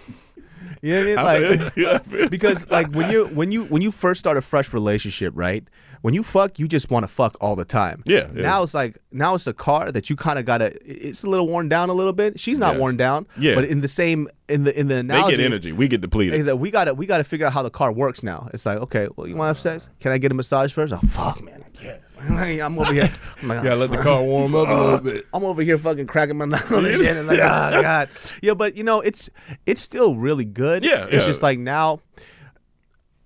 You 0.81 0.95
know 0.95 1.15
what 1.15 1.25
I 1.25 1.39
mean? 1.39 1.59
Like, 1.59 1.75
Yeah, 1.75 1.91
I 1.93 1.97
feel- 1.99 2.29
because 2.29 2.69
like 2.71 2.87
when 2.93 3.09
you 3.11 3.25
when 3.27 3.51
you 3.51 3.65
when 3.65 3.81
you 3.81 3.91
first 3.91 4.19
start 4.19 4.37
a 4.37 4.41
fresh 4.41 4.73
relationship, 4.73 5.33
right? 5.35 5.63
When 6.05 6.13
you 6.13 6.21
fuck, 6.21 6.59
you 6.59 6.67
just 6.67 6.91
want 6.91 7.01
to 7.03 7.07
fuck 7.11 7.35
all 7.41 7.55
the 7.55 7.65
time. 7.65 8.03
Yeah, 8.05 8.29
yeah. 8.31 8.43
Now 8.43 8.61
it's 8.61 8.75
like 8.75 8.99
now 9.11 9.33
it's 9.33 9.47
a 9.47 9.53
car 9.53 9.91
that 9.91 10.07
you 10.07 10.15
kind 10.15 10.37
of 10.37 10.45
gotta. 10.45 10.77
It's 10.85 11.23
a 11.23 11.27
little 11.31 11.47
worn 11.47 11.67
down 11.67 11.89
a 11.89 11.93
little 11.93 12.13
bit. 12.13 12.39
She's 12.39 12.59
not 12.59 12.75
Yeah. 12.75 12.79
worn 12.81 12.95
down. 12.95 13.25
Yeah. 13.39 13.55
But 13.55 13.63
in 13.65 13.81
the 13.81 13.87
same 13.87 14.27
in 14.47 14.65
the 14.65 14.79
in 14.79 14.87
the 14.87 14.97
analogy, 14.97 15.37
they 15.37 15.41
get 15.41 15.45
energy. 15.51 15.71
We 15.71 15.87
get 15.87 16.01
depleted. 16.01 16.35
is 16.35 16.45
that 16.45 16.57
we 16.57 16.69
gotta 16.69 16.93
we 16.93 17.07
gotta 17.07 17.23
figure 17.23 17.47
out 17.47 17.53
how 17.53 17.63
the 17.63 17.71
car 17.71 17.91
works 17.91 18.21
now. 18.21 18.49
It's 18.53 18.67
like 18.67 18.77
okay, 18.81 19.07
well 19.15 19.25
you 19.27 19.35
want 19.35 19.45
to 19.45 19.47
have 19.47 19.59
sex? 19.59 19.89
Can 19.99 20.11
I 20.11 20.19
get 20.19 20.31
a 20.31 20.35
massage 20.35 20.71
first? 20.71 20.93
Oh 20.93 20.97
fuck, 21.07 21.41
man, 21.43 21.65
I 21.65 21.69
can't. 21.75 22.01
I'm 22.61 22.77
over 22.77 22.93
here. 22.93 23.09
I'm 23.41 23.47
like, 23.47 23.63
Gotta 23.63 23.71
oh, 23.71 23.77
let 23.79 23.89
the 23.89 23.97
car 23.97 24.21
warm 24.21 24.53
up 24.53 24.67
a 24.67 24.73
little 24.73 24.99
bit. 25.11 25.25
I'm 25.33 25.43
over 25.43 25.63
here 25.63 25.79
fucking 25.79 26.05
cracking 26.05 26.37
my 26.37 26.45
knuckles 26.45 26.85
and 26.85 27.25
like, 27.27 27.39
oh 27.39 27.81
god. 27.81 28.09
Yeah, 28.43 28.53
but 28.53 28.77
you 28.77 28.83
know, 28.83 29.01
it's 29.01 29.31
it's 29.65 29.81
still 29.81 30.15
really 30.17 30.45
good. 30.45 30.85
Yeah, 30.85 31.05
It's 31.05 31.13
yeah. 31.13 31.19
just 31.25 31.41
like 31.41 31.57
now, 31.57 32.01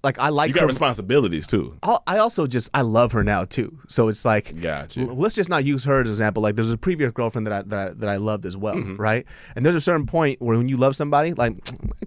like 0.03 0.17
I 0.19 0.29
like 0.29 0.47
you 0.49 0.53
got 0.53 0.61
her. 0.61 0.67
responsibilities 0.67 1.45
too. 1.47 1.77
I'll- 1.83 2.03
also 2.07 2.47
just 2.47 2.69
I 2.73 2.81
love 2.81 3.11
her 3.13 3.23
now 3.23 3.45
too. 3.45 3.77
So 3.87 4.07
it's 4.07 4.23
like, 4.25 4.59
Gotcha. 4.61 5.01
let's 5.05 5.35
just 5.35 5.49
not 5.49 5.63
use 5.65 5.83
her 5.85 6.01
as 6.01 6.07
an 6.07 6.13
example. 6.13 6.43
Like 6.43 6.55
there's 6.55 6.71
a 6.71 6.77
previous 6.77 7.11
girlfriend 7.11 7.47
that 7.47 7.53
I 7.53 7.61
that 7.63 7.79
I, 7.79 7.93
that 7.95 8.09
I 8.09 8.15
loved 8.17 8.45
as 8.45 8.55
well, 8.57 8.75
Mm-hmm. 8.75 8.95
right? 8.97 9.25
And 9.55 9.65
there's 9.65 9.75
a 9.75 9.81
certain 9.81 10.05
point 10.05 10.41
where 10.41 10.57
when 10.57 10.69
you 10.69 10.77
love 10.77 10.95
somebody, 10.95 11.33
like 11.33 11.53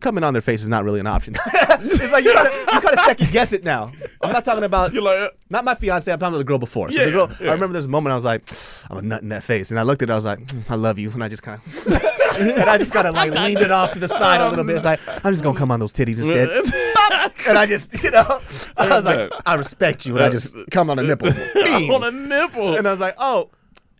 coming 0.01 0.25
on 0.25 0.33
their 0.35 0.43
face 0.43 0.63
is 0.63 0.69
not 0.69 0.85
really 0.85 1.01
an 1.01 1.07
option. 1.07 1.35
it's 1.47 2.13
like 2.13 2.25
you 2.25 2.33
gotta 2.33 2.51
you 2.75 2.81
gotta 2.81 2.97
second 3.05 3.31
guess 3.31 3.53
it 3.53 3.65
now. 3.65 3.93
I'm 4.23 4.33
not 4.33 4.45
talking 4.45 4.65
about 4.65 4.93
You're 4.93 5.03
like, 5.03 5.19
uh, 5.19 5.29
not 5.51 5.65
my 5.65 5.75
fiance. 5.75 6.11
I'm 6.13 6.19
talking 6.19 6.35
about 6.35 6.39
the 6.39 6.45
girl 6.45 6.59
before. 6.59 6.91
So 6.91 6.99
Yeah, 6.99 7.07
the 7.07 7.13
girl, 7.13 7.29
yeah. 7.41 7.51
I 7.51 7.55
remember 7.55 7.73
there's 7.73 7.85
a 7.87 7.89
moment 7.89 8.13
I 8.13 8.17
was 8.17 8.25
like, 8.25 8.43
I'm 8.91 8.99
a 8.99 9.03
nut 9.03 9.23
in 9.23 9.31
that 9.31 9.45
face, 9.45 9.71
and 9.71 9.79
I 9.81 9.83
looked 9.83 10.03
at 10.03 10.09
it. 10.09 10.13
I 10.13 10.17
was 10.17 10.25
like, 10.25 10.39
"Mm, 10.41 10.71
I 10.71 10.75
love 10.77 10.99
you, 10.99 11.11
and 11.11 11.23
I 11.25 11.29
just 11.29 11.43
kind 11.43 11.59
of, 11.59 11.87
and 12.41 12.71
I 12.71 12.79
just 12.79 12.93
kind 12.93 13.07
of 13.07 13.15
like 13.15 13.31
leaned 13.33 13.61
it 13.61 13.71
off 13.71 13.93
to 13.93 13.99
the 13.99 14.09
side 14.09 14.41
a 14.41 14.49
little 14.49 14.65
bit. 14.65 14.77
It's 14.77 14.85
like 14.85 15.01
I'm 15.25 15.33
just 15.33 15.43
gonna 15.43 15.59
come 15.59 15.71
on 15.71 15.81
those 15.81 15.93
titties 15.93 16.19
instead, 16.19 16.49
and 17.49 17.59
I 17.59 17.67
just, 17.67 18.03
you 18.03 18.11
know, 18.11 18.41
I 18.77 18.89
was 18.89 19.05
like, 19.05 19.31
I 19.47 19.55
respect 19.55 20.07
you, 20.07 20.17
and 20.17 20.25
I 20.25 20.31
just 20.31 20.55
come 20.71 20.91
on 20.91 20.99
a 20.99 21.03
nipple, 21.03 21.29
on 21.29 22.05
a 22.05 22.11
nipple. 22.11 22.77
and 22.77 22.87
I 22.87 22.91
was 22.91 23.01
like, 23.01 23.15
oh. 23.19 23.51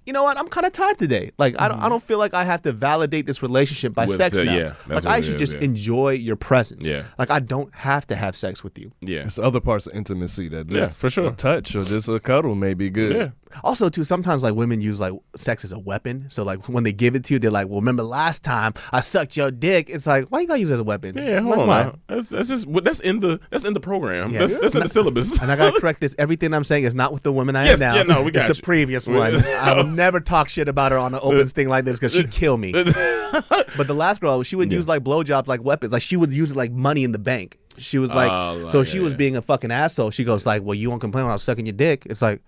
You 0.05 0.13
know 0.13 0.25
what? 0.25 0.37
I'm 0.37 0.49
kind 0.49 0.67
of 0.67 0.73
tired 0.73 0.99
today. 0.99 1.31
Like 1.39 1.55
I 1.61 1.69
don't, 1.69 1.77
I 1.77 1.83
mm-hmm. 1.83 1.91
don't 1.91 2.03
feel 2.03 2.19
like 2.19 2.35
I 2.35 2.43
have 2.43 2.63
to 2.63 2.73
validate 2.73 3.25
this 3.25 3.41
relationship 3.41 3.95
by 3.95 4.07
With 4.07 4.17
sex 4.17 4.37
the- 4.37 4.47
now. 4.47 4.57
yeah, 4.57 4.75
that's 4.89 4.89
like 4.89 5.05
what 5.05 5.07
I 5.07 5.19
it 5.19 5.25
should 5.25 5.35
is, 5.37 5.51
just 5.53 5.55
yeah. 5.55 5.61
enjoy 5.61 6.15
your 6.15 6.35
presence. 6.35 6.89
Yeah. 6.89 7.05
Like 7.19 7.31
I 7.31 7.39
don't 7.39 7.73
have 7.73 8.09
to 8.09 8.17
have 8.17 8.35
sex 8.35 8.65
with 8.65 8.81
you. 8.81 8.91
yeah. 9.01 9.21
It's 9.21 9.39
other 9.39 9.61
parts 9.61 9.87
of 9.87 9.95
intimacy 9.95 10.49
that 10.49 10.69
Yeah, 10.73 10.87
for 10.87 11.09
sure. 11.09 11.29
a 11.29 11.31
touch 11.31 11.77
or 11.77 11.85
just 11.85 12.09
a 12.09 12.19
cuddle 12.19 12.57
may 12.57 12.75
be 12.75 12.91
good. 12.91 13.15
Yeah. 13.15 13.31
Also, 13.65 13.89
too, 13.89 14.05
sometimes 14.05 14.43
like 14.43 14.55
women 14.55 14.81
use 14.81 15.01
like 15.01 15.13
sex 15.37 15.65
as 15.65 15.73
a 15.73 15.79
weapon. 15.79 16.27
So 16.31 16.43
like 16.45 16.69
when 16.69 16.85
they 16.85 16.93
give 16.93 17.15
it 17.15 17.25
to 17.25 17.35
you, 17.35 17.39
they're 17.39 17.51
like, 17.51 17.69
"Well, 17.69 17.81
remember 17.81 18.03
last 18.03 18.43
time 18.43 18.73
I 18.93 19.01
sucked 19.01 19.37
your 19.37 19.51
dick?" 19.51 19.89
It's 19.91 20.07
like, 20.07 20.27
why 20.29 20.41
you 20.41 20.47
gotta 20.47 20.61
use 20.61 20.71
it 20.71 20.75
as 20.75 20.81
a 20.81 20.85
weapon? 20.85 21.17
Yeah, 21.17 21.41
hold 21.41 21.57
Like, 21.57 21.59
on. 21.59 21.69
why? 21.69 21.95
That's, 22.09 22.29
that's 22.29 22.49
just 22.49 22.73
that's 22.85 23.01
in 23.01 23.21
the 23.21 23.41
that's 23.51 23.65
in 23.65 23.73
the 23.75 23.81
program. 23.81 24.31
Yeah. 24.31 24.41
That's, 24.41 24.57
that's 24.57 24.75
in 24.75 24.83
the 24.83 24.89
syllabus. 24.89 25.41
And 25.41 25.51
I 25.51 25.57
gotta 25.57 25.79
correct 25.81 26.01
this. 26.01 26.15
Everything 26.19 26.53
I'm 26.55 26.65
saying 26.65 26.85
is 26.85 26.95
not 26.95 27.13
with 27.13 27.23
the 27.23 27.33
woman 27.33 27.57
I 27.57 27.65
Yes, 27.67 27.81
am 27.81 27.91
now. 27.91 27.97
yeah, 27.97 28.03
no, 28.05 28.23
we 28.23 28.29
it's 28.29 28.39
got 28.47 28.55
the 28.55 28.63
previous 28.63 29.07
one. 29.07 29.37
I 29.45 29.75
will 29.77 29.85
never 29.87 30.21
talk 30.21 30.49
shit 30.49 30.69
about 30.69 30.93
her 30.93 30.99
on 30.99 31.15
an 31.15 31.21
open 31.23 31.47
thing 31.47 31.69
like 31.69 31.85
this 31.85 31.99
because 31.99 32.13
she'd 32.15 32.31
kill 32.33 32.57
me. 32.59 32.73
But 32.73 33.87
the 33.87 33.95
last 33.95 34.21
girl, 34.21 34.43
she 34.43 34.57
would 34.57 34.71
use 34.71 34.89
like 34.89 35.03
blowjobs 35.03 35.47
like 35.47 35.63
weapons. 35.65 35.93
Like 35.93 36.03
she 36.03 36.17
would 36.17 36.33
use 36.33 36.51
it 36.51 36.57
like 36.57 36.73
money 36.73 37.05
in 37.05 37.13
the 37.13 37.19
bank. 37.19 37.57
She 37.79 37.99
was 37.99 38.15
like, 38.15 38.31
oh, 38.31 38.69
so 38.69 38.81
like, 38.81 38.87
she 38.89 38.99
yeah, 38.99 39.05
was 39.05 39.13
yeah. 39.15 39.17
being 39.19 39.37
a 39.37 39.43
fucking 39.43 39.71
asshole. 39.71 40.11
She 40.11 40.25
goes 40.25 40.45
like, 40.45 40.63
well, 40.63 40.75
you 40.75 40.91
won't 40.91 41.01
complain 41.01 41.25
when 41.25 41.31
I 41.31 41.35
was 41.35 41.43
sucking 41.43 41.65
your 41.65 41.73
dick. 41.73 42.05
It's 42.07 42.21
like, 42.21 42.43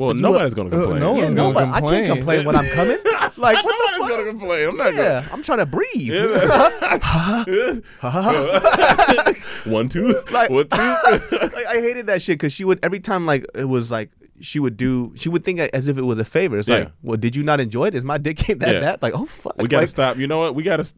well, 0.00 0.14
nobody's 0.14 0.54
gonna 0.54 0.68
Uh, 0.68 0.80
complain. 0.80 1.00
no 1.00 1.14
yeah, 1.16 1.22
one's 1.24 1.34
gonna 1.34 1.54
but 1.54 1.62
I 1.64 1.80
can't 1.80 2.06
complain. 2.06 2.06
complain 2.16 2.46
when 2.46 2.56
I'm 2.56 2.66
coming. 2.70 2.98
Like, 3.36 3.64
what 3.64 3.74
the 3.92 3.98
fuck? 4.00 4.08
gonna 4.10 4.24
complain. 4.28 4.68
I'm 4.68 4.76
not 4.76 4.90
gonna. 4.90 5.02
Yeah, 5.02 5.28
I'm 5.32 5.42
trying 5.42 5.58
to 5.60 5.66
breathe. 5.66 6.10
gonna. 6.12 7.80
One 9.64 9.88
two. 9.88 10.22
Like- 10.30 10.50
One 10.50 10.68
two. 10.68 10.76
like, 10.78 11.66
I 11.66 11.80
hated 11.80 12.06
that 12.08 12.20
shit 12.22 12.34
because 12.38 12.52
she 12.52 12.64
would 12.64 12.78
every 12.82 13.00
time 13.00 13.24
like 13.26 13.46
it 13.54 13.64
was 13.66 13.90
like 13.90 14.10
she 14.40 14.58
would 14.58 14.76
do 14.76 15.12
she 15.16 15.28
would 15.28 15.44
think 15.44 15.60
as 15.60 15.88
if 15.88 15.96
it 15.98 16.02
was 16.02 16.18
a 16.18 16.24
favor. 16.24 16.58
It's 16.58 16.68
like, 16.68 16.90
well, 17.02 17.16
did 17.16 17.34
you 17.36 17.42
not 17.42 17.60
enjoy 17.60 17.86
it? 17.86 17.94
Is 17.94 18.04
my 18.04 18.18
dick 18.18 18.36
game 18.38 18.58
that 18.58 18.74
Yeah. 18.74 18.80
bad? 18.80 19.02
Like, 19.02 19.14
oh 19.18 19.24
fuck, 19.26 19.56
we 19.58 19.68
gotta 19.68 19.82
like, 19.82 19.88
stop. 19.88 20.16
You 20.16 20.26
know 20.26 20.38
what? 20.38 20.54
We 20.54 20.62
gotta. 20.62 20.92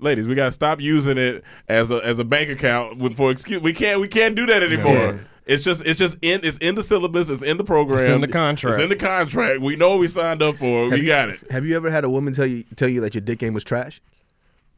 Ladies, 0.00 0.28
we 0.28 0.36
gotta 0.36 0.52
stop 0.52 0.80
using 0.80 1.18
it 1.18 1.42
as 1.68 1.90
a 1.90 1.96
as 2.04 2.20
a 2.20 2.24
bank 2.24 2.50
account 2.50 2.98
with 2.98 3.16
for 3.16 3.32
excuse. 3.32 3.60
We 3.60 3.72
can't 3.72 4.00
we 4.00 4.06
can't 4.06 4.36
do 4.36 4.46
that 4.46 4.62
anymore. 4.62 5.18
Yeah. 5.48 5.54
It's 5.54 5.64
just 5.64 5.86
it's 5.86 5.98
just 5.98 6.18
in 6.22 6.40
it's 6.44 6.58
in 6.58 6.74
the 6.74 6.82
syllabus. 6.82 7.30
It's 7.30 7.42
in 7.42 7.56
the 7.56 7.64
program. 7.64 7.98
It's 8.00 8.08
in 8.08 8.20
the 8.20 8.28
contract. 8.28 8.74
It's 8.74 8.82
in 8.82 8.90
the 8.90 8.96
contract. 8.96 9.60
We 9.60 9.76
know 9.76 9.96
we 9.96 10.06
signed 10.08 10.42
up 10.42 10.56
for. 10.56 10.84
it. 10.86 10.90
We 10.92 11.06
got 11.06 11.30
it. 11.30 11.40
Have 11.50 11.64
you 11.64 11.74
ever 11.76 11.90
had 11.90 12.04
a 12.04 12.10
woman 12.10 12.32
tell 12.34 12.46
you 12.46 12.64
tell 12.76 12.88
you 12.88 13.00
that 13.00 13.14
your 13.14 13.22
dick 13.22 13.38
game 13.38 13.54
was 13.54 13.64
trash? 13.64 14.00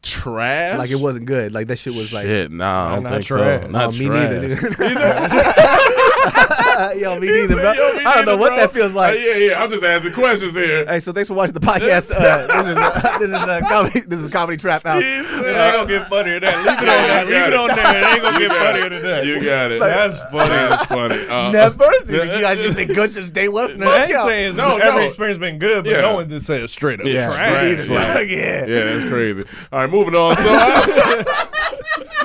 Trash. 0.03 0.79
Like 0.79 0.91
it 0.91 1.01
wasn't 1.01 1.27
good. 1.27 1.53
Like 1.53 1.67
that 1.67 1.79
shit 1.79 1.95
was 1.95 2.13
like. 2.15 2.25
Shit, 2.25 2.51
nah, 2.51 2.93
I 2.93 2.95
don't 2.95 3.03
Not 3.03 3.13
think 3.13 3.25
trash. 3.27 3.63
so. 3.65 3.71
Not 3.71 3.89
Oh, 3.89 3.99
me 3.99 4.07
trash. 4.07 4.31
neither. 4.31 4.57
Yo, 6.97 7.19
me 7.19 7.27
neither, 7.29 7.57
bro. 7.57 7.73
Yo, 7.73 7.95
me 7.97 8.05
I 8.05 8.15
don't 8.17 8.27
know 8.27 8.37
what 8.37 8.49
bro. 8.51 8.57
that 8.57 8.71
feels 8.73 8.93
like. 8.93 9.15
Uh, 9.17 9.19
yeah, 9.21 9.35
yeah. 9.37 9.63
I'm 9.63 9.71
just 9.71 9.83
asking 9.85 10.13
questions 10.13 10.55
here. 10.55 10.85
Hey, 10.87 11.01
so 11.01 11.13
thanks 11.13 11.29
for 11.29 11.35
watching 11.35 11.55
the 11.55 11.61
podcast. 11.61 12.11
Uh, 12.21 12.47
this 12.47 12.67
is 12.67 12.77
uh, 12.77 13.19
this 13.19 13.29
is 13.29 13.35
uh, 13.35 13.61
comedy. 13.69 14.01
This 14.01 14.21
is 14.21 14.29
comedy 14.31 14.57
trap 14.57 14.85
house. 14.85 15.03
He 15.03 15.23
said- 15.23 15.45
It 15.45 15.57
ain't 15.57 15.75
gonna 15.75 15.89
get 15.89 16.07
funnier 16.09 16.41
than 16.41 16.53
that. 16.65 16.81
Leave 16.81 16.83
it 16.83 16.89
on 16.89 16.99
that. 17.09 17.27
Leave 17.27 17.47
it 17.47 17.55
on 17.55 17.69
there. 17.69 17.79
It 17.79 18.13
ain't 18.13 18.23
gonna 18.23 18.39
You 18.41 18.49
get 18.49 18.51
got 18.51 18.67
funnier 18.67 18.89
than 18.91 19.03
that. 19.03 19.27
You 19.27 19.45
got 19.45 19.71
it. 19.73 19.81
That's 19.81 20.21
funny. 20.31 20.49
That's 20.51 20.85
funny. 20.87 21.29
Uh, 21.29 21.51
Never. 21.51 21.91
You 22.11 22.41
guys 22.41 22.61
just 22.61 22.77
been 22.77 22.89
good 22.93 23.11
since 23.11 23.31
day 23.31 23.49
one. 23.49 23.79
No, 23.79 23.91
I 23.91 24.05
ain't 24.05 24.21
saying 24.21 24.57
No, 24.57 24.77
no, 24.77 24.85
every 24.85 25.01
no. 25.01 25.07
experience 25.07 25.39
been 25.39 25.59
good, 25.59 25.85
but 25.85 25.91
Yeah. 25.91 26.01
no 26.03 26.15
one 26.15 26.29
just 26.29 26.47
said 26.47 26.69
straight 26.71 27.01
up. 27.01 27.07
Yeah, 27.07 27.27
trash. 27.27 27.87
trash. 27.87 27.89
Like, 27.89 28.15
Like- 28.15 28.29
yeah. 28.29 28.67
Yeah, 28.67 28.85
that's 28.85 29.09
crazy. 29.09 29.43
All 29.73 29.79
right, 29.81 29.91
moving 29.91 30.15
on. 30.15 30.37
So, 30.37 30.43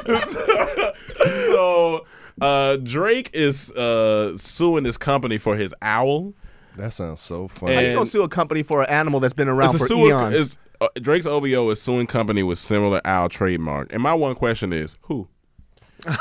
uh, 0.07 0.25
so 0.27 0.64
uh, 2.41 2.77
Drake 2.77 3.29
is 3.33 3.71
uh, 3.71 4.38
suing 4.38 4.83
this 4.83 4.97
company 4.97 5.38
for 5.38 5.55
his 5.55 5.73
owl. 5.81 6.33
That 6.77 6.91
sounds 6.93 7.21
so 7.21 7.47
funny. 7.47 7.73
How 7.75 7.79
you 7.81 7.88
And- 7.88 7.95
gonna 7.95 8.05
sue 8.05 8.23
a 8.23 8.27
company 8.29 8.61
for 8.63 8.81
an 8.83 8.89
animal 8.89 9.19
that's 9.19 9.33
been 9.33 9.47
around 9.47 9.75
It's 9.75 9.88
for 9.88 9.93
a 9.93 9.97
eons? 9.97 10.36
it's, 10.39 10.59
uh, 10.81 10.88
Drake's 11.01 11.25
OVO 11.25 11.69
is 11.69 11.81
suing 11.81 12.05
company 12.05 12.43
with 12.43 12.59
similar 12.59 12.99
owl 13.05 13.29
trademark. 13.29 13.93
And 13.93 14.03
my 14.03 14.13
one 14.13 14.36
question 14.36 14.73
is, 14.73 14.97
who? 15.03 15.29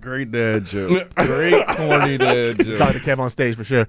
Great 0.00 0.30
dad 0.30 0.64
joke. 0.66 1.08
Great 1.16 1.66
corny 1.66 2.16
dad 2.18 2.58
joke. 2.64 2.78
Talking 2.78 3.00
to 3.00 3.06
Kev 3.06 3.18
on 3.18 3.28
stage 3.30 3.56
for 3.56 3.64
sure. 3.64 3.84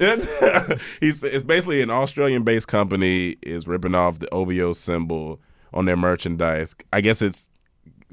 He's 1.00 1.24
it's 1.24 1.44
basically 1.44 1.82
an 1.84 1.92
Australian 1.92 2.44
based 2.44 2.68
company 2.68 3.36
is 3.44 3.68
ripping 3.68 3.94
off 3.94 4.18
the 4.18 4.28
OVO 4.34 4.74
symbol 4.74 5.40
on 5.74 5.86
their 5.86 5.98
merchandise. 5.98 6.76
I 6.92 7.02
guess 7.02 7.22
it's 7.22 7.50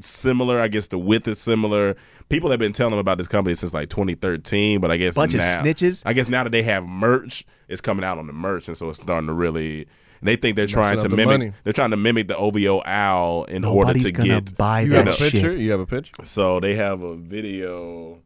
similar. 0.00 0.60
I 0.60 0.68
guess 0.68 0.88
the 0.88 0.98
width 0.98 1.26
is 1.28 1.40
similar. 1.40 1.96
People 2.30 2.50
have 2.50 2.58
been 2.58 2.72
telling 2.72 2.90
them 2.92 2.98
about 2.98 3.18
this 3.18 3.28
company 3.28 3.54
since 3.54 3.74
like 3.74 3.88
2013, 3.90 4.80
but 4.80 4.90
I 4.90 4.96
guess 4.96 5.14
Bunch 5.14 5.34
of 5.34 5.40
now, 5.40 5.62
snitches. 5.62 6.02
I 6.06 6.12
guess 6.14 6.28
now 6.28 6.42
that 6.44 6.50
they 6.50 6.62
have 6.62 6.86
merch, 6.86 7.44
it's 7.68 7.80
coming 7.80 8.04
out 8.04 8.18
on 8.18 8.26
the 8.26 8.32
merch, 8.32 8.66
and 8.68 8.76
so 8.76 8.88
it's 8.88 8.98
starting 9.00 9.26
to 9.28 9.32
really. 9.34 9.86
They 10.22 10.36
think 10.36 10.56
they're 10.56 10.64
Messing 10.64 10.74
trying 10.74 10.98
to 11.00 11.08
the 11.08 11.16
mimic. 11.16 11.38
money. 11.38 11.52
They're 11.64 11.74
trying 11.74 11.90
to 11.90 11.98
mimic 11.98 12.28
the 12.28 12.36
OVO 12.38 12.82
owl 12.86 13.44
in 13.44 13.60
Nobody's 13.60 14.04
order 14.04 14.08
to 14.08 14.12
gonna 14.12 14.40
get. 14.40 14.56
buy 14.56 14.80
You 14.80 14.90
that 14.92 14.96
have 15.04 15.08
a 15.08 15.12
shit. 15.12 15.32
picture? 15.32 15.56
You 15.58 15.70
have 15.72 15.80
a 15.80 15.86
picture? 15.86 16.14
So 16.24 16.60
they 16.60 16.74
have 16.76 17.02
a 17.02 17.14
video. 17.14 18.22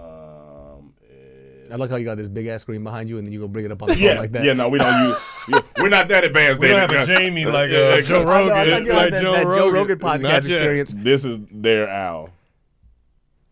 Um, 0.00 0.92
I 1.70 1.76
like 1.76 1.90
how 1.90 1.96
you 1.96 2.04
got 2.04 2.16
this 2.16 2.28
big 2.28 2.48
ass 2.48 2.62
screen 2.62 2.82
behind 2.82 3.08
you, 3.08 3.18
and 3.18 3.26
then 3.26 3.32
you 3.32 3.38
go 3.38 3.46
bring 3.46 3.64
it 3.64 3.70
up 3.70 3.80
on 3.82 3.88
the 3.90 3.94
phone 3.94 4.02
Yeah, 4.02 4.14
like 4.18 4.32
that. 4.32 4.42
yeah. 4.44 4.52
No, 4.54 4.68
we 4.68 4.78
don't 4.80 5.08
use. 5.08 5.16
yeah, 5.48 5.60
We're 5.78 5.88
not 5.90 6.08
that 6.08 6.24
advanced. 6.24 6.60
We 6.60 6.68
don't 6.68 6.90
have 6.90 7.08
a 7.08 7.14
Jamie 7.14 7.44
like 7.46 7.70
uh, 7.70 7.74
yeah, 7.74 8.00
Joe 8.00 8.22
I 8.22 8.24
know, 8.24 8.30
I 8.30 8.34
Rogan. 8.34 8.48
thought 8.50 8.84
you 8.84 8.92
like 8.92 9.10
that, 9.12 9.22
that 9.22 9.42
Joe 9.54 9.70
Rogan 9.70 9.98
podcast 9.98 10.22
yet. 10.22 10.44
experience. 10.46 10.94
This 10.96 11.24
is 11.24 11.38
their 11.52 11.88
owl. 11.88 12.30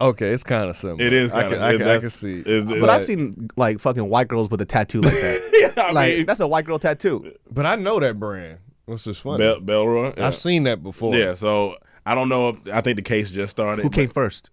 Okay, 0.00 0.30
it's 0.30 0.42
kind 0.44 0.70
of 0.70 0.76
similar. 0.76 1.02
It 1.02 1.12
is 1.12 1.32
I 1.32 1.42
kinda- 1.42 1.56
can, 1.56 1.64
I 1.64 1.76
can, 1.76 1.88
I 1.88 1.98
can 1.98 2.10
see. 2.10 2.40
it's- 2.40 2.64
But 2.64 2.76
it's- 2.76 2.90
I've 2.90 3.02
seen 3.02 3.50
like 3.56 3.78
fucking 3.80 4.08
white 4.08 4.28
girls 4.28 4.50
with 4.50 4.60
a 4.60 4.64
tattoo 4.64 5.00
like 5.00 5.12
that. 5.14 5.74
I 5.78 5.92
like 5.92 6.14
mean, 6.16 6.26
that's 6.26 6.40
a 6.40 6.48
white 6.48 6.64
girl 6.64 6.78
tattoo. 6.78 7.32
But 7.50 7.66
I 7.66 7.76
know 7.76 8.00
that 8.00 8.18
brand. 8.18 8.58
What's 8.86 9.06
is 9.06 9.18
funny. 9.18 9.38
Bel- 9.38 9.60
Bellroy. 9.60 10.16
Yeah. 10.16 10.26
I've 10.26 10.34
seen 10.34 10.64
that 10.64 10.82
before. 10.82 11.14
Yeah, 11.14 11.34
so 11.34 11.76
I 12.06 12.14
don't 12.14 12.28
know. 12.28 12.48
If, 12.48 12.68
I 12.72 12.80
think 12.80 12.96
the 12.96 13.02
case 13.02 13.30
just 13.30 13.50
started. 13.52 13.82
Who 13.82 13.90
came 13.90 14.08
first? 14.08 14.50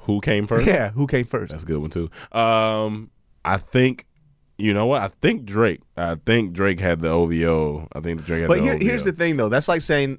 Who 0.00 0.20
came 0.20 0.46
first? 0.46 0.66
Yeah, 0.66 0.90
who 0.90 1.06
came 1.06 1.24
first? 1.24 1.52
That's 1.52 1.62
a 1.62 1.66
good 1.66 1.78
one 1.78 1.90
too. 1.90 2.10
Um, 2.32 3.10
I 3.44 3.56
think 3.56 4.04
you 4.58 4.72
know 4.74 4.86
what? 4.86 5.02
I 5.02 5.08
think 5.08 5.44
Drake. 5.44 5.80
I 5.96 6.14
think 6.16 6.52
Drake 6.54 6.80
had 6.80 7.00
the 7.00 7.08
OVO. 7.10 7.88
I 7.92 8.00
think 8.00 8.24
Drake 8.24 8.40
had 8.42 8.48
But 8.48 8.56
the 8.58 8.62
here, 8.64 8.74
OVO. 8.74 8.84
here's 8.84 9.04
the 9.04 9.12
thing, 9.12 9.36
though. 9.36 9.48
That's 9.50 9.68
like 9.68 9.82
saying, 9.82 10.18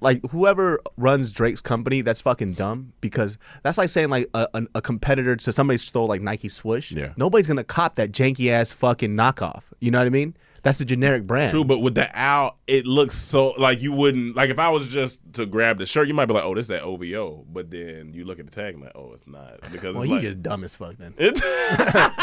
like, 0.00 0.20
whoever 0.30 0.80
runs 0.96 1.32
Drake's 1.32 1.60
company, 1.60 2.00
that's 2.00 2.20
fucking 2.20 2.52
dumb 2.52 2.92
because 3.00 3.38
that's 3.62 3.78
like 3.78 3.88
saying, 3.88 4.10
like, 4.10 4.28
a, 4.34 4.48
a, 4.54 4.62
a 4.76 4.82
competitor 4.82 5.36
to 5.36 5.52
somebody 5.52 5.78
stole, 5.78 6.06
like, 6.06 6.20
Nike 6.20 6.48
swoosh. 6.48 6.92
Yeah. 6.92 7.12
Nobody's 7.16 7.46
to 7.56 7.64
cop 7.64 7.94
that 7.96 8.12
janky 8.12 8.50
ass 8.50 8.72
fucking 8.72 9.16
knockoff. 9.16 9.64
You 9.80 9.90
know 9.90 9.98
what 9.98 10.06
I 10.06 10.10
mean? 10.10 10.36
That's 10.66 10.80
a 10.80 10.84
generic 10.84 11.28
brand. 11.28 11.52
True, 11.52 11.64
but 11.64 11.78
with 11.78 11.94
the 11.94 12.10
owl, 12.12 12.58
it 12.66 12.86
looks 12.86 13.16
so 13.16 13.50
like 13.56 13.80
you 13.80 13.92
wouldn't 13.92 14.34
like 14.34 14.50
if 14.50 14.58
I 14.58 14.68
was 14.70 14.88
just 14.88 15.20
to 15.34 15.46
grab 15.46 15.78
the 15.78 15.86
shirt, 15.86 16.08
you 16.08 16.14
might 16.14 16.26
be 16.26 16.34
like, 16.34 16.42
"Oh, 16.42 16.56
this 16.56 16.62
is 16.62 16.68
that 16.68 16.82
OVO," 16.82 17.44
but 17.52 17.70
then 17.70 18.12
you 18.12 18.24
look 18.24 18.40
at 18.40 18.46
the 18.46 18.50
tag 18.50 18.74
and 18.74 18.82
like, 18.82 18.90
"Oh, 18.96 19.12
it's 19.14 19.24
not," 19.28 19.60
because 19.70 19.94
well, 19.94 20.02
it's 20.02 20.08
you 20.08 20.14
like, 20.16 20.22
just 20.24 20.42
dumb 20.42 20.64
as 20.64 20.74
fuck 20.74 20.96
then. 20.96 21.14
it, 21.18 21.40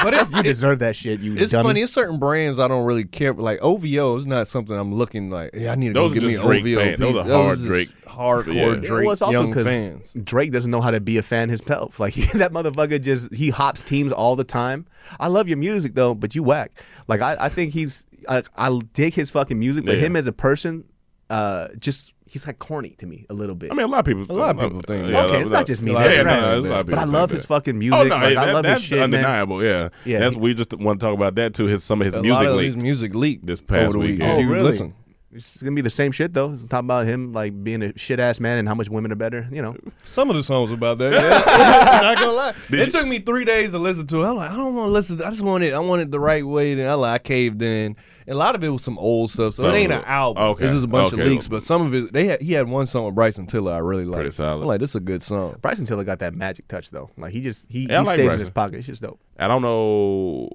But 0.03 0.13
it's, 0.13 0.29
You 0.31 0.43
deserve 0.43 0.79
that 0.79 0.97
shit, 0.97 1.21
you 1.21 1.37
it's 1.37 1.51
dummy. 1.53 1.69
funny. 1.69 1.81
It's 1.83 1.93
certain 1.93 2.19
brands 2.19 2.59
I 2.59 2.67
don't 2.67 2.83
really 2.85 3.05
care. 3.05 3.33
Like 3.33 3.59
OVO 3.61 4.17
is 4.17 4.25
not 4.25 4.47
something 4.49 4.77
I'm 4.77 4.93
looking 4.93 5.29
like. 5.29 5.51
Yeah, 5.53 5.71
I 5.71 5.75
need 5.75 5.89
to 5.89 5.93
Those 5.93 6.11
go 6.13 6.17
are 6.17 6.19
get 6.19 6.23
me 6.27 6.33
just 6.33 6.43
an 6.43 6.49
Drake 6.49 6.65
OVO. 6.65 6.81
fans. 6.83 6.99
Those 6.99 7.15
are 7.15 7.23
hard 7.31 7.57
just 7.59 7.67
Drake- 7.69 7.89
hardcore 8.15 8.53
Yeah. 8.53 8.87
Drake 8.87 9.05
well, 9.05 9.11
it's 9.11 9.21
also 9.21 9.39
young 9.41 9.49
because 9.49 9.67
fans. 9.67 10.13
Drake 10.23 10.51
doesn't 10.51 10.71
know 10.71 10.81
how 10.81 10.91
to 10.91 11.01
be 11.01 11.17
a 11.17 11.21
fan 11.23 11.49
himself. 11.49 11.99
Like 11.99 12.13
that 12.33 12.51
motherfucker 12.51 13.01
just 13.01 13.33
he 13.33 13.49
hops 13.49 13.81
teams 13.83 14.11
all 14.11 14.35
the 14.35 14.43
time. 14.43 14.85
I 15.19 15.27
love 15.27 15.47
your 15.47 15.57
music 15.57 15.93
though, 15.95 16.13
but 16.13 16.35
you 16.35 16.43
whack. 16.43 16.71
Like 17.07 17.21
I, 17.21 17.35
I 17.39 17.49
think 17.49 17.73
he's 17.73 18.05
I, 18.29 18.43
I 18.55 18.79
dig 18.93 19.13
his 19.13 19.29
fucking 19.29 19.59
music, 19.59 19.85
but 19.85 19.95
Yeah. 19.95 20.01
him 20.05 20.15
as 20.15 20.27
a 20.27 20.31
person, 20.33 20.85
uh, 21.29 21.67
just 21.77 22.13
he's 22.25 22.47
like 22.47 22.57
corny 22.57 22.89
to 22.91 23.05
me 23.05 23.25
a 23.29 23.33
little 23.33 23.53
bit. 23.55 23.71
I 23.71 23.75
mean, 23.75 23.85
a 23.85 23.87
lot 23.89 23.99
of 23.99 24.05
people. 24.05 24.25
A 24.29 24.37
lot 24.37 24.55
of 24.57 24.61
people 24.61 24.81
think 24.81 25.09
yeah, 25.09 25.21
that. 25.21 25.29
okay, 25.29 25.41
it's 25.41 25.49
not 25.51 25.65
just 25.67 25.81
me. 25.81 25.91
Yeah, 25.91 25.99
That's 25.99 26.17
yeah, 26.17 26.23
right. 26.23 26.41
no, 26.41 26.49
there's 26.51 26.65
a 26.65 26.69
lot 26.69 26.79
of 26.81 26.85
but 26.87 26.99
I 26.99 27.03
love 27.03 27.29
his 27.31 27.41
that. 27.43 27.47
fucking 27.47 27.77
music. 27.77 27.99
Oh 27.99 28.03
no, 28.03 28.15
like, 28.15 28.33
yeah, 28.33 28.41
I 28.41 28.45
that- 28.45 28.53
love 28.53 28.63
that's 28.63 28.81
his 28.81 28.87
shit, 28.89 28.97
man. 28.99 29.03
undeniable. 29.15 29.63
Yeah, 29.63 29.89
Yeah, 30.05 30.19
That's 30.19 30.35
he- 30.35 30.41
we 30.41 30.53
just 30.53 30.73
want 30.75 30.99
to 30.99 31.05
talk 31.05 31.15
about 31.15 31.35
that 31.35 31.53
too. 31.53 31.65
His 31.65 31.83
some 31.83 32.01
of 32.01 32.05
his 32.05 32.15
A 32.15 32.21
music 32.21 32.43
lot 32.43 32.45
of 32.51 32.55
leaked. 32.55 32.75
his 32.75 32.83
music 32.83 33.13
leaked 33.15 33.45
this 33.45 33.61
past 33.61 33.81
over 33.83 33.91
the 33.93 33.99
weekend. 33.99 34.31
Oh, 34.31 34.49
really? 34.49 34.63
Listen, 34.63 34.93
It's 35.35 35.61
gonna 35.61 35.75
be 35.75 35.81
the 35.81 35.89
same 35.89 36.11
shit 36.11 36.33
though. 36.33 36.51
It's 36.51 36.65
talking 36.67 36.85
about 36.85 37.05
him 37.07 37.31
like 37.33 37.63
being 37.63 37.81
a 37.81 37.97
shit 37.97 38.19
ass 38.19 38.39
man 38.39 38.59
and 38.59 38.67
how 38.67 38.75
much 38.75 38.89
women 38.89 39.11
are 39.11 39.15
better. 39.15 39.47
You 39.51 39.61
know, 39.61 39.75
some 40.03 40.29
of 40.29 40.35
the 40.35 40.43
songs 40.43 40.71
about 40.71 40.97
that. 40.99 41.11
Yeah. 41.13 41.99
Not 42.01 42.17
gonna 42.17 42.31
lie. 42.31 42.53
Did 42.69 42.79
it 42.81 42.85
you- 42.87 42.91
took 42.91 43.07
me 43.07 43.19
three 43.19 43.45
days 43.45 43.71
to 43.71 43.79
listen 43.79 44.05
to 44.07 44.23
it. 44.23 44.27
I'm 44.27 44.35
like, 44.35 44.51
I 44.51 44.55
don't 44.55 44.75
want 44.75 44.89
to 44.89 44.91
listen. 44.91 45.17
To, 45.17 45.25
I 45.27 45.29
just 45.31 45.41
want 45.41 45.63
it. 45.63 45.73
I 45.73 45.79
want 45.79 46.01
it 46.01 46.11
the 46.11 46.19
right 46.19 46.45
way. 46.45 46.75
Then 46.75 46.89
I 46.89 46.93
like, 46.93 47.21
I 47.21 47.23
caved 47.23 47.61
in. 47.61 47.95
And 48.25 48.35
a 48.35 48.37
lot 48.37 48.55
of 48.55 48.63
it 48.63 48.69
was 48.69 48.83
some 48.83 48.97
old 48.97 49.29
stuff, 49.29 49.55
so 49.55 49.65
it 49.65 49.75
ain't 49.75 49.91
an 49.91 50.03
album. 50.05 50.43
okay, 50.43 50.65
It's 50.65 50.73
just 50.73 50.85
a 50.85 50.87
bunch 50.87 51.13
okay. 51.13 51.21
of 51.21 51.27
leaks. 51.27 51.47
But 51.47 51.63
some 51.63 51.81
of 51.81 51.93
it, 51.93 52.13
they 52.13 52.25
had, 52.27 52.41
he 52.41 52.53
had 52.53 52.67
one 52.67 52.85
song 52.85 53.05
with 53.05 53.15
Bryson 53.15 53.45
Tiller 53.47 53.73
I 53.73 53.79
really 53.79 54.05
liked. 54.05 54.17
Pretty 54.17 54.31
solid. 54.31 54.61
I'm 54.61 54.67
like, 54.67 54.79
this 54.79 54.91
is 54.91 54.95
a 54.95 54.99
good 55.01 55.21
song. 55.21 55.57
Bryson 55.61 55.85
Tiller 55.85 56.03
got 56.03 56.19
that 56.19 56.33
magic 56.33 56.67
touch 56.67 56.89
though. 56.91 57.09
Like 57.17 57.33
he 57.33 57.41
just 57.41 57.69
he, 57.69 57.87
Yeah, 57.87 57.99
I 57.99 58.01
he 58.01 58.07
like 58.07 58.15
stays 58.15 58.33
in 58.33 58.39
his 58.39 58.49
pocket. 58.49 58.77
It's 58.77 58.87
just 58.87 59.01
dope. 59.01 59.19
I 59.37 59.47
don't 59.47 59.61
know. 59.61 60.49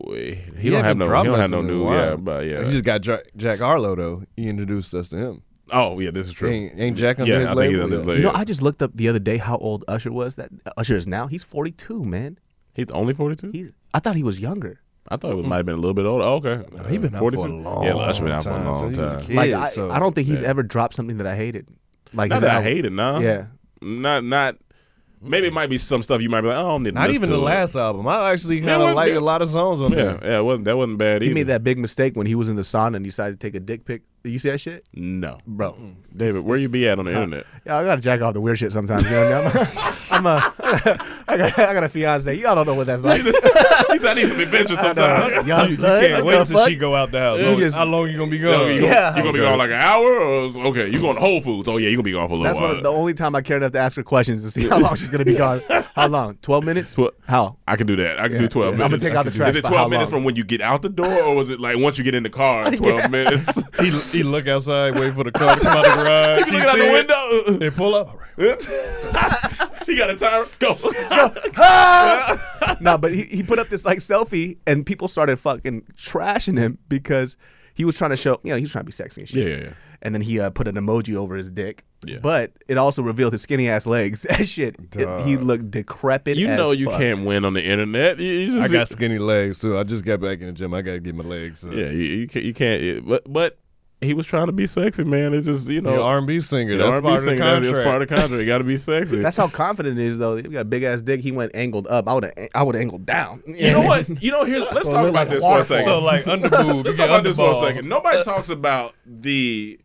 He, 0.59 0.71
don't 0.71 0.85
have 0.85 0.97
no. 0.97 1.07
He 1.07 1.25
don't 1.25 1.39
have 1.39 1.51
no 1.51 1.59
nothing 1.59 1.59
in 1.59 1.65
a 1.65 1.69
new. 1.69 1.85
while. 1.85 1.95
Yeah, 1.95 2.17
but 2.17 2.47
yeah. 2.47 2.65
He 2.65 2.71
just 2.71 2.85
got 2.85 3.03
Jack, 3.03 3.23
Jack 3.37 3.59
Harlow 3.59 3.95
though. 3.97 4.23
He 4.37 4.49
introduced 4.49 4.95
us 4.95 5.09
to 5.11 5.17
him. 5.17 5.43
oh 5.73 5.99
yeah, 6.01 6.11
this 6.11 6.29
is 6.29 6.33
true. 6.33 6.51
Ain't, 6.51 6.79
ain't 6.81 6.97
Jack 6.97 7.19
under 7.21 7.33
yeah, 7.33 7.41
his 7.41 7.49
I 7.51 7.55
think 7.55 7.65
he's 7.65 7.73
label? 7.73 7.85
under 7.85 7.97
his 7.97 8.07
label. 8.07 8.19
You 8.21 8.25
know, 8.27 8.33
I 8.35 8.45
just 8.45 8.63
looked 8.63 8.83
up 8.83 8.93
the 8.95 9.09
other 9.09 9.19
day 9.19 9.37
how 9.37 9.57
old 9.59 9.85
Usher 9.89 10.13
was. 10.13 10.37
That 10.37 10.51
Usher 10.77 10.97
is 10.97 11.07
now. 11.07 11.27
He's 11.27 11.45
42, 11.45 12.05
man. 12.05 12.39
He's 12.75 12.91
only 12.93 13.13
forty 13.13 13.35
two. 13.35 13.51
He's 13.51 13.73
I 13.93 13.99
thought 13.99 14.15
he 14.15 14.23
was 14.23 14.39
younger. 14.39 14.81
I 15.11 15.17
thought 15.17 15.39
it 15.39 15.45
might 15.47 15.57
have 15.59 15.67
been 15.67 15.75
a 15.77 15.81
little 15.81 15.95
bit 15.95 16.05
older. 16.05 16.25
Oh, 16.25 16.35
okay, 16.37 16.65
he 16.91 16.99
been 16.99 17.15
out 17.15 17.21
for 17.21 17.29
a 17.29 17.33
42? 17.33 17.63
long 17.63 17.85
Yeah, 17.85 17.95
Usher 17.97 18.25
been 18.25 18.33
out 18.33 18.43
for 18.45 18.51
a 18.51 18.53
time, 18.53 18.65
long 18.67 18.79
since 18.81 18.97
he 18.97 19.03
was 19.03 19.11
a 19.13 19.17
time. 19.19 19.27
kid. 19.27 19.37
Like 19.37 19.51
Yeah, 19.51 19.61
I, 19.63 19.69
so- 19.69 19.91
I 19.91 19.99
don't 19.99 20.15
think 20.15 20.29
he's 20.29 20.43
ever 20.43 20.63
dropped 20.63 20.95
something 20.95 21.17
that 21.19 21.27
I 21.27 21.35
hated. 21.37 21.69
Like 22.13 22.29
Not 22.31 22.37
his 22.37 22.43
that 22.43 22.51
I 22.51 22.55
album- 22.57 22.73
hate 22.73 22.85
it, 22.85 22.93
no. 22.93 23.19
Yeah. 23.21 23.47
Not 23.81 24.25
not. 24.25 24.57
Maybe 25.21 25.49
it 25.49 25.53
might 25.53 25.69
be 25.69 25.79
some 25.79 26.01
stuff 26.03 26.23
you 26.23 26.29
might 26.31 26.43
be 26.43 26.47
like, 26.47 26.57
oh, 26.59 26.61
I 26.61 26.63
don't 26.71 26.83
need 26.85 26.91
to 26.91 26.95
Not 26.95 27.09
listen 27.09 27.25
even 27.25 27.35
the 27.35 27.41
it. 27.43 27.45
last 27.45 27.75
album. 27.75 28.07
I 28.07 28.31
actually 28.31 28.59
kind 28.61 28.79
well, 28.81 28.91
of 28.91 28.95
like 28.95 29.13
a 29.13 29.19
lot 29.21 29.43
of 29.43 29.49
songs 29.49 29.81
on 29.81 29.91
Yeah, 29.91 29.97
there. 29.97 30.19
yeah, 30.23 30.39
it 30.39 30.43
wasn't 30.45 30.65
that 30.67 30.77
wasn't 30.77 30.99
bad 30.99 31.23
either. 31.23 31.25
He 31.31 31.35
made 31.35 31.49
that 31.49 31.65
big 31.65 31.77
mistake 31.79 32.15
when 32.17 32.27
he 32.29 32.37
was 32.37 32.49
in 32.49 32.55
the 32.55 32.63
sauna 32.63 32.97
and 32.97 33.05
decided 33.05 33.41
to 33.41 33.47
take 33.47 33.57
a 33.57 33.61
dick 33.61 33.85
pic. 33.85 34.03
Did 34.23 34.31
you 34.31 34.39
see 34.39 34.51
that 34.51 34.59
shit, 34.61 34.89
No, 34.95 35.39
bro? 35.47 35.77
David, 36.19 36.45
where 36.45 36.59
you 36.59 36.69
be 36.69 36.89
at 36.89 36.99
on 36.99 37.05
the 37.07 37.13
internet? 37.13 37.47
Yeah, 37.65 37.79
I 37.79 37.85
gotta 37.85 38.01
jack 38.01 38.21
off 38.21 38.35
the 38.35 38.41
weird 38.41 38.59
shit 38.59 38.73
sometimes. 38.73 39.05
You 39.05 39.11
know 39.17 39.43
what 39.45 39.55
I 39.57 39.59
mean? 39.59 39.69
I'm 40.11 40.27
uh, 40.27 40.41
a, 40.59 40.99
I 41.29 41.37
got, 41.37 41.59
I 41.59 41.75
got 41.75 41.85
a 41.85 41.89
fiance. 41.89 42.35
Y'all 42.35 42.55
don't 42.55 42.67
know 42.67 42.75
what 42.75 42.87
that's 42.87 43.03
like. 43.03 43.21
he 43.23 43.33
said 43.33 43.43
I 44.11 44.15
need 44.15 44.29
some 44.29 44.41
adventure 44.41 44.75
sometimes. 44.77 45.47
Young 45.47 45.71
You 45.71 45.77
blood, 45.77 46.03
can't 46.03 46.25
what 46.25 46.35
wait 46.35 46.39
the 46.41 46.45
till 46.47 46.57
fuck? 46.59 46.69
she 46.69 46.77
go 46.77 46.95
out 46.95 47.11
the 47.11 47.19
house. 47.21 47.41
Long- 47.43 47.59
just- 47.59 47.77
How 47.77 47.85
long 47.85 48.11
you 48.11 48.17
gonna 48.17 48.31
be 48.31 48.39
Yo, 48.39 48.51
gone? 48.51 48.75
you, 48.75 48.83
Yeah. 48.83 49.11
gonna, 49.11 49.17
you 49.19 49.23
gonna 49.25 49.33
be 49.35 49.39
gone 49.41 49.59
like 49.59 49.71
an 49.71 49.81
hour, 49.81 50.07
or 50.21 50.67
okay, 50.69 50.89
you 50.89 51.01
going 51.01 51.15
to 51.17 51.21
Whole 51.21 51.41
Foods? 51.41 51.69
Oh 51.69 51.77
yeah, 51.77 51.89
you 51.89 51.97
gonna 51.97 52.05
be 52.05 52.13
gone 52.13 52.29
for 52.29 52.35
a 52.35 52.37
little 52.39 52.45
That's 52.45 52.59
while. 52.59 52.69
one 52.69 52.77
of 52.79 52.83
the 52.83 52.91
only 52.91 53.15
time 53.15 53.35
I 53.35 53.43
care 53.43 53.57
enough 53.59 53.73
to 53.73 53.79
ask 53.79 53.97
her 53.97 54.03
questions 54.03 54.43
to 54.43 54.51
see 54.51 54.69
how 54.69 54.79
long 54.81 54.97
she's 54.97 55.11
gonna 55.11 55.25
be 55.25 55.35
gone. 55.37 55.61
How 55.95 56.09
long? 56.09 56.37
Twelve 56.43 56.65
minutes? 56.65 56.93
Tw- 56.95 57.11
How? 57.27 57.57
I 57.67 57.77
can 57.77 57.87
do 57.87 57.97
that. 57.97 58.19
I 58.19 58.25
can 58.29 58.33
Yeah, 58.35 58.39
do 58.43 58.49
twelve 58.49 58.79
yeah. 58.79 58.85
I'ma 58.85 58.97
take 58.97 59.15
out 59.15 59.25
the 59.27 59.31
trash. 59.31 59.51
Is 59.51 59.57
it 59.59 59.65
twelve 59.65 59.91
minutes 59.91 60.11
from 60.11 60.25
when 60.25 60.37
you 60.37 60.45
get 60.45 60.61
out 60.61 60.83
the 60.83 60.89
door, 60.89 61.23
or 61.25 61.35
was 61.37 61.51
it 61.51 61.61
like 61.61 61.77
once 61.79 61.99
you 61.99 62.05
get 62.05 62.15
in 62.15 62.23
the 62.23 62.31
car? 62.31 62.71
Twelve 62.71 63.11
minutes. 63.11 63.63
He, 63.79 64.19
he 64.19 64.23
look 64.25 64.49
outside, 64.49 64.95
wait 64.99 65.13
for 65.15 65.25
the 65.25 65.33
car 65.33 65.55
to 65.55 65.61
come 65.61 65.77
out 65.77 65.85
the 65.85 65.91
garage. 66.05 66.08
You 66.09 66.53
looking 66.53 66.69
out 66.69 66.79
the 66.79 66.93
window. 66.93 67.59
They 67.59 67.71
pull 67.71 67.95
up. 67.95 68.09
All 68.09 68.17
right. 68.17 68.29
he 69.87 69.97
got 69.97 70.11
a 70.11 70.17
tire. 70.17 70.45
Go. 70.59 70.75
Go. 70.75 70.83
no, 72.81 72.99
but 72.99 73.13
he, 73.13 73.23
he 73.25 73.43
put 73.43 73.59
up 73.59 73.69
this 73.69 73.85
like 73.85 73.99
selfie 73.99 74.59
and 74.67 74.85
people 74.87 75.09
started 75.09 75.39
fucking 75.39 75.83
trashing 75.95 76.59
him 76.59 76.79
because 76.89 77.37
he 77.75 77.85
was 77.85 77.97
trying 77.97 78.11
to 78.11 78.17
show, 78.17 78.41
you 78.43 78.51
know, 78.51 78.57
he 78.57 78.63
was 78.63 78.73
trying 78.73 78.85
to 78.85 78.87
be 78.87 78.93
sexy 78.93 79.23
and 79.23 79.29
shit. 79.29 79.47
Yeah, 79.47 79.57
yeah, 79.57 79.63
yeah. 79.65 79.71
And 80.03 80.15
then 80.15 80.23
he 80.23 80.39
uh, 80.39 80.51
put 80.51 80.69
an 80.69 80.77
emoji 80.77 81.17
over 81.17 81.35
his 81.35 81.51
dick. 81.51 81.85
Yeah. 82.07 82.19
But 82.23 82.53
it 82.69 82.79
also 82.79 83.03
revealed 83.03 83.33
his 83.33 83.43
skinny 83.43 83.69
ass 83.69 83.85
legs. 83.85 84.23
That 84.23 84.47
shit, 84.47 84.77
it- 84.95 85.27
he 85.27 85.37
looked 85.37 85.73
decrepit. 85.73 86.37
You 86.37 86.47
as 86.49 86.57
know 86.57 86.71
you 86.71 86.87
fuck. 86.91 87.01
can't 87.01 87.25
win 87.25 87.45
on 87.45 87.55
the 87.55 87.65
internet. 87.65 88.19
You, 88.21 88.33
you 88.33 88.59
I 88.59 88.69
just, 88.69 88.73
got 88.73 88.89
skinny 88.89 89.19
legs 89.19 89.61
too. 89.61 89.77
I 89.77 89.83
just 89.83 90.05
got 90.05 90.21
back 90.21 90.41
in 90.41 90.47
the 90.47 90.53
gym. 90.53 90.73
I 90.75 90.83
got 90.83 90.93
to 90.93 91.01
get 91.01 91.17
my 91.17 91.25
legs. 91.25 91.67
up. 91.67 91.73
Yeah, 91.73 91.91
you, 91.91 92.05
you 92.05 92.27
can't. 92.29 92.45
You 92.45 92.55
can't 92.55 92.83
it- 92.83 93.07
but 93.07 93.31
but 93.33 93.59
he 94.01 94.15
was 94.15 94.27
trying 94.27 94.47
to 94.47 94.53
be 94.53 94.67
sexy, 94.67 95.03
man. 95.05 95.35
It's 95.35 95.45
just 95.47 95.69
you 95.69 95.81
know. 95.81 95.95
You're 95.95 96.03
R&B 96.03 96.39
singer. 96.41 96.77
That's 96.77 96.95
R&B 96.95 97.03
part 97.05 97.19
of 97.19 97.25
the 97.25 97.31
singer, 97.31 97.39
that's- 97.45 97.55
contract. 97.65 97.75
That's 97.77 97.85
part 97.85 98.03
of 98.03 98.09
the 98.09 98.15
contract. 98.15 98.41
You 98.41 98.47
got 98.47 98.59
to 98.59 98.65
be 98.65 98.77
sexy. 98.79 99.17
That's 99.21 99.37
how 99.37 99.49
confident 99.49 99.99
he 99.99 100.07
is, 100.07 100.19
though. 100.19 100.37
He 100.37 100.43
got 100.43 100.61
a 100.61 100.65
big 100.65 100.85
ass 100.85 101.03
dick. 101.03 101.21
He 101.21 101.33
went 101.33 101.51
angled 101.55 101.87
up. 101.89 102.07
I 102.09 102.15
would 102.15 102.25
have, 102.25 102.49
I 102.55 102.63
would 102.63 102.75
have 102.77 102.83
angled 102.83 103.07
down. 103.07 103.43
you 103.47 103.73
know 103.73 103.83
what? 103.83 104.09
You 104.23 104.31
know, 104.31 104.45
here's 104.45 104.63
let's 104.73 104.87
So 104.87 104.93
talk 104.93 105.09
about 105.09 105.15
like 105.15 105.29
this 105.31 105.43
for 105.43 105.59
a 105.59 105.65
second. 105.65 105.85
So 105.87 106.01
like 106.01 106.27
under 106.27 106.49
boob, 106.49 106.87
Let's 106.87 106.97
talk 106.97 107.07
about 107.07 107.25
this 107.25 107.37
for 107.37 107.51
a 107.51 107.55
underball. 107.55 107.61
second. 107.69 107.89
Nobody 107.89 108.23
talks 108.23 108.49
about 108.51 108.95
the 109.07 109.79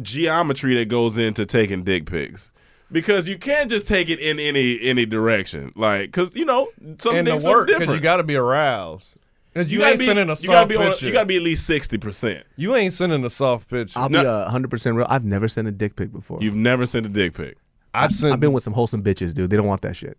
geometry 0.00 0.74
that 0.76 0.88
goes 0.88 1.18
into 1.18 1.46
taking 1.46 1.82
dick 1.84 2.06
pics. 2.06 2.50
Because 2.92 3.28
you 3.28 3.38
can't 3.38 3.70
just 3.70 3.86
take 3.86 4.08
it 4.10 4.18
in 4.18 4.40
any 4.40 4.76
any 4.82 5.06
direction, 5.06 5.70
like 5.76 6.06
because 6.06 6.34
you 6.34 6.44
know 6.44 6.70
some 6.98 7.14
and 7.14 7.24
dicks 7.26 7.44
the 7.44 7.50
work 7.50 7.66
because 7.68 7.80
different. 7.82 8.00
you 8.00 8.02
got 8.02 8.16
to 8.16 8.24
be 8.24 8.34
aroused. 8.34 9.16
Because 9.52 9.72
you, 9.72 9.82
ain't 9.84 9.98
be, 9.98 10.06
sending 10.06 10.28
a 10.28 10.32
you 10.32 10.36
soft 10.36 10.46
gotta 10.48 10.68
be 10.68 10.76
on, 10.76 10.94
you 11.00 11.12
gotta 11.12 11.26
be 11.26 11.36
at 11.36 11.42
least 11.42 11.66
sixty 11.66 11.98
percent. 11.98 12.44
You 12.56 12.76
ain't 12.76 12.92
sending 12.92 13.24
a 13.24 13.30
soft 13.30 13.68
picture. 13.68 13.98
I'll 13.98 14.08
No. 14.08 14.22
be 14.22 14.26
a 14.26 14.44
hundred 14.48 14.70
percent 14.70 14.96
real. 14.96 15.06
I've 15.08 15.24
never 15.24 15.48
sent 15.48 15.66
a 15.66 15.72
dick 15.72 15.96
pic 15.96 16.12
before. 16.12 16.38
You've 16.40 16.54
never 16.54 16.86
sent 16.86 17.06
a 17.06 17.08
dick 17.08 17.34
pic. 17.34 17.56
I've 17.92 18.12
sent. 18.12 18.32
I've 18.32 18.38
been 18.40 18.52
with 18.52 18.62
some 18.62 18.72
wholesome 18.72 19.02
bitches, 19.02 19.34
dude. 19.34 19.50
They 19.50 19.56
don't 19.56 19.66
want 19.66 19.82
that 19.82 19.96
shit. 19.96 20.16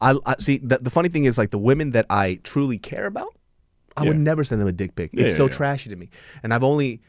I, 0.00 0.14
I 0.24 0.36
see. 0.38 0.56
The, 0.58 0.78
the 0.78 0.88
funny 0.90 1.10
thing 1.10 1.24
is, 1.26 1.36
like 1.36 1.50
the 1.50 1.58
women 1.58 1.90
that 1.90 2.06
I 2.08 2.40
truly 2.44 2.78
care 2.78 3.04
about, 3.04 3.34
I 3.96 4.04
would 4.04 4.16
never 4.16 4.44
send 4.44 4.60
them 4.62 4.68
a 4.68 4.72
dick 4.72 4.94
pic. 4.94 5.10
Yeah, 5.12 5.24
it's 5.24 5.36
so 5.36 5.44
yeah. 5.44 5.50
trashy 5.50 5.90
to 5.90 5.96
me. 5.96 6.08
And 6.42 6.54
I've 6.54 6.64
only, 6.64 7.02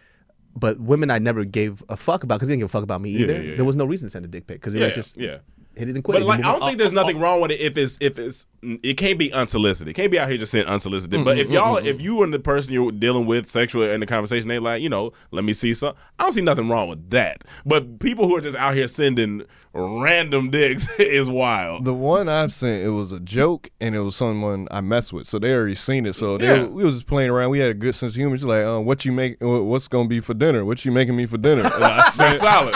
but 0.54 0.78
women 0.82 1.10
I 1.10 1.20
never 1.20 1.46
gave 1.46 1.82
a 1.88 1.96
fuck 1.96 2.26
about 2.26 2.36
because 2.36 2.50
they 2.50 2.54
didn't 2.56 2.62
give 2.64 2.70
a 2.70 2.78
fuck 2.78 2.84
about 2.84 3.00
me 3.00 3.12
Yeah, 3.12 3.20
either. 3.22 3.34
yeah, 3.36 3.40
yeah. 3.52 3.56
There 3.56 3.64
was 3.64 3.78
no 3.78 3.86
reason 3.86 4.08
to 4.08 4.10
send 4.10 4.26
a 4.26 4.28
dick 4.28 4.48
pic 4.48 4.58
because 4.60 4.76
it 4.76 4.80
Yeah, 4.80 4.86
was 4.88 4.96
just 4.96 5.16
yeah. 5.16 5.38
Hit 5.76 5.90
it 5.90 5.96
and 5.96 6.04
quit. 6.04 6.16
But 6.16 6.22
it. 6.24 6.26
like, 6.26 6.40
I 6.40 6.52
don't 6.52 6.62
think 6.62 6.78
there's 6.78 6.94
nothing 6.94 7.20
wrong 7.20 7.42
with 7.42 7.52
it 7.52 7.60
if 7.60 7.78
it's 7.78 7.98
if 8.02 8.20
it's 8.20 8.46
it 8.62 8.98
can't 8.98 9.18
be 9.18 9.32
unsolicited. 9.34 9.90
It 9.90 9.94
can't 9.94 10.12
be 10.12 10.20
out 10.20 10.30
here 10.30 10.38
just 10.38 10.52
saying 10.52 10.66
unsolicited. 10.66 11.20
Mm-hmm, 11.20 11.26
but 11.26 11.40
if 11.40 11.50
y'all, 11.50 11.78
mm-hmm, 11.78 11.86
if 11.86 11.98
mm-hmm. 11.98 12.06
you 12.06 12.24
and 12.24 12.34
the 12.34 12.40
person 12.40 12.74
you're 12.74 12.92
dealing 12.92 13.26
with 13.26 13.48
sexually 13.48 13.92
in 13.92 14.00
the 14.00 14.06
conversation, 14.06 14.48
they 14.48 14.60
like, 14.60 14.82
you 14.82 14.90
know, 14.90 15.12
let 15.32 15.44
me 15.44 15.54
see 15.54 15.74
some. 15.74 15.96
I 16.20 16.24
don't 16.24 16.34
see 16.34 16.42
nothing 16.42 16.70
wrong 16.70 16.90
with 16.90 17.10
that. 17.12 17.44
But 17.66 18.00
people 18.00 18.28
who 18.28 18.36
are 18.36 18.42
just 18.42 18.58
out 18.58 18.76
here 18.76 18.88
sending 18.88 19.44
random 19.74 20.50
dicks 20.50 20.88
is 21.00 21.30
wild. 21.30 21.86
The 21.86 21.94
one 21.94 22.28
I've 22.28 22.52
seen, 22.52 22.82
it 22.82 22.90
was 22.90 23.12
a 23.12 23.20
joke, 23.20 23.70
and 23.80 23.96
it 23.96 24.00
was 24.02 24.16
someone 24.16 24.68
I 24.70 24.82
messed 24.82 25.14
with, 25.14 25.28
so 25.28 25.40
they 25.40 25.54
already 25.54 25.76
seen 25.76 26.06
it. 26.06 26.14
So 26.14 26.38
they, 26.38 26.46
Yeah. 26.62 26.64
we 26.66 26.84
was 26.84 26.96
just 26.96 27.08
playing 27.08 27.30
around. 27.30 27.52
We 27.52 27.60
had 27.60 27.70
a 27.72 27.74
good 27.74 27.96
sense 27.96 28.12
of 28.14 28.16
humor. 28.18 28.36
She's 28.38 28.44
like, 28.46 28.66
uh, 28.66 28.80
"What 28.82 29.06
you 29.06 29.12
make? 29.12 29.38
What's 29.40 29.88
gonna 29.88 30.08
be 30.10 30.20
for 30.20 30.34
dinner? 30.34 30.66
What 30.66 30.84
you 30.84 30.92
making 30.92 31.16
me 31.16 31.26
for 31.26 31.38
dinner?" 31.38 31.64
And 31.64 31.84
I 31.84 32.02
said, 32.10 32.26
That's 32.40 32.40
solid. 32.40 32.74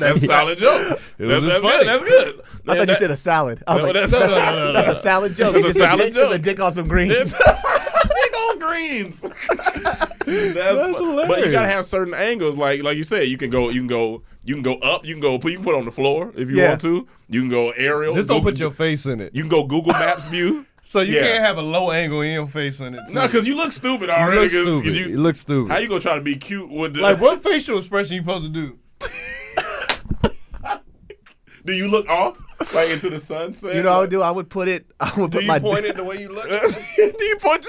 That's 0.00 0.22
a 0.22 0.26
solid 0.26 0.58
joke. 0.58 1.00
It 1.18 1.24
was 1.26 1.42
that's, 1.44 1.44
just 1.44 1.62
that's 1.62 1.62
funny. 1.62 1.84
good. 1.84 1.86
That's 1.86 2.02
good. 2.04 2.40
I 2.68 2.76
thought 2.76 2.88
you 2.88 2.94
said 2.96 3.10
a 3.10 3.16
salad. 3.16 3.62
I 3.66 3.72
was 3.74 3.80
No, 3.82 3.84
like, 3.86 3.94
that's- 3.94 4.10
that's, 4.10 4.34
no, 4.34 4.38
no, 4.40 4.54
no, 4.56 4.64
no, 4.66 4.72
that's 4.72 4.88
a 4.88 4.94
salad 4.94 5.34
joke. 5.36 5.54
That's 5.54 5.66
a 5.66 5.68
It's 5.70 5.78
salad 5.78 6.04
dick, 6.06 6.14
joke. 6.14 6.24
It's 6.26 6.34
a 6.34 6.38
dick 6.38 6.60
on 6.60 6.72
some 6.72 6.88
greens. 6.88 7.12
It's 7.12 7.32
big 7.32 8.34
on 8.34 8.58
greens. 8.58 9.24
That's, 10.54 10.98
fu- 10.98 11.16
But 11.26 11.44
you 11.46 11.52
gotta 11.52 11.68
have 11.68 11.86
certain 11.86 12.12
angles, 12.14 12.56
like 12.58 12.82
like 12.82 12.96
you 12.96 13.04
said, 13.04 13.28
you 13.28 13.36
can 13.38 13.48
go, 13.50 13.68
you 13.70 13.80
can 13.80 13.86
go, 13.86 14.22
you 14.44 14.54
can 14.54 14.62
go 14.62 14.74
up, 14.74 15.06
you 15.06 15.14
can 15.14 15.20
go, 15.20 15.34
you 15.34 15.56
can 15.56 15.62
put 15.64 15.74
it 15.74 15.78
on 15.78 15.84
the 15.84 15.92
floor 15.92 16.32
if 16.36 16.50
you 16.50 16.56
Yeah. 16.56 16.70
want 16.70 16.80
to. 16.82 17.06
You 17.28 17.40
can 17.40 17.48
go 17.50 17.70
aerial. 17.70 18.14
"Just 18.14 18.28
don't 18.28 18.38
Google- 18.38 18.52
put 18.52 18.60
your 18.60 18.70
face 18.70 19.06
in 19.06 19.20
it." 19.20 19.34
You 19.34 19.42
can 19.42 19.48
go 19.48 19.64
Google 19.64 19.92
Maps 19.92 20.28
view. 20.28 20.66
So 20.88 21.00
you 21.00 21.14
Yeah. 21.16 21.22
can't 21.22 21.44
have 21.44 21.58
a 21.58 21.62
low 21.62 21.90
angle 21.90 22.20
in 22.20 22.30
your 22.32 22.46
face 22.46 22.78
in 22.80 22.94
it. 22.94 23.00
Too. 23.08 23.14
No, 23.14 23.26
because 23.26 23.44
you 23.48 23.56
look 23.56 23.72
stupid 23.72 24.06
you 24.08 24.14
already. 24.14 24.40
look 24.42 24.52
'cause 24.52 24.62
stupid. 24.62 24.96
You, 24.96 25.06
You, 25.08 25.18
look 25.18 25.34
stupid. 25.34 25.72
how 25.72 25.78
you 25.78 25.88
gonna 25.88 26.00
try 26.00 26.14
to 26.14 26.20
be 26.20 26.36
cute 26.36 26.70
with 26.70 26.94
the? 26.94 27.00
like 27.02 27.20
what 27.20 27.42
facial 27.42 27.78
expression 27.78 28.14
you 28.14 28.20
supposed 28.22 28.44
to 28.44 28.50
do? 28.50 28.78
do 31.64 31.72
you 31.72 31.88
look 31.88 32.08
off 32.08 32.38
like 32.74 32.90
into 32.92 33.10
the 33.10 33.18
sunset? 33.18 33.74
You 33.74 33.82
know, 33.82 33.88
what 33.90 33.96
I 33.96 34.00
would 34.02 34.10
do. 34.10 34.22
I 34.22 34.30
would 34.30 34.48
put 34.48 34.68
it. 34.68 34.86
I 35.00 35.12
would 35.16 35.32
Do 35.32 35.38
put 35.38 35.42
you 35.42 35.48
my. 35.48 35.58
point 35.58 35.82
dick- 35.82 35.90
it 35.90 35.96
the 35.96 36.04
way 36.04 36.20
you 36.20 36.28
look? 36.28 36.48
do 36.48 37.24
you 37.24 37.36
point? 37.40 37.66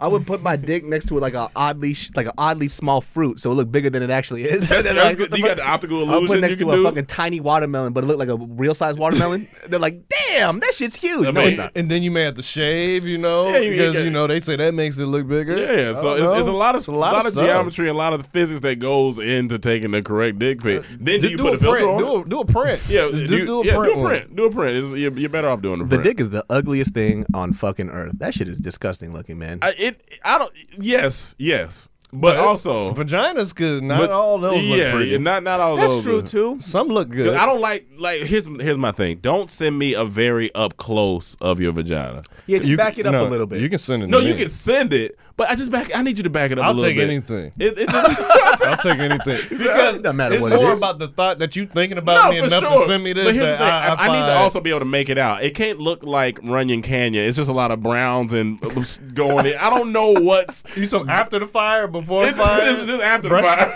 I 0.00 0.08
would 0.08 0.26
put 0.26 0.42
my 0.42 0.56
dick 0.56 0.84
next 0.84 1.06
to 1.08 1.18
it 1.18 1.20
like 1.20 1.34
a 1.34 1.48
oddly, 1.54 1.94
sh- 1.94 2.10
like 2.16 2.26
an 2.26 2.32
oddly 2.38 2.68
small 2.68 3.00
fruit, 3.00 3.38
so 3.40 3.50
it 3.50 3.54
looked 3.54 3.70
bigger 3.70 3.90
than 3.90 4.02
it 4.02 4.10
actually 4.10 4.44
is. 4.44 4.66
That's, 4.68 4.84
that's 4.88 4.96
like, 4.96 5.18
good. 5.18 5.30
the 5.30 5.38
You 5.38 5.44
got 5.44 5.58
the 5.58 5.66
optical 5.68 5.98
illusion. 5.98 6.10
I'll 6.12 6.18
illusion. 6.18 6.34
put 6.36 6.38
it 6.38 6.48
next 6.48 6.60
to 6.60 6.70
a 6.70 6.76
do. 6.76 6.84
fucking 6.84 7.06
tiny 7.06 7.40
watermelon, 7.40 7.92
but 7.92 8.04
it 8.04 8.06
looked 8.06 8.18
like 8.18 8.28
a 8.28 8.36
real 8.36 8.74
size 8.74 8.96
watermelon. 8.96 9.46
They're 9.68 9.78
like, 9.78 10.02
damn, 10.30 10.58
that 10.60 10.74
shit's 10.74 10.96
huge. 10.96 11.26
I 11.28 11.30
no, 11.32 11.42
it's 11.42 11.56
not. 11.58 11.72
and 11.76 11.90
then 11.90 12.02
you 12.02 12.10
may 12.10 12.22
have 12.22 12.34
to 12.36 12.42
shave, 12.42 13.04
you 13.04 13.18
know, 13.18 13.48
Yeah, 13.50 13.58
you- 13.58 13.70
because 13.72 13.94
you- 13.96 14.00
you 14.04 14.10
know 14.10 14.26
they 14.26 14.40
say 14.40 14.56
that 14.56 14.74
makes 14.74 14.98
it 14.98 15.06
look 15.06 15.28
bigger. 15.28 15.56
Yeah, 15.58 15.90
I 15.90 15.92
so 15.92 16.14
it's, 16.14 16.38
it's 16.38 16.48
a 16.48 16.52
lot 16.52 16.74
of 16.74 16.80
It's 16.80 16.88
a 16.88 16.92
lot, 16.92 17.14
of, 17.26 17.32
stuff. 17.32 17.44
geometry, 17.44 17.88
and 17.88 17.94
a 17.96 17.98
lot 17.98 18.12
of 18.14 18.22
the 18.22 18.28
physics 18.28 18.62
that 18.62 18.76
goes 18.78 19.18
into 19.18 19.58
taking 19.58 19.90
the 19.90 20.02
correct 20.02 20.38
dick 20.38 20.62
pic. 20.62 20.80
Uh, 20.80 20.82
then 20.98 21.20
do 21.20 21.20
Just 21.20 21.30
you 21.32 21.36
do 21.36 21.42
put 21.44 21.52
a 21.52 21.56
a 21.56 21.58
filter 21.58 21.78
print. 21.80 21.92
on 21.94 21.98
Do 22.02 22.20
a, 22.22 22.24
do 22.28 22.40
a 22.40 22.44
print. 22.46 22.82
Yeah, 22.88 23.08
Just 23.12 23.26
do, 23.28 23.46
do 23.46 23.60
a 23.60 23.64
yeah, 23.66 23.76
print. 23.76 23.94
do 23.96 24.00
a 24.04 24.08
print. 24.08 24.36
Do 24.36 24.44
a 24.46 24.50
print. 24.50 24.96
You're, 24.98 25.12
you're 25.18 25.28
better 25.28 25.48
off 25.48 25.60
doing 25.62 25.80
a 25.80 25.84
The 25.84 25.88
print. 25.96 26.04
dick 26.04 26.20
is 26.20 26.30
the 26.30 26.44
ugliest 26.48 26.94
thing 26.94 27.26
on 27.34 27.52
fucking 27.52 27.90
earth. 27.90 28.12
That 28.18 28.32
shit 28.34 28.48
is 28.48 28.58
disgusting 28.58 29.12
looking, 29.12 29.38
man. 29.38 29.58
I, 29.62 29.74
it. 29.78 29.89
I 30.24 30.38
don't. 30.38 30.52
Yes, 30.78 31.34
yes, 31.38 31.88
but, 32.12 32.36
also, 32.36 32.92
vaginas 32.94 33.54
good. 33.54 33.82
not 33.84 33.98
but 33.98 34.10
all 34.10 34.38
those 34.38 34.62
yeah, 34.64 34.76
look 34.86 34.92
pretty. 34.94 35.10
yeah, 35.12 35.18
not 35.18 35.42
not 35.42 35.60
all 35.60 35.76
That's 35.76 35.94
those. 35.94 36.04
true 36.04 36.18
are- 36.18 36.22
too. 36.22 36.60
Some 36.60 36.88
look 36.88 37.08
good. 37.08 37.34
I 37.34 37.46
don't 37.46 37.60
like 37.60 37.86
like 37.98 38.20
here's 38.22 38.46
here's 38.60 38.78
my 38.78 38.92
thing. 38.92 39.18
Don't 39.18 39.50
send 39.50 39.78
me 39.78 39.94
a 39.94 40.04
very 40.04 40.52
up 40.54 40.76
close 40.76 41.36
of 41.40 41.60
your 41.60 41.72
vagina. 41.72 42.22
Yeah, 42.46 42.58
just 42.58 42.68
You 42.70 42.76
back 42.76 42.94
can- 42.94 43.00
it 43.00 43.06
up 43.06 43.12
no, 43.12 43.26
a 43.26 43.28
little 43.30 43.46
bit. 43.46 43.60
You 43.60 43.68
can 43.68 43.78
send 43.78 44.02
it. 44.02 44.08
No, 44.08 44.20
to 44.20 44.26
you 44.26 44.34
me. 44.34 44.40
can 44.40 44.50
send 44.50 44.92
it, 44.92 45.16
but 45.40 45.48
I 45.48 45.54
just 45.54 45.70
back. 45.70 45.96
I 45.96 46.02
need 46.02 46.18
you 46.18 46.24
to 46.24 46.28
back 46.28 46.50
it 46.50 46.58
up 46.58 46.66
I'll 46.66 46.72
a 46.72 46.74
little 46.74 46.90
take 46.90 46.98
bit. 46.98 47.08
anything. 47.08 47.46
It, 47.58 47.78
it 47.78 47.88
just, 47.88 48.20
I'll 48.62 48.76
take 48.76 48.98
anything. 48.98 49.38
because 49.48 49.96
it 49.96 50.02
doesn't 50.02 50.14
matter 50.14 50.34
It's 50.34 50.42
what 50.42 50.52
more 50.52 50.72
is. 50.72 50.78
about 50.78 50.98
the 50.98 51.08
thought 51.08 51.38
that 51.38 51.56
you 51.56 51.64
thinking 51.64 51.96
about 51.96 52.26
no, 52.26 52.30
me 52.32 52.38
enough 52.40 52.60
sure. 52.60 52.80
to 52.80 52.84
send 52.84 53.02
me 53.02 53.14
this. 53.14 53.24
But 53.24 53.34
here's 53.34 53.46
the 53.46 53.52
thing: 53.56 53.62
I, 53.62 53.88
I, 53.88 53.94
I, 53.94 54.08
need 54.08 54.26
to 54.26 54.34
also 54.34 54.60
be 54.60 54.68
able 54.68 54.80
to 54.80 54.84
make 54.84 55.08
it 55.08 55.16
out. 55.16 55.42
It 55.42 55.54
can't 55.54 55.78
look 55.78 56.02
like 56.04 56.38
Runyon 56.42 56.82
Canyon. 56.82 57.24
It's 57.26 57.38
just 57.38 57.48
a 57.48 57.54
lot 57.54 57.70
of 57.70 57.82
browns 57.82 58.34
and 58.34 58.60
going 59.14 59.46
in. 59.46 59.56
I 59.56 59.70
don't 59.70 59.92
know 59.92 60.12
what's. 60.12 60.62
You 60.76 60.84
so 60.84 61.08
after 61.08 61.38
the 61.38 61.46
fire, 61.46 61.88
before 61.88 62.26
the 62.26 62.32
fire. 62.32 62.60
this 62.60 62.86
is 62.86 63.00
after 63.00 63.30
the 63.30 63.42
fire. 63.42 63.66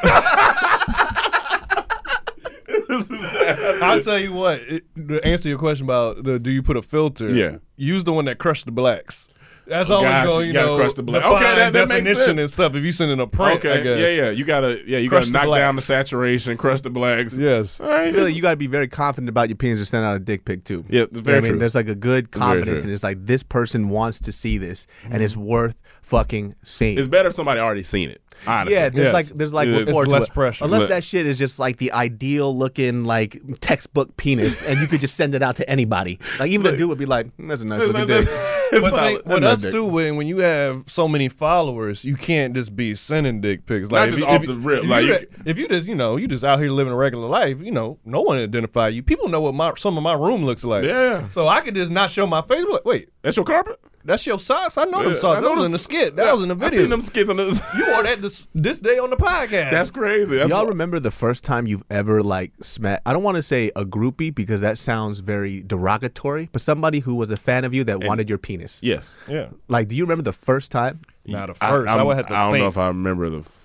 This 2.88 3.10
is 3.10 3.24
after- 3.24 3.84
I'll 3.84 4.02
tell 4.02 4.18
you 4.18 4.34
what. 4.34 4.60
It, 4.60 4.84
to 5.08 5.24
answer 5.24 5.48
your 5.48 5.58
question 5.58 5.86
about 5.86 6.24
the, 6.24 6.38
do 6.38 6.50
you 6.50 6.62
put 6.62 6.76
a 6.76 6.82
filter? 6.82 7.30
Yeah. 7.30 7.56
Use 7.76 8.04
the 8.04 8.12
one 8.12 8.26
that 8.26 8.36
crushed 8.36 8.66
the 8.66 8.72
blacks. 8.72 9.28
That's 9.66 9.90
Oh, 9.90 9.94
always 9.94 10.10
gotcha. 10.10 10.28
going. 10.28 10.40
You 10.42 10.46
You, 10.48 10.52
gotta 10.52 10.66
know, 10.66 10.76
crush 10.76 10.92
the 10.92 11.02
black. 11.02 11.24
Okay, 11.24 11.42
that- 11.42 11.72
that 11.72 11.88
makes 11.88 12.04
definition 12.04 12.16
sense. 12.24 12.40
and 12.40 12.50
stuff. 12.50 12.74
If 12.74 12.84
you 12.84 12.92
send 12.92 13.10
in 13.12 13.20
a 13.20 13.26
print, 13.26 13.64
I 13.64 13.68
okay, 13.70 13.82
guess. 13.82 13.98
yeah, 13.98 14.08
yeah. 14.24 14.30
You 14.30 14.44
gotta, 14.44 14.80
yeah, 14.86 14.98
you 14.98 15.08
Crush 15.08 15.30
gotta 15.30 15.46
the 15.46 15.50
knock 15.50 15.58
down 15.58 15.76
the 15.76 15.82
saturation, 15.82 16.56
crush 16.56 16.80
the 16.82 16.90
blacks. 16.90 17.38
Yes. 17.38 17.80
All 17.80 17.88
right. 17.88 18.08
I 18.08 18.12
feel 18.12 18.24
like 18.24 18.34
you 18.36 18.42
got 18.42 18.50
to 18.50 18.56
be 18.56 18.66
very 18.66 18.88
confident 18.88 19.28
about 19.30 19.48
your 19.48 19.56
penis 19.56 19.78
to 19.80 19.84
send 19.86 20.04
out 20.04 20.16
a 20.16 20.18
dick 20.20 20.44
pic 20.44 20.64
too. 20.64 20.84
Yeah, 20.88 21.02
it's 21.02 21.12
You 21.12 21.18
know 21.18 21.22
very 21.24 21.40
what 21.40 21.46
I 21.46 21.50
mean, 21.50 21.58
there's 21.60 21.74
like 21.74 21.88
a 21.88 21.94
good 21.94 22.30
confidence, 22.30 22.82
and 22.82 22.90
it's 22.92 23.02
like 23.02 23.24
this 23.24 23.42
person 23.42 23.88
wants 23.88 24.20
to 24.20 24.32
see 24.32 24.58
this, 24.58 24.86
and 25.10 25.22
it's 25.22 25.36
worth 25.36 25.76
fucking 26.02 26.54
seeing. 26.62 26.98
It's 26.98 27.08
better 27.08 27.28
if 27.30 27.34
somebody 27.34 27.60
already 27.60 27.82
seen 27.82 28.10
it. 28.10 28.20
Honestly. 28.46 28.74
yeah, 28.74 28.88
there's 28.88 29.04
Yes. 29.06 29.12
like 29.14 29.26
there's 29.26 29.54
like 29.54 29.68
It's 29.68 29.90
less 30.08 30.28
pressure. 30.28 30.64
Unless 30.64 30.80
Look. 30.82 30.88
that 30.90 31.04
shit 31.04 31.26
is 31.26 31.38
just 31.38 31.58
like 31.58 31.78
the 31.78 31.92
ideal 31.92 32.56
looking 32.56 33.04
like 33.04 33.40
textbook 33.60 34.16
penis, 34.16 34.62
and 34.66 34.78
you 34.80 34.86
could 34.86 35.00
just 35.00 35.16
send 35.16 35.34
it 35.34 35.42
out 35.42 35.56
to 35.56 35.68
anybody. 35.70 36.18
Like 36.38 36.50
even 36.50 36.66
a 36.66 36.76
dude 36.76 36.88
would 36.88 36.98
be 36.98 37.06
like, 37.06 37.26
"Mm, 37.36 37.48
"That's 37.48 37.62
a 37.62 37.66
nice 37.66 37.80
looking 37.82 38.06
dick." 38.06 38.28
It's 38.72 38.80
But 38.82 38.90
solid. 38.90 39.06
think, 39.16 39.26
with 39.26 39.40
That's 39.42 39.52
us 39.58 39.62
dick. 39.62 39.72
too, 39.72 39.84
when 39.84 40.16
when 40.16 40.26
you 40.26 40.38
have 40.38 40.84
so 40.86 41.06
many 41.06 41.28
followers, 41.28 42.04
you 42.04 42.16
can't 42.16 42.54
just 42.54 42.74
be 42.74 42.94
sending 42.96 43.40
dick 43.40 43.66
pics. 43.66 43.90
Not 43.90 44.00
Like 44.00 44.10
just 44.10 44.22
if, 44.22 44.28
off 44.28 44.42
if, 44.42 44.48
the 44.48 44.56
rip, 44.56 44.84
If, 44.84 44.90
like 44.90 45.04
you, 45.04 45.12
you 45.12 45.26
if 45.44 45.58
you 45.58 45.68
just 45.68 45.86
you 45.86 45.94
know 45.94 46.16
you 46.16 46.26
just 46.26 46.42
out 46.42 46.58
here 46.58 46.70
living 46.70 46.92
a 46.92 46.96
regular 46.96 47.28
life, 47.28 47.60
you 47.60 47.70
know 47.70 47.98
no 48.04 48.22
one 48.22 48.38
identify 48.38 48.88
you. 48.88 49.02
People 49.02 49.28
know 49.28 49.40
what 49.42 49.54
my 49.54 49.72
some 49.76 49.96
of 49.96 50.02
my 50.02 50.14
room 50.14 50.44
looks 50.44 50.64
like. 50.64 50.82
Yeah. 50.84 51.28
So 51.28 51.46
I 51.46 51.60
could 51.60 51.74
just 51.76 51.90
not 51.92 52.10
show 52.10 52.26
my 52.26 52.42
face. 52.42 52.64
Like, 52.68 52.84
wait, 52.84 53.10
That's 53.22 53.36
your 53.36 53.44
carpet. 53.44 53.78
that's 54.04 54.26
your 54.26 54.38
socks. 54.40 54.76
I 54.76 54.84
know 54.86 54.98
Yeah, 55.02 55.04
them 55.10 55.14
socks. 55.14 55.38
I 55.38 55.40
That 55.42 55.46
know 55.46 55.54
was 55.62 55.66
in 55.66 55.72
the 55.72 55.78
skit. 55.78 56.16
That 56.16 56.26
Yeah, 56.26 56.32
was 56.32 56.42
in 56.42 56.48
the 56.48 56.54
video. 56.54 56.66
I 56.66 56.70
video. 56.70 56.82
seen 56.84 56.90
them 56.90 57.00
skits 57.02 57.30
on 57.30 57.36
this. 57.36 57.60
You 57.76 57.86
wore 57.92 58.02
that 58.02 58.18
this 58.24 58.48
this 58.54 58.80
day 58.80 58.98
on 58.98 59.10
the 59.10 59.16
podcast. 59.16 59.70
That's 59.70 59.90
crazy. 59.92 60.36
That's 60.38 60.50
Y'all 60.50 60.66
remember 60.66 60.98
the 60.98 61.12
first 61.12 61.44
time 61.44 61.66
you've 61.68 61.84
ever 61.90 62.22
like 62.22 62.52
smacked? 62.60 63.02
I 63.06 63.12
don't 63.12 63.22
want 63.22 63.36
to 63.36 63.42
say 63.42 63.70
a 63.76 63.84
groupie 63.84 64.34
because 64.34 64.60
that 64.62 64.76
sounds 64.78 65.20
very 65.20 65.62
derogatory, 65.62 66.48
but 66.50 66.60
somebody 66.60 66.98
who 66.98 67.14
was 67.14 67.30
a 67.30 67.36
fan 67.36 67.64
of 67.64 67.72
you 67.72 67.84
that 67.84 68.02
wanted 68.02 68.28
your 68.28 68.38
penis. 68.38 68.80
Yes. 68.82 69.14
yeah. 69.28 69.48
Like, 69.68 69.86
do 69.88 69.94
you 69.94 70.02
remember 70.04 70.22
the 70.24 70.32
first 70.32 70.72
time? 70.72 71.00
Not 71.24 71.50
a 71.50 71.54
I, 71.60 71.70
first. 71.70 71.88
I, 71.90 71.96
I'm- 71.96 72.06
would 72.06 72.16
have 72.16 72.26
to 72.26 72.34
I 72.34 72.42
don't 72.42 72.50
think. 72.52 72.62
know 72.62 72.68
if 72.68 72.78
I 72.78 72.88
remember 72.88 73.30
the. 73.30 73.38
f- 73.38 73.60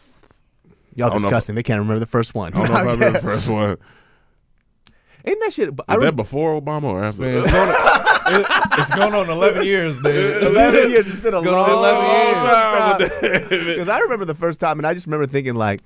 Y'all 0.96 1.08
I 1.08 1.10
don't 1.10 1.10
know 1.10 1.16
if- 1.16 1.24
disgusting. 1.24 1.56
They 1.56 1.64
can't 1.64 1.80
remember 1.80 2.00
the 2.00 2.06
first 2.06 2.36
one. 2.36 2.54
I 2.54 2.58
don't 2.58 2.68
know 2.70 2.74
if 2.74 2.76
I 2.76 2.92
remember 2.92 3.12
the 3.12 3.20
first 3.24 3.50
one. 3.50 3.78
Ain't 5.26 5.40
that 5.42 5.54
shit? 5.54 5.70
I 5.88 5.96
Is 5.96 6.02
that 6.02 6.16
before 6.16 6.60
Obama 6.60 6.84
or 6.84 7.04
after? 7.04 7.22
Man, 7.22 7.38
it's, 7.38 7.52
going 7.52 7.70
on, 7.70 8.42
it- 8.42 8.80
it's 8.80 8.96
going 8.96 9.14
on 9.14 9.30
11 9.30 9.64
years, 9.66 10.00
dude. 10.00 10.44
11 10.44 10.92
years. 10.92 11.08
It's 11.08 11.20
been 11.20 11.34
a 11.34 11.38
It's 11.40 11.46
long, 11.46 11.72
long 11.72 12.06
years. 12.06 13.50
time. 13.50 13.50
Because 13.50 13.90
I 13.90 14.00
remember 14.00 14.26
the 14.26 14.34
first 14.36 14.60
time, 14.60 14.80
and 14.80 14.88
I 14.88 14.94
just 14.94 15.08
remember 15.08 15.26
thinking 15.28 15.56
like, 15.56 15.82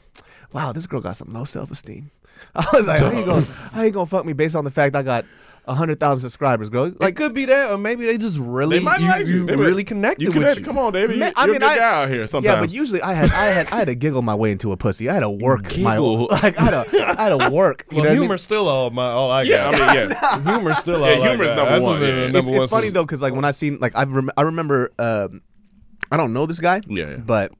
"Wow, 0.51 0.71
this 0.71 0.85
girl 0.87 1.01
got 1.01 1.15
some 1.15 1.33
low 1.33 1.45
self 1.45 1.71
esteem." 1.71 2.11
I 2.55 2.65
was 2.73 2.87
like, 2.87 2.99
"How 2.99 3.11
you 3.11 3.25
gonna, 3.25 3.41
how 3.71 3.81
you 3.81 3.91
gonna 3.91 4.05
fuck 4.05 4.25
me 4.25 4.33
based 4.33 4.55
on 4.55 4.63
the 4.65 4.71
fact 4.71 4.95
I 4.95 5.01
got 5.01 5.25
hundred 5.67 5.99
thousand 5.99 6.21
subscribers, 6.29 6.69
girl?" 6.69 6.85
Like 6.85 6.99
Like, 6.99 7.15
could 7.15 7.33
be 7.33 7.45
that, 7.45 7.71
or 7.71 7.77
maybe 7.77 8.05
they 8.05 8.17
just 8.17 8.37
really 8.39 8.79
They 8.79 8.83
might 8.83 8.99
you, 8.99 9.07
like 9.07 9.25
you. 9.25 9.33
you 9.33 9.45
They 9.45 9.55
might- 9.55 9.65
really 9.65 9.83
connected 9.83 10.21
You 10.23 10.27
with 10.27 10.33
connected. 10.35 10.59
you. 10.59 10.65
Come 10.65 10.77
on, 10.77 10.91
David. 10.93 11.17
Man, 11.19 11.31
you're 11.35 11.43
I 11.43 11.45
mean, 11.47 11.55
a 11.55 11.59
good 11.59 11.67
I- 11.69 11.77
guy 11.77 12.01
out 12.01 12.09
here. 12.09 12.27
Sometimes. 12.27 12.53
yeah, 12.55 12.59
but 12.59 12.73
usually 12.73 13.01
I 13.01 13.13
had, 13.13 13.29
I 13.31 13.45
had, 13.45 13.67
I 13.71 13.75
had 13.77 13.87
to 13.87 13.95
giggle 13.95 14.21
my 14.21 14.35
way 14.35 14.51
into 14.51 14.71
a 14.71 14.77
pussy. 14.77 15.09
I 15.09 15.13
had 15.13 15.21
to 15.21 15.29
work 15.29 15.63
my, 15.77 15.91
Giggle? 15.95 16.27
like 16.31 16.59
I 16.59 16.63
had 16.63 16.83
to, 16.85 17.19
I 17.19 17.23
had 17.29 17.37
to 17.37 17.49
work. 17.51 17.85
You 17.91 17.97
Well, 17.97 18.03
know 18.05 18.19
what 18.19 18.25
I 18.25 18.27
mean? 18.27 18.37
still 18.37 18.67
all 18.67 18.89
my 18.89 19.07
all 19.11 19.31
I 19.31 19.43
yeah, 19.43 19.71
got. 19.71 19.81
I 19.81 19.95
mean, 20.03 20.09
yeah. 20.11 20.39
humor's 20.57 20.77
still 20.79 21.03
all 21.03 21.09
Yeah, 21.09 21.23
I 21.23 21.29
humor's 21.29 21.47
got. 21.49 21.55
number 21.55 21.71
That's 21.71 21.83
one, 21.83 22.01
yeah. 22.01 22.07
number 22.25 22.37
it's, 22.39 22.47
one 22.47 22.55
it's 22.61 22.71
funny 22.71 22.89
though 22.89 23.03
because 23.05 23.21
like 23.21 23.33
when 23.33 23.45
I 23.45 23.51
seen 23.51 23.77
like 23.79 23.95
I 23.95 24.03
rem- 24.03 24.31
I 24.35 24.41
remember 24.41 24.91
um, 24.99 25.41
I 26.11 26.17
don't 26.17 26.33
know 26.33 26.45
this 26.45 26.59
guy 26.59 26.81
Yeah, 26.87 27.09
yeah. 27.09 27.15
but 27.17 27.51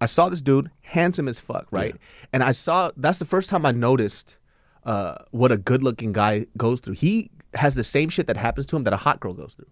I 0.00 0.06
saw 0.06 0.28
this 0.28 0.40
dude 0.40 0.70
handsome 0.82 1.26
as 1.28 1.40
fuck 1.40 1.66
right 1.72 1.94
and 2.32 2.42
I 2.42 2.52
saw 2.52 2.92
that's 2.96 3.18
the 3.18 3.24
first 3.24 3.50
time 3.50 3.66
I 3.66 3.72
noticed 3.72 4.38
uh, 4.84 5.16
what 5.30 5.52
a 5.52 5.56
good 5.58 5.82
looking 5.82 6.12
guy 6.12 6.46
goes 6.56 6.80
through 6.80 6.94
he 6.94 7.30
has 7.54 7.74
the 7.74 7.84
same 7.84 8.08
shit 8.08 8.26
that 8.26 8.36
happens 8.36 8.66
to 8.66 8.76
him 8.76 8.84
that 8.84 8.92
a 8.92 8.96
hot 8.98 9.20
girl 9.20 9.32
goes 9.34 9.54
through 9.54 9.66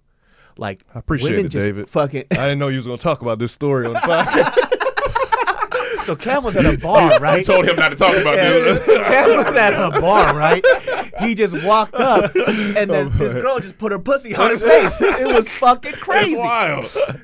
like 0.58 0.84
I 0.94 0.98
appreciate 0.98 1.30
women 1.32 1.46
it, 1.46 1.50
just 1.50 1.66
David. 1.66 1.88
fucking 1.88 2.24
I 2.32 2.34
didn't 2.34 2.58
know 2.58 2.68
you 2.68 2.76
was 2.76 2.86
gonna 2.86 2.98
talk 2.98 3.22
about 3.22 3.38
this 3.38 3.52
story 3.52 3.86
on 3.86 3.92
the 3.92 3.98
podcast. 4.00 6.02
so 6.02 6.16
Cam 6.16 6.42
was 6.44 6.56
at 6.56 6.64
a 6.72 6.78
bar 6.78 7.10
right 7.20 7.40
I 7.40 7.42
told 7.42 7.66
him 7.66 7.76
not 7.76 7.90
to 7.90 7.96
talk 7.96 8.16
about 8.16 8.36
Yeah, 8.36 8.48
this. 8.50 8.86
Cam 8.86 9.28
was 9.36 9.54
at 9.56 9.72
a 9.74 10.00
bar, 10.00 10.34
right? 10.36 10.64
He 11.20 11.34
just 11.34 11.64
walked 11.64 11.94
up, 11.94 12.30
and 12.34 12.90
then 12.90 13.06
Oh, 13.06 13.18
this 13.18 13.32
girl 13.32 13.58
just 13.58 13.78
put 13.78 13.90
her 13.90 13.98
pussy 13.98 14.34
on 14.36 14.50
his 14.50 14.62
face. 14.62 15.00
It 15.00 15.26
was 15.26 15.48
fucking 15.58 15.92
crazy. 15.94 16.36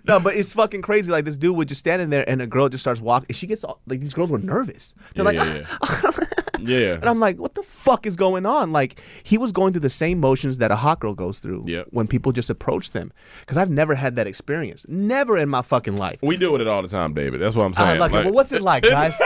No, 0.05 0.19
but 0.19 0.35
it's 0.35 0.53
fucking 0.55 0.81
crazy. 0.83 1.13
Like 1.13 1.25
this 1.27 1.37
dude 1.37 1.55
would 1.57 1.69
just 1.69 1.81
standing 1.81 2.09
there, 2.11 2.25
and 2.29 2.41
a 2.41 2.47
girl 2.47 2.69
just 2.71 2.83
starts 2.83 3.01
walking. 3.03 3.27
And 3.29 3.37
she 3.37 3.47
gets 3.47 3.65
all, 3.65 3.81
like 3.87 4.01
these 4.01 4.15
girls 4.15 4.33
were 4.33 4.39
nervous. 4.39 4.95
They're 5.15 5.25
like, 5.27 5.37
yeah, 5.37 5.59
yeah. 5.59 6.11
and 6.95 7.05
I'm 7.07 7.21
like, 7.21 7.39
what 7.39 7.55
the 7.55 7.63
fuck 7.63 8.07
is 8.07 8.17
going 8.17 8.47
on? 8.47 8.73
Like 8.73 9.01
he 9.23 9.39
was 9.39 9.53
going 9.53 9.73
through 9.73 9.81
the 9.81 9.91
same 9.91 10.21
motions 10.21 10.59
that 10.59 10.71
a 10.71 10.77
hot 10.77 11.01
girl 11.01 11.15
goes 11.15 11.39
through 11.39 11.65
Yep. 11.67 11.89
when 11.91 12.07
people 12.07 12.33
just 12.33 12.51
approach 12.51 12.93
them. 12.93 13.13
Because 13.41 13.57
I've 13.57 13.71
never 13.71 13.95
had 13.95 14.17
that 14.17 14.27
experience. 14.27 14.87
Never 14.89 15.37
in 15.39 15.49
my 15.49 15.63
fucking 15.63 15.97
life. 15.97 16.19
We 16.23 16.37
deal 16.37 16.53
with 16.53 16.61
it 16.61 16.69
all 16.69 16.83
the 16.83 16.89
time, 16.89 17.15
David. 17.15 17.41
That's 17.41 17.55
what 17.57 17.65
I'm 17.65 17.73
I 17.77 17.89
saying. 17.89 18.01
like, 18.01 18.13
it. 18.13 18.25
well, 18.25 18.33
what's 18.35 18.53
it 18.53 18.63
like, 18.63 18.83
guys? 18.89 19.19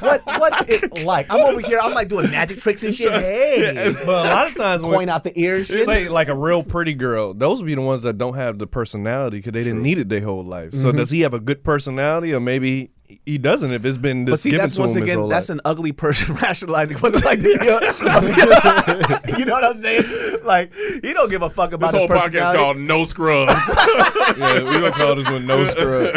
what 0.00 0.22
What's 0.26 0.62
it 0.82 1.04
like? 1.04 1.26
I'm 1.30 1.40
over 1.40 1.60
here. 1.60 1.78
I'm 1.82 1.94
like 1.94 2.08
doing 2.08 2.30
magic 2.30 2.58
tricks 2.58 2.82
and 2.82 2.94
shit. 2.94 3.12
Hey, 3.26 3.92
but 4.04 4.26
a 4.26 4.28
lot 4.30 4.48
of 4.48 4.56
times 4.56 4.82
when 4.82 4.92
point 4.92 5.10
out 5.10 5.24
the 5.24 5.38
ear 5.38 5.56
and 5.56 5.66
shit. 5.66 5.86
say 5.86 6.08
like 6.08 6.28
a 6.28 6.34
real 6.34 6.62
pretty 6.62 6.94
girl, 6.94 7.34
those 7.34 7.60
would 7.60 7.66
be 7.66 7.74
the 7.74 7.80
ones 7.80 8.02
that 8.02 8.18
don't 8.18 8.34
have 8.34 8.58
the 8.58 8.66
personality 8.66 9.38
because 9.38 9.52
they 9.52 9.62
didn't 9.62 9.82
need 9.82 9.98
it 9.98 10.08
their 10.08 10.20
whole 10.20 10.44
life. 10.44 10.72
So 10.74 10.88
Mm-hmm. 10.88 10.98
does 10.98 11.10
he 11.10 11.20
have 11.20 11.34
a 11.34 11.40
good 11.40 11.64
personality, 11.64 12.32
or 12.32 12.40
maybe 12.40 12.90
he 13.24 13.38
doesn't 13.38 13.72
if 13.72 13.84
it's 13.84 13.98
been 13.98 14.24
But 14.24 14.40
see, 14.40 14.50
given 14.50 14.64
that's 14.64 14.74
to 14.74 14.80
once 14.80 14.96
him 14.96 15.02
again, 15.02 15.28
that's 15.28 15.48
life. 15.48 15.56
an 15.56 15.60
ugly 15.64 15.92
person 15.92 16.34
rationalizing. 16.42 16.98
What's 16.98 17.16
it 17.16 17.24
like? 17.24 17.40
To, 17.40 17.48
you 19.38 19.44
know 19.44 19.52
what 19.52 19.64
I'm 19.64 19.78
saying? 19.78 20.04
Like 20.44 20.72
he 20.74 21.12
don't 21.12 21.30
give 21.30 21.42
a 21.42 21.50
fuck 21.50 21.72
about 21.72 21.92
This 21.92 22.00
whole 22.00 22.08
his 22.08 22.22
podcast 22.24 22.54
called 22.56 22.78
No 22.78 23.04
Scrubs. 23.04 23.52
yeah, 24.38 24.62
we 24.62 24.72
gonna 24.72 24.90
call 24.92 25.14
this 25.16 25.30
one 25.30 25.46
no 25.46 25.64
scrub. 25.64 26.14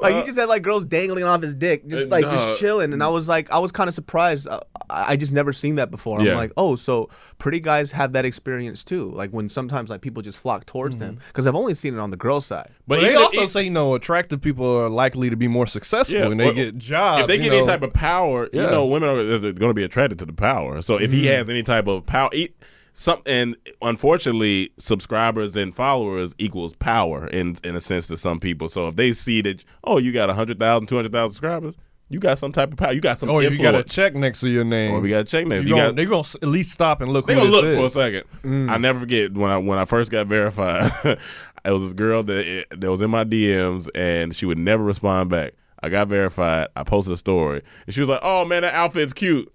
Like 0.00 0.14
he 0.14 0.22
just 0.22 0.38
had 0.38 0.48
like 0.48 0.62
girls 0.62 0.84
dangling 0.84 1.24
off 1.24 1.42
his 1.42 1.54
dick, 1.54 1.86
just 1.86 2.10
like 2.10 2.24
Nah. 2.24 2.30
just 2.30 2.58
chilling, 2.60 2.92
and 2.92 3.02
I 3.02 3.08
was 3.08 3.28
like, 3.28 3.50
I 3.50 3.58
was 3.58 3.72
kind 3.72 3.88
of 3.88 3.94
surprised. 3.94 4.48
I, 4.48 4.60
I 4.88 5.16
just 5.16 5.32
never 5.32 5.52
seen 5.52 5.76
that 5.76 5.90
before. 5.90 6.20
I'm 6.20 6.26
like, 6.34 6.52
oh, 6.56 6.76
so 6.76 7.08
pretty 7.38 7.58
guys 7.60 7.92
have 7.92 8.12
that 8.12 8.24
experience 8.24 8.84
too. 8.84 9.10
Like 9.10 9.30
when 9.30 9.48
sometimes 9.48 9.90
like 9.90 10.00
people 10.00 10.22
just 10.22 10.38
flock 10.38 10.66
towards 10.66 10.98
them 10.98 11.16
Mm-hmm. 11.16 11.26
because 11.28 11.46
I've 11.46 11.54
only 11.54 11.74
seen 11.74 11.94
it 11.94 11.98
on 12.00 12.10
the 12.10 12.16
girl 12.16 12.40
side. 12.40 12.70
But 12.86 13.00
But 13.00 13.00
they 13.02 13.14
also 13.14 13.42
if- 13.42 13.50
say 13.50 13.62
you 13.64 13.70
know 13.70 13.94
attractive 13.94 14.40
people 14.40 14.66
are 14.78 14.88
likely 14.88 15.30
to 15.30 15.36
be 15.36 15.48
more 15.48 15.66
successful 15.66 16.18
Yeah, 16.18 16.28
when 16.28 16.38
they 16.38 16.48
or- 16.50 16.52
get 16.54 16.78
jobs. 16.78 17.22
if 17.22 17.26
they 17.26 17.38
get 17.38 17.50
know. 17.50 17.58
any 17.58 17.66
type 17.66 17.82
of 17.82 17.92
power, 17.92 18.48
you 18.52 18.60
Yeah. 18.62 18.70
know, 18.70 18.86
women 18.86 19.08
are 19.08 19.38
going 19.38 19.54
to 19.70 19.74
be 19.74 19.84
attracted 19.84 20.18
to 20.20 20.26
the 20.26 20.32
power. 20.32 20.82
So 20.82 20.96
if 21.00 21.10
he 21.12 21.22
Mm-hmm. 21.24 21.32
has 21.38 21.48
any 21.50 21.62
type 21.62 21.86
of 21.88 22.06
power, 22.06 22.28
he, 22.32 22.50
some 22.98 23.20
and 23.26 23.58
unfortunately, 23.82 24.70
subscribers 24.78 25.54
and 25.54 25.74
followers 25.74 26.34
equals 26.38 26.74
power 26.76 27.26
in 27.26 27.58
in 27.62 27.76
a 27.76 27.80
sense 27.80 28.06
to 28.06 28.16
some 28.16 28.40
people. 28.40 28.70
So 28.70 28.86
if 28.86 28.96
they 28.96 29.12
see 29.12 29.42
that, 29.42 29.62
oh, 29.84 29.98
you 29.98 30.14
got 30.14 30.30
100,000, 30.30 30.86
200,000 30.86 31.28
subscribers, 31.28 31.74
you 32.08 32.18
got 32.18 32.38
some 32.38 32.52
type 32.52 32.72
of 32.72 32.78
power. 32.78 32.92
You 32.92 33.02
got 33.02 33.18
some 33.18 33.28
oh, 33.28 33.40
you 33.40 33.58
got 33.58 33.74
a 33.74 33.82
check 33.82 34.14
next 34.14 34.40
to 34.40 34.48
your 34.48 34.64
name. 34.64 34.94
Or 34.94 35.00
we 35.00 35.10
got 35.10 35.18
a 35.18 35.24
check 35.24 35.46
name. 35.46 35.60
You 35.64 35.68
You 35.68 35.74
gonna, 35.74 35.88
got- 35.88 35.96
they're 35.96 36.06
gonna 36.06 36.26
at 36.40 36.48
least 36.48 36.70
stop 36.70 37.02
and 37.02 37.12
look. 37.12 37.26
They 37.26 37.34
who 37.34 37.40
gonna 37.40 37.50
look 37.50 37.74
for 37.74 37.84
a 37.84 37.90
second. 37.90 38.24
Mm. 38.42 38.70
I 38.70 38.78
never 38.78 39.00
forget 39.00 39.34
when 39.34 39.50
I 39.50 39.58
when 39.58 39.78
I 39.78 39.84
first 39.84 40.10
got 40.10 40.26
verified. 40.26 40.90
it 41.66 41.70
was 41.70 41.82
this 41.84 41.92
girl 41.92 42.22
that 42.22 42.64
that 42.70 42.90
was 42.90 43.02
in 43.02 43.10
my 43.10 43.24
DMs 43.24 43.90
and 43.94 44.34
she 44.34 44.46
would 44.46 44.56
never 44.58 44.82
respond 44.82 45.28
back. 45.28 45.52
I 45.82 45.90
got 45.90 46.08
verified. 46.08 46.68
I 46.74 46.82
posted 46.84 47.12
a 47.12 47.18
story 47.18 47.60
and 47.84 47.94
she 47.94 48.00
was 48.00 48.08
like, 48.08 48.20
"Oh 48.22 48.46
man, 48.46 48.62
that 48.62 48.72
outfit's 48.72 49.12
cute." 49.12 49.52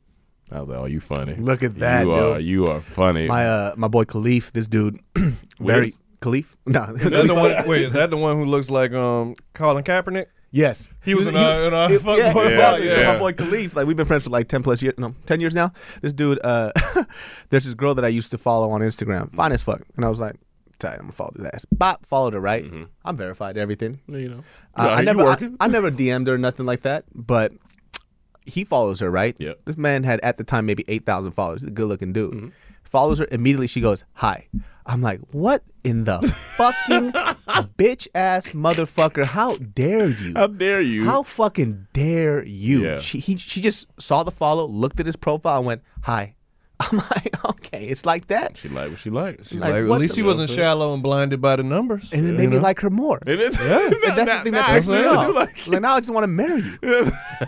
I 0.52 0.60
was 0.60 0.70
like, 0.70 0.78
"Oh, 0.80 0.86
you 0.86 1.00
funny. 1.00 1.36
Look 1.36 1.64
at 1.64 1.80
that, 1.80 2.04
You 2.06 2.12
are 2.14 2.40
you 2.40 2.66
are 2.68 2.82
funny." 2.82 3.28
My 3.28 3.46
uh, 3.46 3.74
my 3.78 3.88
boy 3.88 4.04
Khalif, 4.06 4.52
this 4.52 4.68
dude, 4.68 5.00
very 5.60 5.86
Wiz? 5.86 6.00
Khalif. 6.22 6.56
No, 6.66 6.86
That's 6.94 7.28
the 7.28 7.34
one. 7.36 7.68
Wait, 7.68 7.84
is 7.84 7.94
that 7.94 8.10
the 8.10 8.18
one 8.18 8.38
who 8.38 8.46
looks 8.46 8.70
like 8.70 8.92
um 8.94 9.36
Colin 9.54 9.84
Kaepernick? 9.84 10.26
Yes, 10.54 10.90
He 11.06 11.14
was 11.14 11.30
in 11.30 11.36
our- 11.38 11.64
in 11.64 11.74
our 11.74 11.88
fuck 12.00 12.18
yeah, 12.18 12.34
boy 12.34 12.48
exactly. 12.48 12.88
vlog, 12.88 12.94
So 12.94 13.00
yeah. 13.02 13.14
my 13.14 13.20
boy 13.20 13.32
Khalif, 13.32 13.74
like 13.76 13.88
we've 13.88 13.96
been 13.96 14.06
friends 14.06 14.26
for 14.26 14.30
like 14.32 14.50
ten 14.50 14.62
plus 14.64 14.82
years, 14.84 14.96
no, 14.98 15.16
ten 15.26 15.40
years 15.40 15.56
now. 15.56 15.72
This 16.02 16.12
dude, 16.14 16.40
uh, 16.44 16.72
there's 17.50 17.64
this 17.66 17.74
girl 17.74 17.96
that 17.96 18.04
I 18.04 18.10
used 18.10 18.32
to 18.32 18.38
follow 18.38 18.70
on 18.72 18.82
Instagram, 18.82 19.34
fine 19.34 19.54
as 19.54 19.62
fuck, 19.62 19.82
and 19.96 20.04
I 20.04 20.10
was 20.10 20.20
like, 20.20 20.36
tight, 20.78 20.96
I'm 20.96 21.02
gonna 21.04 21.14
follow 21.14 21.32
this 21.36 21.48
ass. 21.54 21.66
Bop, 21.72 22.06
followed 22.06 22.34
her 22.34 22.42
right. 22.42 22.66
I'm 23.06 23.16
verified 23.18 23.58
everything. 23.58 24.02
you 24.08 24.28
know, 24.30 24.44
Uh, 24.76 24.82
Are 24.90 24.90
I 25.00 25.04
never, 25.04 25.24
I. 25.24 25.38
I 25.62 25.68
never 25.70 25.90
DM'd 25.90 26.28
her 26.28 26.34
or 26.34 26.38
nothing 26.38 26.66
like 26.66 26.82
that, 26.82 27.06
but 27.16 27.54
he 28.46 28.64
follows 28.64 29.00
her, 29.00 29.10
right? 29.10 29.36
Yep. 29.40 29.62
This 29.66 29.78
man 29.78 30.04
had 30.04 30.20
at 30.22 30.38
the 30.38 30.44
time 30.44 30.66
maybe 30.66 30.84
eight 30.88 31.06
thousand 31.06 31.32
followers. 31.32 31.62
He's 31.62 31.70
a 31.70 31.74
good 31.74 31.88
looking 31.88 32.14
dude. 32.14 32.34
Mm-hmm. 32.34 32.48
Follows 32.84 33.20
her 33.20 33.28
immediately. 33.32 33.68
She 33.68 33.82
goes, 33.82 34.04
"Hi." 34.14 34.48
I'm 34.86 35.02
like, 35.02 35.22
"What 35.32 35.64
in 35.84 36.04
the 36.06 36.20
fucking 36.58 37.12
bitch 37.78 38.08
ass 38.16 38.50
motherfucker? 38.50 39.26
How 39.26 39.56
dare 39.56 40.10
you? 40.10 40.34
How 40.36 40.48
dare 40.48 40.82
you? 40.82 41.06
How 41.06 41.24
fucking 41.24 41.88
dare 41.94 42.44
you?" 42.44 42.84
Yeah. 42.84 43.00
She 43.00 43.20
he, 43.20 43.38
she 43.38 43.62
just 43.62 43.88
saw 44.02 44.24
the 44.24 44.32
follow, 44.32 44.66
looked 44.66 45.00
at 45.00 45.06
his 45.06 45.16
profile, 45.16 45.58
and 45.58 45.68
went, 45.68 45.84
"Hi." 46.04 46.36
I'm 46.92 46.98
like, 46.98 47.46
okay, 47.46 47.86
it's 47.86 48.06
like 48.06 48.28
that, 48.28 48.58
she 48.58 48.70
liked 48.70 48.92
what 48.92 49.00
she 49.00 49.10
liked. 49.10 49.48
She's 49.48 49.60
Like, 49.60 49.74
like, 49.74 49.84
at 49.84 49.90
least 50.00 50.16
she 50.16 50.22
wasn't 50.24 50.50
shallow 50.50 50.94
and 50.94 51.02
blinded 51.04 51.42
by 51.42 51.56
the 51.56 51.64
numbers. 51.64 52.12
and 52.14 52.26
it 52.28 52.34
made 52.34 52.50
me 52.50 52.60
like 52.60 52.80
her 52.82 52.90
more. 52.90 53.20
And 53.26 53.40
it's- 53.40 53.58
And 53.62 54.18
that's 54.18 54.38
the 54.38 54.44
thing 54.44 54.52
that 54.54 54.68
Nah, 54.68 54.74
pissed 54.74 54.90
me 54.90 55.04
off. 55.06 55.34
like 55.36 55.68
Like, 55.68 55.82
now 55.82 55.96
I 55.96 56.00
just 56.00 56.12
want 56.14 56.24
to 56.24 56.28
marry 56.28 56.62
you. 56.62 56.78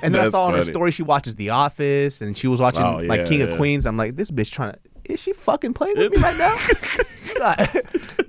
And 0.01 0.13
then 0.13 0.15
I 0.15 0.23
That's 0.23 0.31
saw 0.31 0.45
on 0.45 0.53
her 0.53 0.63
story 0.63 0.91
she 0.91 1.03
watches 1.03 1.36
The 1.36 1.49
Office 1.49 2.21
and 2.21 2.38
she 2.38 2.47
was 2.47 2.61
watching 2.61 2.84
Oh, 2.84 2.97
like 3.03 3.25
King 3.25 3.39
yeah. 3.39 3.45
of 3.47 3.57
Queens. 3.57 3.86
I'm 3.86 3.97
like, 3.97 4.15
this 4.15 4.31
bitch 4.31 4.51
trying 4.51 4.73
to. 4.73 4.79
Is 5.05 5.21
she 5.21 5.33
fucking 5.33 5.73
playing 5.73 5.97
with 5.97 6.13
me 6.13 6.21
right 6.21 6.37
now? 6.37 6.55
you 7.27 7.35
got, 7.37 7.75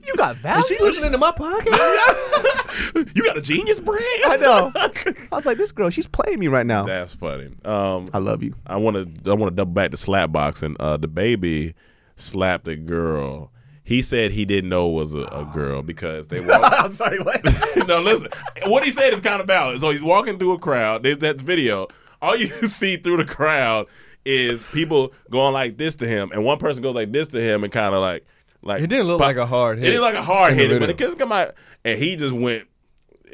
you 0.05 0.15
got 0.17 0.37
value. 0.37 0.65
She 0.67 0.83
listening 0.83 1.13
to 1.13 1.19
my 1.19 1.31
podcast. 1.31 3.15
you 3.15 3.25
got 3.25 3.37
a 3.37 3.41
genius 3.41 3.79
brain. 3.79 4.01
I 4.25 4.37
know. 4.37 4.73
I 5.33 5.37
was 5.37 5.47
like, 5.47 5.57
this 5.57 5.71
girl, 5.71 5.91
she's 5.91 6.09
playing 6.09 6.41
me 6.41 6.49
right 6.49 6.67
now. 6.67 6.85
That's 6.85 7.15
funny. 7.15 7.53
Um, 7.65 8.09
I 8.13 8.19
love 8.19 8.43
you. 8.43 8.55
I 8.67 8.77
want 8.77 8.97
to 8.97 9.31
I 9.31 9.35
want 9.35 9.53
to 9.53 9.57
double 9.57 9.73
back 9.73 9.93
to 9.93 9.97
slap 9.97 10.33
boxing. 10.33 10.77
Uh, 10.81 10.97
the 10.97 11.07
baby 11.07 11.75
slapped 12.17 12.67
a 12.67 12.77
girl. 12.77 13.53
He 13.85 14.03
said 14.03 14.33
he 14.33 14.45
didn't 14.45 14.71
know 14.71 14.91
it 14.91 14.95
was 14.95 15.15
a, 15.15 15.27
a 15.27 15.49
girl 15.53 15.83
because 15.83 16.27
they 16.29 16.41
walked. 16.41 16.65
I'm 16.65 16.93
sorry, 16.93 17.21
what? 17.21 17.41
no, 17.87 18.01
listen. 18.01 18.31
What 18.67 18.83
he 18.83 18.91
said 18.91 19.13
is 19.13 19.21
kind 19.21 19.41
of 19.41 19.47
valid. 19.47 19.79
So 19.79 19.91
he's 19.91 20.03
walking 20.03 20.39
through 20.39 20.55
a 20.55 20.59
crowd. 20.59 21.03
There's 21.05 21.19
that 21.19 21.41
video. 21.41 21.87
All 22.21 22.35
you 22.35 22.47
see 22.47 22.97
through 22.97 23.19
the 23.19 23.27
crowd 23.27 23.87
is 24.25 24.69
people 24.73 25.13
going 25.31 25.53
like 25.53 25.77
this 25.77 25.97
to 25.97 26.07
him, 26.07 26.31
and 26.33 26.45
one 26.45 26.59
person 26.59 26.83
goes 26.83 26.95
like 26.95 27.13
this 27.13 27.29
to 27.29 27.41
him, 27.41 27.63
and 27.65 27.73
kind 27.73 27.95
of 27.95 28.01
like 28.01 28.25
like 28.63 28.83
It 28.83 28.87
didn't 28.87 29.07
look 29.07 29.21
like 29.21 29.37
a 29.37 29.47
hard 29.47 29.79
hit. 29.79 29.89
It 29.89 29.91
didn't 29.91 30.03
look 30.03 30.15
like 30.15 30.23
a 30.23 30.25
hard 30.27 30.55
hit, 30.55 30.81
but 30.81 30.89
it 30.91 30.97
couldn't 30.99 31.17
come 31.19 31.33
out, 31.33 31.53
and 31.85 31.99
he 31.99 32.17
just 32.17 32.35
went 32.35 32.67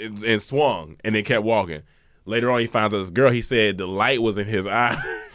and, 0.01 0.19
and 0.25 0.43
swung, 0.43 0.97
and 1.05 1.15
then 1.15 1.25
kept 1.25 1.45
walking. 1.45 1.83
Later 2.25 2.51
on, 2.51 2.61
he 2.61 2.67
finds 2.67 2.95
out 2.95 2.99
this 2.99 3.11
girl. 3.11 3.31
He 3.31 3.43
said 3.43 3.79
the 3.79 3.87
light 3.87 4.21
was 4.21 4.39
in 4.39 4.47
his 4.47 4.67
eye. 4.67 4.97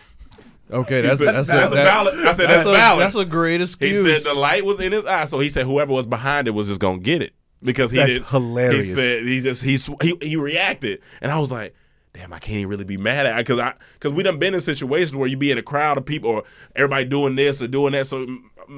Okay, 0.71 1.01
that's 1.01 1.19
said- 1.19 1.29
a, 1.29 1.31
that's, 1.33 1.47
that's 1.47 1.71
a, 1.71 1.75
that- 1.75 1.85
valid- 1.85 2.15
I 2.25 2.31
said 2.31 2.49
that's 2.49 2.65
a, 2.65 2.71
valid. 2.71 3.01
That's 3.03 3.13
a 3.15 3.23
great 3.25 3.61
excuse. 3.61 4.03
He 4.03 4.19
said 4.19 4.33
the 4.33 4.39
light 4.39 4.65
was 4.65 4.79
in 4.79 4.91
his 4.93 5.05
eye, 5.05 5.25
so 5.25 5.37
he 5.39 5.51
said 5.51 5.67
whoever 5.67 5.93
was 5.93 6.07
behind 6.07 6.47
it 6.47 6.51
was 6.51 6.67
just 6.69 6.81
gonna 6.81 6.97
get 6.97 7.21
it 7.21 7.33
because 7.61 7.91
he 7.91 7.97
That's 7.97 8.13
did. 8.13 8.23
hilarious. 8.23 8.87
He 8.87 8.93
said 8.93 9.23
he 9.25 9.41
just 9.41 9.63
he 9.63 9.77
he 10.01 10.17
he 10.27 10.35
reacted, 10.37 11.01
and 11.21 11.31
I 11.31 11.37
was 11.39 11.51
like, 11.51 11.75
damn, 12.16 12.34
I 12.34 12.39
can't 12.39 12.57
even 12.57 12.70
really 12.70 12.86
be 12.86 12.97
mad 12.97 13.26
at 13.26 13.38
because 13.38 13.59
I 13.59 13.74
because 13.93 14.13
we 14.13 14.24
done 14.24 14.39
been 14.39 14.53
in 14.53 14.61
situations 14.61 15.16
where 15.16 15.28
you 15.28 15.38
be 15.38 15.51
in 15.51 15.57
a 15.57 15.61
crowd 15.63 15.97
of 15.97 16.05
people 16.05 16.30
or 16.32 16.43
everybody 16.76 17.05
doing 17.05 17.36
this 17.36 17.61
or 17.61 17.68
doing 17.68 17.91
that, 17.93 18.07
so 18.07 18.26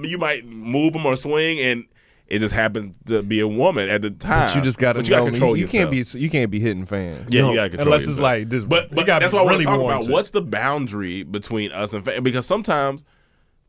you 0.03 0.17
might 0.17 0.45
move 0.45 0.93
them 0.93 1.05
or 1.05 1.15
swing, 1.15 1.59
and 1.59 1.85
it 2.27 2.39
just 2.39 2.53
happened 2.53 2.97
to 3.05 3.21
be 3.23 3.39
a 3.39 3.47
woman 3.47 3.87
at 3.87 4.01
the 4.01 4.09
time. 4.11 4.47
But 4.47 4.55
you 4.55 4.61
just 4.61 4.79
got 4.79 4.93
to 4.93 4.99
But 4.99 5.07
you 5.07 5.15
gotta 5.15 5.31
control 5.31 5.55
you, 5.55 5.61
you 5.63 5.67
can't 5.69 5.89
be 5.91 6.03
you 6.19 6.29
can't 6.29 6.51
be 6.51 6.59
hitting 6.59 6.85
fans. 6.85 7.31
Yeah, 7.31 7.41
No, 7.43 7.49
you 7.51 7.55
gotta 7.55 7.69
control 7.69 7.87
unless 7.93 8.07
it's 8.07 8.19
like 8.19 8.49
this- 8.49 8.63
But, 8.65 8.93
but 8.93 9.05
that's 9.05 9.31
be 9.31 9.35
what 9.35 9.41
I 9.41 9.43
want 9.45 9.51
really 9.53 9.63
to 9.63 9.69
talk 9.69 9.75
about. 9.75 9.83
warranted. 9.85 10.11
What's 10.11 10.31
the 10.31 10.41
boundary 10.41 11.23
between 11.23 11.71
us 11.71 11.93
and 11.93 12.03
fans? 12.03 12.19
Because 12.21 12.45
sometimes, 12.45 13.05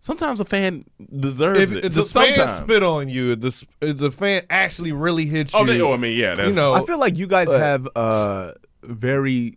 sometimes 0.00 0.40
a 0.40 0.44
fan 0.44 0.86
deserves 1.20 1.60
If, 1.60 1.72
it. 1.72 1.84
if 1.84 1.92
the 1.94 2.02
So 2.02 2.20
fan 2.20 2.48
spit 2.64 2.82
on 2.82 3.08
you, 3.08 3.30
if 3.32 3.40
the, 3.42 3.66
if 3.80 3.98
the 3.98 4.10
fan 4.10 4.42
actually 4.50 4.90
really 4.90 5.26
hits 5.26 5.52
you, 5.54 5.60
Oh, 5.60 5.64
they, 5.64 5.80
oh, 5.80 5.92
I 5.92 5.96
mean, 5.96 6.18
yeah, 6.18 6.34
that's, 6.34 6.48
you 6.48 6.54
know, 6.54 6.72
I 6.72 6.82
feel 6.84 6.98
like 6.98 7.16
you 7.16 7.28
guys 7.28 7.52
But- 7.52 7.60
have 7.60 7.88
uh, 7.94 8.52
very 8.88 9.56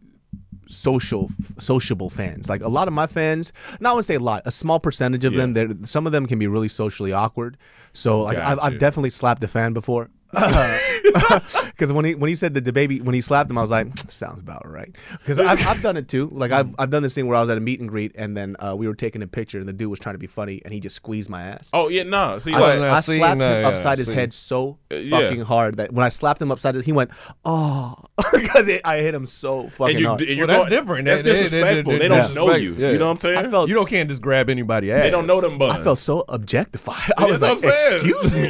social 0.67 1.29
sociable 1.59 2.09
fans. 2.09 2.47
Like 2.49 2.61
a 2.61 2.67
lot 2.69 2.87
of 2.87 2.93
my 2.93 3.07
fans 3.07 3.51
not 3.79 3.93
want 3.93 4.03
to 4.03 4.07
say 4.07 4.15
a 4.15 4.19
lot 4.19 4.43
a 4.45 4.51
small 4.51 4.79
percentage 4.79 5.25
of 5.25 5.33
them 5.33 5.53
they're- 5.53 5.75
some 5.85 6.05
of 6.05 6.11
them 6.13 6.25
can 6.27 6.39
be 6.39 6.47
really 6.47 6.69
socially 6.69 7.11
awkward. 7.11 7.57
So 7.93 8.21
like 8.21 8.37
I've, 8.51 8.59
I've 8.59 8.79
definitely 8.79 9.09
slapped 9.09 9.41
the 9.41 9.47
fan 9.47 9.73
before 9.73 10.09
because 11.67 11.91
when 11.91 12.05
he 12.05 12.15
when 12.15 12.29
he 12.29 12.35
said 12.35 12.53
that 12.53 12.63
the 12.65 12.71
baby 12.73 13.01
when 13.01 13.13
he 13.13 13.21
slapped 13.21 13.49
him 13.49 13.57
I 13.57 13.61
was 13.61 13.71
like 13.71 13.97
sounds 14.09 14.39
about 14.39 14.67
right 14.69 14.95
because 15.19 15.39
I've, 15.39 15.65
I've 15.67 15.81
done 15.81 15.97
it 15.97 16.07
too 16.07 16.29
like 16.31 16.51
I've, 16.51 16.73
I've 16.79 16.89
done 16.89 17.03
this 17.03 17.15
thing 17.15 17.27
where 17.27 17.35
I 17.37 17.41
was 17.41 17.49
at 17.49 17.57
a 17.57 17.61
meet 17.61 17.79
and 17.79 17.89
greet 17.89 18.13
and 18.15 18.35
then 18.35 18.55
uh, 18.59 18.75
we 18.77 18.87
were 18.87 18.95
taking 18.95 19.21
a 19.21 19.27
picture 19.27 19.59
and 19.59 19.67
the 19.67 19.73
dude 19.73 19.89
was 19.89 19.99
trying 19.99 20.15
to 20.15 20.19
be 20.19 20.27
funny 20.27 20.61
and 20.63 20.73
he 20.73 20.79
just 20.79 20.95
squeezed 20.95 21.29
my 21.29 21.41
ass 21.41 21.69
Oh 21.73 21.89
yeah, 21.89 22.03
no. 22.03 22.37
See, 22.39 22.53
I, 22.53 22.59
like, 22.59 22.79
Nah, 22.79 22.93
I 22.93 22.99
see, 23.01 23.17
slapped 23.17 23.39
nah, 23.39 23.53
him 23.55 23.61
yeah, 23.61 23.67
upside 23.67 23.97
his 23.97 24.07
head 24.07 24.33
so 24.33 24.77
yeah. 24.89 25.19
fucking 25.19 25.41
hard 25.41 25.77
that 25.77 25.91
when 25.93 26.05
I 26.05 26.09
slapped 26.09 26.41
him 26.41 26.51
upside 26.51 26.75
his, 26.75 26.85
he 26.85 26.91
went, 26.91 27.11
"Oh," 27.45 27.95
because 28.33 28.69
I 28.85 28.97
hit 28.99 29.13
him 29.13 29.25
so 29.25 29.67
fucking 29.69 29.95
and 29.95 30.01
you, 30.01 30.07
hard. 30.07 30.21
and 30.21 30.29
you're 30.29 30.47
Well, 30.47 30.59
that's 30.59 30.69
going- 30.69 30.81
different. 30.81 31.05
That's 31.05 31.21
They- 31.21 31.23
they- 31.29 31.33
they- 31.37 31.41
disrespectful. 31.43 31.91
they- 31.93 31.99
They, 31.99 32.07
they 32.07 32.15
don't 32.15 32.33
know 32.35 32.55
you. 32.55 32.73
yeah. 32.73 32.91
You 32.91 32.97
know 32.99 33.05
what 33.05 33.11
I'm 33.11 33.19
saying? 33.19 33.37
I 33.37 33.49
felt 33.49 33.69
you 33.69 33.75
don't 33.75 33.87
can't 33.89 34.09
just 34.09 34.21
grab 34.21 34.49
anybody 34.49 34.91
ass. 34.91 35.03
they 35.03 35.09
don't 35.09 35.27
know 35.27 35.41
them 35.41 35.57
buns. 35.57 35.79
I 35.79 35.83
felt 35.83 35.97
so 35.99 36.23
objectified. 36.29 37.11
I 37.17 37.25
was 37.25 37.41
like, 37.41 37.57
what 37.61 37.65
I'm 37.65 37.77
saying. 37.77 37.93
"Excuse 37.95 38.35
me." 38.35 38.49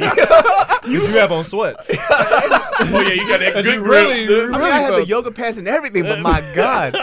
You, 0.92 1.00
you 1.00 1.06
have 1.18 1.30
on 1.32 1.44
sweats. 1.80 1.90
oh 2.10 3.04
yeah, 3.06 3.14
you 3.14 3.28
got 3.28 3.40
that 3.40 3.62
good 3.64 3.82
grip. 3.82 4.06
really- 4.08 4.26
dude. 4.26 4.50
I 4.54 4.58
mean, 4.58 4.66
I 4.72 4.78
had 4.80 4.94
the 4.94 5.04
yoga 5.06 5.30
pants 5.30 5.58
and 5.58 5.68
everything, 5.68 6.02
but 6.04 6.20
my 6.20 6.40
god, 6.54 6.96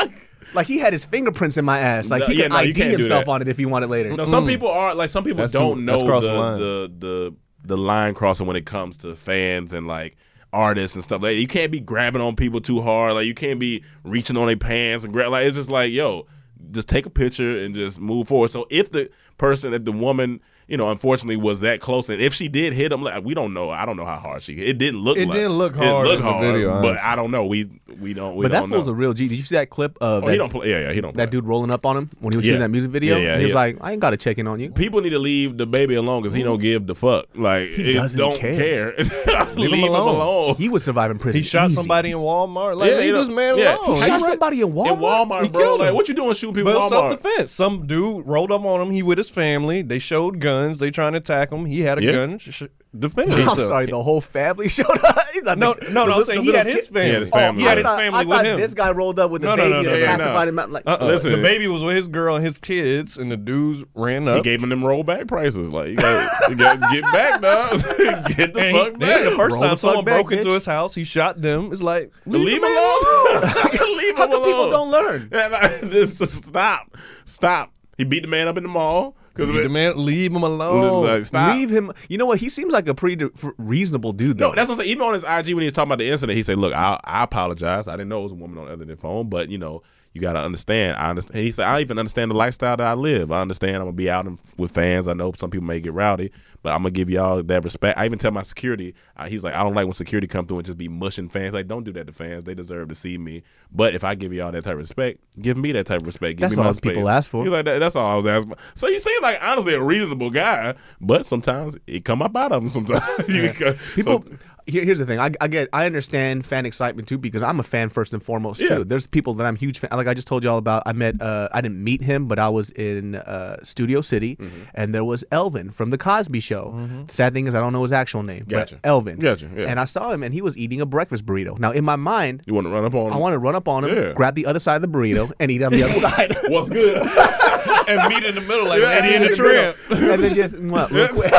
like 0.54 0.68
he 0.68 0.80
had 0.80 0.94
his 0.94 1.06
fingerprints 1.06 1.58
in 1.58 1.66
my 1.66 1.80
ass. 1.80 2.10
Like 2.12 2.22
No, 2.22 2.28
he 2.28 2.40
yeah, 2.42 2.48
no, 2.48 2.56
ID 2.58 2.74
can't 2.74 3.00
himself 3.00 3.28
on 3.28 3.42
it 3.42 3.48
if 3.48 3.58
he 3.58 3.66
wanted 3.66 3.90
later. 3.90 4.10
No, 4.16 4.26
some 4.26 4.46
people 4.46 4.68
are 4.70 4.94
like 4.96 5.10
some 5.10 5.24
people 5.24 5.38
That's 5.40 5.52
don't 5.52 5.78
too- 5.78 5.82
know 5.84 6.20
the, 6.20 6.20
the 6.28 6.34
line. 6.34 6.60
the 6.60 6.92
the 7.00 7.36
the 7.66 7.78
line 7.78 8.14
crossing 8.14 8.48
when 8.48 8.56
it 8.56 8.66
comes 8.66 8.98
to 9.00 9.16
fans 9.16 9.74
and 9.74 9.86
like 9.88 10.16
artists 10.52 10.96
and 10.96 11.04
stuff. 11.04 11.22
Like 11.22 11.38
you 11.38 11.48
can't 11.48 11.72
be 11.72 11.80
grabbing 11.80 12.22
on 12.22 12.36
people 12.36 12.62
too 12.62 12.82
hard. 12.82 13.14
Like 13.14 13.26
you 13.28 13.34
can't 13.36 13.60
be 13.60 13.84
reaching 14.04 14.38
on 14.38 14.48
their 14.48 14.56
pants 14.58 15.04
and 15.04 15.14
grab. 15.14 15.32
Like 15.32 15.46
it's 15.46 15.58
just 15.58 15.70
like 15.72 15.92
yo, 15.92 16.26
just 16.72 16.88
take 16.90 17.06
a 17.06 17.10
picture 17.10 17.58
and 17.64 17.76
just 17.76 18.00
move 18.00 18.28
forward. 18.28 18.50
So 18.50 18.66
if 18.70 18.92
the 18.92 19.10
person, 19.38 19.74
if 19.74 19.86
the 19.86 19.92
woman. 19.92 20.42
You 20.70 20.78
know, 20.78 20.92
unfortunately, 20.92 21.36
was 21.36 21.62
that 21.62 21.80
close, 21.82 22.10
and 22.10 22.22
if 22.22 22.34
she 22.34 22.48
did 22.48 22.74
hit 22.74 22.92
him, 22.92 23.02
like 23.02 23.24
we 23.26 23.34
don't 23.34 23.54
know. 23.56 23.72
I 23.72 23.86
don't 23.86 23.98
know 23.98 24.06
how 24.06 24.20
hard 24.20 24.42
she. 24.44 24.54
hit. 24.56 24.70
It 24.70 24.78
didn't 24.78 25.00
look. 25.02 25.18
It 25.18 25.28
like, 25.28 25.36
didn't 25.36 25.54
look 25.54 25.74
It 25.76 25.80
didn't 25.80 25.94
hard 25.96 26.08
look 26.08 26.20
in 26.20 26.26
the 26.26 26.32
hard, 26.32 26.46
video, 26.54 26.70
but 26.82 26.88
honestly. 26.90 27.08
I 27.08 27.16
don't 27.16 27.32
know. 27.32 27.46
We 27.48 27.70
we 28.00 28.14
don't. 28.14 28.36
We 28.36 28.46
but 28.46 28.52
that 28.52 28.60
don't 28.62 28.70
fool's 28.70 28.86
know. 28.88 28.94
a 28.94 28.96
real 28.96 29.14
G. 29.14 29.28
Did 29.28 29.36
you 29.38 29.42
see 29.44 29.56
that 29.56 29.72
clip 29.72 29.98
of 30.00 30.24
Oh, 30.24 30.28
that, 30.28 30.32
he 30.32 30.38
don't 30.38 30.52
play. 30.52 30.70
Yeah, 30.70 30.80
yeah, 30.82 30.94
he 30.94 31.02
don't. 31.02 31.14
Play. 31.14 31.26
that 31.26 31.32
dude 31.32 31.46
rolling 31.46 31.72
up 31.72 31.88
on 31.88 31.98
him 31.98 32.10
when 32.20 32.34
he 32.34 32.38
was 32.38 32.46
Yeah. 32.46 32.50
shooting 32.52 32.62
that 32.62 32.70
music 32.70 32.92
video? 32.92 33.18
Yeah, 33.18 33.24
yeah, 33.24 33.38
he 33.38 33.44
was 33.44 33.50
yeah. 33.54 33.56
like, 33.58 33.78
I 33.82 33.92
ain't 33.94 34.00
got 34.02 34.12
to 34.12 34.18
check 34.18 34.38
in 34.38 34.46
on 34.48 34.60
you. 34.60 34.70
People 34.70 35.02
need 35.02 35.10
to 35.10 35.18
leave 35.20 35.58
the 35.58 35.66
baby 35.66 35.96
alone 35.96 36.22
because 36.22 36.38
he 36.38 36.44
don't 36.44 36.62
give 36.62 36.86
the 36.86 36.94
fuck. 36.94 37.26
Like 37.36 37.70
He 37.70 37.94
doesn't 37.94 38.20
don't 38.20 38.38
care. 38.38 38.94
leave, 39.56 39.74
him 39.74 39.84
alone. 39.90 40.16
alone. 40.18 40.56
He 40.56 40.70
was 40.70 40.84
surviving 40.84 41.18
prison. 41.18 41.40
He 41.40 41.44
shot 41.44 41.68
easy. 41.72 41.78
somebody 41.78 42.12
in 42.12 42.20
Walmart. 42.20 42.76
Like, 42.76 42.92
Yeah, 42.92 42.98
leave 42.98 43.06
you 43.08 43.14
this 43.14 43.28
man 43.30 43.58
yeah. 43.58 43.76
alone. 43.78 43.96
He 43.96 44.02
shot 44.04 44.22
somebody 44.22 44.62
in 44.62 44.68
Walmart. 44.72 44.94
in 44.94 45.00
Walmart. 45.00 45.28
Walmart, 45.30 45.42
He 45.44 45.50
bro. 45.50 45.62
killed 45.62 45.80
Like, 45.80 45.94
what 45.96 46.08
you 46.08 46.14
doing 46.14 46.34
shooting 46.36 46.54
people 46.54 46.74
But 46.74 46.84
in 46.84 46.90
Self 46.90 47.12
defense. 47.12 47.52
Some 47.52 47.88
dude 47.88 48.28
rolled 48.28 48.52
up 48.52 48.64
on 48.64 48.82
him. 48.82 48.92
He 48.92 49.02
with 49.02 49.18
his 49.18 49.30
family. 49.32 49.82
They 49.82 49.98
showed 50.00 50.40
guns. 50.40 50.59
They 50.80 50.92
trying 50.92 51.14
to 51.14 51.18
attack 51.20 51.52
him. 51.52 51.66
He 51.66 51.82
had 51.82 51.98
a 52.00 52.04
Yeah. 52.04 52.12
gun. 52.12 52.38
Sh- 52.38 52.50
sh- 52.52 52.64
I'm 52.92 53.02
himself. 53.12 53.60
sorry, 53.62 53.86
the 53.86 54.02
whole 54.02 54.20
family 54.20 54.68
showed 54.70 54.88
up. 54.90 55.16
He's 55.34 55.44
No, 55.44 55.54
the- 55.54 55.56
no, 55.60 55.74
the 55.76 55.92
no. 55.92 56.04
I'm 56.06 56.18
li- 56.20 56.24
saying 56.26 56.38
the 56.40 56.42
he 56.44 56.48
little 56.48 56.58
had 56.58 56.66
his 56.68 56.76
kid- 56.76 56.86
He 56.88 56.94
family. 56.94 57.12
had 57.12 57.22
his 57.22 57.30
family. 57.30 57.62
He 57.62 57.68
had 57.68 57.72
I 57.72 57.76
his 57.78 57.84
thought, 57.86 58.00
family 58.00 58.18
I 58.20 58.24
with 58.24 58.30
thought 58.38 58.46
him. 58.48 58.58
this 58.58 58.74
guy 58.74 58.92
rolled 58.92 59.20
up 59.20 59.30
with 59.32 59.42
the 59.44 59.48
No, 59.50 59.56
no, 59.56 59.62
baby 59.64 59.72
no, 59.74 59.78
and 59.78 59.88
no, 59.88 59.96
yeah, 59.96 60.18
pacified 60.18 60.54
no. 60.54 60.62
him. 60.64 60.72
Like, 60.72 60.84
Uh-uh. 60.88 61.06
Listen. 61.06 61.32
the 61.34 61.38
baby 61.38 61.68
was 61.68 61.84
with 61.84 61.96
his 61.96 62.08
girl 62.08 62.36
and 62.36 62.44
his 62.44 62.58
kids, 62.58 63.18
and 63.18 63.32
the 63.32 63.38
dudes 63.38 63.84
ran 63.94 64.28
up. 64.28 64.38
He 64.38 64.42
gave 64.42 64.64
him 64.64 64.70
them 64.70 64.82
rollback 64.82 65.28
prices. 65.28 65.72
Like 65.72 65.90
you 65.90 65.96
got, 65.98 66.50
you 66.50 66.56
got 66.56 66.74
to 66.80 66.88
get 66.92 67.04
back, 67.14 67.42
dog. 67.42 67.72
get 68.36 68.54
the 68.54 68.60
and 68.60 68.76
he- 68.76 68.84
fuck 68.84 68.92
then 68.94 69.00
back. 69.00 69.24
the 69.24 69.32
first 69.38 69.54
Roll 69.54 69.62
time 69.62 69.70
fuck 69.70 69.80
someone 69.80 70.06
back, 70.06 70.16
broke 70.26 70.32
into 70.32 70.46
bitch. 70.50 70.54
his 70.56 70.66
house, 70.66 70.96
he 70.96 71.04
shot 71.04 71.40
them. 71.42 71.72
It's 71.72 71.84
like 71.84 72.12
Leave 72.26 72.48
him 72.56 72.62
the 72.62 72.68
man 72.70 72.78
alone. 72.78 73.98
Leave 73.98 74.18
how 74.18 74.26
him 74.26 74.32
come 74.32 74.44
people 74.44 74.66
alone. 74.66 74.70
don't 74.72 74.92
learn? 74.92 75.30
Yeah, 75.32 75.48
like, 75.50 75.82
this- 75.82 76.18
just 76.18 76.44
stop, 76.46 76.98
stop. 77.26 77.72
He 78.00 78.04
beat 78.04 78.22
the 78.24 78.28
man 78.30 78.48
up 78.48 78.58
in 78.58 78.64
the 78.64 78.70
mall 78.70 79.16
because 79.40 79.56
Leave 79.56 79.72
man, 79.72 80.06
leave 80.06 80.32
him 80.32 80.44
alone. 80.44 81.06
Like, 81.06 81.26
stop. 81.26 81.56
Leave 81.56 81.70
him. 81.70 81.92
You 82.10 82.18
know 82.18 82.26
what? 82.26 82.40
He 82.40 82.50
seems 82.50 82.74
like 82.74 82.88
a 82.88 82.94
pretty 82.94 83.30
reasonable 83.58 84.14
dude, 84.14 84.38
though. 84.38 84.50
No, 84.50 84.56
that's 84.56 84.70
what 84.70 84.76
I'm 84.76 84.82
saying. 84.82 84.92
Even 84.92 85.04
on 85.04 85.14
his 85.14 85.24
IG 85.24 85.56
when 85.56 85.62
he 85.62 85.66
was 85.66 85.74
talking 85.74 85.90
about 85.90 86.00
the 86.00 86.10
incident, 86.10 86.36
he 86.38 86.44
said, 86.44 86.58
"Look, 86.58 86.74
I, 86.74 87.00
I 87.04 87.24
apologize. 87.24 87.88
I 87.88 87.94
didn't 87.94 88.10
know 88.10 88.22
it 88.22 88.24
was 88.24 88.32
a 88.34 88.36
woman 88.36 88.58
on 88.58 88.66
the 88.66 88.74
other 88.74 88.86
the 88.86 88.96
phone, 88.96 89.30
but 89.30 89.50
you 89.50 89.58
know, 89.58 89.82
you 90.14 90.22
got 90.22 90.34
to 90.34 90.40
understand. 90.40 90.98
I 90.98 91.10
understand." 91.10 91.40
He 91.40 91.52
said, 91.52 91.66
"I 91.66 91.82
even 91.82 92.00
understand 92.00 92.32
the 92.32 92.36
lifestyle 92.36 92.78
that 92.78 92.86
I 92.88 92.94
live. 92.94 93.32
I 93.32 93.42
understand. 93.42 93.76
I'm 93.78 93.82
gonna 93.84 93.92
be 93.94 94.10
out 94.10 94.26
in- 94.26 94.38
with 94.58 94.72
fans. 94.72 95.08
I 95.08 95.14
know 95.14 95.32
some 95.38 95.50
people 95.52 95.68
may 95.68 95.80
get 95.80 95.94
rowdy, 95.94 96.32
but 96.64 96.72
I'm 96.74 96.80
gonna 96.80 96.92
give 96.92 97.10
y'all 97.10 97.42
that 97.44 97.64
respect. 97.64 97.98
I 98.00 98.06
even 98.06 98.20
tell 98.20 98.32
my 98.32 98.42
security. 98.42 98.96
Uh, 99.18 99.28
he's 99.28 99.44
like, 99.44 99.54
I 99.54 99.64
don't 99.64 99.74
like 99.76 99.86
when 99.86 99.94
security 99.94 100.28
come 100.28 100.46
through 100.48 100.58
and 100.60 100.66
just 100.66 100.78
be 100.78 100.88
mushing 100.88 101.30
fans. 101.30 101.54
Like, 101.54 101.68
don't 101.68 101.84
do 101.84 101.92
that 101.94 102.08
to 102.08 102.14
fans. 102.14 102.44
They 102.44 102.54
deserve 102.54 102.90
to 102.90 102.96
see 102.96 103.18
me. 103.18 103.44
But 103.72 103.94
if 103.96 104.04
I 104.04 104.16
give 104.16 104.34
y'all 104.34 104.52
that 104.52 104.64
type 104.64 104.74
of 104.74 104.80
respect, 104.80 105.20
give 105.40 105.58
me 105.58 105.72
that 105.74 105.86
type 105.86 106.02
of 106.02 106.08
respect. 106.08 106.38
Give 106.38 106.50
That's 106.50 106.58
me 106.58 106.64
all 106.64 106.74
people 106.74 107.08
ask 107.10 107.30
for. 107.30 107.44
He's 107.44 107.52
like, 107.52 107.66
that, 107.66 107.80
that's 107.80 107.96
all 107.96 108.10
I 108.12 108.16
was 108.16 108.26
asking. 108.26 108.56
for. 108.56 108.62
So 108.74 108.88
he 108.88 108.98
seems 109.00 109.22
like 109.22 109.40
honestly 109.44 109.74
a 109.76 109.82
reasonable 109.82 110.32
guy, 110.32 110.74
but 111.00 111.26
sometimes 111.26 111.78
it 111.88 112.04
come 112.06 112.22
up 112.22 112.36
out 112.36 112.52
of 112.52 112.64
him. 112.64 112.70
Sometimes 112.70 113.02
can- 113.58 113.78
People. 113.96 114.24
so- 114.24 114.32
here, 114.70 114.84
here's 114.86 115.00
the 115.00 115.06
thing. 115.06 115.20
I, 115.20 115.32
I 115.42 115.48
get. 115.48 115.70
I 115.74 115.86
understand 115.86 116.46
fan 116.46 116.66
excitement 116.66 117.08
too 117.08 117.18
because 117.18 117.44
I'm 117.44 117.60
a 117.60 117.64
fan 117.64 117.90
first 117.90 118.14
and 118.14 118.24
foremost 118.24 118.62
Yeah. 118.62 118.70
too. 118.70 118.84
There's 118.84 119.06
people 119.08 119.34
that 119.36 119.46
I'm 119.46 119.56
huge 119.56 119.80
fan. 119.80 119.90
Like 119.94 120.08
I 120.08 120.14
just 120.14 120.28
told 120.28 120.44
y'all 120.44 120.58
about. 120.58 120.84
I 120.86 120.94
met. 120.94 121.22
Uh, 121.22 121.50
I 121.52 121.62
didn't 121.62 121.84
meet 121.84 122.02
him, 122.02 122.28
but 122.28 122.40
I 122.40 122.50
was 122.50 122.70
in 122.72 123.16
uh, 123.16 123.58
Studio 123.64 124.02
City, 124.02 124.36
Mm-hmm. 124.38 124.62
and 124.76 124.94
there 124.94 125.04
was 125.04 125.24
Elvin 125.32 125.72
from 125.72 125.90
the 125.90 125.98
Cosby 125.98 126.40
Show. 126.40 126.74
The 127.08 127.14
sad 127.14 127.34
thing 127.34 127.48
is 127.48 127.56
I 127.56 127.60
don't 127.60 127.74
know 127.74 127.84
his 127.84 127.92
actual 127.92 128.24
name, 128.24 128.46
Gotcha. 128.48 128.80
but 128.82 128.88
Elvin. 128.88 129.20
Gotcha, 129.20 129.50
yeah. 129.56 129.66
And 129.68 129.80
I 129.80 129.86
saw 129.86 130.12
him, 130.12 130.24
and 130.24 130.34
he 130.34 130.42
was 130.42 130.58
eating 130.58 130.82
a 130.82 130.86
breakfast 130.86 131.26
burrito. 131.26 131.58
Now 131.60 131.72
in 131.72 131.84
my 131.84 131.96
mind, 131.96 132.44
You 132.46 132.54
want 132.54 132.66
to 132.68 132.72
run 132.72 132.86
up 132.86 132.96
on 132.96 133.08
him? 133.08 133.14
I 133.14 133.18
want 133.18 133.34
to 133.34 133.40
run 133.40 133.56
up 133.56 133.68
on 133.68 133.84
him, 133.86 133.96
Yeah. 133.96 134.14
grab 134.14 134.36
the 134.36 134.46
other 134.46 134.60
side 134.60 134.76
of 134.76 134.82
the 134.82 134.88
burrito, 134.88 135.32
and 135.40 135.52
eat 135.52 135.62
on 135.64 135.72
the 135.72 135.84
other 135.84 135.94
side. 135.94 136.36
What's 136.48 136.70
good? 136.70 137.02
and 138.00 138.14
meet 138.14 138.24
in 138.24 138.36
the 138.36 138.42
middle 138.42 138.68
like 138.68 138.82
Yeah, 138.82 138.90
Eddie 138.90 139.16
and 139.16 139.24
the 139.24 139.28
in 139.28 139.32
the 139.32 139.38
Tramp. 139.38 139.78
and 139.90 140.22
then 140.24 140.34
just 140.44 140.56
mwah, 140.56 140.90
real 140.92 141.08
quick. 141.08 141.32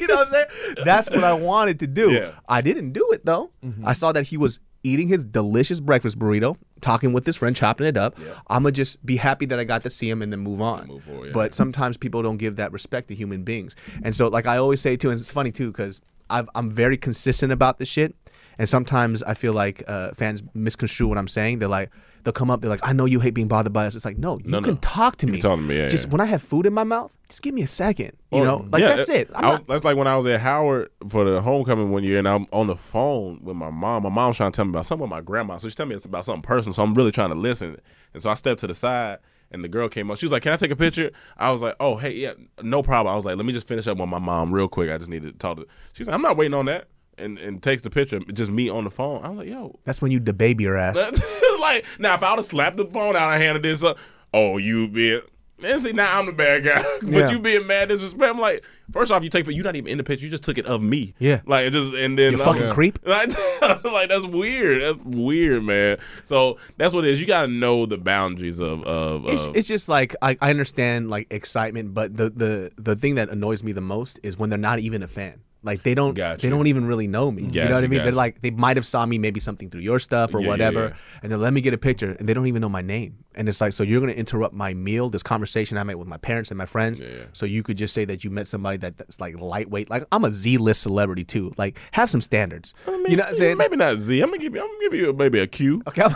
you 0.00 0.06
know 0.06 0.16
what 0.16 0.26
I'm 0.28 0.32
saying? 0.32 0.74
That's 0.84 1.10
what 1.10 1.24
I 1.24 1.32
wanted 1.32 1.80
to 1.80 1.86
do. 1.86 2.12
Yeah. 2.12 2.32
I 2.48 2.60
didn't 2.60 2.92
do 2.92 3.10
it 3.12 3.24
though. 3.24 3.50
Mm-hmm. 3.64 3.86
I 3.86 3.92
saw 3.92 4.12
that 4.12 4.24
he 4.28 4.36
was 4.36 4.60
eating 4.82 5.08
his 5.08 5.24
delicious 5.24 5.80
breakfast 5.80 6.16
burrito, 6.16 6.56
talking 6.80 7.12
with 7.12 7.26
his 7.26 7.36
friend, 7.36 7.56
chopping 7.56 7.86
it 7.88 7.96
up. 7.96 8.16
I'm 8.48 8.62
gonna 8.62 8.72
just 8.72 9.04
be 9.04 9.16
happy 9.16 9.44
that 9.46 9.58
I 9.58 9.64
got 9.64 9.82
to 9.82 9.90
see 9.90 10.08
him 10.08 10.22
and 10.22 10.30
then 10.32 10.40
move 10.40 10.60
on. 10.60 10.86
move 10.86 11.02
forward, 11.04 11.26
yeah. 11.26 11.32
But 11.32 11.54
sometimes 11.54 11.96
people 11.96 12.22
don't 12.22 12.36
give 12.36 12.56
that 12.56 12.72
respect 12.72 13.08
to 13.08 13.14
human 13.14 13.42
beings, 13.42 13.74
and 14.04 14.14
so 14.14 14.28
like 14.28 14.46
I 14.46 14.58
always 14.58 14.80
say 14.80 14.96
too, 14.96 15.10
and 15.10 15.18
it's 15.18 15.30
funny 15.30 15.50
too 15.50 15.72
because 15.72 16.00
I'm 16.30 16.70
very 16.70 16.96
consistent 16.96 17.52
about 17.52 17.78
this 17.78 17.88
shit. 17.88 18.14
And 18.58 18.68
sometimes 18.68 19.22
I 19.22 19.34
feel 19.34 19.52
like 19.52 19.82
uh, 19.86 20.12
fans 20.12 20.42
misconstrue 20.54 21.06
what 21.08 21.18
I'm 21.18 21.28
saying. 21.28 21.58
They're 21.58 21.68
like, 21.68 21.90
they'll 22.24 22.32
come 22.32 22.50
up, 22.50 22.62
they're 22.62 22.70
like, 22.70 22.80
I 22.82 22.94
know 22.94 23.04
you 23.04 23.20
hate 23.20 23.34
being 23.34 23.48
bothered 23.48 23.74
by 23.74 23.84
us. 23.86 23.94
It's 23.94 24.06
like, 24.06 24.16
no, 24.16 24.38
you 24.42 24.50
No, 24.50 24.62
can 24.62 24.74
no. 24.74 24.80
talk 24.80 25.16
to 25.18 25.26
You 25.26 25.32
me. 25.34 25.40
talk 25.42 25.56
to 25.58 25.62
me, 25.62 25.76
yeah, 25.76 25.88
just 25.88 26.06
yeah. 26.06 26.12
when 26.12 26.20
I 26.22 26.24
have 26.24 26.40
food 26.42 26.64
in 26.64 26.72
my 26.72 26.82
mouth, 26.82 27.14
just 27.28 27.42
give 27.42 27.52
me 27.54 27.60
a 27.62 27.66
second. 27.66 28.12
You 28.32 28.40
Or- 28.40 28.44
know, 28.46 28.66
like 28.72 28.80
yeah, 28.80 28.96
that's 28.96 29.10
it. 29.10 29.30
I 29.34 29.42
not, 29.42 29.66
that's 29.66 29.84
like 29.84 29.98
when 29.98 30.06
I 30.06 30.16
was 30.16 30.24
at 30.24 30.40
Howard 30.40 30.88
for 31.08 31.28
the 31.28 31.42
homecoming 31.42 31.90
one 31.90 32.02
year, 32.02 32.18
and 32.18 32.26
I'm 32.26 32.46
on 32.50 32.66
the 32.66 32.76
phone 32.76 33.40
with 33.42 33.56
my 33.56 33.68
mom. 33.70 34.04
My 34.04 34.08
mom's 34.08 34.38
trying 34.38 34.52
to 34.52 34.56
tell 34.56 34.64
me 34.64 34.70
about 34.70 34.86
something 34.86 35.02
with 35.02 35.10
my 35.10 35.20
grandma, 35.20 35.58
so 35.58 35.68
she's 35.68 35.74
telling 35.74 35.90
me 35.90 35.96
it's 35.96 36.06
about 36.06 36.24
something 36.24 36.40
personal. 36.42 36.72
So 36.72 36.82
I'm 36.82 36.94
really 36.94 37.12
trying 37.12 37.28
to 37.28 37.34
listen, 37.36 37.76
and 38.14 38.22
so 38.22 38.30
I 38.30 38.34
step 38.34 38.56
to 38.58 38.66
the 38.66 38.74
side. 38.74 39.18
And 39.50 39.62
the 39.62 39.68
girl 39.68 39.88
came 39.88 40.10
up. 40.10 40.18
She 40.18 40.26
was 40.26 40.32
like, 40.32 40.42
"Can 40.42 40.52
I 40.52 40.56
take 40.56 40.72
a 40.72 40.76
picture?" 40.76 41.10
I 41.36 41.50
was 41.50 41.62
like, 41.62 41.76
"Oh, 41.78 41.96
hey, 41.96 42.12
yeah, 42.12 42.32
no 42.62 42.82
problem." 42.82 43.12
I 43.12 43.16
was 43.16 43.24
like, 43.24 43.36
"Let 43.36 43.46
me 43.46 43.52
just 43.52 43.68
finish 43.68 43.86
up 43.86 43.98
with 43.98 44.08
my 44.08 44.18
mom 44.18 44.52
real 44.52 44.68
quick. 44.68 44.90
I 44.90 44.98
just 44.98 45.10
need 45.10 45.22
to 45.22 45.32
talk 45.32 45.58
to." 45.58 45.66
She's 45.92 46.06
like, 46.08 46.14
"I'm 46.14 46.22
not 46.22 46.36
waiting 46.36 46.54
on 46.54 46.66
that," 46.66 46.88
and 47.16 47.38
and 47.38 47.62
takes 47.62 47.82
the 47.82 47.90
picture. 47.90 48.18
Just 48.18 48.50
me 48.50 48.68
on 48.68 48.84
the 48.84 48.90
phone. 48.90 49.24
I 49.24 49.28
was 49.28 49.38
like, 49.38 49.48
"Yo, 49.48 49.78
that's 49.84 50.02
when 50.02 50.10
you 50.10 50.20
debaby 50.20 50.60
your 50.60 50.76
ass. 50.76 50.96
like 51.60 51.84
now 51.98 52.14
if 52.14 52.22
I 52.22 52.30
would 52.30 52.38
have 52.38 52.44
slapped 52.44 52.76
the 52.76 52.86
phone 52.86 53.16
out 53.16 53.32
of 53.32 53.40
hand 53.40 53.56
and 53.56 53.62
did 53.62 53.78
something, 53.78 54.02
oh 54.34 54.58
you 54.58 54.88
being 54.88 55.20
and 55.64 55.80
see 55.80 55.92
now 55.92 56.18
I'm 56.18 56.26
the 56.26 56.32
bad 56.32 56.64
guy, 56.64 56.82
but 57.02 57.10
Yeah. 57.10 57.30
you 57.30 57.38
being 57.40 57.66
mad 57.66 57.88
disrespect. 57.88 58.34
I'm 58.34 58.40
like, 58.40 58.64
first 58.92 59.10
off, 59.10 59.22
you 59.24 59.30
take, 59.30 59.44
but 59.46 59.54
you're 59.54 59.64
not 59.64 59.74
even 59.76 59.90
in 59.90 59.98
the 59.98 60.04
picture. 60.04 60.24
You 60.26 60.30
just 60.30 60.44
took 60.44 60.58
it 60.58 60.66
of 60.66 60.82
me. 60.82 61.14
Yeah. 61.18 61.40
like 61.46 61.66
it 61.66 61.72
just 61.72 61.94
and 61.94 62.18
then 62.18 62.32
You 62.32 62.42
I'm- 62.42 62.54
fucking 62.54 62.70
creep. 62.72 62.98
Like, 63.06 63.84
like 63.84 64.08
that's 64.10 64.26
weird. 64.26 64.82
That's 64.82 65.04
weird, 65.06 65.64
man. 65.64 65.98
So 66.24 66.58
that's 66.76 66.92
what 66.94 67.04
it 67.04 67.10
is. 67.10 67.20
You 67.20 67.26
got 67.26 67.42
to 67.42 67.48
know 67.48 67.86
the 67.86 67.96
boundaries 67.98 68.60
of 68.60 68.82
of. 68.84 69.26
It's, 69.28 69.46
of 69.46 69.56
it's 69.56 69.66
just 69.68 69.88
like 69.88 70.14
I, 70.22 70.36
I 70.40 70.50
understand 70.50 71.08
like 71.10 71.26
excitement, 71.32 71.94
but 71.94 72.16
the, 72.16 72.30
the 72.30 72.70
the 72.76 72.94
thing 72.96 73.14
that 73.16 73.28
annoys 73.30 73.62
me 73.62 73.72
the 73.72 73.80
most 73.80 74.20
is 74.22 74.38
when 74.38 74.50
they're 74.50 74.58
not 74.58 74.78
even 74.78 75.02
a 75.02 75.08
fan. 75.08 75.40
Like 75.66 75.82
they 75.82 75.94
don't 75.94 76.14
Got 76.14 76.38
they 76.38 76.48
don't 76.48 76.66
even 76.68 76.86
really 76.86 77.06
know 77.08 77.30
me. 77.30 77.42
you 77.50 77.64
know 77.68 77.74
what 77.74 77.84
I 77.84 77.88
mean? 77.88 77.98
got 77.98 78.04
They're 78.04 78.12
like 78.12 78.40
they 78.40 78.50
might 78.50 78.76
have 78.76 78.86
saw 78.86 79.04
me 79.04 79.18
maybe 79.18 79.40
something 79.40 79.68
through 79.68 79.82
your 79.82 79.98
stuff 79.98 80.32
or 80.34 80.38
Yeah, 80.38 80.44
yeah, 80.44 80.50
whatever, 80.50 80.80
yeah. 80.88 81.20
and 81.22 81.32
then 81.32 81.40
let 81.40 81.52
me 81.52 81.60
get 81.60 81.74
a 81.74 81.78
picture, 81.78 82.12
and 82.18 82.28
they 82.28 82.32
don't 82.34 82.46
even 82.46 82.62
know 82.62 82.68
my 82.68 82.82
name. 82.82 83.18
And 83.34 83.50
it's 83.50 83.60
like 83.60 83.72
so 83.72 83.82
you're 83.82 84.00
gonna 84.00 84.12
interrupt 84.12 84.54
my 84.54 84.72
meal, 84.72 85.10
this 85.10 85.22
conversation 85.22 85.76
I 85.76 85.82
made 85.82 85.96
with 85.96 86.08
my 86.08 86.16
parents 86.16 86.50
and 86.50 86.56
my 86.56 86.64
friends, 86.64 87.02
so 87.34 87.44
you 87.44 87.62
could 87.62 87.76
just 87.76 87.92
say 87.92 88.04
that 88.06 88.24
you 88.24 88.30
met 88.30 88.46
somebody 88.48 88.78
that, 88.78 88.96
that's 88.96 89.20
like 89.20 89.38
lightweight. 89.38 89.90
Like 89.90 90.04
I'm 90.12 90.24
a 90.24 90.30
Z 90.30 90.56
list 90.58 90.80
celebrity 90.82 91.24
too. 91.24 91.52
Like 91.58 91.78
have 91.92 92.08
some 92.08 92.20
standards. 92.22 92.72
you 92.86 92.92
know 93.16 93.24
what 93.24 93.28
I'm 93.30 93.36
saying? 93.36 93.58
Maybe 93.58 93.76
not 93.76 93.96
Z. 93.98 94.20
I'm 94.22 94.30
gonna 94.30 94.38
give 94.38 94.54
you. 94.54 94.60
I'm 94.62 94.68
gonna 94.68 94.80
give 94.80 94.94
you 94.94 95.12
maybe 95.12 95.40
a 95.40 95.46
Q. 95.46 95.82
Okay, 95.88 96.02
I'm, 96.02 96.12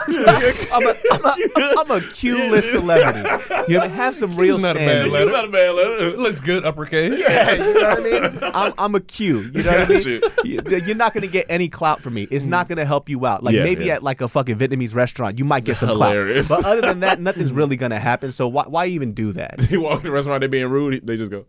I'm, 0.72 0.86
a, 0.86 0.94
I'm, 1.12 1.24
a, 1.26 1.80
I'm 1.80 1.90
a 1.90 2.00
Q 2.12 2.50
list 2.50 2.72
celebrity. 2.72 3.28
You 3.68 3.78
know, 3.78 3.88
have 3.88 4.16
some 4.16 4.34
real 4.36 4.58
not 4.58 4.76
a 4.76 4.78
bad 4.78 5.10
standards. 5.10 5.12
letter. 5.14 5.24
It's 5.24 5.32
not 5.32 5.44
a 5.44 5.48
bad 5.48 5.74
letter. 5.74 6.06
It 6.08 6.18
looks 6.18 6.40
good 6.40 6.64
uppercase. 6.64 7.20
Yeah, 7.20 7.52
you 7.52 7.74
know 7.74 7.80
what 7.88 7.98
I 7.98 8.02
mean? 8.30 8.50
I'm, 8.54 8.72
I'm 8.78 8.94
a 8.94 9.00
Q. 9.00 9.39
You 9.42 9.62
know 9.62 9.70
what 9.72 9.80
I 9.80 9.86
mean? 9.88 10.02
you. 10.06 10.20
You- 10.44 10.76
You're 10.86 10.96
not 10.96 11.14
gonna 11.14 11.26
get 11.26 11.46
any 11.48 11.68
clout 11.68 12.00
from 12.00 12.14
me. 12.14 12.26
It's 12.30 12.44
not 12.44 12.68
gonna 12.68 12.84
help 12.84 13.08
you 13.08 13.24
out. 13.26 13.42
Like 13.42 13.54
Yeah, 13.54 13.64
maybe 13.64 13.86
yeah. 13.86 13.94
at 13.94 14.02
like 14.02 14.20
a 14.20 14.28
fucking 14.28 14.56
Vietnamese 14.58 14.94
restaurant, 14.94 15.38
you 15.38 15.44
might 15.44 15.64
get 15.64 15.76
some 15.76 15.88
Hilarious. 15.88 16.46
clout. 16.48 16.62
But 16.62 16.70
other 16.72 16.80
than 16.82 17.00
that, 17.00 17.20
nothing's 17.28 17.52
really 17.52 17.76
gonna 17.76 17.98
happen. 18.00 18.32
So 18.32 18.48
why, 18.48 18.64
why 18.68 18.86
even 18.86 19.12
do 19.12 19.32
that? 19.32 19.60
He 19.70 19.76
walk 19.76 19.98
in 20.00 20.04
the 20.04 20.10
restaurant, 20.10 20.40
they're 20.40 20.48
being 20.48 20.68
rude. 20.70 21.06
They 21.06 21.16
just 21.16 21.30
go, 21.30 21.46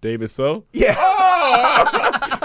David. 0.00 0.30
So 0.30 0.64
Yeah. 0.72 0.94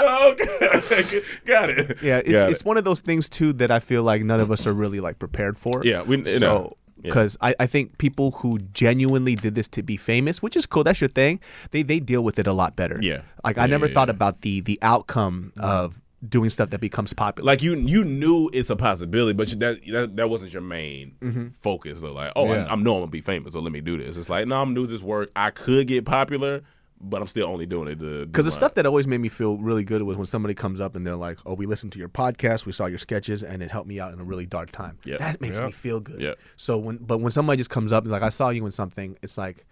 Oh, 0.02 0.32
okay. 0.34 1.22
Got 1.46 1.70
it. 1.70 1.98
Yeah, 2.02 2.20
it's 2.20 2.32
Got 2.44 2.50
it's 2.52 2.62
it. 2.62 2.66
one 2.66 2.78
of 2.78 2.84
those 2.86 3.02
things 3.02 3.28
too 3.30 3.54
that 3.54 3.70
I 3.72 3.80
feel 3.80 4.04
like 4.04 4.24
none 4.24 4.40
of 4.40 4.52
us 4.52 4.66
are 4.68 4.74
really 4.74 5.00
like 5.00 5.20
prepared 5.20 5.58
for. 5.58 5.82
Yeah, 5.84 6.02
we- 6.04 6.18
you 6.26 6.40
know, 6.40 6.74
so 7.02 7.08
yeah. 7.08 7.10
because 7.10 7.38
I, 7.42 7.56
I 7.60 7.66
think 7.66 7.98
people 7.98 8.32
who 8.32 8.60
genuinely 8.74 9.36
did 9.36 9.56
this 9.56 9.68
to 9.70 9.84
be 9.84 9.98
famous, 9.98 10.42
which 10.42 10.56
is 10.56 10.66
cool, 10.66 10.84
that's 10.84 11.02
your 11.02 11.10
thing. 11.10 11.40
They 11.72 11.84
they 11.84 12.00
deal 12.00 12.24
with 12.24 12.40
it 12.40 12.48
a 12.48 12.54
lot 12.54 12.76
better. 12.76 13.00
Yeah. 13.02 13.22
like 13.44 13.58
I 13.58 13.64
Yeah, 13.64 13.68
never 13.72 13.88
yeah, 13.88 13.94
thought 13.94 14.10
about 14.10 14.42
the 14.42 14.62
the 14.62 14.78
outcome 14.82 15.54
of 15.60 16.02
doing 16.28 16.50
stuff 16.50 16.70
that 16.72 16.82
becomes 16.82 17.14
popular. 17.14 17.46
like 17.46 17.62
you 17.64 17.76
you 17.76 18.04
knew 18.04 18.50
it's 18.54 18.70
a 18.70 18.76
possibility, 18.76 19.34
but 19.34 19.50
you, 19.52 19.56
that, 19.60 19.80
that 19.88 20.16
that 20.18 20.30
wasn't 20.30 20.52
your 20.52 20.62
main 20.62 21.16
Mm-hmm. 21.22 21.48
focus. 21.50 22.04
Of 22.04 22.12
like, 22.12 22.34
oh. 22.36 22.48
I, 22.52 22.58
I 22.66 22.76
know 22.76 22.96
I'm 22.96 23.02
gonna 23.02 23.08
be 23.08 23.22
famous, 23.22 23.54
so 23.54 23.62
let 23.62 23.72
me 23.72 23.82
do 23.82 23.98
this. 23.98 24.18
It's 24.18 24.30
like, 24.30 24.46
no, 24.48 24.62
I'm 24.62 24.74
doing 24.74 24.88
this 24.90 25.02
work. 25.02 25.32
I 25.36 25.50
could 25.52 25.88
get 25.88 26.06
popular, 26.06 26.62
but 27.02 27.22
I'm 27.22 27.28
still 27.28 27.48
only 27.48 27.66
doing 27.66 27.88
it 27.88 28.00
Because 28.00 28.46
the 28.46 28.52
stuff 28.52 28.74
that 28.76 28.86
always 28.86 29.08
made 29.08 29.20
me 29.20 29.30
feel 29.30 29.58
really 29.58 29.84
good 29.84 30.02
was 30.02 30.18
when 30.18 30.26
somebody 30.26 30.54
comes 30.54 30.82
up 30.82 30.96
and 30.96 31.06
they're 31.08 31.16
like, 31.16 31.38
"Oh, 31.46 31.54
we 31.54 31.66
listened 31.66 31.94
to 31.94 32.00
your 32.00 32.10
podcast, 32.10 32.66
we 32.66 32.72
saw 32.72 32.86
your 32.88 32.98
sketches, 32.98 33.44
and 33.44 33.64
it 33.64 33.72
helped 33.72 33.88
me 33.88 34.00
out 34.00 34.14
in 34.14 34.20
a 34.20 34.24
really 34.24 34.46
dark 34.46 34.72
time." 34.72 34.98
Yep. 35.06 35.20
That 35.20 35.42
makes 35.42 35.58
Yep. 35.58 35.66
me 35.68 35.72
feel 35.72 36.00
good. 36.02 36.20
Yep. 36.22 36.40
So 36.58 36.78
when, 36.78 36.98
but 36.98 37.20
when 37.22 37.32
somebody 37.32 37.58
just 37.58 37.70
comes 37.70 37.92
up 37.94 38.04
and 38.04 38.12
like, 38.12 38.22
"I 38.24 38.30
saw 38.30 38.50
you 38.50 38.66
in 38.66 38.72
something," 38.72 39.18
it's 39.22 39.38
like, 39.38 39.66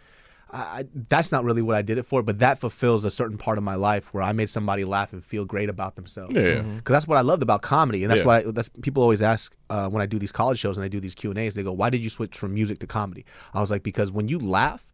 I, 0.50 0.58
I, 0.58 0.84
that's 1.10 1.30
not 1.34 1.44
really 1.44 1.62
what 1.62 1.76
I 1.76 1.82
did 1.82 1.98
it 1.98 2.04
for, 2.04 2.24
but 2.24 2.40
that 2.40 2.58
fulfills 2.60 3.04
a 3.04 3.12
certain 3.12 3.38
part 3.38 3.58
of 3.58 3.64
my 3.66 3.76
life 3.76 4.14
where 4.14 4.24
I 4.24 4.32
made 4.32 4.50
somebody 4.50 4.86
laugh 4.86 5.12
and 5.12 5.22
feel 5.22 5.44
great 5.44 5.68
about 5.68 5.98
themselves. 5.98 6.34
Yeah. 6.34 6.62
Because 6.62 6.94
that's 6.94 7.08
what 7.10 7.18
I 7.18 7.22
loved 7.22 7.44
about 7.44 7.62
comedy, 7.62 8.04
and 8.06 8.10
that's 8.10 8.22
Yeah. 8.22 8.28
why 8.28 8.44
that's 8.44 8.70
people 8.82 9.04
always 9.04 9.22
ask 9.22 9.54
uh, 9.70 9.90
when 9.90 10.02
I 10.02 10.06
do 10.06 10.18
these 10.18 10.32
college 10.32 10.60
shows 10.60 10.78
and 10.78 10.86
I 10.86 10.88
do 10.88 11.02
these 11.02 11.16
Q 11.16 11.32
and 11.32 11.40
A's. 11.40 11.56
They 11.56 11.64
go, 11.64 11.74
"Why 11.74 11.90
did 11.90 12.02
you 12.06 12.10
switch 12.10 12.38
from 12.38 12.54
music 12.54 12.80
to 12.80 12.88
comedy?" 12.88 13.26
I 13.54 13.60
was 13.60 13.70
like, 13.70 13.84
"Because 13.84 14.14
when 14.14 14.30
you 14.30 14.40
laugh." 14.40 14.86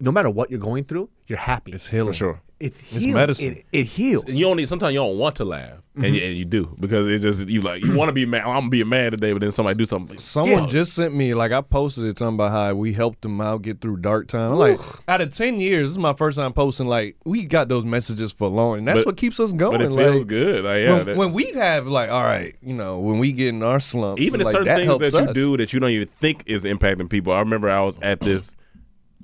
No 0.00 0.10
matter 0.10 0.30
what 0.30 0.50
you're 0.50 0.60
going 0.60 0.84
through, 0.84 1.10
you're 1.26 1.38
happy. 1.38 1.72
It's 1.72 1.86
healing. 1.88 2.06
for 2.08 2.12
sure. 2.12 2.40
it's 2.58 2.82
It's 2.92 3.06
medicine. 3.06 3.56
It, 3.56 3.66
it 3.72 3.84
heals. 3.84 4.24
And 4.24 4.34
you 4.34 4.46
don't 4.46 4.56
need. 4.56 4.68
Sometimes 4.68 4.94
you 4.94 5.00
don't 5.00 5.18
want 5.18 5.36
to 5.36 5.44
laugh, 5.44 5.80
and, 5.94 6.04
mm-hmm. 6.04 6.14
you, 6.14 6.22
and 6.22 6.36
you 6.36 6.44
do 6.44 6.74
because 6.80 7.08
it 7.08 7.20
just 7.20 7.48
you 7.48 7.60
like 7.60 7.84
you 7.84 7.94
want 7.96 8.08
to 8.08 8.12
be 8.12 8.26
mad. 8.26 8.44
I'm 8.44 8.70
being 8.70 8.88
mad 8.88 9.10
today, 9.12 9.32
but 9.32 9.40
then 9.42 9.52
somebody 9.52 9.76
do 9.78 9.86
something. 9.86 10.18
Someone 10.18 10.64
Yeah. 10.64 10.68
just 10.68 10.94
sent 10.94 11.14
me 11.14 11.34
like 11.34 11.52
I 11.52 11.60
posted 11.60 12.04
it 12.06 12.16
talking 12.16 12.34
about 12.34 12.50
how 12.50 12.74
we 12.74 12.92
helped 12.92 13.22
them 13.22 13.40
out 13.40 13.62
get 13.62 13.80
through 13.80 13.98
dark 13.98 14.26
time. 14.28 14.52
I'm 14.52 14.58
like, 14.58 14.80
out 15.06 15.20
of 15.20 15.34
ten 15.36 15.60
years, 15.60 15.88
this 15.88 15.92
is 15.92 15.98
my 15.98 16.14
first 16.14 16.38
time 16.38 16.52
posting. 16.52 16.86
Like 16.86 17.16
we 17.24 17.44
got 17.44 17.68
those 17.68 17.84
messages 17.84 18.32
for 18.32 18.48
long, 18.48 18.78
and 18.78 18.88
that's 18.88 19.00
But- 19.00 19.06
what 19.06 19.16
keeps 19.18 19.38
us 19.38 19.52
going. 19.52 19.72
but 19.78 19.82
it 19.82 19.94
feels 19.94 20.18
like, 20.20 20.26
good. 20.26 20.64
Like, 20.64 20.78
yeah, 20.80 20.96
when, 20.96 21.06
that- 21.06 21.16
when 21.16 21.32
we 21.32 21.52
have 21.52 21.86
like, 21.86 22.10
all 22.10 22.24
right, 22.24 22.56
you 22.62 22.74
know, 22.74 22.98
when 22.98 23.18
we 23.18 23.32
get 23.32 23.48
in 23.48 23.62
our 23.62 23.78
slumps, 23.80 24.20
even 24.22 24.40
in 24.40 24.46
like, 24.46 24.52
certain 24.52 24.66
that 24.66 24.76
things 24.76 24.86
helps 24.86 25.12
that 25.12 25.22
you 25.22 25.28
us. 25.28 25.34
do 25.34 25.56
that 25.58 25.72
you 25.72 25.78
don't 25.80 25.90
even 25.90 26.08
think 26.08 26.42
is 26.46 26.64
impacting 26.64 27.08
people. 27.10 27.32
I 27.32 27.40
remember 27.40 27.70
I 27.70 27.82
was 27.82 27.98
at 28.00 28.20
this 28.20 28.56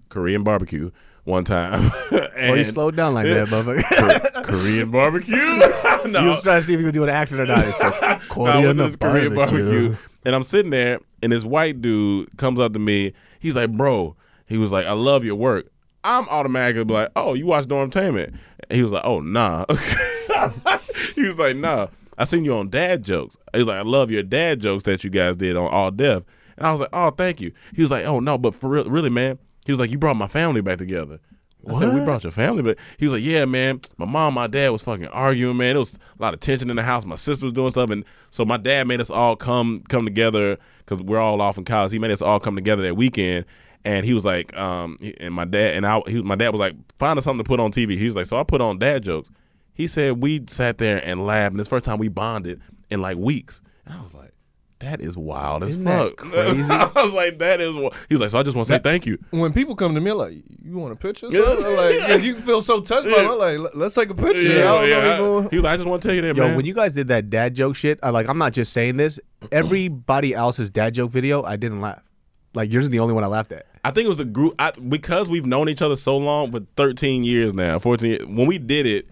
Korean 0.09 0.43
barbecue 0.43 0.91
one 1.25 1.45
time. 1.45 1.91
and 2.11 2.51
Oh, 2.53 2.55
you 2.55 2.65
slowed 2.65 2.97
down 2.97 3.15
like 3.15 3.27
that, 3.27 3.49
motherfucker. 3.49 4.43
Korean 4.45 4.91
barbecue. 4.91 5.35
no, 6.11 6.21
You 6.21 6.29
was 6.31 6.43
trying 6.43 6.61
to 6.61 6.63
see 6.67 6.75
if 6.75 6.81
you 6.81 6.87
could 6.87 6.95
do 6.95 7.03
an 7.03 7.09
accent 7.11 7.41
or 7.41 7.47
not. 7.47 7.67
It's 7.67 7.83
like, 7.83 8.01
No, 8.01 8.19
Korean 8.29 8.77
to 8.77 8.83
this 8.85 8.97
Korean 8.97 9.35
barbecue. 9.35 9.65
barbecue, 9.65 9.97
and 10.25 10.35
I'm 10.35 10.43
sitting 10.43 10.71
there, 10.71 11.01
and 11.23 11.33
this 11.33 11.45
white 11.45 11.81
dude 11.83 12.37
comes 12.37 12.61
up 12.61 12.73
to 12.75 12.79
me. 12.79 13.13
He's 13.41 13.57
like, 13.57 13.71
"Bro," 13.73 14.17
he 14.49 14.59
was 14.59 14.71
like, 14.73 14.87
"I 14.87 14.93
love 14.93 15.25
your 15.25 15.37
work." 15.37 15.69
I'm 16.05 16.29
automatically 16.29 16.85
like, 16.85 17.11
"Oh, 17.17 17.35
you 17.35 17.47
watch 17.47 17.67
Dormtainment?" 17.67 18.37
He 18.71 18.83
was 18.83 18.93
like, 18.93 19.03
"Oh, 19.05 19.21
nah." 19.21 19.65
he 21.15 21.23
was 21.27 21.39
like, 21.39 21.57
"Nah." 21.57 21.89
I 22.19 22.25
seen 22.25 22.45
you 22.47 22.55
on 22.55 22.71
Dad 22.71 23.03
Jokes. 23.03 23.37
He 23.53 23.59
was 23.59 23.67
like, 23.69 23.77
"I 23.79 23.83
love 23.83 24.11
your 24.11 24.23
dad 24.23 24.61
jokes 24.61 24.85
that 24.85 25.05
you 25.05 25.11
guys 25.11 25.37
did 25.37 25.55
on 25.57 25.69
All 25.69 25.91
Def." 25.91 26.23
And 26.57 26.67
I 26.67 26.73
was 26.73 26.81
like, 26.81 26.91
"Oh, 26.93 27.11
thank 27.11 27.41
you." 27.41 27.53
He 27.75 27.83
was 27.83 27.91
like, 27.91 28.05
"Oh 28.07 28.21
no, 28.21 28.39
but 28.39 28.55
for 28.55 28.71
real, 28.71 28.85
really, 28.89 29.11
man." 29.11 29.39
He 29.67 29.73
was 29.73 29.81
like, 29.81 29.91
"You 29.91 29.99
brought 29.99 30.17
my 30.17 30.29
family 30.29 30.63
back 30.63 30.79
together." 30.79 31.21
I 31.69 31.81
said, 31.81 31.95
we 31.95 32.05
brought 32.05 32.23
your 32.23 32.31
family, 32.31 32.63
but 32.63 32.79
he 32.99 33.09
was 33.09 33.21
like, 33.21 33.29
yeah, 33.29 33.45
man. 33.45 33.81
My 33.97 34.07
mom, 34.07 34.35
my 34.35 34.47
dad 34.47 34.71
was 34.71 34.83
fucking 34.83 35.09
arguing, 35.09 35.57
man. 35.57 35.75
There 35.75 35.81
was 35.81 35.95
a 35.95 36.23
lot 36.23 36.35
of 36.35 36.41
tension 36.41 36.71
in 36.71 36.77
the 36.77 36.83
house. 36.83 37.05
My 37.05 37.17
sister 37.17 37.47
was 37.47 37.53
doing 37.53 37.71
stuff, 37.71 37.91
and 37.91 38.05
so 38.31 38.45
my 38.45 38.57
dad 38.57 38.87
made 38.87 39.01
us 39.01 39.11
all 39.11 39.37
come 39.37 39.79
come 39.89 40.05
together 40.05 40.59
because 40.79 41.03
we're 41.03 41.19
all 41.19 41.41
off 41.41 41.59
in 41.59 41.65
college. 41.65 41.93
He 41.93 41.99
made 41.99 42.11
us 42.11 42.23
all 42.23 42.39
come 42.39 42.55
together 42.55 42.83
that 42.83 42.95
weekend, 42.95 43.47
and 43.85 44.07
he 44.07 44.15
was 44.15 44.25
like, 44.25 44.57
um, 44.57 44.97
and 45.19 45.35
my 45.35 45.45
dad 45.45 45.75
and 45.75 45.87
I, 45.87 46.01
he, 46.07 46.23
my 46.23 46.37
dad 46.37 46.51
was 46.51 46.61
like, 46.61 46.75
find 46.99 47.19
us 47.19 47.25
something 47.25 47.43
to 47.43 47.49
put 47.49 47.61
on 47.61 47.73
TV. 47.73 47.97
He 47.97 48.07
was 48.07 48.17
like, 48.17 48.27
so 48.27 48.37
I 48.37 48.45
put 48.45 48.61
on 48.61 48.79
dad 48.79 49.03
jokes. 49.03 49.31
He 49.75 49.89
said 49.89 50.23
we 50.23 50.45
sat 50.49 50.79
there 50.79 51.05
and 51.05 51.27
laughed, 51.27 51.53
and 51.53 51.61
it's 51.61 51.69
the 51.69 51.77
first 51.77 51.85
time 51.85 51.99
we 51.99 52.09
bonded 52.09 52.61
in 52.91 53.03
like 53.03 53.17
weeks, 53.17 53.61
and 53.85 53.95
I 53.95 54.03
was 54.03 54.15
like. 54.15 54.36
That 54.81 55.01
is 55.01 55.17
wild 55.17 55.63
as 55.63 55.71
Isn't 55.71 55.85
that 55.85 56.09
fuck. 56.09 56.17
crazy? 56.33 56.71
I 56.71 56.91
was 56.95 57.13
like, 57.15 57.39
that 57.39 57.61
is. 57.63 57.75
Wild. 57.75 57.95
He 58.11 58.15
was 58.15 58.21
like, 58.21 58.29
so 58.31 58.39
I 58.39 58.43
just 58.43 58.55
want 58.55 58.69
to 58.69 58.75
say 58.75 58.79
thank 58.79 59.07
you. 59.07 59.17
when 59.31 59.53
people 59.55 59.75
come 59.75 59.95
to 59.95 60.01
me 60.03 60.13
like, 60.13 60.35
you 60.63 60.77
want 60.77 60.93
a 60.93 60.97
picture? 60.97 61.29
or 61.29 61.31
something?" 61.31 61.77
like, 61.77 61.99
'cause 62.07 62.27
you 62.27 62.37
feel 62.37 62.61
so 62.61 62.81
touched 62.83 63.07
by 63.07 63.13
it. 63.23 63.27
I'm 63.27 63.39
like, 63.39 63.75
let's 63.75 63.95
take 63.95 64.11
a 64.11 64.15
picture. 64.15 64.39
I 64.39 64.61
don't 64.61 64.89
know 64.91 65.39
if 65.41 65.51
He 65.51 65.57
was 65.57 65.65
like, 65.65 65.73
I 65.73 65.77
just 65.79 65.89
want 65.89 66.03
to 66.03 66.09
tell 66.09 66.15
you 66.15 66.21
that, 66.23 66.37
Yo, 66.37 66.47
man. 66.49 66.57
when 66.57 66.67
you 66.67 66.75
guys 66.75 66.93
did 66.93 67.09
that 67.09 67.31
dad 67.31 67.55
joke 67.55 67.75
shit, 67.75 67.99
I 68.03 68.11
like 68.11 68.29
I'm 68.29 68.37
not 68.39 68.53
just 68.53 68.73
saying 68.75 68.99
this. 68.99 69.19
Everybody 69.51 70.35
else's 70.35 70.71
dad 70.71 70.93
joke 70.95 71.11
video, 71.11 71.43
I 71.43 71.57
didn't 71.57 71.81
laugh. 71.81 72.03
Like 72.55 72.71
yours 72.73 72.85
is 72.85 72.91
the 72.91 72.99
only 73.01 73.15
one 73.15 73.25
I 73.25 73.29
laughed 73.29 73.53
at. 73.53 73.67
I 73.85 73.91
think 73.93 74.05
it 74.07 74.09
was 74.09 74.17
the 74.19 74.25
group 74.25 74.55
I, 74.59 74.73
because 74.73 75.29
we've 75.29 75.47
known 75.47 75.69
each 75.69 75.81
other 75.83 75.97
so 75.97 76.17
long 76.19 76.51
for 76.53 76.61
13 76.77 77.25
years 77.25 77.55
now, 77.55 77.79
14. 77.79 78.11
Years, 78.11 78.27
when 78.27 78.47
we 78.47 78.59
did 78.59 78.85
it, 78.87 79.09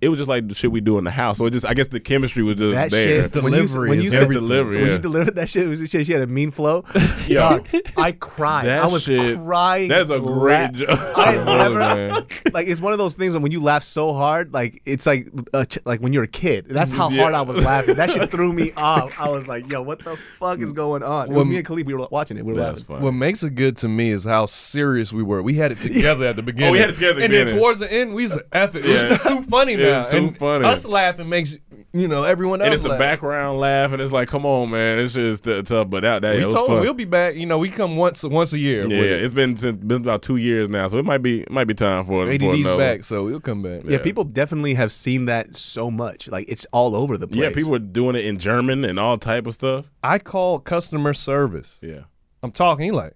it 0.00 0.08
was 0.08 0.18
just 0.18 0.28
like 0.28 0.48
the 0.48 0.54
shit 0.54 0.70
we 0.70 0.80
do 0.80 0.98
in 0.98 1.04
the 1.04 1.10
house. 1.10 1.38
So 1.38 1.46
it 1.46 1.50
just, 1.52 1.64
I 1.66 1.74
guess, 1.74 1.86
the 1.88 2.00
chemistry 2.00 2.42
was 2.42 2.56
just 2.56 2.74
That 2.74 2.90
there. 2.90 3.22
shit, 3.22 3.34
when 3.42 3.52
you, 3.52 3.60
delivery 3.60 3.88
when 3.90 4.00
you 4.00 4.10
said 4.10 4.22
everything. 4.24 4.42
delivery, 4.42 4.82
when 4.82 4.92
you 4.92 4.98
delivered 4.98 5.34
that 5.36 5.48
shit, 5.48 5.64
it 5.64 5.68
was 5.68 5.78
shit. 5.88 6.06
She 6.06 6.12
had 6.12 6.22
a 6.22 6.26
mean 6.26 6.50
flow. 6.50 6.84
Yeah. 7.26 7.58
I 7.96 8.12
cried. 8.12 8.66
That 8.66 8.84
I 8.84 8.86
was 8.86 9.02
shit- 9.02 9.36
crying. 9.38 9.88
that's 9.88 10.10
a 10.10 10.20
great 10.20 10.66
la- 10.66 10.68
joke. 10.68 10.88
I 11.18 11.32
had 11.32 11.44
Really, 11.46 11.58
never 11.58 11.78
man. 11.78 12.26
like 12.52 12.68
it's 12.68 12.80
one 12.80 12.92
of 12.92 12.98
those 13.00 13.14
things 13.14 13.36
when 13.36 13.50
you 13.50 13.60
laugh 13.60 13.82
so 13.82 14.12
hard, 14.12 14.52
like 14.54 14.80
it's 14.86 15.06
like 15.06 15.28
uh, 15.52 15.64
ch- 15.64 15.78
like 15.84 16.00
when 16.00 16.12
you're 16.12 16.22
a 16.22 16.28
kid. 16.28 16.66
That's 16.68 16.92
how 16.92 17.10
Yeah. 17.10 17.22
hard 17.22 17.34
I 17.34 17.42
was 17.42 17.56
laughing. 17.64 17.96
That 17.96 18.10
shit 18.12 18.30
threw 18.30 18.52
me 18.52 18.70
off. 18.76 19.18
I 19.20 19.28
was 19.28 19.48
like, 19.48 19.70
yo, 19.72 19.82
what 19.82 20.04
the 20.04 20.16
fuck 20.16 20.60
is 20.60 20.72
going 20.72 21.02
on? 21.02 21.26
It 21.26 21.28
was 21.30 21.36
Well, 21.36 21.44
me 21.46 21.56
and 21.56 21.66
Khalif. 21.66 21.84
We 21.86 21.94
were 21.94 22.06
watching 22.12 22.36
it. 22.36 22.44
We 22.44 22.52
were 22.52 22.60
That's 22.60 22.80
laughing. 22.82 22.94
funny. 22.96 23.04
What 23.04 23.12
makes 23.14 23.42
it 23.42 23.56
good 23.56 23.76
to 23.78 23.88
me 23.88 24.10
is 24.10 24.24
how 24.24 24.46
serious 24.46 25.12
we 25.12 25.22
were. 25.24 25.42
We 25.42 25.54
had 25.54 25.72
it 25.72 25.78
together 25.80 26.26
at 26.26 26.36
the 26.36 26.42
beginning. 26.42 26.68
Oh, 26.68 26.72
we 26.72 26.78
had 26.78 26.90
it 26.90 26.94
together 26.94 27.20
at 27.22 27.30
the 27.30 27.38
And 27.40 27.48
then 27.50 27.56
towards 27.58 27.80
the 27.80 27.92
end, 27.92 28.14
we 28.14 28.22
was 28.24 28.38
F 28.52 28.74
it. 28.76 28.84
Yeah. 28.86 29.16
Too 29.16 29.42
funny 29.42 29.74
Yeah, 29.86 30.00
it's 30.02 30.10
too 30.10 30.16
and 30.18 30.36
funny. 30.38 30.64
Us 30.66 30.84
laughing 30.86 31.28
makes, 31.28 31.56
you 31.92 32.08
know, 32.08 32.24
everyone 32.24 32.60
else 32.60 32.66
and 32.66 32.74
it's 32.74 32.82
the 32.82 32.90
background 32.98 33.58
laugh, 33.58 33.92
and 33.92 34.02
it's 34.02 34.12
like, 34.12 34.28
come 34.28 34.44
on, 34.46 34.70
man, 34.70 34.98
it's 34.98 35.14
just 35.14 35.44
t- 35.44 35.62
tough. 35.62 35.88
But 35.90 36.02
that, 36.02 36.22
that 36.22 36.36
We 36.36 36.42
it 36.42 36.44
was 36.46 36.54
told 36.54 36.66
fun. 36.68 36.76
him 36.78 36.82
we'll 36.82 36.94
be 36.94 37.04
back. 37.04 37.34
You 37.36 37.46
know, 37.46 37.58
we 37.58 37.68
come 37.70 37.96
once 37.96 38.22
once 38.22 38.52
a 38.52 38.58
year. 38.58 38.82
yeah, 38.82 38.98
with 39.00 39.06
it. 39.10 39.22
it's 39.24 39.34
been 39.34 39.56
since, 39.56 39.82
been 39.82 40.02
about 40.02 40.22
two 40.22 40.36
years 40.36 40.68
now, 40.68 40.88
so 40.88 40.98
it 40.98 41.04
might 41.04 41.18
be 41.22 41.42
it 41.42 41.50
might 41.50 41.66
be 41.66 41.74
time 41.74 42.04
for 42.04 42.22
it. 42.28 42.38
for 42.38 42.44
ADD's 42.46 42.60
another- 42.64 42.78
back, 42.78 43.04
so 43.04 43.24
we'll 43.24 43.40
come 43.40 43.62
back. 43.62 43.82
Yeah, 43.84 43.98
people 43.98 44.24
definitely 44.24 44.74
have 44.74 44.92
seen 44.92 45.26
that 45.26 45.56
so 45.56 45.90
much. 45.90 46.28
Like 46.28 46.48
it's 46.48 46.66
all 46.72 46.94
over 46.96 47.16
the 47.16 47.26
place. 47.28 47.40
Yeah, 47.42 47.50
people 47.52 47.74
are 47.74 47.78
doing 47.78 48.16
it 48.16 48.24
in 48.24 48.38
German 48.38 48.84
and 48.84 48.98
all 48.98 49.16
type 49.16 49.46
of 49.46 49.54
stuff. 49.54 49.90
I 50.02 50.18
call 50.18 50.58
customer 50.60 51.14
service. 51.14 51.78
Yeah. 51.82 52.00
I'm 52.42 52.52
talking. 52.52 52.84
He 52.84 52.90
like, 52.90 53.14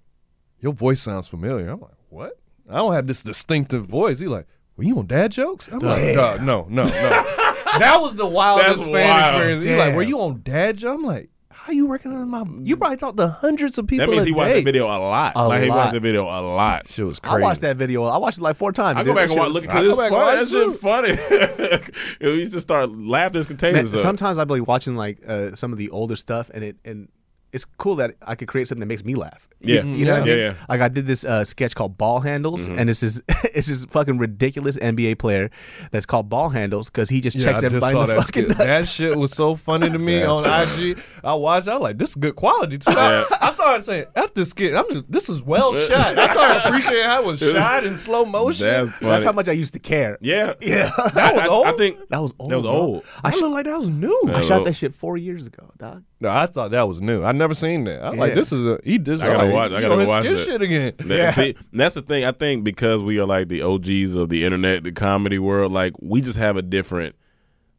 your 0.61 0.73
voice 0.73 1.01
sounds 1.01 1.29
familiar. 1.29 1.69
I'm 1.69 1.81
like, 1.81 1.91
what? 2.09 2.33
I 2.69 2.75
don't 2.77 2.93
have 2.93 3.07
this 3.07 3.23
distinctive 3.23 3.85
voice. 3.87 4.21
He 4.21 4.27
like, 4.29 4.47
were 4.81 4.85
you 4.85 4.99
on 4.99 5.07
dad 5.07 5.31
jokes? 5.31 5.69
I'm 5.69 5.81
like, 5.81 6.15
"Dog, 6.15 6.41
no, 6.41 6.63
no, 6.71 6.85
no. 6.85 6.85
that 6.85 7.99
was 8.01 8.15
the 8.15 8.25
wildest 8.25 8.79
That's 8.79 8.85
fan 8.85 9.09
wild. 9.09 9.35
experience. 9.35 9.67
He 9.67 9.77
like, 9.77 9.95
were 9.95 10.03
you 10.03 10.21
on 10.23 10.41
dad 10.43 10.79
jokes? 10.79 10.95
I'm 10.95 11.05
like, 11.05 11.29
how 11.51 11.71
you 11.71 11.93
recognize 11.93 12.27
my? 12.27 12.47
You 12.63 12.79
probably 12.79 12.97
talked 12.97 13.19
to 13.19 13.29
hundreds 13.29 13.77
of 13.77 13.87
people. 13.87 14.07
That 14.07 14.11
means 14.11 14.23
a 14.23 14.27
he 14.29 14.33
watched 14.33 14.53
day. 14.53 14.61
the 14.61 14.65
video 14.65 14.87
a 14.87 14.97
lot. 14.97 15.33
A 15.37 15.47
like 15.47 15.65
he 15.65 15.69
lot. 15.69 15.77
watched 15.77 15.93
the 15.93 16.01
video 16.01 16.23
a 16.23 16.41
lot. 16.41 16.89
Shit 16.89 17.05
was 17.05 17.19
crazy. 17.19 17.37
I 17.37 17.41
watched 17.41 17.61
that 17.61 17.77
video. 17.77 18.05
I 18.05 18.17
watched 18.17 18.39
it 18.39 18.43
like 18.43 18.57
four 18.57 18.73
times. 18.73 18.99
I 18.99 19.05
go 19.05 19.15
back 19.15 19.29
and 19.29 19.39
watch, 19.39 19.53
look 19.53 19.69
I 19.69 19.83
because 19.83 19.89
it's 19.89 19.99
funny. 19.99 21.11
watch 21.13 21.13
That 21.29 21.69
shit 21.69 21.81
funny. 22.23 22.35
you 22.39 22.49
just 22.49 22.67
start 22.67 22.91
laughter 22.91 23.41
is 23.41 23.51
Man, 23.61 23.87
sometimes 23.87 24.39
I'll 24.39 24.47
be 24.47 24.63
watching 24.63 24.97
like 24.97 25.19
uh, 25.29 25.55
some 25.55 25.73
of 25.73 25.77
the 25.79 25.91
older 25.91 26.17
stuff, 26.17 26.51
and 26.55 26.65
it 26.65 26.79
and 26.87 27.11
it's 27.53 27.65
cool 27.65 27.97
that 27.97 28.15
I 28.27 28.35
could 28.37 28.47
create 28.49 28.69
something 28.69 28.81
that 28.81 28.87
makes 28.87 29.05
me 29.05 29.15
laugh. 29.17 29.49
Yeah. 29.61 29.83
you, 29.83 30.05
know, 30.07 30.13
what 30.15 30.23
I 30.23 30.27
Yeah, 30.27 30.35
mean? 30.35 30.43
yeah. 30.45 30.51
Mm-hmm. 30.53 30.65
Like 30.73 30.81
I 30.81 30.89
did 30.89 31.07
this 31.07 31.25
uh, 31.25 31.45
sketch 31.45 31.75
called 31.75 31.99
Ball 31.99 32.21
Handles, 32.21 32.67
and 32.69 32.89
it's 32.89 33.01
this 33.01 33.21
it's 33.55 33.67
this 33.67 33.85
fucking 33.87 34.19
ridiculous 34.19 34.79
NBA 34.79 35.19
player 35.19 35.51
that's 35.91 36.07
called 36.07 36.29
Ball 36.29 36.49
Handles 36.49 36.89
because 36.89 37.09
he 37.09 37.21
just 37.21 37.37
Yeah, 37.37 37.45
checks 37.47 37.63
I 37.63 37.67
everybody 37.67 37.93
saw 37.93 38.03
in 38.03 38.07
the 38.09 38.15
that 38.15 38.23
fucking 38.23 38.45
skit. 38.45 38.59
nuts. 38.59 38.65
That 38.65 38.89
shit 38.89 39.19
was 39.19 39.33
so 39.33 39.55
funny 39.57 39.91
to 39.91 39.99
me 39.99 40.23
on 40.25 40.45
IG. 40.45 40.99
I 41.25 41.35
watched. 41.35 41.69
I 41.69 41.75
was 41.75 41.83
like, 41.83 41.99
this 41.99 42.11
is 42.11 42.15
good 42.17 42.37
quality 42.37 42.79
too. 42.79 42.93
I, 42.97 43.25
I 43.41 43.51
started 43.51 43.85
saying, 43.85 44.05
"F 44.15 44.33
this 44.35 44.51
skit." 44.51 44.75
I'm 44.75 44.89
just, 44.89 45.11
this 45.11 45.29
is 45.29 45.43
well 45.43 45.75
shot. 45.75 46.17
I 46.17 46.33
started 46.33 46.69
appreciating 46.69 47.05
how 47.05 47.21
it 47.23 47.27
was 47.27 47.41
shot 47.53 47.85
in 47.85 47.95
slow 47.95 48.25
motion. 48.25 48.67
That's 48.67 48.91
funny. 48.91 49.11
That's 49.11 49.25
how 49.25 49.33
much 49.33 49.49
I 49.49 49.53
used 49.53 49.73
to 49.75 49.81
care. 49.81 50.17
Yeah, 50.21 50.55
Yeah. 50.61 50.91
That 51.15 51.35
was 51.35 51.43
I, 51.43 51.49
old? 51.49 51.67
I 51.67 51.73
think 51.73 52.09
That 52.11 52.21
was 52.21 52.33
old. 52.39 52.51
That 52.53 52.57
was 52.57 52.65
bro. 52.65 52.73
old. 52.73 53.05
I, 53.25 53.29
I 53.29 53.31
sh- 53.33 53.41
looked 53.41 53.55
like 53.55 53.65
that 53.67 53.79
was 53.79 53.89
new. 53.91 54.23
I 54.35 54.41
shot 54.41 54.65
that 54.65 54.75
shit 54.75 54.95
four 54.95 55.17
years 55.17 55.47
ago, 55.47 55.71
dog. 55.77 56.05
No, 56.23 56.29
I 56.29 56.47
thought 56.47 56.73
that 56.73 56.87
was 56.87 57.01
new. 57.01 57.25
I 57.25 57.33
never 57.33 57.55
seen 57.55 57.85
that. 57.85 58.03
I 58.03 58.11
was 58.11 58.19
like, 58.19 58.35
this 58.35 58.53
is 58.53 58.63
a 58.65 58.79
he. 58.85 58.99
This 58.99 59.23
I 59.23 59.29
gotta 59.29 59.45
like, 59.45 59.53
watch- 59.55 59.73
I 59.73 59.81
gotta 59.81 59.95
on 59.95 60.01
his 60.01 60.09
watch 60.09 60.25
skit 60.27 60.39
shit 60.39 60.63
again. 60.63 60.93
That- 60.99 61.35
See, 61.35 61.55
that's 61.73 61.95
the 61.95 62.03
thing. 62.03 62.25
I 62.27 62.33
think 62.33 62.63
because 62.63 63.03
we 63.03 63.19
are 63.19 63.27
like 63.27 63.49
the 63.49 63.63
OGs 63.63 64.15
of 64.15 64.29
the 64.29 64.45
internet, 64.45 64.85
the 64.85 64.93
comedy 64.93 65.39
world, 65.39 65.73
like 65.73 65.95
we 66.01 66.21
just 66.21 66.39
have 66.39 66.57
a 66.57 66.63
different. 66.63 67.17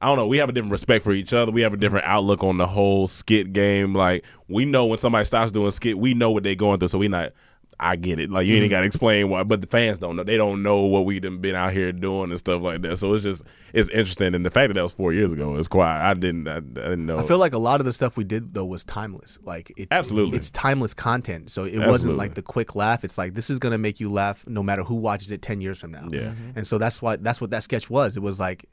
I 0.01 0.07
don't 0.07 0.17
know. 0.17 0.25
We 0.25 0.37
have 0.37 0.49
a 0.49 0.51
different 0.51 0.71
respect 0.71 1.03
for 1.03 1.11
each 1.11 1.31
other. 1.31 1.51
We 1.51 1.61
have 1.61 1.73
a 1.75 1.77
different 1.77 2.07
outlook 2.07 2.43
on 2.43 2.57
the 2.57 2.65
whole 2.65 3.07
skit 3.07 3.53
game. 3.53 3.93
Like 3.93 4.25
we 4.47 4.65
know 4.65 4.87
when 4.87 4.97
somebody 4.97 5.25
stops 5.25 5.51
doing 5.51 5.69
skit, 5.69 5.99
we 5.99 6.15
know 6.15 6.31
what 6.31 6.41
they're 6.43 6.55
going 6.55 6.79
through. 6.79 6.87
So 6.87 6.97
we 6.97 7.07
not. 7.07 7.33
I 7.81 7.95
get 7.95 8.19
it. 8.19 8.29
Like 8.29 8.45
you 8.47 8.55
Mm-hmm. 8.55 8.63
ain't 8.63 8.69
got 8.71 8.79
to 8.81 8.85
explain 8.85 9.29
why, 9.29 9.43
but 9.43 9.59
the 9.61 9.67
fans 9.67 9.99
don't 9.99 10.15
know. 10.15 10.23
They 10.23 10.37
don't 10.37 10.61
know 10.63 10.81
what 10.85 11.05
we 11.05 11.19
done 11.19 11.39
been 11.39 11.55
out 11.55 11.73
here 11.73 11.91
doing 11.91 12.29
and 12.29 12.39
stuff 12.39 12.61
like 12.61 12.81
that. 12.83 12.97
So 12.97 13.13
it's 13.13 13.23
just 13.23 13.43
it's 13.73 13.89
interesting. 13.89 14.35
And 14.35 14.45
the 14.45 14.49
fact 14.49 14.69
that 14.69 14.73
that 14.75 14.83
was 14.83 14.93
four 14.93 15.11
years 15.13 15.31
ago 15.31 15.55
is 15.57 15.67
quite. 15.67 15.97
I 16.09 16.13
didn't. 16.13 16.47
I, 16.47 16.57
I 16.57 16.59
didn't 16.61 17.05
know. 17.05 17.17
I 17.17 17.23
feel 17.23 17.39
like 17.39 17.53
a 17.53 17.57
lot 17.57 17.79
of 17.81 17.85
the 17.85 17.91
stuff 17.93 18.15
we 18.17 18.23
did 18.23 18.53
though 18.53 18.65
was 18.65 18.83
timeless. 18.83 19.39
Like 19.43 19.71
it's 19.77 19.87
Absolutely. 19.91 20.37
it's 20.37 20.51
timeless 20.51 20.93
content. 20.93 21.49
So 21.49 21.63
it 21.63 21.67
Absolutely. 21.69 21.91
wasn't 21.91 22.17
like 22.17 22.33
the 22.35 22.41
quick 22.43 22.75
laugh. 22.75 23.03
It's 23.03 23.17
like 23.17 23.33
this 23.33 23.49
is 23.49 23.59
gonna 23.59 23.77
make 23.77 23.99
you 23.99 24.09
laugh 24.11 24.45
no 24.47 24.61
matter 24.61 24.83
who 24.83 24.95
watches 24.95 25.31
it 25.31 25.41
ten 25.41 25.59
years 25.61 25.79
from 25.79 25.91
now. 25.91 26.07
Yeah. 26.11 26.33
And 26.55 26.67
so 26.67 26.77
that's 26.77 27.01
why 27.01 27.15
that's 27.15 27.41
what 27.41 27.49
that 27.51 27.63
sketch 27.63 27.89
was. 27.89 28.15
It 28.15 28.21
was 28.21 28.39
like 28.39 28.65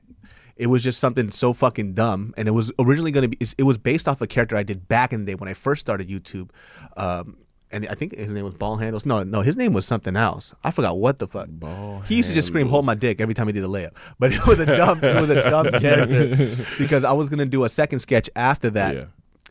it 0.57 0.67
was 0.67 0.83
just 0.83 0.99
something 0.99 1.31
so 1.31 1.53
fucking 1.53 1.95
dumb, 1.95 2.35
and 2.37 2.49
it 2.49 2.51
was 2.51 2.73
originally 2.81 3.13
gonna 3.13 3.29
be. 3.29 3.39
It 3.57 3.63
was 3.63 3.79
based 3.79 4.09
off 4.09 4.21
a 4.21 4.27
character 4.27 4.57
I 4.57 4.65
did 4.65 4.89
back 4.89 5.13
in 5.13 5.21
the 5.21 5.27
day 5.27 5.35
when 5.37 5.49
I 5.49 5.55
first 5.55 5.81
started 5.81 6.09
YouTube. 6.09 6.51
Um, 6.97 7.37
and 7.71 7.87
I 7.89 7.95
think 7.95 8.15
his 8.17 8.33
name 8.33 8.45
was 8.45 8.55
Ball 8.55 8.77
Handles. 8.77 9.05
No, 9.07 9.23
no, 9.23 9.41
his 9.43 9.57
name 9.57 9.73
was 9.73 9.87
something 9.87 10.17
else. 10.17 10.55
I 10.65 10.71
forgot 10.71 10.97
what 10.99 11.19
the 11.19 11.29
fuck. 11.29 11.49
Ball 11.51 12.01
he 12.07 12.17
used 12.17 12.29
to 12.31 12.35
just 12.35 12.49
scream 12.49 12.69
"Hold 12.69 12.85
my 12.87 12.95
dick" 12.95 13.21
every 13.21 13.35
time 13.35 13.47
he 13.47 13.53
did 13.53 13.65
a 13.65 13.69
layup. 13.69 13.91
But 14.19 14.33
it 14.33 14.47
was 14.47 14.61
a 14.61 14.67
dumb, 14.67 15.03
it 15.05 15.21
was 15.21 15.31
a 15.31 15.51
dumb 15.51 15.67
character 15.81 16.35
because 16.79 17.05
I 17.05 17.13
was 17.13 17.29
gonna 17.29 17.47
do 17.47 17.65
a 17.65 17.69
second 17.69 17.99
sketch 18.01 18.31
after 18.37 18.71
that. 18.71 18.95
Yeah. 18.97 19.05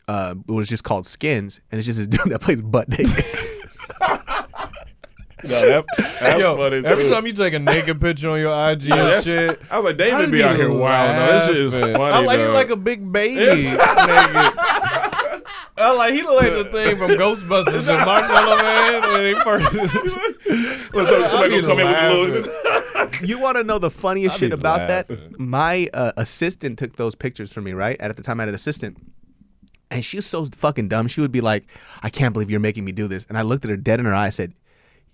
Uh, 0.08 0.34
it 0.48 0.52
was 0.52 0.68
just 0.68 0.84
called 0.84 1.06
Skins, 1.06 1.60
and 1.70 1.78
it's 1.78 1.86
just 1.86 1.98
this 1.98 2.06
dude 2.22 2.32
that 2.32 2.40
plays 2.40 2.62
butt 2.62 2.88
dick. 2.90 3.06
No, 5.44 5.82
that's, 5.96 6.20
that's 6.20 6.40
Yo, 6.42 6.56
funny. 6.56 6.76
every 6.84 7.04
too. 7.04 7.10
time 7.10 7.24
you 7.24 7.32
take 7.32 7.54
a 7.54 7.60
naked 7.60 8.00
picture 8.00 8.28
on 8.30 8.40
your 8.40 8.50
IG 8.70 8.82
and 8.82 8.90
That's- 8.90 9.24
shit, 9.24 9.60
I 9.70 9.76
was 9.76 9.84
like, 9.84 9.96
David 9.96 10.32
be 10.32 10.38
be 10.38 10.42
out 10.42 10.56
here 10.56 10.68
wild. 10.72 11.14
No, 11.16 11.32
this 11.32 11.46
shit 11.46 11.56
is 11.58 11.74
laughing. 11.74 11.94
funny. 11.96 12.12
I 12.16 12.20
like 12.24 12.40
you 12.40 12.48
like 12.48 12.70
a 12.70 12.76
big 12.76 13.12
baby. 13.12 13.68
Naked. 15.78 15.86
I 15.86 15.92
like 15.92 16.14
he 16.14 16.22
look 16.22 16.42
like 16.42 16.52
the 16.52 16.64
thing 16.64 16.96
from 16.96 17.10
Ghostbusters 17.12 17.88
and 17.94 18.04
Marshmallow 18.04 18.62
Man 18.62 19.02
when 19.12 19.26
he 19.28 19.34
first. 19.34 19.72
Well, 20.94 21.06
so 21.06 21.26
somebody 21.26 21.56
I 21.56 21.60
gonna 21.60 21.74
come 21.74 21.80
in 21.80 21.86
with 21.86 21.96
a 21.96 22.38
little. 22.38 23.08
you 23.28 23.38
want 23.38 23.56
to 23.56 23.64
know 23.64 23.78
the 23.78 23.90
funniest 23.90 24.36
I'd 24.36 24.40
shit 24.40 24.50
be 24.50 24.54
about 24.54 24.88
that? 24.88 25.38
My 25.38 25.88
uh, 25.92 26.12
assistant 26.16 26.78
took 26.78 26.96
those 26.96 27.14
pictures 27.14 27.52
for 27.52 27.60
me, 27.60 27.72
right? 27.72 27.96
And 28.00 28.10
at 28.10 28.16
the 28.16 28.22
time, 28.22 28.40
I 28.40 28.42
had 28.42 28.48
an 28.48 28.54
assistant. 28.54 28.96
And 29.90 30.04
she 30.04 30.16
was 30.16 30.26
so 30.26 30.46
fucking 30.46 30.88
dumb. 30.88 31.08
She 31.08 31.20
would 31.20 31.32
be 31.32 31.40
like, 31.40 31.64
I 32.02 32.10
can't 32.10 32.32
believe 32.32 32.50
you're 32.50 32.60
making 32.60 32.84
me 32.84 32.92
do 32.92 33.08
this. 33.08 33.24
And 33.26 33.38
I 33.38 33.42
looked 33.42 33.64
at 33.64 33.70
her 33.70 33.76
dead 33.76 34.00
in 34.00 34.06
her 34.06 34.14
eye. 34.14 34.26
I 34.26 34.30
said, 34.30 34.54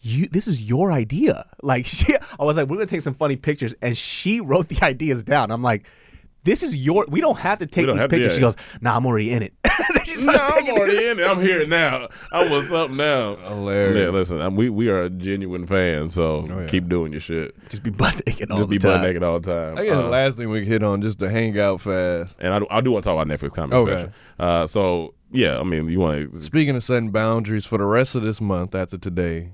you, 0.01 0.27
this 0.27 0.49
is 0.49 0.63
your 0.63 0.93
idea. 0.93 1.47
Like, 1.63 1.87
she, 1.87 2.15
I 2.39 2.45
was 2.45 2.59
like, 2.59 2.69
we're 2.69 2.77
going 2.77 2.87
to 2.87 2.95
take 2.95 3.01
some 3.01 3.15
funny 3.15 3.37
pictures. 3.37 3.75
And 3.81 3.97
she 3.97 4.43
wrote 4.43 4.69
the 4.69 4.85
ideas 4.85 5.25
down. 5.25 5.51
I'm 5.51 5.63
like, 5.63 5.89
this 6.45 6.63
is 6.63 6.77
your, 6.77 7.05
we 7.09 7.21
don't 7.21 7.39
have 7.39 7.59
to 7.59 7.67
take 7.67 7.87
these 7.87 7.97
have 7.97 8.05
to- 8.05 8.09
pictures. 8.09 8.33
yeah. 8.33 8.37
She 8.37 8.41
goes, 8.43 8.57
nah, 8.81 8.97
I'm 8.97 9.05
already 9.07 9.33
in 9.33 9.43
it. 9.43 9.53
No, 10.17 10.33
I'm 10.33 10.69
already 10.69 10.93
it. 10.97 11.19
in 11.19 11.25
it. 11.25 11.29
I'm 11.29 11.41
here 11.41 11.67
now. 11.67 12.09
I 12.31 12.49
was 12.49 12.71
up 12.81 12.91
now. 12.91 13.37
Hilarious. 13.37 13.97
Yeah, 13.97 14.09
listen, 14.11 14.41
I'm, 14.41 14.55
we 14.55 14.69
we 14.71 14.89
are 14.89 15.03
a 15.03 15.11
genuine 15.11 15.67
fans, 15.67 16.15
so 16.15 16.47
Oh, 16.49 16.61
yeah. 16.61 16.67
keep 16.67 16.89
doing 16.89 17.11
your 17.13 17.21
shit. 17.21 17.55
Just 17.69 17.83
be 17.83 17.91
butt 17.91 18.23
naked 18.27 18.51
all 18.51 18.59
Just 18.59 18.71
the 18.71 18.79
time. 18.79 18.81
Just 18.81 18.85
be 18.85 18.89
butt 18.89 19.01
naked 19.03 19.23
all 19.23 19.41
the 19.41 19.53
time. 19.55 19.79
I 19.79 19.85
guess 19.85 19.97
the 19.97 20.05
Uh, 20.05 20.09
last 20.09 20.37
thing 20.37 20.51
we 20.51 20.61
can 20.61 20.69
hit 20.69 20.83
on 20.83 21.03
just 21.03 21.19
to 21.21 21.29
hang 21.31 21.59
out 21.59 21.81
fast. 21.81 22.37
and 22.41 22.55
I, 22.55 22.59
do- 22.61 22.67
I 22.71 22.81
do 22.83 22.93
want 22.93 23.05
to 23.05 23.11
talk 23.11 23.21
about 23.21 23.27
Netflix 23.39 23.55
comedy 23.55 23.77
Okay. 23.83 23.93
special. 23.93 24.13
Uh, 24.39 24.67
so 24.67 25.15
yeah, 25.33 25.59
I 25.59 25.65
mean, 25.65 25.89
you 25.89 25.99
want 25.99 26.33
to 26.33 26.41
Speaking 26.41 26.77
of 26.77 26.85
setting 26.85 27.11
boundaries 27.11 27.65
for 27.67 27.79
the 27.79 27.85
rest 27.87 28.15
of 28.15 28.23
this 28.23 28.41
month 28.41 28.75
after 28.75 28.97
today, 28.99 29.53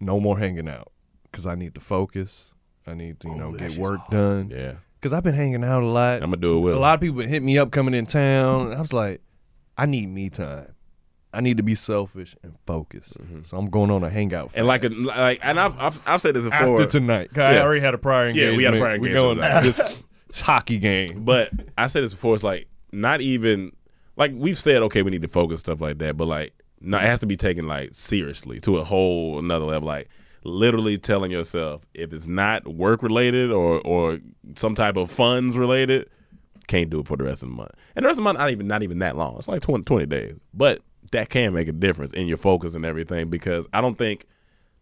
no 0.00 0.18
more 0.20 0.38
hanging 0.38 0.68
out 0.68 0.90
because 1.24 1.44
I 1.46 1.54
need 1.56 1.74
to 1.74 1.80
focus. 1.80 2.54
I 2.86 2.94
need 2.94 3.20
to 3.20 3.28
you 3.28 3.34
know 3.34 3.52
get 3.52 3.76
work 3.76 4.00
done. 4.10 4.50
yeah. 4.50 4.74
Because 5.00 5.12
I've 5.12 5.22
been 5.22 5.34
hanging 5.34 5.62
out 5.64 5.82
a 5.82 5.86
lot. 5.86 6.16
I'm 6.16 6.30
gonna 6.30 6.36
do 6.38 6.56
it 6.58 6.60
well. 6.60 6.76
a 6.76 6.80
lot 6.80 6.94
of 6.94 7.00
people 7.00 7.20
hit 7.20 7.42
me 7.42 7.56
up 7.58 7.70
coming 7.70 7.94
in 7.94 8.06
town. 8.06 8.66
And 8.68 8.74
I 8.74 8.80
was 8.80 8.92
like, 8.92 9.20
I 9.76 9.86
need 9.86 10.08
me 10.08 10.28
time. 10.30 10.74
I 11.32 11.40
need 11.40 11.58
to 11.58 11.62
be 11.62 11.74
selfish 11.74 12.34
and 12.42 12.54
focus. 12.66 13.16
So 13.44 13.56
I'm 13.58 13.66
going 13.70 13.90
on 13.90 14.02
a 14.02 14.08
hangout. 14.10 14.48
Mm-hmm. 14.48 14.58
and 14.58 14.66
like 14.66 14.84
a, 14.84 14.88
like, 14.88 15.40
and 15.42 15.60
I've 15.60 15.78
I've, 15.78 16.02
I've 16.06 16.22
said 16.22 16.34
this 16.34 16.44
before. 16.46 16.80
after 16.80 16.86
tonight. 16.86 17.30
'Cause 17.34 17.42
I 17.54 17.58
already 17.60 17.80
had 17.82 17.94
a 17.94 17.98
prior 17.98 18.32
game. 18.32 18.50
Yeah, 18.52 18.56
we 18.56 18.64
had 18.64 18.74
a 18.74 18.78
prior 18.78 18.94
engagement 18.94 19.38
going 19.40 19.62
this, 19.62 19.76
this 19.76 20.40
hockey 20.40 20.78
game. 20.78 21.24
But 21.24 21.50
I 21.76 21.86
said 21.86 22.02
this 22.02 22.14
before. 22.14 22.34
It's 22.34 22.42
like 22.44 22.66
not 22.92 23.20
even 23.20 23.72
like 24.16 24.32
we've 24.34 24.58
said. 24.58 24.82
Okay, 24.84 25.02
we 25.02 25.10
need 25.10 25.22
to 25.22 25.28
focus 25.28 25.60
stuff 25.60 25.80
like 25.80 25.98
that. 25.98 26.16
But 26.16 26.26
like, 26.28 26.54
no, 26.80 26.96
it 26.96 27.02
has 27.04 27.20
to 27.20 27.26
be 27.26 27.36
taken 27.36 27.68
like 27.68 27.90
seriously 27.92 28.58
to 28.60 28.78
a 28.78 28.84
whole 28.84 29.38
another 29.38 29.66
level. 29.66 29.86
Like 29.86 30.08
literally 30.44 30.98
telling 30.98 31.30
yourself 31.30 31.86
if 31.94 32.12
it's 32.12 32.26
not 32.26 32.66
work 32.66 33.02
related 33.02 33.50
or 33.50 33.80
or 33.80 34.18
some 34.54 34.74
type 34.74 34.96
of 34.96 35.10
funds 35.10 35.56
related, 35.56 36.08
can't 36.66 36.90
do 36.90 37.00
it 37.00 37.08
for 37.08 37.16
the 37.16 37.24
rest 37.24 37.42
of 37.42 37.48
the 37.48 37.54
month. 37.54 37.72
And 37.96 38.04
the 38.04 38.08
rest 38.08 38.18
of 38.18 38.24
the 38.24 38.24
month 38.24 38.38
not 38.38 38.50
even 38.50 38.66
not 38.66 38.82
even 38.82 38.98
that 39.00 39.16
long. 39.16 39.36
It's 39.36 39.48
like 39.48 39.62
20, 39.62 39.84
20 39.84 40.06
days. 40.06 40.36
But 40.54 40.80
that 41.12 41.28
can 41.28 41.54
make 41.54 41.68
a 41.68 41.72
difference 41.72 42.12
in 42.12 42.28
your 42.28 42.36
focus 42.36 42.74
and 42.74 42.84
everything 42.84 43.28
because 43.30 43.66
I 43.72 43.80
don't 43.80 43.96
think 43.96 44.26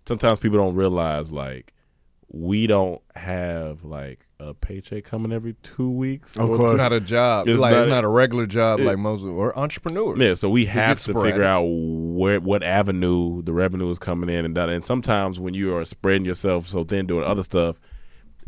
sometimes 0.07 0.39
people 0.39 0.59
don't 0.59 0.75
realize 0.75 1.33
like 1.33 1.73
we 2.29 2.67
don't 2.67 3.01
have 3.15 3.85
like 3.85 4.25
a 4.41 4.53
paycheck 4.53 5.05
coming 5.05 5.33
every 5.33 5.55
two 5.63 5.89
weeks. 5.91 6.37
Of 6.37 6.49
course. 6.49 6.73
It's 6.73 6.79
not 6.79 6.93
a 6.93 7.01
job. 7.01 7.49
It's 7.49 7.61
like 7.61 7.73
not- 7.73 7.83
it's 7.83 7.89
not 7.91 8.05
a 8.05 8.09
regular 8.09 8.47
job 8.47 8.81
it- 8.81 8.85
like 8.85 8.99
most 8.99 9.23
of, 9.23 9.29
or 9.29 9.57
entrepreneurs. 9.59 10.19
Yeah, 10.21 10.35
so 10.35 10.51
we 10.51 10.65
have 10.67 10.99
to 11.01 11.15
figure 11.23 11.45
out 11.45 11.63
where 11.65 12.41
what 12.41 12.63
avenue 12.63 13.43
the 13.43 13.53
revenue 13.53 13.91
is 13.91 13.99
coming 13.99 14.29
in 14.29 14.45
and 14.45 14.55
done. 14.55 14.69
And 14.71 14.83
sometimes 14.83 15.39
when 15.39 15.55
you 15.55 15.75
are 15.77 15.85
spreading 15.85 16.25
yourself 16.25 16.67
so 16.67 16.83
thin 16.85 17.07
doing 17.07 17.25
other 17.25 17.43
stuff, 17.45 17.79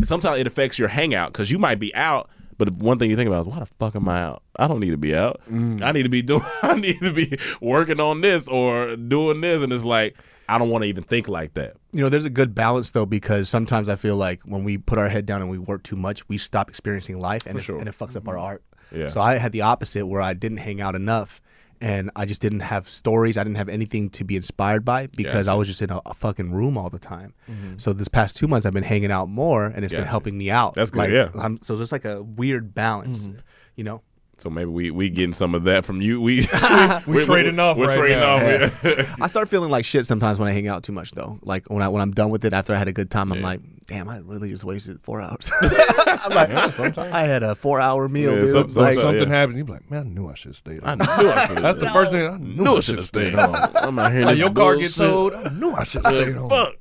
sometimes 0.03 0.41
it 0.41 0.47
affects 0.47 0.79
your 0.79 0.89
hangout 0.89 1.33
because 1.33 1.51
you 1.51 1.59
might 1.59 1.79
be 1.79 1.95
out. 1.95 2.29
But 2.59 2.73
one 2.73 2.99
thing 2.99 3.09
you 3.09 3.15
think 3.15 3.29
about 3.29 3.43
is 3.43 3.47
why 3.47 3.61
the 3.61 3.67
fuck 3.67 3.95
am 3.95 4.09
I 4.09 4.21
out? 4.21 4.43
I 4.57 4.67
don't 4.67 4.81
need 4.81 4.91
to 4.91 4.97
be 4.97 5.15
out. 5.15 5.41
Mm. 5.49 5.81
I 5.81 5.93
need 5.93 6.03
to 6.03 6.09
be 6.09 6.23
doing. 6.31 6.43
I 6.63 6.75
need 6.75 6.99
to 6.99 7.13
be 7.13 7.39
working 7.61 8.01
on 8.01 8.21
this 8.21 8.49
or 8.49 8.97
doing 8.97 9.41
this, 9.41 9.63
and 9.63 9.73
it's 9.73 9.85
like 9.85 10.17
I 10.49 10.59
don't 10.59 10.71
want 10.71 10.83
to 10.83 10.89
even 10.89 11.05
think 11.05 11.29
like 11.29 11.55
that. 11.55 11.77
You 11.93 12.03
know, 12.03 12.09
there's 12.09 12.25
a 12.25 12.31
good 12.31 12.55
balance 12.55 12.91
though 12.91 13.07
because 13.07 13.49
sometimes 13.49 13.89
I 13.89 13.97
feel 13.97 14.17
like 14.17 14.41
when 14.43 14.65
we 14.65 14.79
put 14.79 14.99
our 14.99 15.09
head 15.09 15.27
down 15.27 15.43
and 15.43 15.51
we 15.51 15.59
work 15.59 15.83
too 15.83 15.97
much, 15.97 16.29
we 16.29 16.39
stop 16.39 16.69
experiencing 16.69 17.19
life 17.19 17.47
and, 17.47 17.59
it, 17.59 17.63
sure. 17.63 17.79
and 17.79 17.89
it 17.89 17.95
fucks 17.97 18.17
up 18.17 18.27
our 18.29 18.35
mm-hmm. 18.35 18.45
art. 18.45 18.63
Yeah. 18.91 19.09
So 19.09 19.21
I 19.21 19.37
had 19.37 19.53
the 19.53 19.63
opposite 19.63 20.07
where 20.07 20.23
I 20.23 20.35
didn't 20.35 20.59
hang 20.59 20.81
out 20.81 20.95
enough 20.95 21.43
and 21.81 22.11
I 22.17 22.25
just 22.25 22.41
didn't 22.41 22.61
have 22.61 22.89
stories. 22.89 23.39
I 23.39 23.45
didn't 23.45 23.59
have 23.59 23.69
anything 23.69 24.11
to 24.11 24.25
be 24.25 24.37
inspired 24.37 24.85
by 24.85 25.07
because 25.09 25.49
I 25.49 25.55
was 25.55 25.69
just 25.69 25.83
in 25.83 25.91
a, 25.91 26.01
a 26.07 26.15
fucking 26.15 26.53
room 26.53 26.77
all 26.77 26.91
the 26.91 26.99
time. 26.99 27.35
Mm-hmm. 27.51 27.77
So 27.77 27.93
this 27.93 28.09
past 28.09 28.37
two 28.37 28.49
months 28.49 28.67
I've 28.67 28.73
been 28.73 28.83
hanging 28.83 29.13
out 29.13 29.29
more 29.29 29.67
and 29.67 29.85
it's 29.85 29.95
been 29.95 30.05
helping 30.05 30.37
me 30.37 30.51
out. 30.51 30.75
That's 30.75 30.91
good, 30.91 30.99
Like, 30.99 31.11
yeah. 31.11 31.31
I'm, 31.35 31.61
so 31.63 31.77
there's 31.77 31.93
like 31.93 32.05
a 32.05 32.23
weird 32.23 32.75
balance, 32.75 33.29
mm-hmm. 33.29 33.39
you 33.77 33.85
know. 33.85 34.03
So 34.39 34.49
maybe 34.51 34.71
we 34.71 34.91
we 34.91 35.11
getting 35.11 35.33
some 35.33 35.55
of 35.55 35.65
that 35.65 35.85
from 35.85 36.01
you. 36.01 36.21
We 36.21 36.37
We 37.07 37.25
trading 37.25 37.59
off 37.59 37.77
We're 37.77 37.89
right 37.89 37.99
trading 37.99 38.21
now. 38.21 38.37
off. 38.37 38.85
yeah. 38.85 39.15
I 39.21 39.27
start 39.27 39.49
feeling 39.49 39.71
like 39.71 39.85
shit 39.85 40.07
sometimes 40.07 40.39
when 40.39 40.49
I 40.49 40.53
hang 40.53 40.69
out 40.69 40.85
too 40.85 40.93
much 40.93 41.11
though. 41.13 41.39
Like 41.43 41.69
when 41.69 41.83
I 41.83 41.89
when 41.89 42.01
I'm 42.03 42.13
done 42.13 42.31
with 42.31 42.45
it 42.45 42.53
after 42.53 42.73
I 42.73 42.77
had 42.77 42.87
a 42.89 42.93
good 42.93 43.11
time, 43.11 43.33
I'm 43.33 43.43
like, 43.43 43.61
damn, 43.87 44.09
I 44.09 44.19
really 44.19 44.49
just 44.51 44.63
wasted 44.65 45.01
four 45.03 45.21
hours. 45.21 45.51
I'm 45.61 46.31
like, 46.35 46.97
I 46.99 47.23
had 47.25 47.43
a 47.43 47.55
four 47.57 47.81
hour 47.81 48.09
meal, 48.09 48.33
Yeah, 48.35 48.41
dude. 48.41 48.49
some- 48.51 48.69
some- 48.69 48.83
like, 48.83 48.97
Something 48.97 49.29
yeah. 49.29 49.35
happens, 49.35 49.59
you 49.59 49.65
be 49.65 49.73
like, 49.73 49.91
man, 49.91 50.07
I 50.07 50.09
knew 50.09 50.29
I 50.29 50.35
should 50.35 50.51
have 50.51 50.57
stayed. 50.57 50.85
I 50.85 50.91
home. 50.91 50.99
knew 50.99 51.31
I 51.33 51.47
should 51.47 51.57
That's 51.59 51.81
the 51.81 51.91
first 51.91 52.13
thing. 52.13 52.29
I 52.33 52.37
knew 52.39 52.77
I 52.77 52.81
should 52.81 52.97
have 52.97 53.07
stayed 53.07 53.33
home. 53.33 53.57
I'm 53.75 53.99
out 53.99 54.13
here. 54.13 54.25
Like, 54.25 54.39
your 54.39 54.53
car 54.53 54.77
gets 54.77 54.97
bullshit. 54.99 55.33
towed. 55.35 55.47
I 55.47 55.51
knew 55.55 55.73
I 55.73 55.85
should 55.85 56.05
have 56.07 56.15
stayed 56.15 56.35
home. 56.37 56.51
Fuck. 56.51 56.75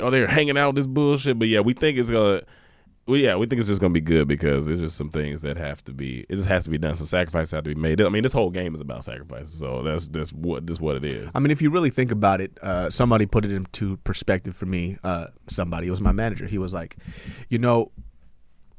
Oh, 0.00 0.10
they're 0.10 0.26
hanging 0.26 0.58
out 0.58 0.68
with 0.70 0.76
this 0.76 0.86
bullshit. 0.86 1.38
But 1.38 1.48
yeah, 1.48 1.60
we 1.60 1.72
think 1.72 1.98
it's 1.98 2.10
gonna. 2.10 2.42
Well, 3.06 3.18
yeah, 3.18 3.36
we 3.36 3.46
think 3.46 3.60
it's 3.60 3.68
just 3.68 3.80
gonna 3.80 3.94
be 3.94 4.00
good 4.00 4.26
because 4.26 4.66
there's 4.66 4.80
just 4.80 4.96
some 4.96 5.10
things 5.10 5.42
that 5.42 5.56
have 5.56 5.82
to 5.84 5.94
be. 5.94 6.26
It 6.28 6.34
just 6.36 6.48
has 6.48 6.64
to 6.64 6.70
be 6.70 6.78
done. 6.78 6.96
Some 6.96 7.06
sacrifices 7.06 7.52
have 7.52 7.62
to 7.64 7.72
be 7.72 7.80
made. 7.80 8.00
I 8.00 8.08
mean, 8.08 8.24
this 8.24 8.32
whole 8.32 8.50
game 8.50 8.74
is 8.74 8.80
about 8.80 9.04
sacrifices. 9.04 9.56
So 9.58 9.82
that's 9.82 10.08
that's 10.08 10.32
what 10.32 10.66
this 10.66 10.80
what 10.80 10.96
it 10.96 11.04
is. 11.04 11.30
I 11.32 11.38
mean, 11.38 11.52
if 11.52 11.62
you 11.62 11.70
really 11.70 11.90
think 11.90 12.10
about 12.10 12.40
it, 12.40 12.58
uh, 12.62 12.90
somebody 12.90 13.24
put 13.26 13.44
it 13.44 13.52
into 13.52 13.96
perspective 13.98 14.56
for 14.56 14.66
me. 14.66 14.96
Uh, 15.04 15.28
somebody, 15.46 15.86
it 15.86 15.92
was 15.92 16.00
my 16.00 16.10
manager. 16.10 16.46
He 16.46 16.58
was 16.58 16.74
like, 16.74 16.96
you 17.48 17.60
know, 17.60 17.92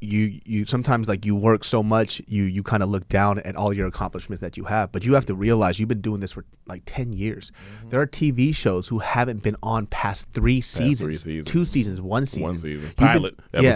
you 0.01 0.41
you 0.45 0.65
sometimes 0.65 1.07
like 1.07 1.25
you 1.25 1.33
work 1.33 1.63
so 1.63 1.81
much, 1.81 2.21
you 2.27 2.43
you 2.43 2.63
kind 2.63 2.83
of 2.83 2.89
look 2.89 3.07
down 3.07 3.39
at 3.39 3.55
all 3.55 3.71
your 3.73 3.87
accomplishments 3.87 4.41
that 4.41 4.57
you 4.57 4.65
have, 4.65 4.91
but 4.91 5.05
you 5.05 5.13
have 5.13 5.25
to 5.27 5.35
realize 5.35 5.79
you've 5.79 5.89
been 5.89 6.01
doing 6.01 6.19
this 6.19 6.33
for 6.33 6.43
like 6.67 6.83
ten 6.85 7.13
years. 7.13 7.53
There 7.89 8.01
are 8.01 8.05
TV 8.07 8.53
shows 8.53 8.89
who 8.89 8.99
haven't 8.99 9.41
been 9.41 9.55
on 9.63 9.87
past 9.87 10.27
three 10.33 10.59
seasons, 10.59 11.23
seasons. 11.23 11.47
two 11.47 11.63
seasons, 11.63 12.01
one 12.01 12.25
season, 12.25 12.43
One 12.43 12.55
season. 12.55 12.69
You've 12.71 12.95
been- 12.97 13.07
Pilot 13.07 13.39
yeah. 13.53 13.71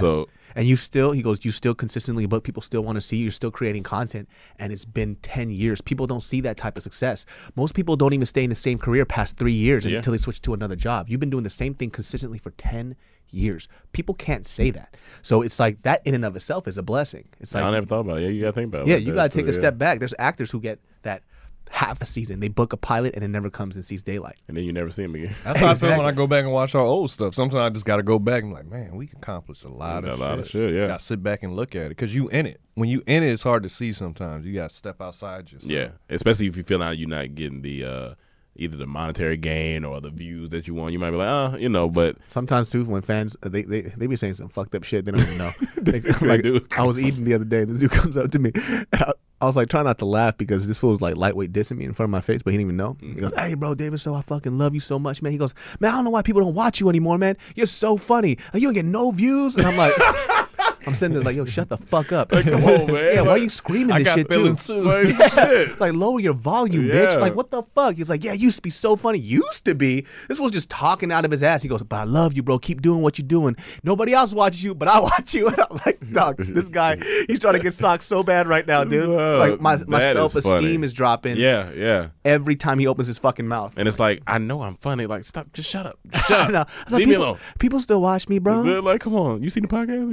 And 0.55 0.65
you 0.67 0.75
still, 0.75 1.11
he 1.11 1.21
goes, 1.21 1.43
you 1.45 1.51
still 1.51 1.73
consistently, 1.75 2.25
but 2.25 2.43
people 2.43 2.61
still 2.61 2.83
want 2.83 2.95
to 2.95 3.01
see 3.01 3.17
you. 3.17 3.23
You're 3.23 3.31
still 3.31 3.51
creating 3.51 3.83
content, 3.83 4.27
and 4.59 4.71
it's 4.73 4.85
been 4.85 5.15
10 5.17 5.49
years. 5.51 5.81
People 5.81 6.07
don't 6.07 6.21
see 6.21 6.41
that 6.41 6.57
type 6.57 6.77
of 6.77 6.83
success. 6.83 7.25
Most 7.55 7.73
people 7.75 7.95
don't 7.95 8.13
even 8.13 8.25
stay 8.25 8.43
in 8.43 8.49
the 8.49 8.55
same 8.55 8.77
career 8.77 9.05
past 9.05 9.37
three 9.37 9.53
years 9.53 9.85
Yeah. 9.85 9.97
until 9.97 10.11
they 10.11 10.17
switch 10.17 10.41
to 10.43 10.53
another 10.53 10.75
job. 10.75 11.09
You've 11.09 11.19
been 11.19 11.29
doing 11.29 11.43
the 11.43 11.49
same 11.49 11.73
thing 11.73 11.89
consistently 11.89 12.37
for 12.39 12.51
10 12.51 12.95
years. 13.29 13.69
People 13.93 14.13
can't 14.13 14.45
say 14.45 14.71
that. 14.71 14.95
So 15.21 15.41
it's 15.41 15.59
like 15.59 15.81
that 15.83 16.01
in 16.05 16.13
and 16.13 16.25
of 16.25 16.35
itself 16.35 16.67
is 16.67 16.77
a 16.77 16.83
blessing. 16.83 17.27
It's 17.39 17.55
like, 17.55 17.63
I 17.63 17.71
never 17.71 17.85
thought 17.85 18.01
about 18.01 18.17
it. 18.17 18.23
Yeah, 18.23 18.29
you 18.29 18.41
gotta 18.41 18.51
think 18.53 18.67
about 18.73 18.81
it. 18.81 18.87
yeah, 18.89 18.95
like 18.95 19.05
you 19.05 19.13
got 19.15 19.31
to 19.31 19.37
take 19.37 19.45
too, 19.45 19.51
a 19.51 19.53
yeah. 19.53 19.59
step 19.59 19.77
back. 19.77 19.99
There's 19.99 20.13
actors 20.19 20.51
who 20.51 20.59
get 20.59 20.79
that 21.03 21.23
half 21.71 22.01
a 22.01 22.05
season. 22.05 22.39
They 22.41 22.49
book 22.49 22.73
a 22.73 22.77
pilot 22.77 23.15
and 23.15 23.23
it 23.23 23.29
never 23.29 23.49
comes 23.49 23.75
and 23.75 23.83
sees 23.83 24.03
daylight. 24.03 24.35
and 24.47 24.55
then 24.55 24.63
you 24.65 24.73
never 24.73 24.91
see 24.91 25.03
him 25.03 25.15
again. 25.15 25.33
That's 25.43 25.59
how 25.59 25.71
I 25.71 25.73
feel 25.73 25.97
when 25.97 26.05
I 26.05 26.11
go 26.11 26.27
back 26.27 26.43
and 26.43 26.51
watch 26.53 26.75
our 26.75 26.81
old 26.85 27.09
stuff. 27.09 27.33
Sometimes 27.33 27.55
I 27.61 27.69
just 27.69 27.85
got 27.85 27.95
to 27.97 28.03
go 28.03 28.19
back 28.19 28.43
and 28.43 28.51
be 28.51 28.55
like, 28.57 28.67
man, 28.69 28.95
we 28.95 29.09
accomplished 29.15 29.63
a 29.63 29.69
lot 29.69 30.03
of 30.03 30.03
shit. 30.03 30.09
A 30.09 30.13
of 30.13 30.19
lot 30.19 30.29
shit. 30.31 30.39
of 30.39 30.47
shit, 30.49 30.73
yeah. 30.73 30.87
Got 30.87 30.99
to 30.99 31.05
sit 31.05 31.23
back 31.23 31.43
and 31.43 31.55
look 31.55 31.75
at 31.75 31.83
it 31.87 31.89
because 31.89 32.13
you 32.13 32.27
in 32.29 32.45
it. 32.45 32.59
When 32.75 32.89
you 32.89 33.01
in 33.07 33.23
it, 33.23 33.31
it's 33.31 33.43
hard 33.43 33.63
to 33.63 33.69
see 33.69 33.93
sometimes. 33.93 34.45
You 34.45 34.53
got 34.53 34.69
to 34.69 34.75
step 34.75 35.01
outside 35.01 35.51
yourself. 35.51 35.71
Yeah, 35.71 35.89
especially 36.09 36.47
if 36.47 36.55
you 36.57 36.63
feel 36.63 36.79
like 36.79 36.99
you're 36.99 37.09
not 37.09 37.33
getting 37.35 37.61
the 37.61 37.85
uh, 37.85 38.13
either 38.55 38.77
the 38.77 38.85
monetary 38.87 39.37
gain 39.37 39.83
or 39.85 40.01
the 40.01 40.09
views 40.11 40.49
that 40.49 40.67
you 40.67 40.73
want. 40.75 40.91
You 40.93 40.99
might 40.99 41.11
be 41.11 41.17
like, 41.17 41.27
ah, 41.29 41.55
you 41.55 41.69
know, 41.69 41.89
but 41.89 42.17
Sometimes 42.27 42.69
too, 42.69 42.83
when 42.85 43.01
fans 43.01 43.35
uh, 43.43 43.49
they, 43.49 43.61
they 43.63 43.81
they 43.81 44.07
be 44.07 44.15
saying 44.17 44.33
some 44.35 44.49
fucked 44.49 44.75
up 44.75 44.83
shit 44.83 45.05
they 45.05 45.11
don't 45.11 45.21
even 45.21 45.37
know. 45.37 45.51
They- 45.81 45.99
They 45.99 46.11
like, 46.27 46.43
do. 46.43 46.65
I 46.77 46.83
was 46.85 46.99
eating 46.99 47.23
the 47.23 47.33
other 47.33 47.45
day, 47.45 47.61
and 47.61 47.69
this 47.69 47.79
dude 47.79 47.91
comes 47.91 48.17
up 48.17 48.29
to 48.31 48.39
me. 48.39 48.51
And 48.55 48.85
I, 49.03 49.13
I 49.41 49.45
was 49.45 49.57
like 49.57 49.69
trying 49.69 49.85
not 49.85 49.97
to 49.99 50.05
laugh 50.05 50.37
because 50.37 50.67
this 50.67 50.77
fool 50.77 50.91
was 50.91 51.01
like 51.01 51.17
lightweight 51.17 51.51
dissing 51.51 51.77
me 51.77 51.85
in 51.85 51.93
front 51.93 52.07
of 52.07 52.11
my 52.11 52.21
face, 52.21 52.43
but 52.43 52.51
he 52.51 52.57
didn't 52.57 52.67
even 52.67 52.77
know. 52.77 52.95
He 53.01 53.13
goes, 53.13 53.33
"Hey, 53.35 53.55
bro, 53.55 53.73
David, 53.73 53.99
so 53.99 54.13
I 54.13 54.21
fucking 54.21 54.57
love 54.57 54.75
you 54.75 54.79
so 54.79 54.99
much, 54.99 55.21
man." 55.21 55.31
He 55.31 55.37
goes, 55.39 55.55
"Man, 55.79 55.91
I 55.91 55.95
don't 55.95 56.03
know 56.03 56.11
why 56.11 56.21
people 56.21 56.41
don't 56.41 56.53
watch 56.53 56.79
you 56.79 56.89
anymore, 56.89 57.17
man. 57.17 57.35
You're 57.55 57.65
so 57.65 57.97
funny. 57.97 58.37
You 58.53 58.61
don't 58.61 58.73
get 58.73 58.85
no 58.85 59.09
views." 59.11 59.55
And 59.57 59.65
I'm 59.65 59.75
like, 59.77 59.93
I'm 60.87 60.93
sitting 60.95 61.13
there 61.13 61.23
like, 61.23 61.35
"Yo, 61.35 61.45
shut 61.45 61.69
the 61.69 61.77
fuck 61.77 62.11
up." 62.11 62.29
come 62.29 62.63
on, 62.65 62.87
man. 62.91 62.95
Yeah, 63.15 63.21
why 63.23 63.35
you 63.37 63.49
screaming 63.49 63.97
this 63.97 64.13
shit 64.13 64.29
too? 64.29 64.49
like, 64.83 65.07
shit. 65.33 65.79
like 65.79 65.93
lower 65.93 66.19
your 66.19 66.33
volume, 66.33 66.87
Yeah. 66.87 66.93
bitch. 66.93 67.19
Like 67.19 67.35
what 67.35 67.51
the 67.51 67.63
fuck? 67.75 67.95
He's 67.95 68.09
like, 68.09 68.23
yeah, 68.23 68.33
used 68.33 68.57
to 68.57 68.61
be 68.61 68.69
so 68.69 68.95
funny. 68.95 69.19
Used 69.19 69.65
to 69.65 69.75
be. 69.75 70.05
This 70.27 70.39
was 70.39 70.51
just 70.51 70.69
talking 70.69 71.11
out 71.11 71.25
of 71.25 71.31
his 71.31 71.43
ass. 71.43 71.61
He 71.63 71.69
goes, 71.69 71.83
but 71.83 71.95
I 71.97 72.03
love 72.05 72.33
you, 72.33 72.41
bro. 72.43 72.57
Keep 72.59 72.81
doing 72.81 73.01
what 73.01 73.17
you're 73.19 73.27
doing. 73.27 73.55
Nobody 73.83 74.13
else 74.13 74.33
watches 74.33 74.63
you, 74.63 74.73
but 74.73 74.87
I 74.87 74.99
watch 75.11 75.33
you. 75.33 75.47
And 75.47 75.59
I'm 75.59 75.79
like, 75.85 75.99
dog, 76.11 76.37
this 76.37 76.69
guy, 76.69 76.97
he's 77.27 77.39
trying 77.39 77.53
to 77.55 77.59
get 77.59 77.73
socked 77.73 78.03
so 78.03 78.23
bad 78.23 78.47
right 78.47 78.65
now, 78.65 78.83
dude. 78.83 79.09
Like 79.09 79.59
my 79.61 79.75
my 79.87 79.99
that 79.99 80.05
is 80.07 80.13
self 80.13 80.35
esteem 80.35 80.83
is 80.83 80.93
dropping 80.93 81.37
Yeah, 81.37 81.71
yeah. 81.73 82.09
every 82.25 82.55
time 82.55 82.79
he 82.79 82.87
opens 82.87 83.07
his 83.07 83.17
fucking 83.17 83.47
mouth. 83.47 83.77
And 83.77 83.87
it's 83.87 83.99
like, 83.99 84.21
I 84.25 84.37
know 84.37 84.61
I'm 84.61 84.75
funny. 84.75 85.05
Like, 85.05 85.25
stop, 85.25 85.51
just 85.53 85.69
shut 85.69 85.85
up. 85.85 85.99
Shut 86.27 86.55
up. 86.55 86.69
I 86.87 86.91
like, 86.91 86.91
Leave 86.91 87.07
me 87.07 87.13
people, 87.13 87.23
alone. 87.25 87.37
people 87.59 87.79
still 87.79 88.01
watch 88.01 88.29
me, 88.29 88.39
bro. 88.39 88.61
Like, 88.81 89.01
come 89.01 89.15
on. 89.15 89.43
You 89.43 89.49
seen 89.49 89.63
the 89.63 89.69
podcast? 89.69 90.11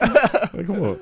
Like, 0.01 0.65
come 0.65 0.81
on. 0.81 0.99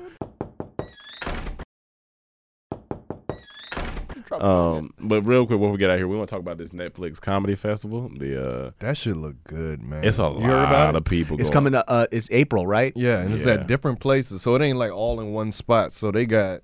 Um, 4.32 4.94
but 5.00 5.22
real 5.22 5.44
quick, 5.44 5.58
before 5.58 5.72
we 5.72 5.78
get 5.78 5.90
out 5.90 5.98
here, 5.98 6.06
we 6.06 6.16
want 6.16 6.28
to 6.28 6.32
talk 6.32 6.40
about 6.40 6.56
this 6.56 6.70
Netflix 6.70 7.20
comedy 7.20 7.56
festival. 7.56 8.08
The 8.16 8.66
uh, 8.68 8.70
That 8.78 8.96
should 8.96 9.16
look 9.16 9.42
good, 9.44 9.82
man. 9.82 10.04
it's 10.04 10.18
a 10.20 10.22
You 10.22 10.40
heard 10.42 10.62
about 10.62 10.72
lot 10.72 10.88
it? 10.90 10.96
of 10.98 11.04
people. 11.04 11.40
It's 11.40 11.50
going. 11.50 11.64
coming. 11.72 11.74
Uh, 11.74 11.82
uh, 11.88 12.06
it's 12.12 12.30
April, 12.30 12.64
right? 12.66 12.92
Yeah, 12.94 13.20
and 13.20 13.34
it's 13.34 13.44
Yeah. 13.44 13.54
at 13.54 13.66
different 13.66 13.98
places, 13.98 14.40
so 14.42 14.54
it 14.54 14.62
ain't 14.62 14.78
like 14.78 14.92
all 14.92 15.20
in 15.20 15.32
one 15.32 15.50
spot. 15.50 15.90
So 15.92 16.12
they 16.12 16.26
got 16.26 16.60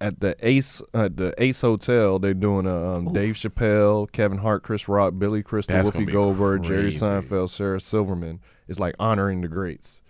at 0.00 0.20
the 0.20 0.34
Ace 0.40 0.80
at 0.94 1.18
the 1.18 1.34
Ace 1.36 1.60
Hotel. 1.60 2.18
They're 2.18 2.32
doing 2.34 2.64
a 2.66 2.94
um, 2.94 3.12
Dave 3.12 3.34
Chappelle, 3.34 4.10
Kevin 4.10 4.38
Hart, 4.38 4.62
Chris 4.62 4.88
Rock, 4.88 5.14
Billy 5.18 5.42
Crystal, 5.42 5.76
That's 5.76 5.90
gonna 5.90 6.04
Whoopi 6.04 6.08
be 6.08 6.12
Goldberg, 6.12 6.62
Jerry 6.62 6.82
crazy. 6.84 6.98
Seinfeld, 7.00 7.50
Sarah 7.50 7.78
Silverman. 7.78 8.40
It's 8.68 8.80
like 8.80 8.94
honoring 8.98 9.42
the 9.42 9.48
greats. 9.48 10.00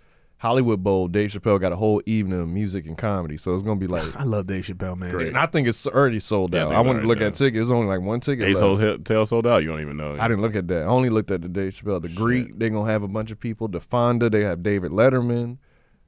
Hollywood 0.43 0.83
Bowl. 0.83 1.07
Dave 1.07 1.29
Chappelle 1.31 1.57
got 1.59 1.71
a 1.71 1.75
whole 1.77 2.01
evening 2.05 2.39
of 2.41 2.49
music 2.49 2.85
and 2.85 2.97
comedy, 2.97 3.37
so 3.37 3.53
it's 3.55 3.63
gonna 3.63 3.79
be 3.79 3.87
like. 3.95 4.03
I 4.15 4.23
love 4.25 4.45
Dave 4.45 4.65
Chappelle, 4.65 4.97
man. 4.97 5.09
Great. 5.09 5.29
And 5.29 5.37
I 5.37 5.45
think 5.45 5.67
it's 5.69 5.87
already 5.87 6.19
sold 6.19 6.53
Yeah, 6.53 6.59
I 6.59 6.63
out. 6.63 6.67
think 6.67 6.75
I, 6.77 6.79
it's 6.81 6.85
wanted 6.87 6.99
to 6.99 7.05
already 7.05 7.07
look 7.07 7.19
done. 7.19 7.27
at 7.29 7.33
tickets. 7.35 7.55
There's 7.55 7.71
only 7.71 7.87
like 7.87 8.01
one 8.01 8.19
ticket. 8.19 8.45
Ace 8.49 8.59
left. 8.59 8.81
Hotel 8.81 9.25
sold 9.25 9.47
out. 9.47 9.63
You 9.63 9.69
don't 9.69 9.79
even 9.79 9.95
know. 9.95 10.17
I 10.19 10.27
didn't 10.27 10.41
look 10.41 10.55
at 10.55 10.67
that. 10.67 10.81
I 10.83 10.85
only 10.85 11.09
looked 11.09 11.31
at 11.31 11.41
the 11.41 11.47
Dave 11.47 11.73
Chappelle. 11.73 12.01
The 12.01 12.09
Greek, 12.09 12.59
they're 12.59 12.69
gonna 12.69 12.91
have 12.91 13.03
a 13.03 13.07
bunch 13.07 13.31
of 13.31 13.39
people. 13.39 13.69
The 13.69 13.79
Fonda, 13.79 14.29
they 14.29 14.41
have 14.43 14.61
David 14.61 14.91
Letterman. 14.91 15.57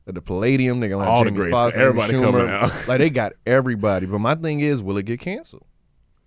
At 0.07 0.13
the 0.13 0.21
Palladium, 0.21 0.81
they're 0.81 0.89
gonna 0.89 1.03
have 1.05 1.13
All 1.13 1.23
the 1.23 1.31
Jamie 1.31 1.37
greats, 1.39 1.57
Foxx, 1.57 1.75
everybody 1.77 2.13
Amy 2.13 2.23
coming 2.23 2.47
out. 2.47 2.69
like 2.87 2.99
they 2.99 3.09
got 3.09 3.33
everybody. 3.47 4.05
But 4.05 4.19
my 4.19 4.35
thing 4.35 4.59
is, 4.59 4.83
will 4.83 4.97
it 4.97 5.05
get 5.07 5.19
canceled? 5.19 5.65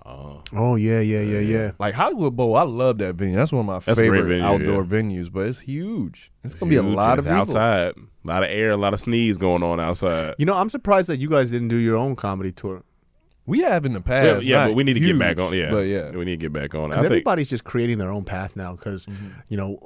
Oh, 0.08 0.42
Oh 0.56 0.76
yeah, 0.76 1.00
yeah, 1.00 1.20
yeah, 1.20 1.40
yeah. 1.40 1.72
Like 1.78 1.94
Hollywood 1.94 2.34
Bowl, 2.34 2.56
I 2.56 2.62
love 2.62 2.98
that 2.98 3.14
venue. 3.16 3.34
That's 3.36 3.52
one 3.52 3.60
of 3.60 3.66
my 3.66 3.78
That's 3.80 3.98
a 3.98 4.06
great 4.06 4.18
favorite 4.18 4.38
venue, 4.38 4.44
outdoor 4.44 4.82
yeah. 4.84 5.02
venues. 5.02 5.30
But 5.30 5.46
it's 5.48 5.60
huge. 5.60 6.32
It's, 6.42 6.54
gonna 6.54 6.70
be 6.70 6.76
a 6.76 6.82
huge. 6.82 6.94
lot 6.96 7.18
It's 7.18 7.26
of 7.26 7.30
people. 7.32 7.40
outside. 7.56 7.94
A 8.24 8.26
lot 8.26 8.42
of 8.42 8.48
air, 8.50 8.70
a 8.70 8.76
lot 8.76 8.94
of 8.94 9.00
sneeze 9.00 9.36
going 9.36 9.62
on 9.62 9.80
outside. 9.80 10.34
You 10.38 10.46
know, 10.46 10.54
I'm 10.54 10.70
surprised 10.70 11.08
that 11.10 11.18
you 11.18 11.28
guys 11.28 11.50
didn't 11.50 11.68
do 11.68 11.76
your 11.76 11.96
own 11.96 12.16
comedy 12.16 12.52
tour 12.52 12.82
We 13.46 13.60
have 13.60 13.84
in 13.84 13.92
the 13.92 14.00
past. 14.00 14.44
Yeah, 14.44 14.50
yeah, 14.50 14.62
not 14.62 14.68
but 14.68 14.76
we 14.76 14.84
need 14.84 14.94
to 14.94 15.00
huge, 15.00 15.18
get 15.18 15.18
back 15.18 15.38
on. 15.38 15.52
Yeah, 15.52 15.70
but 15.70 15.80
yeah, 15.80 16.10
we 16.12 16.24
need 16.24 16.40
to 16.40 16.44
get 16.48 16.52
back 16.52 16.74
on. 16.74 16.84
I 16.84 16.88
because 16.88 17.02
think 17.02 17.12
everybody's 17.12 17.48
just 17.48 17.64
creating 17.64 17.98
their 17.98 18.10
own 18.10 18.24
path 18.24 18.56
now. 18.56 18.72
Because 18.72 19.04
mm-hmm. 19.06 19.28
you 19.48 19.56
know, 19.58 19.78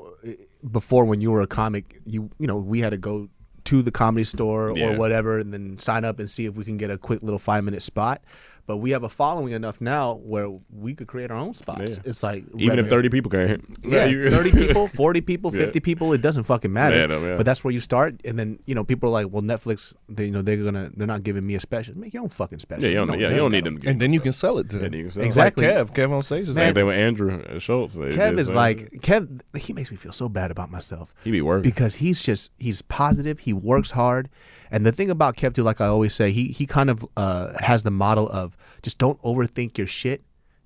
before 0.70 1.04
when 1.04 1.20
you 1.20 1.32
were 1.32 1.40
a 1.42 1.46
comic, 1.48 2.00
you 2.06 2.30
you 2.38 2.46
know 2.46 2.58
we 2.58 2.80
had 2.80 2.90
to 2.90 2.98
go 2.98 3.28
to 3.64 3.82
the 3.82 3.92
comedy 3.92 4.24
store 4.24 4.72
Yeah. 4.76 4.92
or 4.94 4.98
whatever, 4.98 5.38
and 5.38 5.52
then 5.52 5.78
sign 5.78 6.04
up 6.04 6.18
and 6.18 6.28
see 6.28 6.46
if 6.46 6.56
we 6.56 6.64
can 6.64 6.76
get 6.76 6.90
a 6.90 6.98
quick 6.98 7.22
little 7.22 7.38
five 7.38 7.64
minute 7.64 7.82
spot. 7.82 8.22
But 8.64 8.76
we 8.76 8.92
have 8.92 9.02
a 9.02 9.08
following 9.08 9.52
enough 9.52 9.80
now 9.80 10.14
where 10.22 10.48
we 10.70 10.94
could 10.94 11.08
create 11.08 11.30
our 11.32 11.36
own 11.36 11.52
spots. 11.52 11.90
Yeah. 11.96 11.96
It's 12.04 12.22
like 12.22 12.44
even 12.56 12.78
if 12.78 12.88
thirty 12.88 13.08
people 13.08 13.30
came, 13.30 13.60
Yeah, 13.84 14.04
you- 14.06 14.30
30 14.30 14.52
people, 14.66 14.86
40 14.86 15.20
people, 15.20 15.52
Yeah. 15.54 15.64
50 15.64 15.80
people, 15.80 16.12
it 16.12 16.22
doesn't 16.22 16.44
fucking 16.44 16.72
matter. 16.72 16.96
Yeah, 16.96 17.06
no, 17.06 17.18
yeah. 17.26 17.36
But 17.36 17.44
that's 17.44 17.64
where 17.64 17.72
you 17.72 17.80
start. 17.80 18.20
And 18.24 18.38
then, 18.38 18.60
you 18.64 18.74
know, 18.76 18.84
people 18.84 19.08
are 19.08 19.12
like, 19.12 19.26
well, 19.32 19.42
Netflix, 19.42 19.94
they, 20.08 20.26
you 20.26 20.30
know, 20.30 20.42
they're 20.42 20.56
going 20.56 20.74
to, 20.74 20.92
they're 20.96 21.08
not 21.08 21.24
giving 21.24 21.44
me 21.44 21.56
a 21.56 21.60
special. 21.60 21.98
Make 21.98 22.14
your 22.14 22.22
own 22.22 22.28
fucking 22.28 22.60
special. 22.60 22.84
Yeah, 22.84 23.00
you 23.00 23.06
don't, 23.06 23.18
yeah, 23.18 23.30
you 23.30 23.36
don't 23.36 23.50
need 23.52 23.64
them. 23.64 23.78
To 23.78 23.88
and 23.88 24.00
then 24.00 24.12
you 24.12 24.20
can 24.20 24.32
sell 24.32 24.58
it 24.58 24.70
to 24.70 24.78
them. 24.78 25.10
sell. 25.10 25.24
Exactly. 25.24 25.66
Like 25.66 25.88
Kev, 25.88 25.94
Kev 25.94 26.12
on 26.12 26.22
stage 26.22 26.48
is 26.48 26.54
Same 26.54 26.66
like, 26.66 26.74
thing 26.74 26.86
with 26.86 26.96
Andrew 26.96 27.58
Schulz. 27.58 27.94
They 27.94 28.10
Kev 28.10 28.38
is 28.38 28.52
like, 28.52 28.90
Kev, 29.00 29.40
he 29.56 29.72
makes 29.72 29.90
me 29.90 29.96
feel 29.96 30.12
so 30.12 30.28
bad 30.28 30.50
about 30.52 30.70
myself. 30.70 31.12
he 31.24 31.30
be 31.32 31.42
working. 31.42 31.62
because 31.68 31.96
he's 31.96 32.22
just 32.22 32.52
he's 32.58 32.80
positive 32.82 33.40
he 33.40 33.52
works 33.52 33.90
hard 33.90 34.28
and 34.72 34.84
the 34.84 34.90
thing 34.92 35.10
about 35.10 35.36
kev 35.36 35.54
too 35.54 35.62
like 35.62 35.80
i 35.80 35.86
always 35.86 36.12
say 36.14 36.32
he 36.32 36.48
he 36.48 36.66
kind 36.66 36.90
of 36.90 37.06
uh 37.16 37.52
has 37.60 37.82
the 37.84 37.90
model 37.92 38.28
of 38.30 38.56
just 38.82 38.98
don't 38.98 39.20
overthink 39.22 39.78
your 39.78 39.86
shit. 39.86 40.22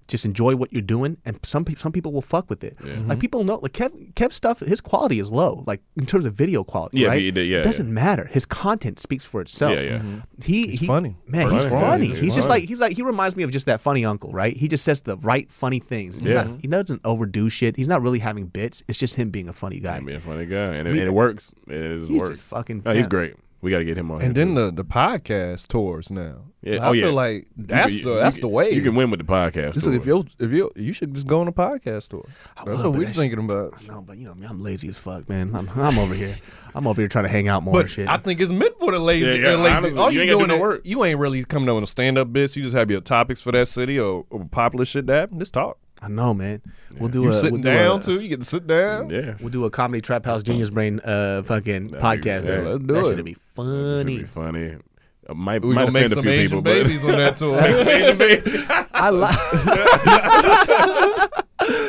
Just 0.08 0.24
enjoy 0.24 0.54
what 0.54 0.72
you're 0.72 0.82
doing. 0.96 1.16
And 1.24 1.40
some 1.44 1.64
pe- 1.64 1.74
some 1.74 1.90
people 1.90 2.12
will 2.12 2.22
fuck 2.22 2.48
with 2.48 2.62
it. 2.62 2.76
Like 3.08 3.18
people 3.18 3.42
know 3.42 3.56
like 3.56 3.72
kev 3.72 3.90
kev 4.14 4.32
stuff 4.32 4.60
his 4.60 4.80
quality 4.80 5.18
is 5.18 5.32
low 5.32 5.64
like 5.66 5.82
in 5.96 6.06
terms 6.06 6.24
of 6.24 6.32
video 6.34 6.62
quality 6.62 7.00
Yeah, 7.00 7.08
right? 7.08 7.18
he 7.18 7.32
did- 7.32 7.48
yeah, 7.48 7.58
it 7.58 7.64
doesn't 7.64 7.88
yeah. 7.88 7.92
matter. 8.04 8.26
His 8.30 8.46
content 8.46 9.00
speaks 9.00 9.24
for 9.24 9.40
itself. 9.40 9.72
Yeah, 9.74 9.80
yeah. 9.80 10.02
he 10.44 10.68
He's 10.68 10.80
he- 10.82 10.86
funny. 10.86 11.16
man 11.26 11.50
he's 11.50 11.64
Funny. 11.64 11.80
funny. 11.80 12.06
He's 12.06 12.20
he's 12.20 12.34
just 12.36 12.48
like 12.48 12.62
he's 12.62 12.80
like 12.80 12.94
he 12.94 13.02
reminds 13.02 13.34
me 13.34 13.42
of 13.42 13.50
just 13.50 13.66
that 13.66 13.80
funny 13.80 14.04
uncle 14.04 14.30
right? 14.30 14.56
He 14.56 14.68
just 14.68 14.84
says 14.84 15.00
the 15.00 15.16
right 15.32 15.50
funny 15.50 15.80
things. 15.80 16.14
He's 16.14 16.30
Yeah. 16.30 16.44
not- 16.44 16.60
he 16.60 16.68
doesn't 16.68 17.00
overdo 17.04 17.48
shit. 17.48 17.74
He's 17.74 17.88
not 17.88 18.00
really 18.00 18.20
having 18.20 18.46
bits. 18.46 18.84
It's 18.86 18.98
just 18.98 19.16
him 19.16 19.30
being 19.30 19.48
a 19.48 19.52
funny 19.52 19.80
guy. 19.80 19.98
He 19.98 20.04
be 20.04 20.14
a 20.14 20.20
funny 20.20 20.46
guy, 20.46 20.76
and 20.78 20.86
it, 20.86 20.92
We- 20.92 20.98
and 21.00 21.08
it 21.08 21.14
works. 21.14 21.52
It 21.66 21.82
is 21.82 22.08
he's 22.08 22.20
works. 22.20 22.28
just 22.38 22.42
fucking 22.44 22.82
No, 22.84 22.94
he's 22.94 23.08
great. 23.08 23.34
We 23.66 23.72
got 23.72 23.78
to 23.78 23.84
get 23.84 23.98
him 23.98 24.12
on. 24.12 24.22
and 24.22 24.36
here 24.36 24.47
then 24.47 24.55
too. 24.55 24.66
the 24.66 24.70
the 24.70 24.84
podcast 24.84 25.66
tours 25.66 26.09
now. 26.09 26.43
Yeah. 26.62 26.84
I 26.84 26.88
Oh, 26.88 26.93
yeah. 26.93 27.06
feel 27.06 27.12
like 27.14 27.48
that's 27.56 27.94
can- 27.97 28.05
the 28.05 28.10
you 28.12 28.16
that's 28.18 28.36
can- 28.36 28.40
the 28.43 28.48
way. 28.48 28.70
You 28.70 28.80
can 28.80 28.94
win 28.94 29.10
with 29.10 29.18
the 29.18 29.26
podcast. 29.26 29.74
This 29.74 29.82
tour. 29.84 29.94
if 29.94 30.06
you 30.06 30.24
if 30.38 30.52
you 30.52 30.70
you 30.76 30.93
should 30.93 31.14
just 31.14 31.26
go 31.26 31.40
on 31.40 31.48
a 31.48 31.52
podcast 31.52 32.10
tour. 32.10 32.24
That's 32.64 32.80
what 32.82 32.93
we're 32.93 33.06
that 33.06 33.14
thinking 33.16 33.40
about. 33.40 33.84
No, 33.88 34.02
but 34.02 34.18
you 34.18 34.24
know, 34.26 34.34
me, 34.36 34.47
I'm 34.47 34.62
lazy 34.62 34.86
as 34.88 34.98
fuck, 34.98 35.28
man. 35.28 35.52
I'm, 35.52 35.68
I'm 35.74 35.98
over 35.98 36.14
here. 36.14 36.36
I'm 36.76 36.86
over 36.86 37.01
here 37.01 37.09
trying 37.09 37.24
to 37.24 37.30
hang 37.30 37.48
out 37.48 37.62
more 37.64 37.74
But 37.74 37.80
and 37.80 37.90
shit. 37.90 38.09
I 38.09 38.18
think 38.18 38.40
it's 38.40 38.52
meant 38.52 38.78
for 38.78 38.93
the 38.93 39.01
lazy. 39.01 39.26
Yeah, 39.26 39.32
yeah, 39.34 39.51
the 39.52 39.59
lazy. 39.59 39.76
honestly, 39.76 39.98
All 40.01 40.10
you 40.12 40.16
you, 40.20 40.22
ain't 40.22 40.30
doing 40.30 40.43
do 40.43 40.47
no 40.48 40.55
it- 40.56 40.60
work. 40.60 40.80
You 40.84 41.05
ain't 41.05 41.18
really 41.18 41.43
coming 41.44 41.68
up 41.68 41.74
with 41.80 41.88
stand 41.88 42.18
up 42.18 42.32
bits. 42.32 42.56
You 42.56 42.62
just 42.62 42.76
have 42.76 42.88
your 42.90 43.01
topics 43.01 43.43
for 43.43 43.51
that 43.51 43.66
city 43.66 43.98
or, 43.98 44.26
or 44.30 44.44
popular 44.44 44.84
shit 44.84 45.06
that 45.09 45.14
happened. 45.20 45.40
Just 45.40 45.55
talk. 45.55 45.78
I 46.06 46.08
know, 46.08 46.34
man. 46.34 46.62
We'll 46.98 47.10
do 47.10 47.22
You 47.22 47.28
a 47.30 47.32
sitting 47.32 47.54
we'll 47.54 47.62
do 47.62 47.72
down 47.72 48.00
a, 48.00 48.02
too. 48.02 48.20
You 48.20 48.28
get 48.28 48.40
to 48.40 48.46
sit 48.46 48.66
down. 48.66 49.10
yeah. 49.10 49.34
We'll 49.40 49.50
do 49.50 49.64
a 49.64 49.70
comedy 49.70 50.00
trap 50.00 50.24
house 50.24 50.42
genius 50.42 50.70
brain 50.70 51.00
uh 51.00 51.42
fucking 51.42 51.90
podcast. 51.90 52.24
yeah, 52.24 52.40
there. 52.40 52.62
let's 52.62 52.80
do 52.80 52.86
that 52.94 53.06
it. 53.06 53.16
should 53.16 53.24
be 53.24 53.32
Should 53.32 53.40
funny. 53.54 54.18
be 54.18 54.24
funny. 54.24 54.76
Uh, 55.28 55.34
might 55.34 55.62
We 55.62 55.74
might 55.74 55.82
gonna 55.86 55.92
make 55.92 56.06
offend 56.06 56.12
a 56.12 56.14
some 56.14 56.22
few 56.22 56.32
Asian 56.32 56.62
people, 56.62 56.62
but 56.62 56.76
on 57.10 57.16
that 57.18 57.36
tour. 57.36 57.58
I 58.94 59.10
like. 59.10 59.36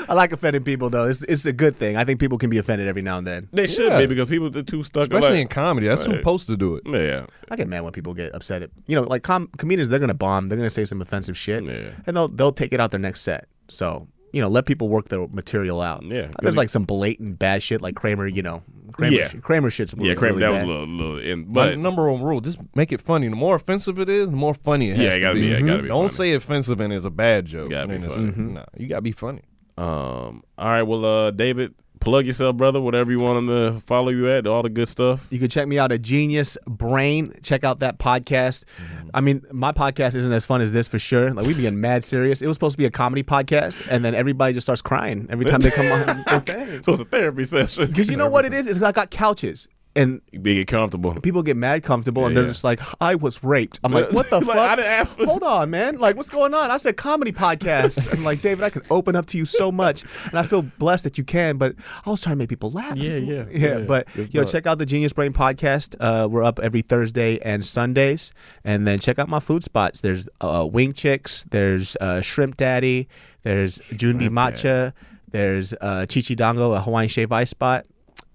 I 0.10 0.14
like 0.14 0.31
offending 0.31 0.64
people 0.64 0.89
though. 0.89 1.07
It's 1.07 1.22
it's 1.23 1.45
a 1.45 1.53
good 1.53 1.76
thing. 1.76 1.98
I 1.98 2.06
think 2.06 2.19
people 2.19 2.38
can 2.38 2.49
be 2.49 2.57
offended 2.57 2.88
every 2.88 3.02
now 3.02 3.18
and 3.18 3.27
then. 3.27 3.49
They 3.52 3.68
should 3.68 3.91
Yeah. 3.91 3.99
be 3.99 4.06
because 4.07 4.27
people 4.27 4.48
are 4.57 4.64
too 4.64 4.84
stuck. 4.84 5.03
Especially 5.03 5.30
like, 5.31 5.39
in 5.41 5.48
comedy. 5.49 5.88
That's 5.88 6.06
who's 6.06 6.15
Right. 6.15 6.19
supposed 6.22 6.48
to 6.48 6.57
do 6.57 6.76
it. 6.77 6.84
yeah. 6.88 7.26
I 7.52 7.56
get 7.57 7.68
mad 7.68 7.84
when 7.84 7.91
people 7.91 8.14
get 8.14 8.34
upset 8.34 8.61
at 8.64 8.69
you 8.88 8.95
know 8.95 9.03
like 9.03 9.23
com- 9.23 9.49
comedians. 9.57 9.89
They're 9.89 9.99
gonna 9.99 10.14
bomb. 10.14 10.48
They're 10.48 10.57
gonna 10.57 10.69
say 10.69 10.85
some 10.85 11.02
offensive 11.02 11.38
shit, 11.38 11.65
Yeah. 11.65 11.89
and 12.07 12.15
they'll 12.18 12.30
they'll 12.30 12.53
take 12.53 12.73
it 12.73 12.80
out 12.80 12.91
their 12.91 12.99
next 12.99 13.22
set. 13.22 13.48
So 13.69 14.07
you 14.34 14.41
know, 14.41 14.49
let 14.49 14.65
people 14.65 14.89
work 14.89 15.07
their 15.10 15.26
material 15.27 15.81
out. 15.81 16.06
Yeah, 16.07 16.30
there's 16.41 16.57
like 16.57 16.69
some 16.69 16.84
blatant 16.84 17.39
bad 17.39 17.64
shit 17.64 17.81
like 17.81 17.95
Kramer. 17.95 18.27
You 18.27 18.41
know, 18.44 18.61
Kramer. 18.91 19.15
Yeah. 19.15 19.27
sh- 19.30 19.35
Kramer 19.41 19.69
shit's 19.69 19.95
Yeah, 19.98 20.14
Kramer, 20.15 20.38
really 20.39 20.52
that 20.52 20.52
was 20.52 20.64
a 20.64 20.65
little, 20.68 20.88
little 20.88 21.19
in, 21.19 21.48
My 21.48 21.69
but 21.69 21.77
number 21.80 22.11
one 22.11 22.22
rule: 22.22 22.41
just 22.41 22.60
make 22.76 22.91
it 22.91 23.02
funny. 23.02 23.30
The 23.30 23.35
more 23.35 23.56
offensive 23.56 23.99
it 23.99 24.10
is, 24.10 24.30
the 24.30 24.35
more 24.35 24.53
funny 24.53 24.89
it 24.91 24.98
has 24.98 25.06
Yeah, 25.06 25.14
it 25.14 25.19
gotta 25.22 25.35
be. 25.35 25.41
be- 25.41 25.48
yeah, 25.48 25.57
it 25.57 25.65
gotta 25.65 25.81
be 25.84 25.88
Don't 25.88 26.03
funny. 26.10 26.14
say 26.31 26.34
offensive 26.34 26.80
and 26.81 26.91
it's 26.94 27.06
a 27.06 27.10
bad 27.10 27.45
joke. 27.45 27.69
Gotta 27.69 27.88
be 27.88 27.95
And 27.95 28.03
it's- 28.03 28.19
funny. 28.19 28.53
Nah, 28.53 28.65
you 28.77 28.88
gotta 28.88 29.02
be 29.02 29.11
funny. 29.14 29.41
um, 29.77 30.44
all 30.57 30.68
right. 30.69 30.84
Well, 30.84 31.06
uh, 31.06 31.31
David, 31.31 31.73
plug 32.08 32.26
yourself, 32.26 32.56
brother. 32.56 32.80
Whatever 32.80 33.12
you 33.12 33.18
want 33.18 33.36
them 33.36 33.48
to 33.48 33.80
follow 33.82 34.10
you 34.10 34.30
at, 34.32 34.48
all 34.48 34.64
the 34.64 34.70
good 34.70 34.88
stuff. 34.88 35.28
You 35.30 35.40
can 35.40 35.50
check 35.50 35.68
me 35.68 35.78
out 35.78 35.92
at 35.92 36.02
Genius 36.02 36.58
Brain. 36.66 37.34
Check 37.44 37.66
out 37.66 37.80
that 37.80 38.00
podcast. 38.00 38.64
Mm-hmm. 38.64 39.10
I 39.14 39.20
mean, 39.20 39.46
my 39.52 39.74
podcast 39.74 40.16
isn't 40.16 40.32
as 40.32 40.46
fun 40.46 40.62
as 40.62 40.72
this 40.72 40.88
for 40.88 41.00
sure. 41.00 41.34
Like 41.34 41.46
we 41.46 41.54
be 41.54 41.64
getting 41.64 41.82
mad 41.82 42.06
serious. 42.06 42.42
It 42.42 42.48
was 42.48 42.56
supposed 42.56 42.76
to 42.76 42.78
be 42.78 42.86
a 42.86 42.92
comedy 42.92 43.24
podcast, 43.24 43.86
and 43.90 44.06
then 44.06 44.16
everybody 44.16 44.54
just 44.54 44.66
starts 44.66 44.82
crying 44.82 45.28
every 45.30 45.44
time 45.44 45.60
they 45.60 45.70
come 45.70 45.92
on. 45.92 46.42
thing. 46.46 46.84
So 46.84 46.94
it's 46.94 47.02
a 47.02 47.06
therapy 47.06 47.44
session. 47.44 47.88
Because 47.88 48.10
you 48.10 48.16
know 48.16 48.30
what 48.30 48.46
it 48.46 48.54
is? 48.54 48.68
It's 48.68 48.82
I 48.82 48.94
got 48.94 49.12
couches, 49.12 49.68
and 49.98 50.22
Be 50.41 50.64
comfortable. 50.64 51.14
people 51.19 51.44
get 51.44 51.57
mad 51.57 51.84
comfortable, 51.84 52.26
and 52.26 52.36
they're 52.36 52.44
yeah. 52.44 52.49
just 52.49 52.64
like, 52.64 52.80
"I 53.02 53.15
was 53.15 53.44
raped." 53.44 53.80
I'm 53.84 53.91
like, 53.91 54.11
"What 54.14 54.30
the 54.30 54.38
Like, 54.38 54.45
fuck?" 54.45 54.57
I 54.57 54.76
didn't 54.78 54.91
ask 54.91 55.18
for- 55.18 55.26
Hold 55.26 55.44
on, 55.44 55.69
man. 55.72 55.98
Like, 55.98 56.15
what's 56.15 56.30
going 56.30 56.53
on? 56.53 56.72
I 56.72 56.78
said 56.78 56.95
comedy 56.98 57.32
podcast. 57.32 58.14
I'm 58.15 58.24
like, 58.24 58.41
David, 58.41 58.64
I 58.64 58.69
can 58.69 58.84
open 58.90 59.15
up 59.15 59.26
to 59.28 59.38
you 59.38 59.45
so 59.45 59.72
much, 59.72 60.03
and 60.26 60.36
I 60.40 60.44
feel 60.44 60.61
blessed 60.61 61.03
that 61.06 61.18
you 61.18 61.24
can. 61.24 61.57
But 61.57 61.76
I 62.06 62.10
was 62.10 62.22
trying 62.22 62.36
to 62.36 62.38
make 62.38 62.49
people 62.49 62.69
laugh. 62.72 62.95
Yeah, 62.95 63.15
yeah, 63.18 63.45
yeah. 63.52 63.80
yeah. 63.80 63.86
But 63.86 64.07
you 64.15 64.30
know, 64.34 64.45
check 64.45 64.68
out 64.68 64.78
the 64.78 64.86
Genius 64.86 65.11
Brain 65.14 65.34
podcast. 65.34 65.95
Uh, 65.99 66.28
we're 66.30 66.44
up 66.44 66.60
every 66.60 66.82
Thursday 66.84 67.40
and 67.40 67.65
Sundays, 67.65 68.32
and 68.64 68.88
then 68.88 68.99
check 68.99 69.19
out 69.19 69.28
my 69.28 69.40
food 69.40 69.64
spots. 69.64 70.02
There's 70.02 70.30
uh, 70.41 70.68
Wing 70.72 70.94
Chicks. 70.94 71.44
There's 71.45 71.98
uh, 71.99 72.22
Shrimp 72.22 72.56
Daddy. 72.57 73.07
There's 73.44 73.80
Jundi 73.80 74.30
Matcha. 74.30 74.94
There's 75.30 75.74
uh, 75.82 76.06
Chichi 76.06 76.36
Dango, 76.36 76.72
a 76.74 76.80
Hawaiian 76.82 77.10
shave 77.10 77.32
ice 77.32 77.49
spot. 77.49 77.86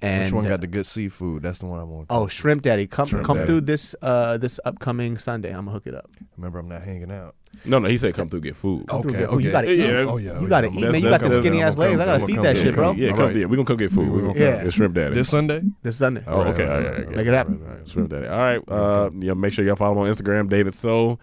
And 0.02 0.24
Which 0.24 0.32
one 0.32 0.44
got 0.48 0.60
the 0.60 0.66
good 0.66 0.84
seafood? 0.84 1.42
That's 1.42 1.60
the 1.60 1.66
one 1.66 1.78
I 1.78 1.84
want. 1.84 2.06
Oh, 2.10 2.26
Shrimp 2.26 2.62
Daddy, 2.62 2.88
come 2.88 3.06
Shrimp 3.06 3.24
come 3.24 3.36
Daddy. 3.36 3.46
through 3.46 3.60
this 3.62 3.94
uh 4.02 4.36
this 4.36 4.58
upcoming 4.64 5.16
Sunday. 5.16 5.50
I'm 5.50 5.66
gonna 5.66 5.70
hook 5.70 5.86
it 5.86 5.94
up. 5.94 6.10
Remember, 6.36 6.58
I'm 6.58 6.68
not 6.68 6.82
hanging 6.82 7.12
out. 7.12 7.36
No, 7.64 7.78
no, 7.78 7.88
he 7.88 7.98
said 7.98 8.14
come 8.14 8.28
through 8.28 8.40
get 8.40 8.56
food. 8.56 8.88
Come 8.88 9.02
through, 9.02 9.10
Okay, 9.12 9.20
get- 9.20 9.28
oh, 9.30 9.38
you 9.38 9.48
okay. 9.50 9.52
gotta 9.52 9.66
Yeah, 9.68 9.84
eat. 9.84 9.86
that's- 9.86 10.08
Oh, 10.08 10.16
yeah, 10.16 10.40
you 10.40 10.46
oh, 10.46 10.48
gotta 10.48 10.66
eat, 10.68 10.80
man. 10.90 10.94
You 10.94 11.08
got 11.08 11.20
them 11.20 11.28
that's- 11.30 11.36
skinny 11.36 11.62
ass 11.62 11.78
legs. 11.78 12.00
I 12.00 12.04
gotta 12.06 12.26
feed 12.26 12.42
that 12.42 12.58
shit, 12.58 12.74
bro. 12.74 12.92
Yeah, 12.92 13.10
come 13.10 13.18
Alright. 13.20 13.34
through. 13.36 13.46
We 13.48 13.56
gonna 13.56 13.66
come 13.66 13.76
get 13.76 13.90
food. 13.92 14.10
We 14.12 14.20
gonna, 14.22 14.38
Yeah. 14.40 14.62
it's 14.64 14.74
shrimp 14.74 14.94
daddy. 14.94 15.14
This 15.14 15.28
Sunday? 15.28 15.62
This 15.82 15.96
Sunday. 15.96 16.24
Oh, 16.26 16.40
okay, 16.42 16.64
all 16.66 16.70
right, 16.78 16.86
all 16.86 16.92
right, 16.92 17.10
Make 17.10 17.26
it 17.26 17.34
happen. 17.34 17.62
Shrimp 17.86 18.08
Daddy. 18.10 18.26
All 18.26 18.38
right, 18.38 18.62
uh, 18.68 19.10
yeah, 19.20 19.34
make 19.34 19.52
sure 19.52 19.64
y'all 19.64 19.76
follow 19.76 19.92
him 19.92 19.98
on 20.08 20.12
Instagram, 20.12 20.48
David 20.48 20.74
So, 20.74 21.18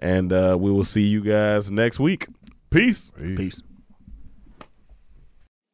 and 0.00 0.32
uh, 0.32 0.56
we 0.58 0.70
will 0.72 0.84
see 0.84 1.02
you 1.06 1.22
guys 1.22 1.70
next 1.70 2.00
week. 2.00 2.26
Peace. 2.70 3.12
Peace. 3.36 3.62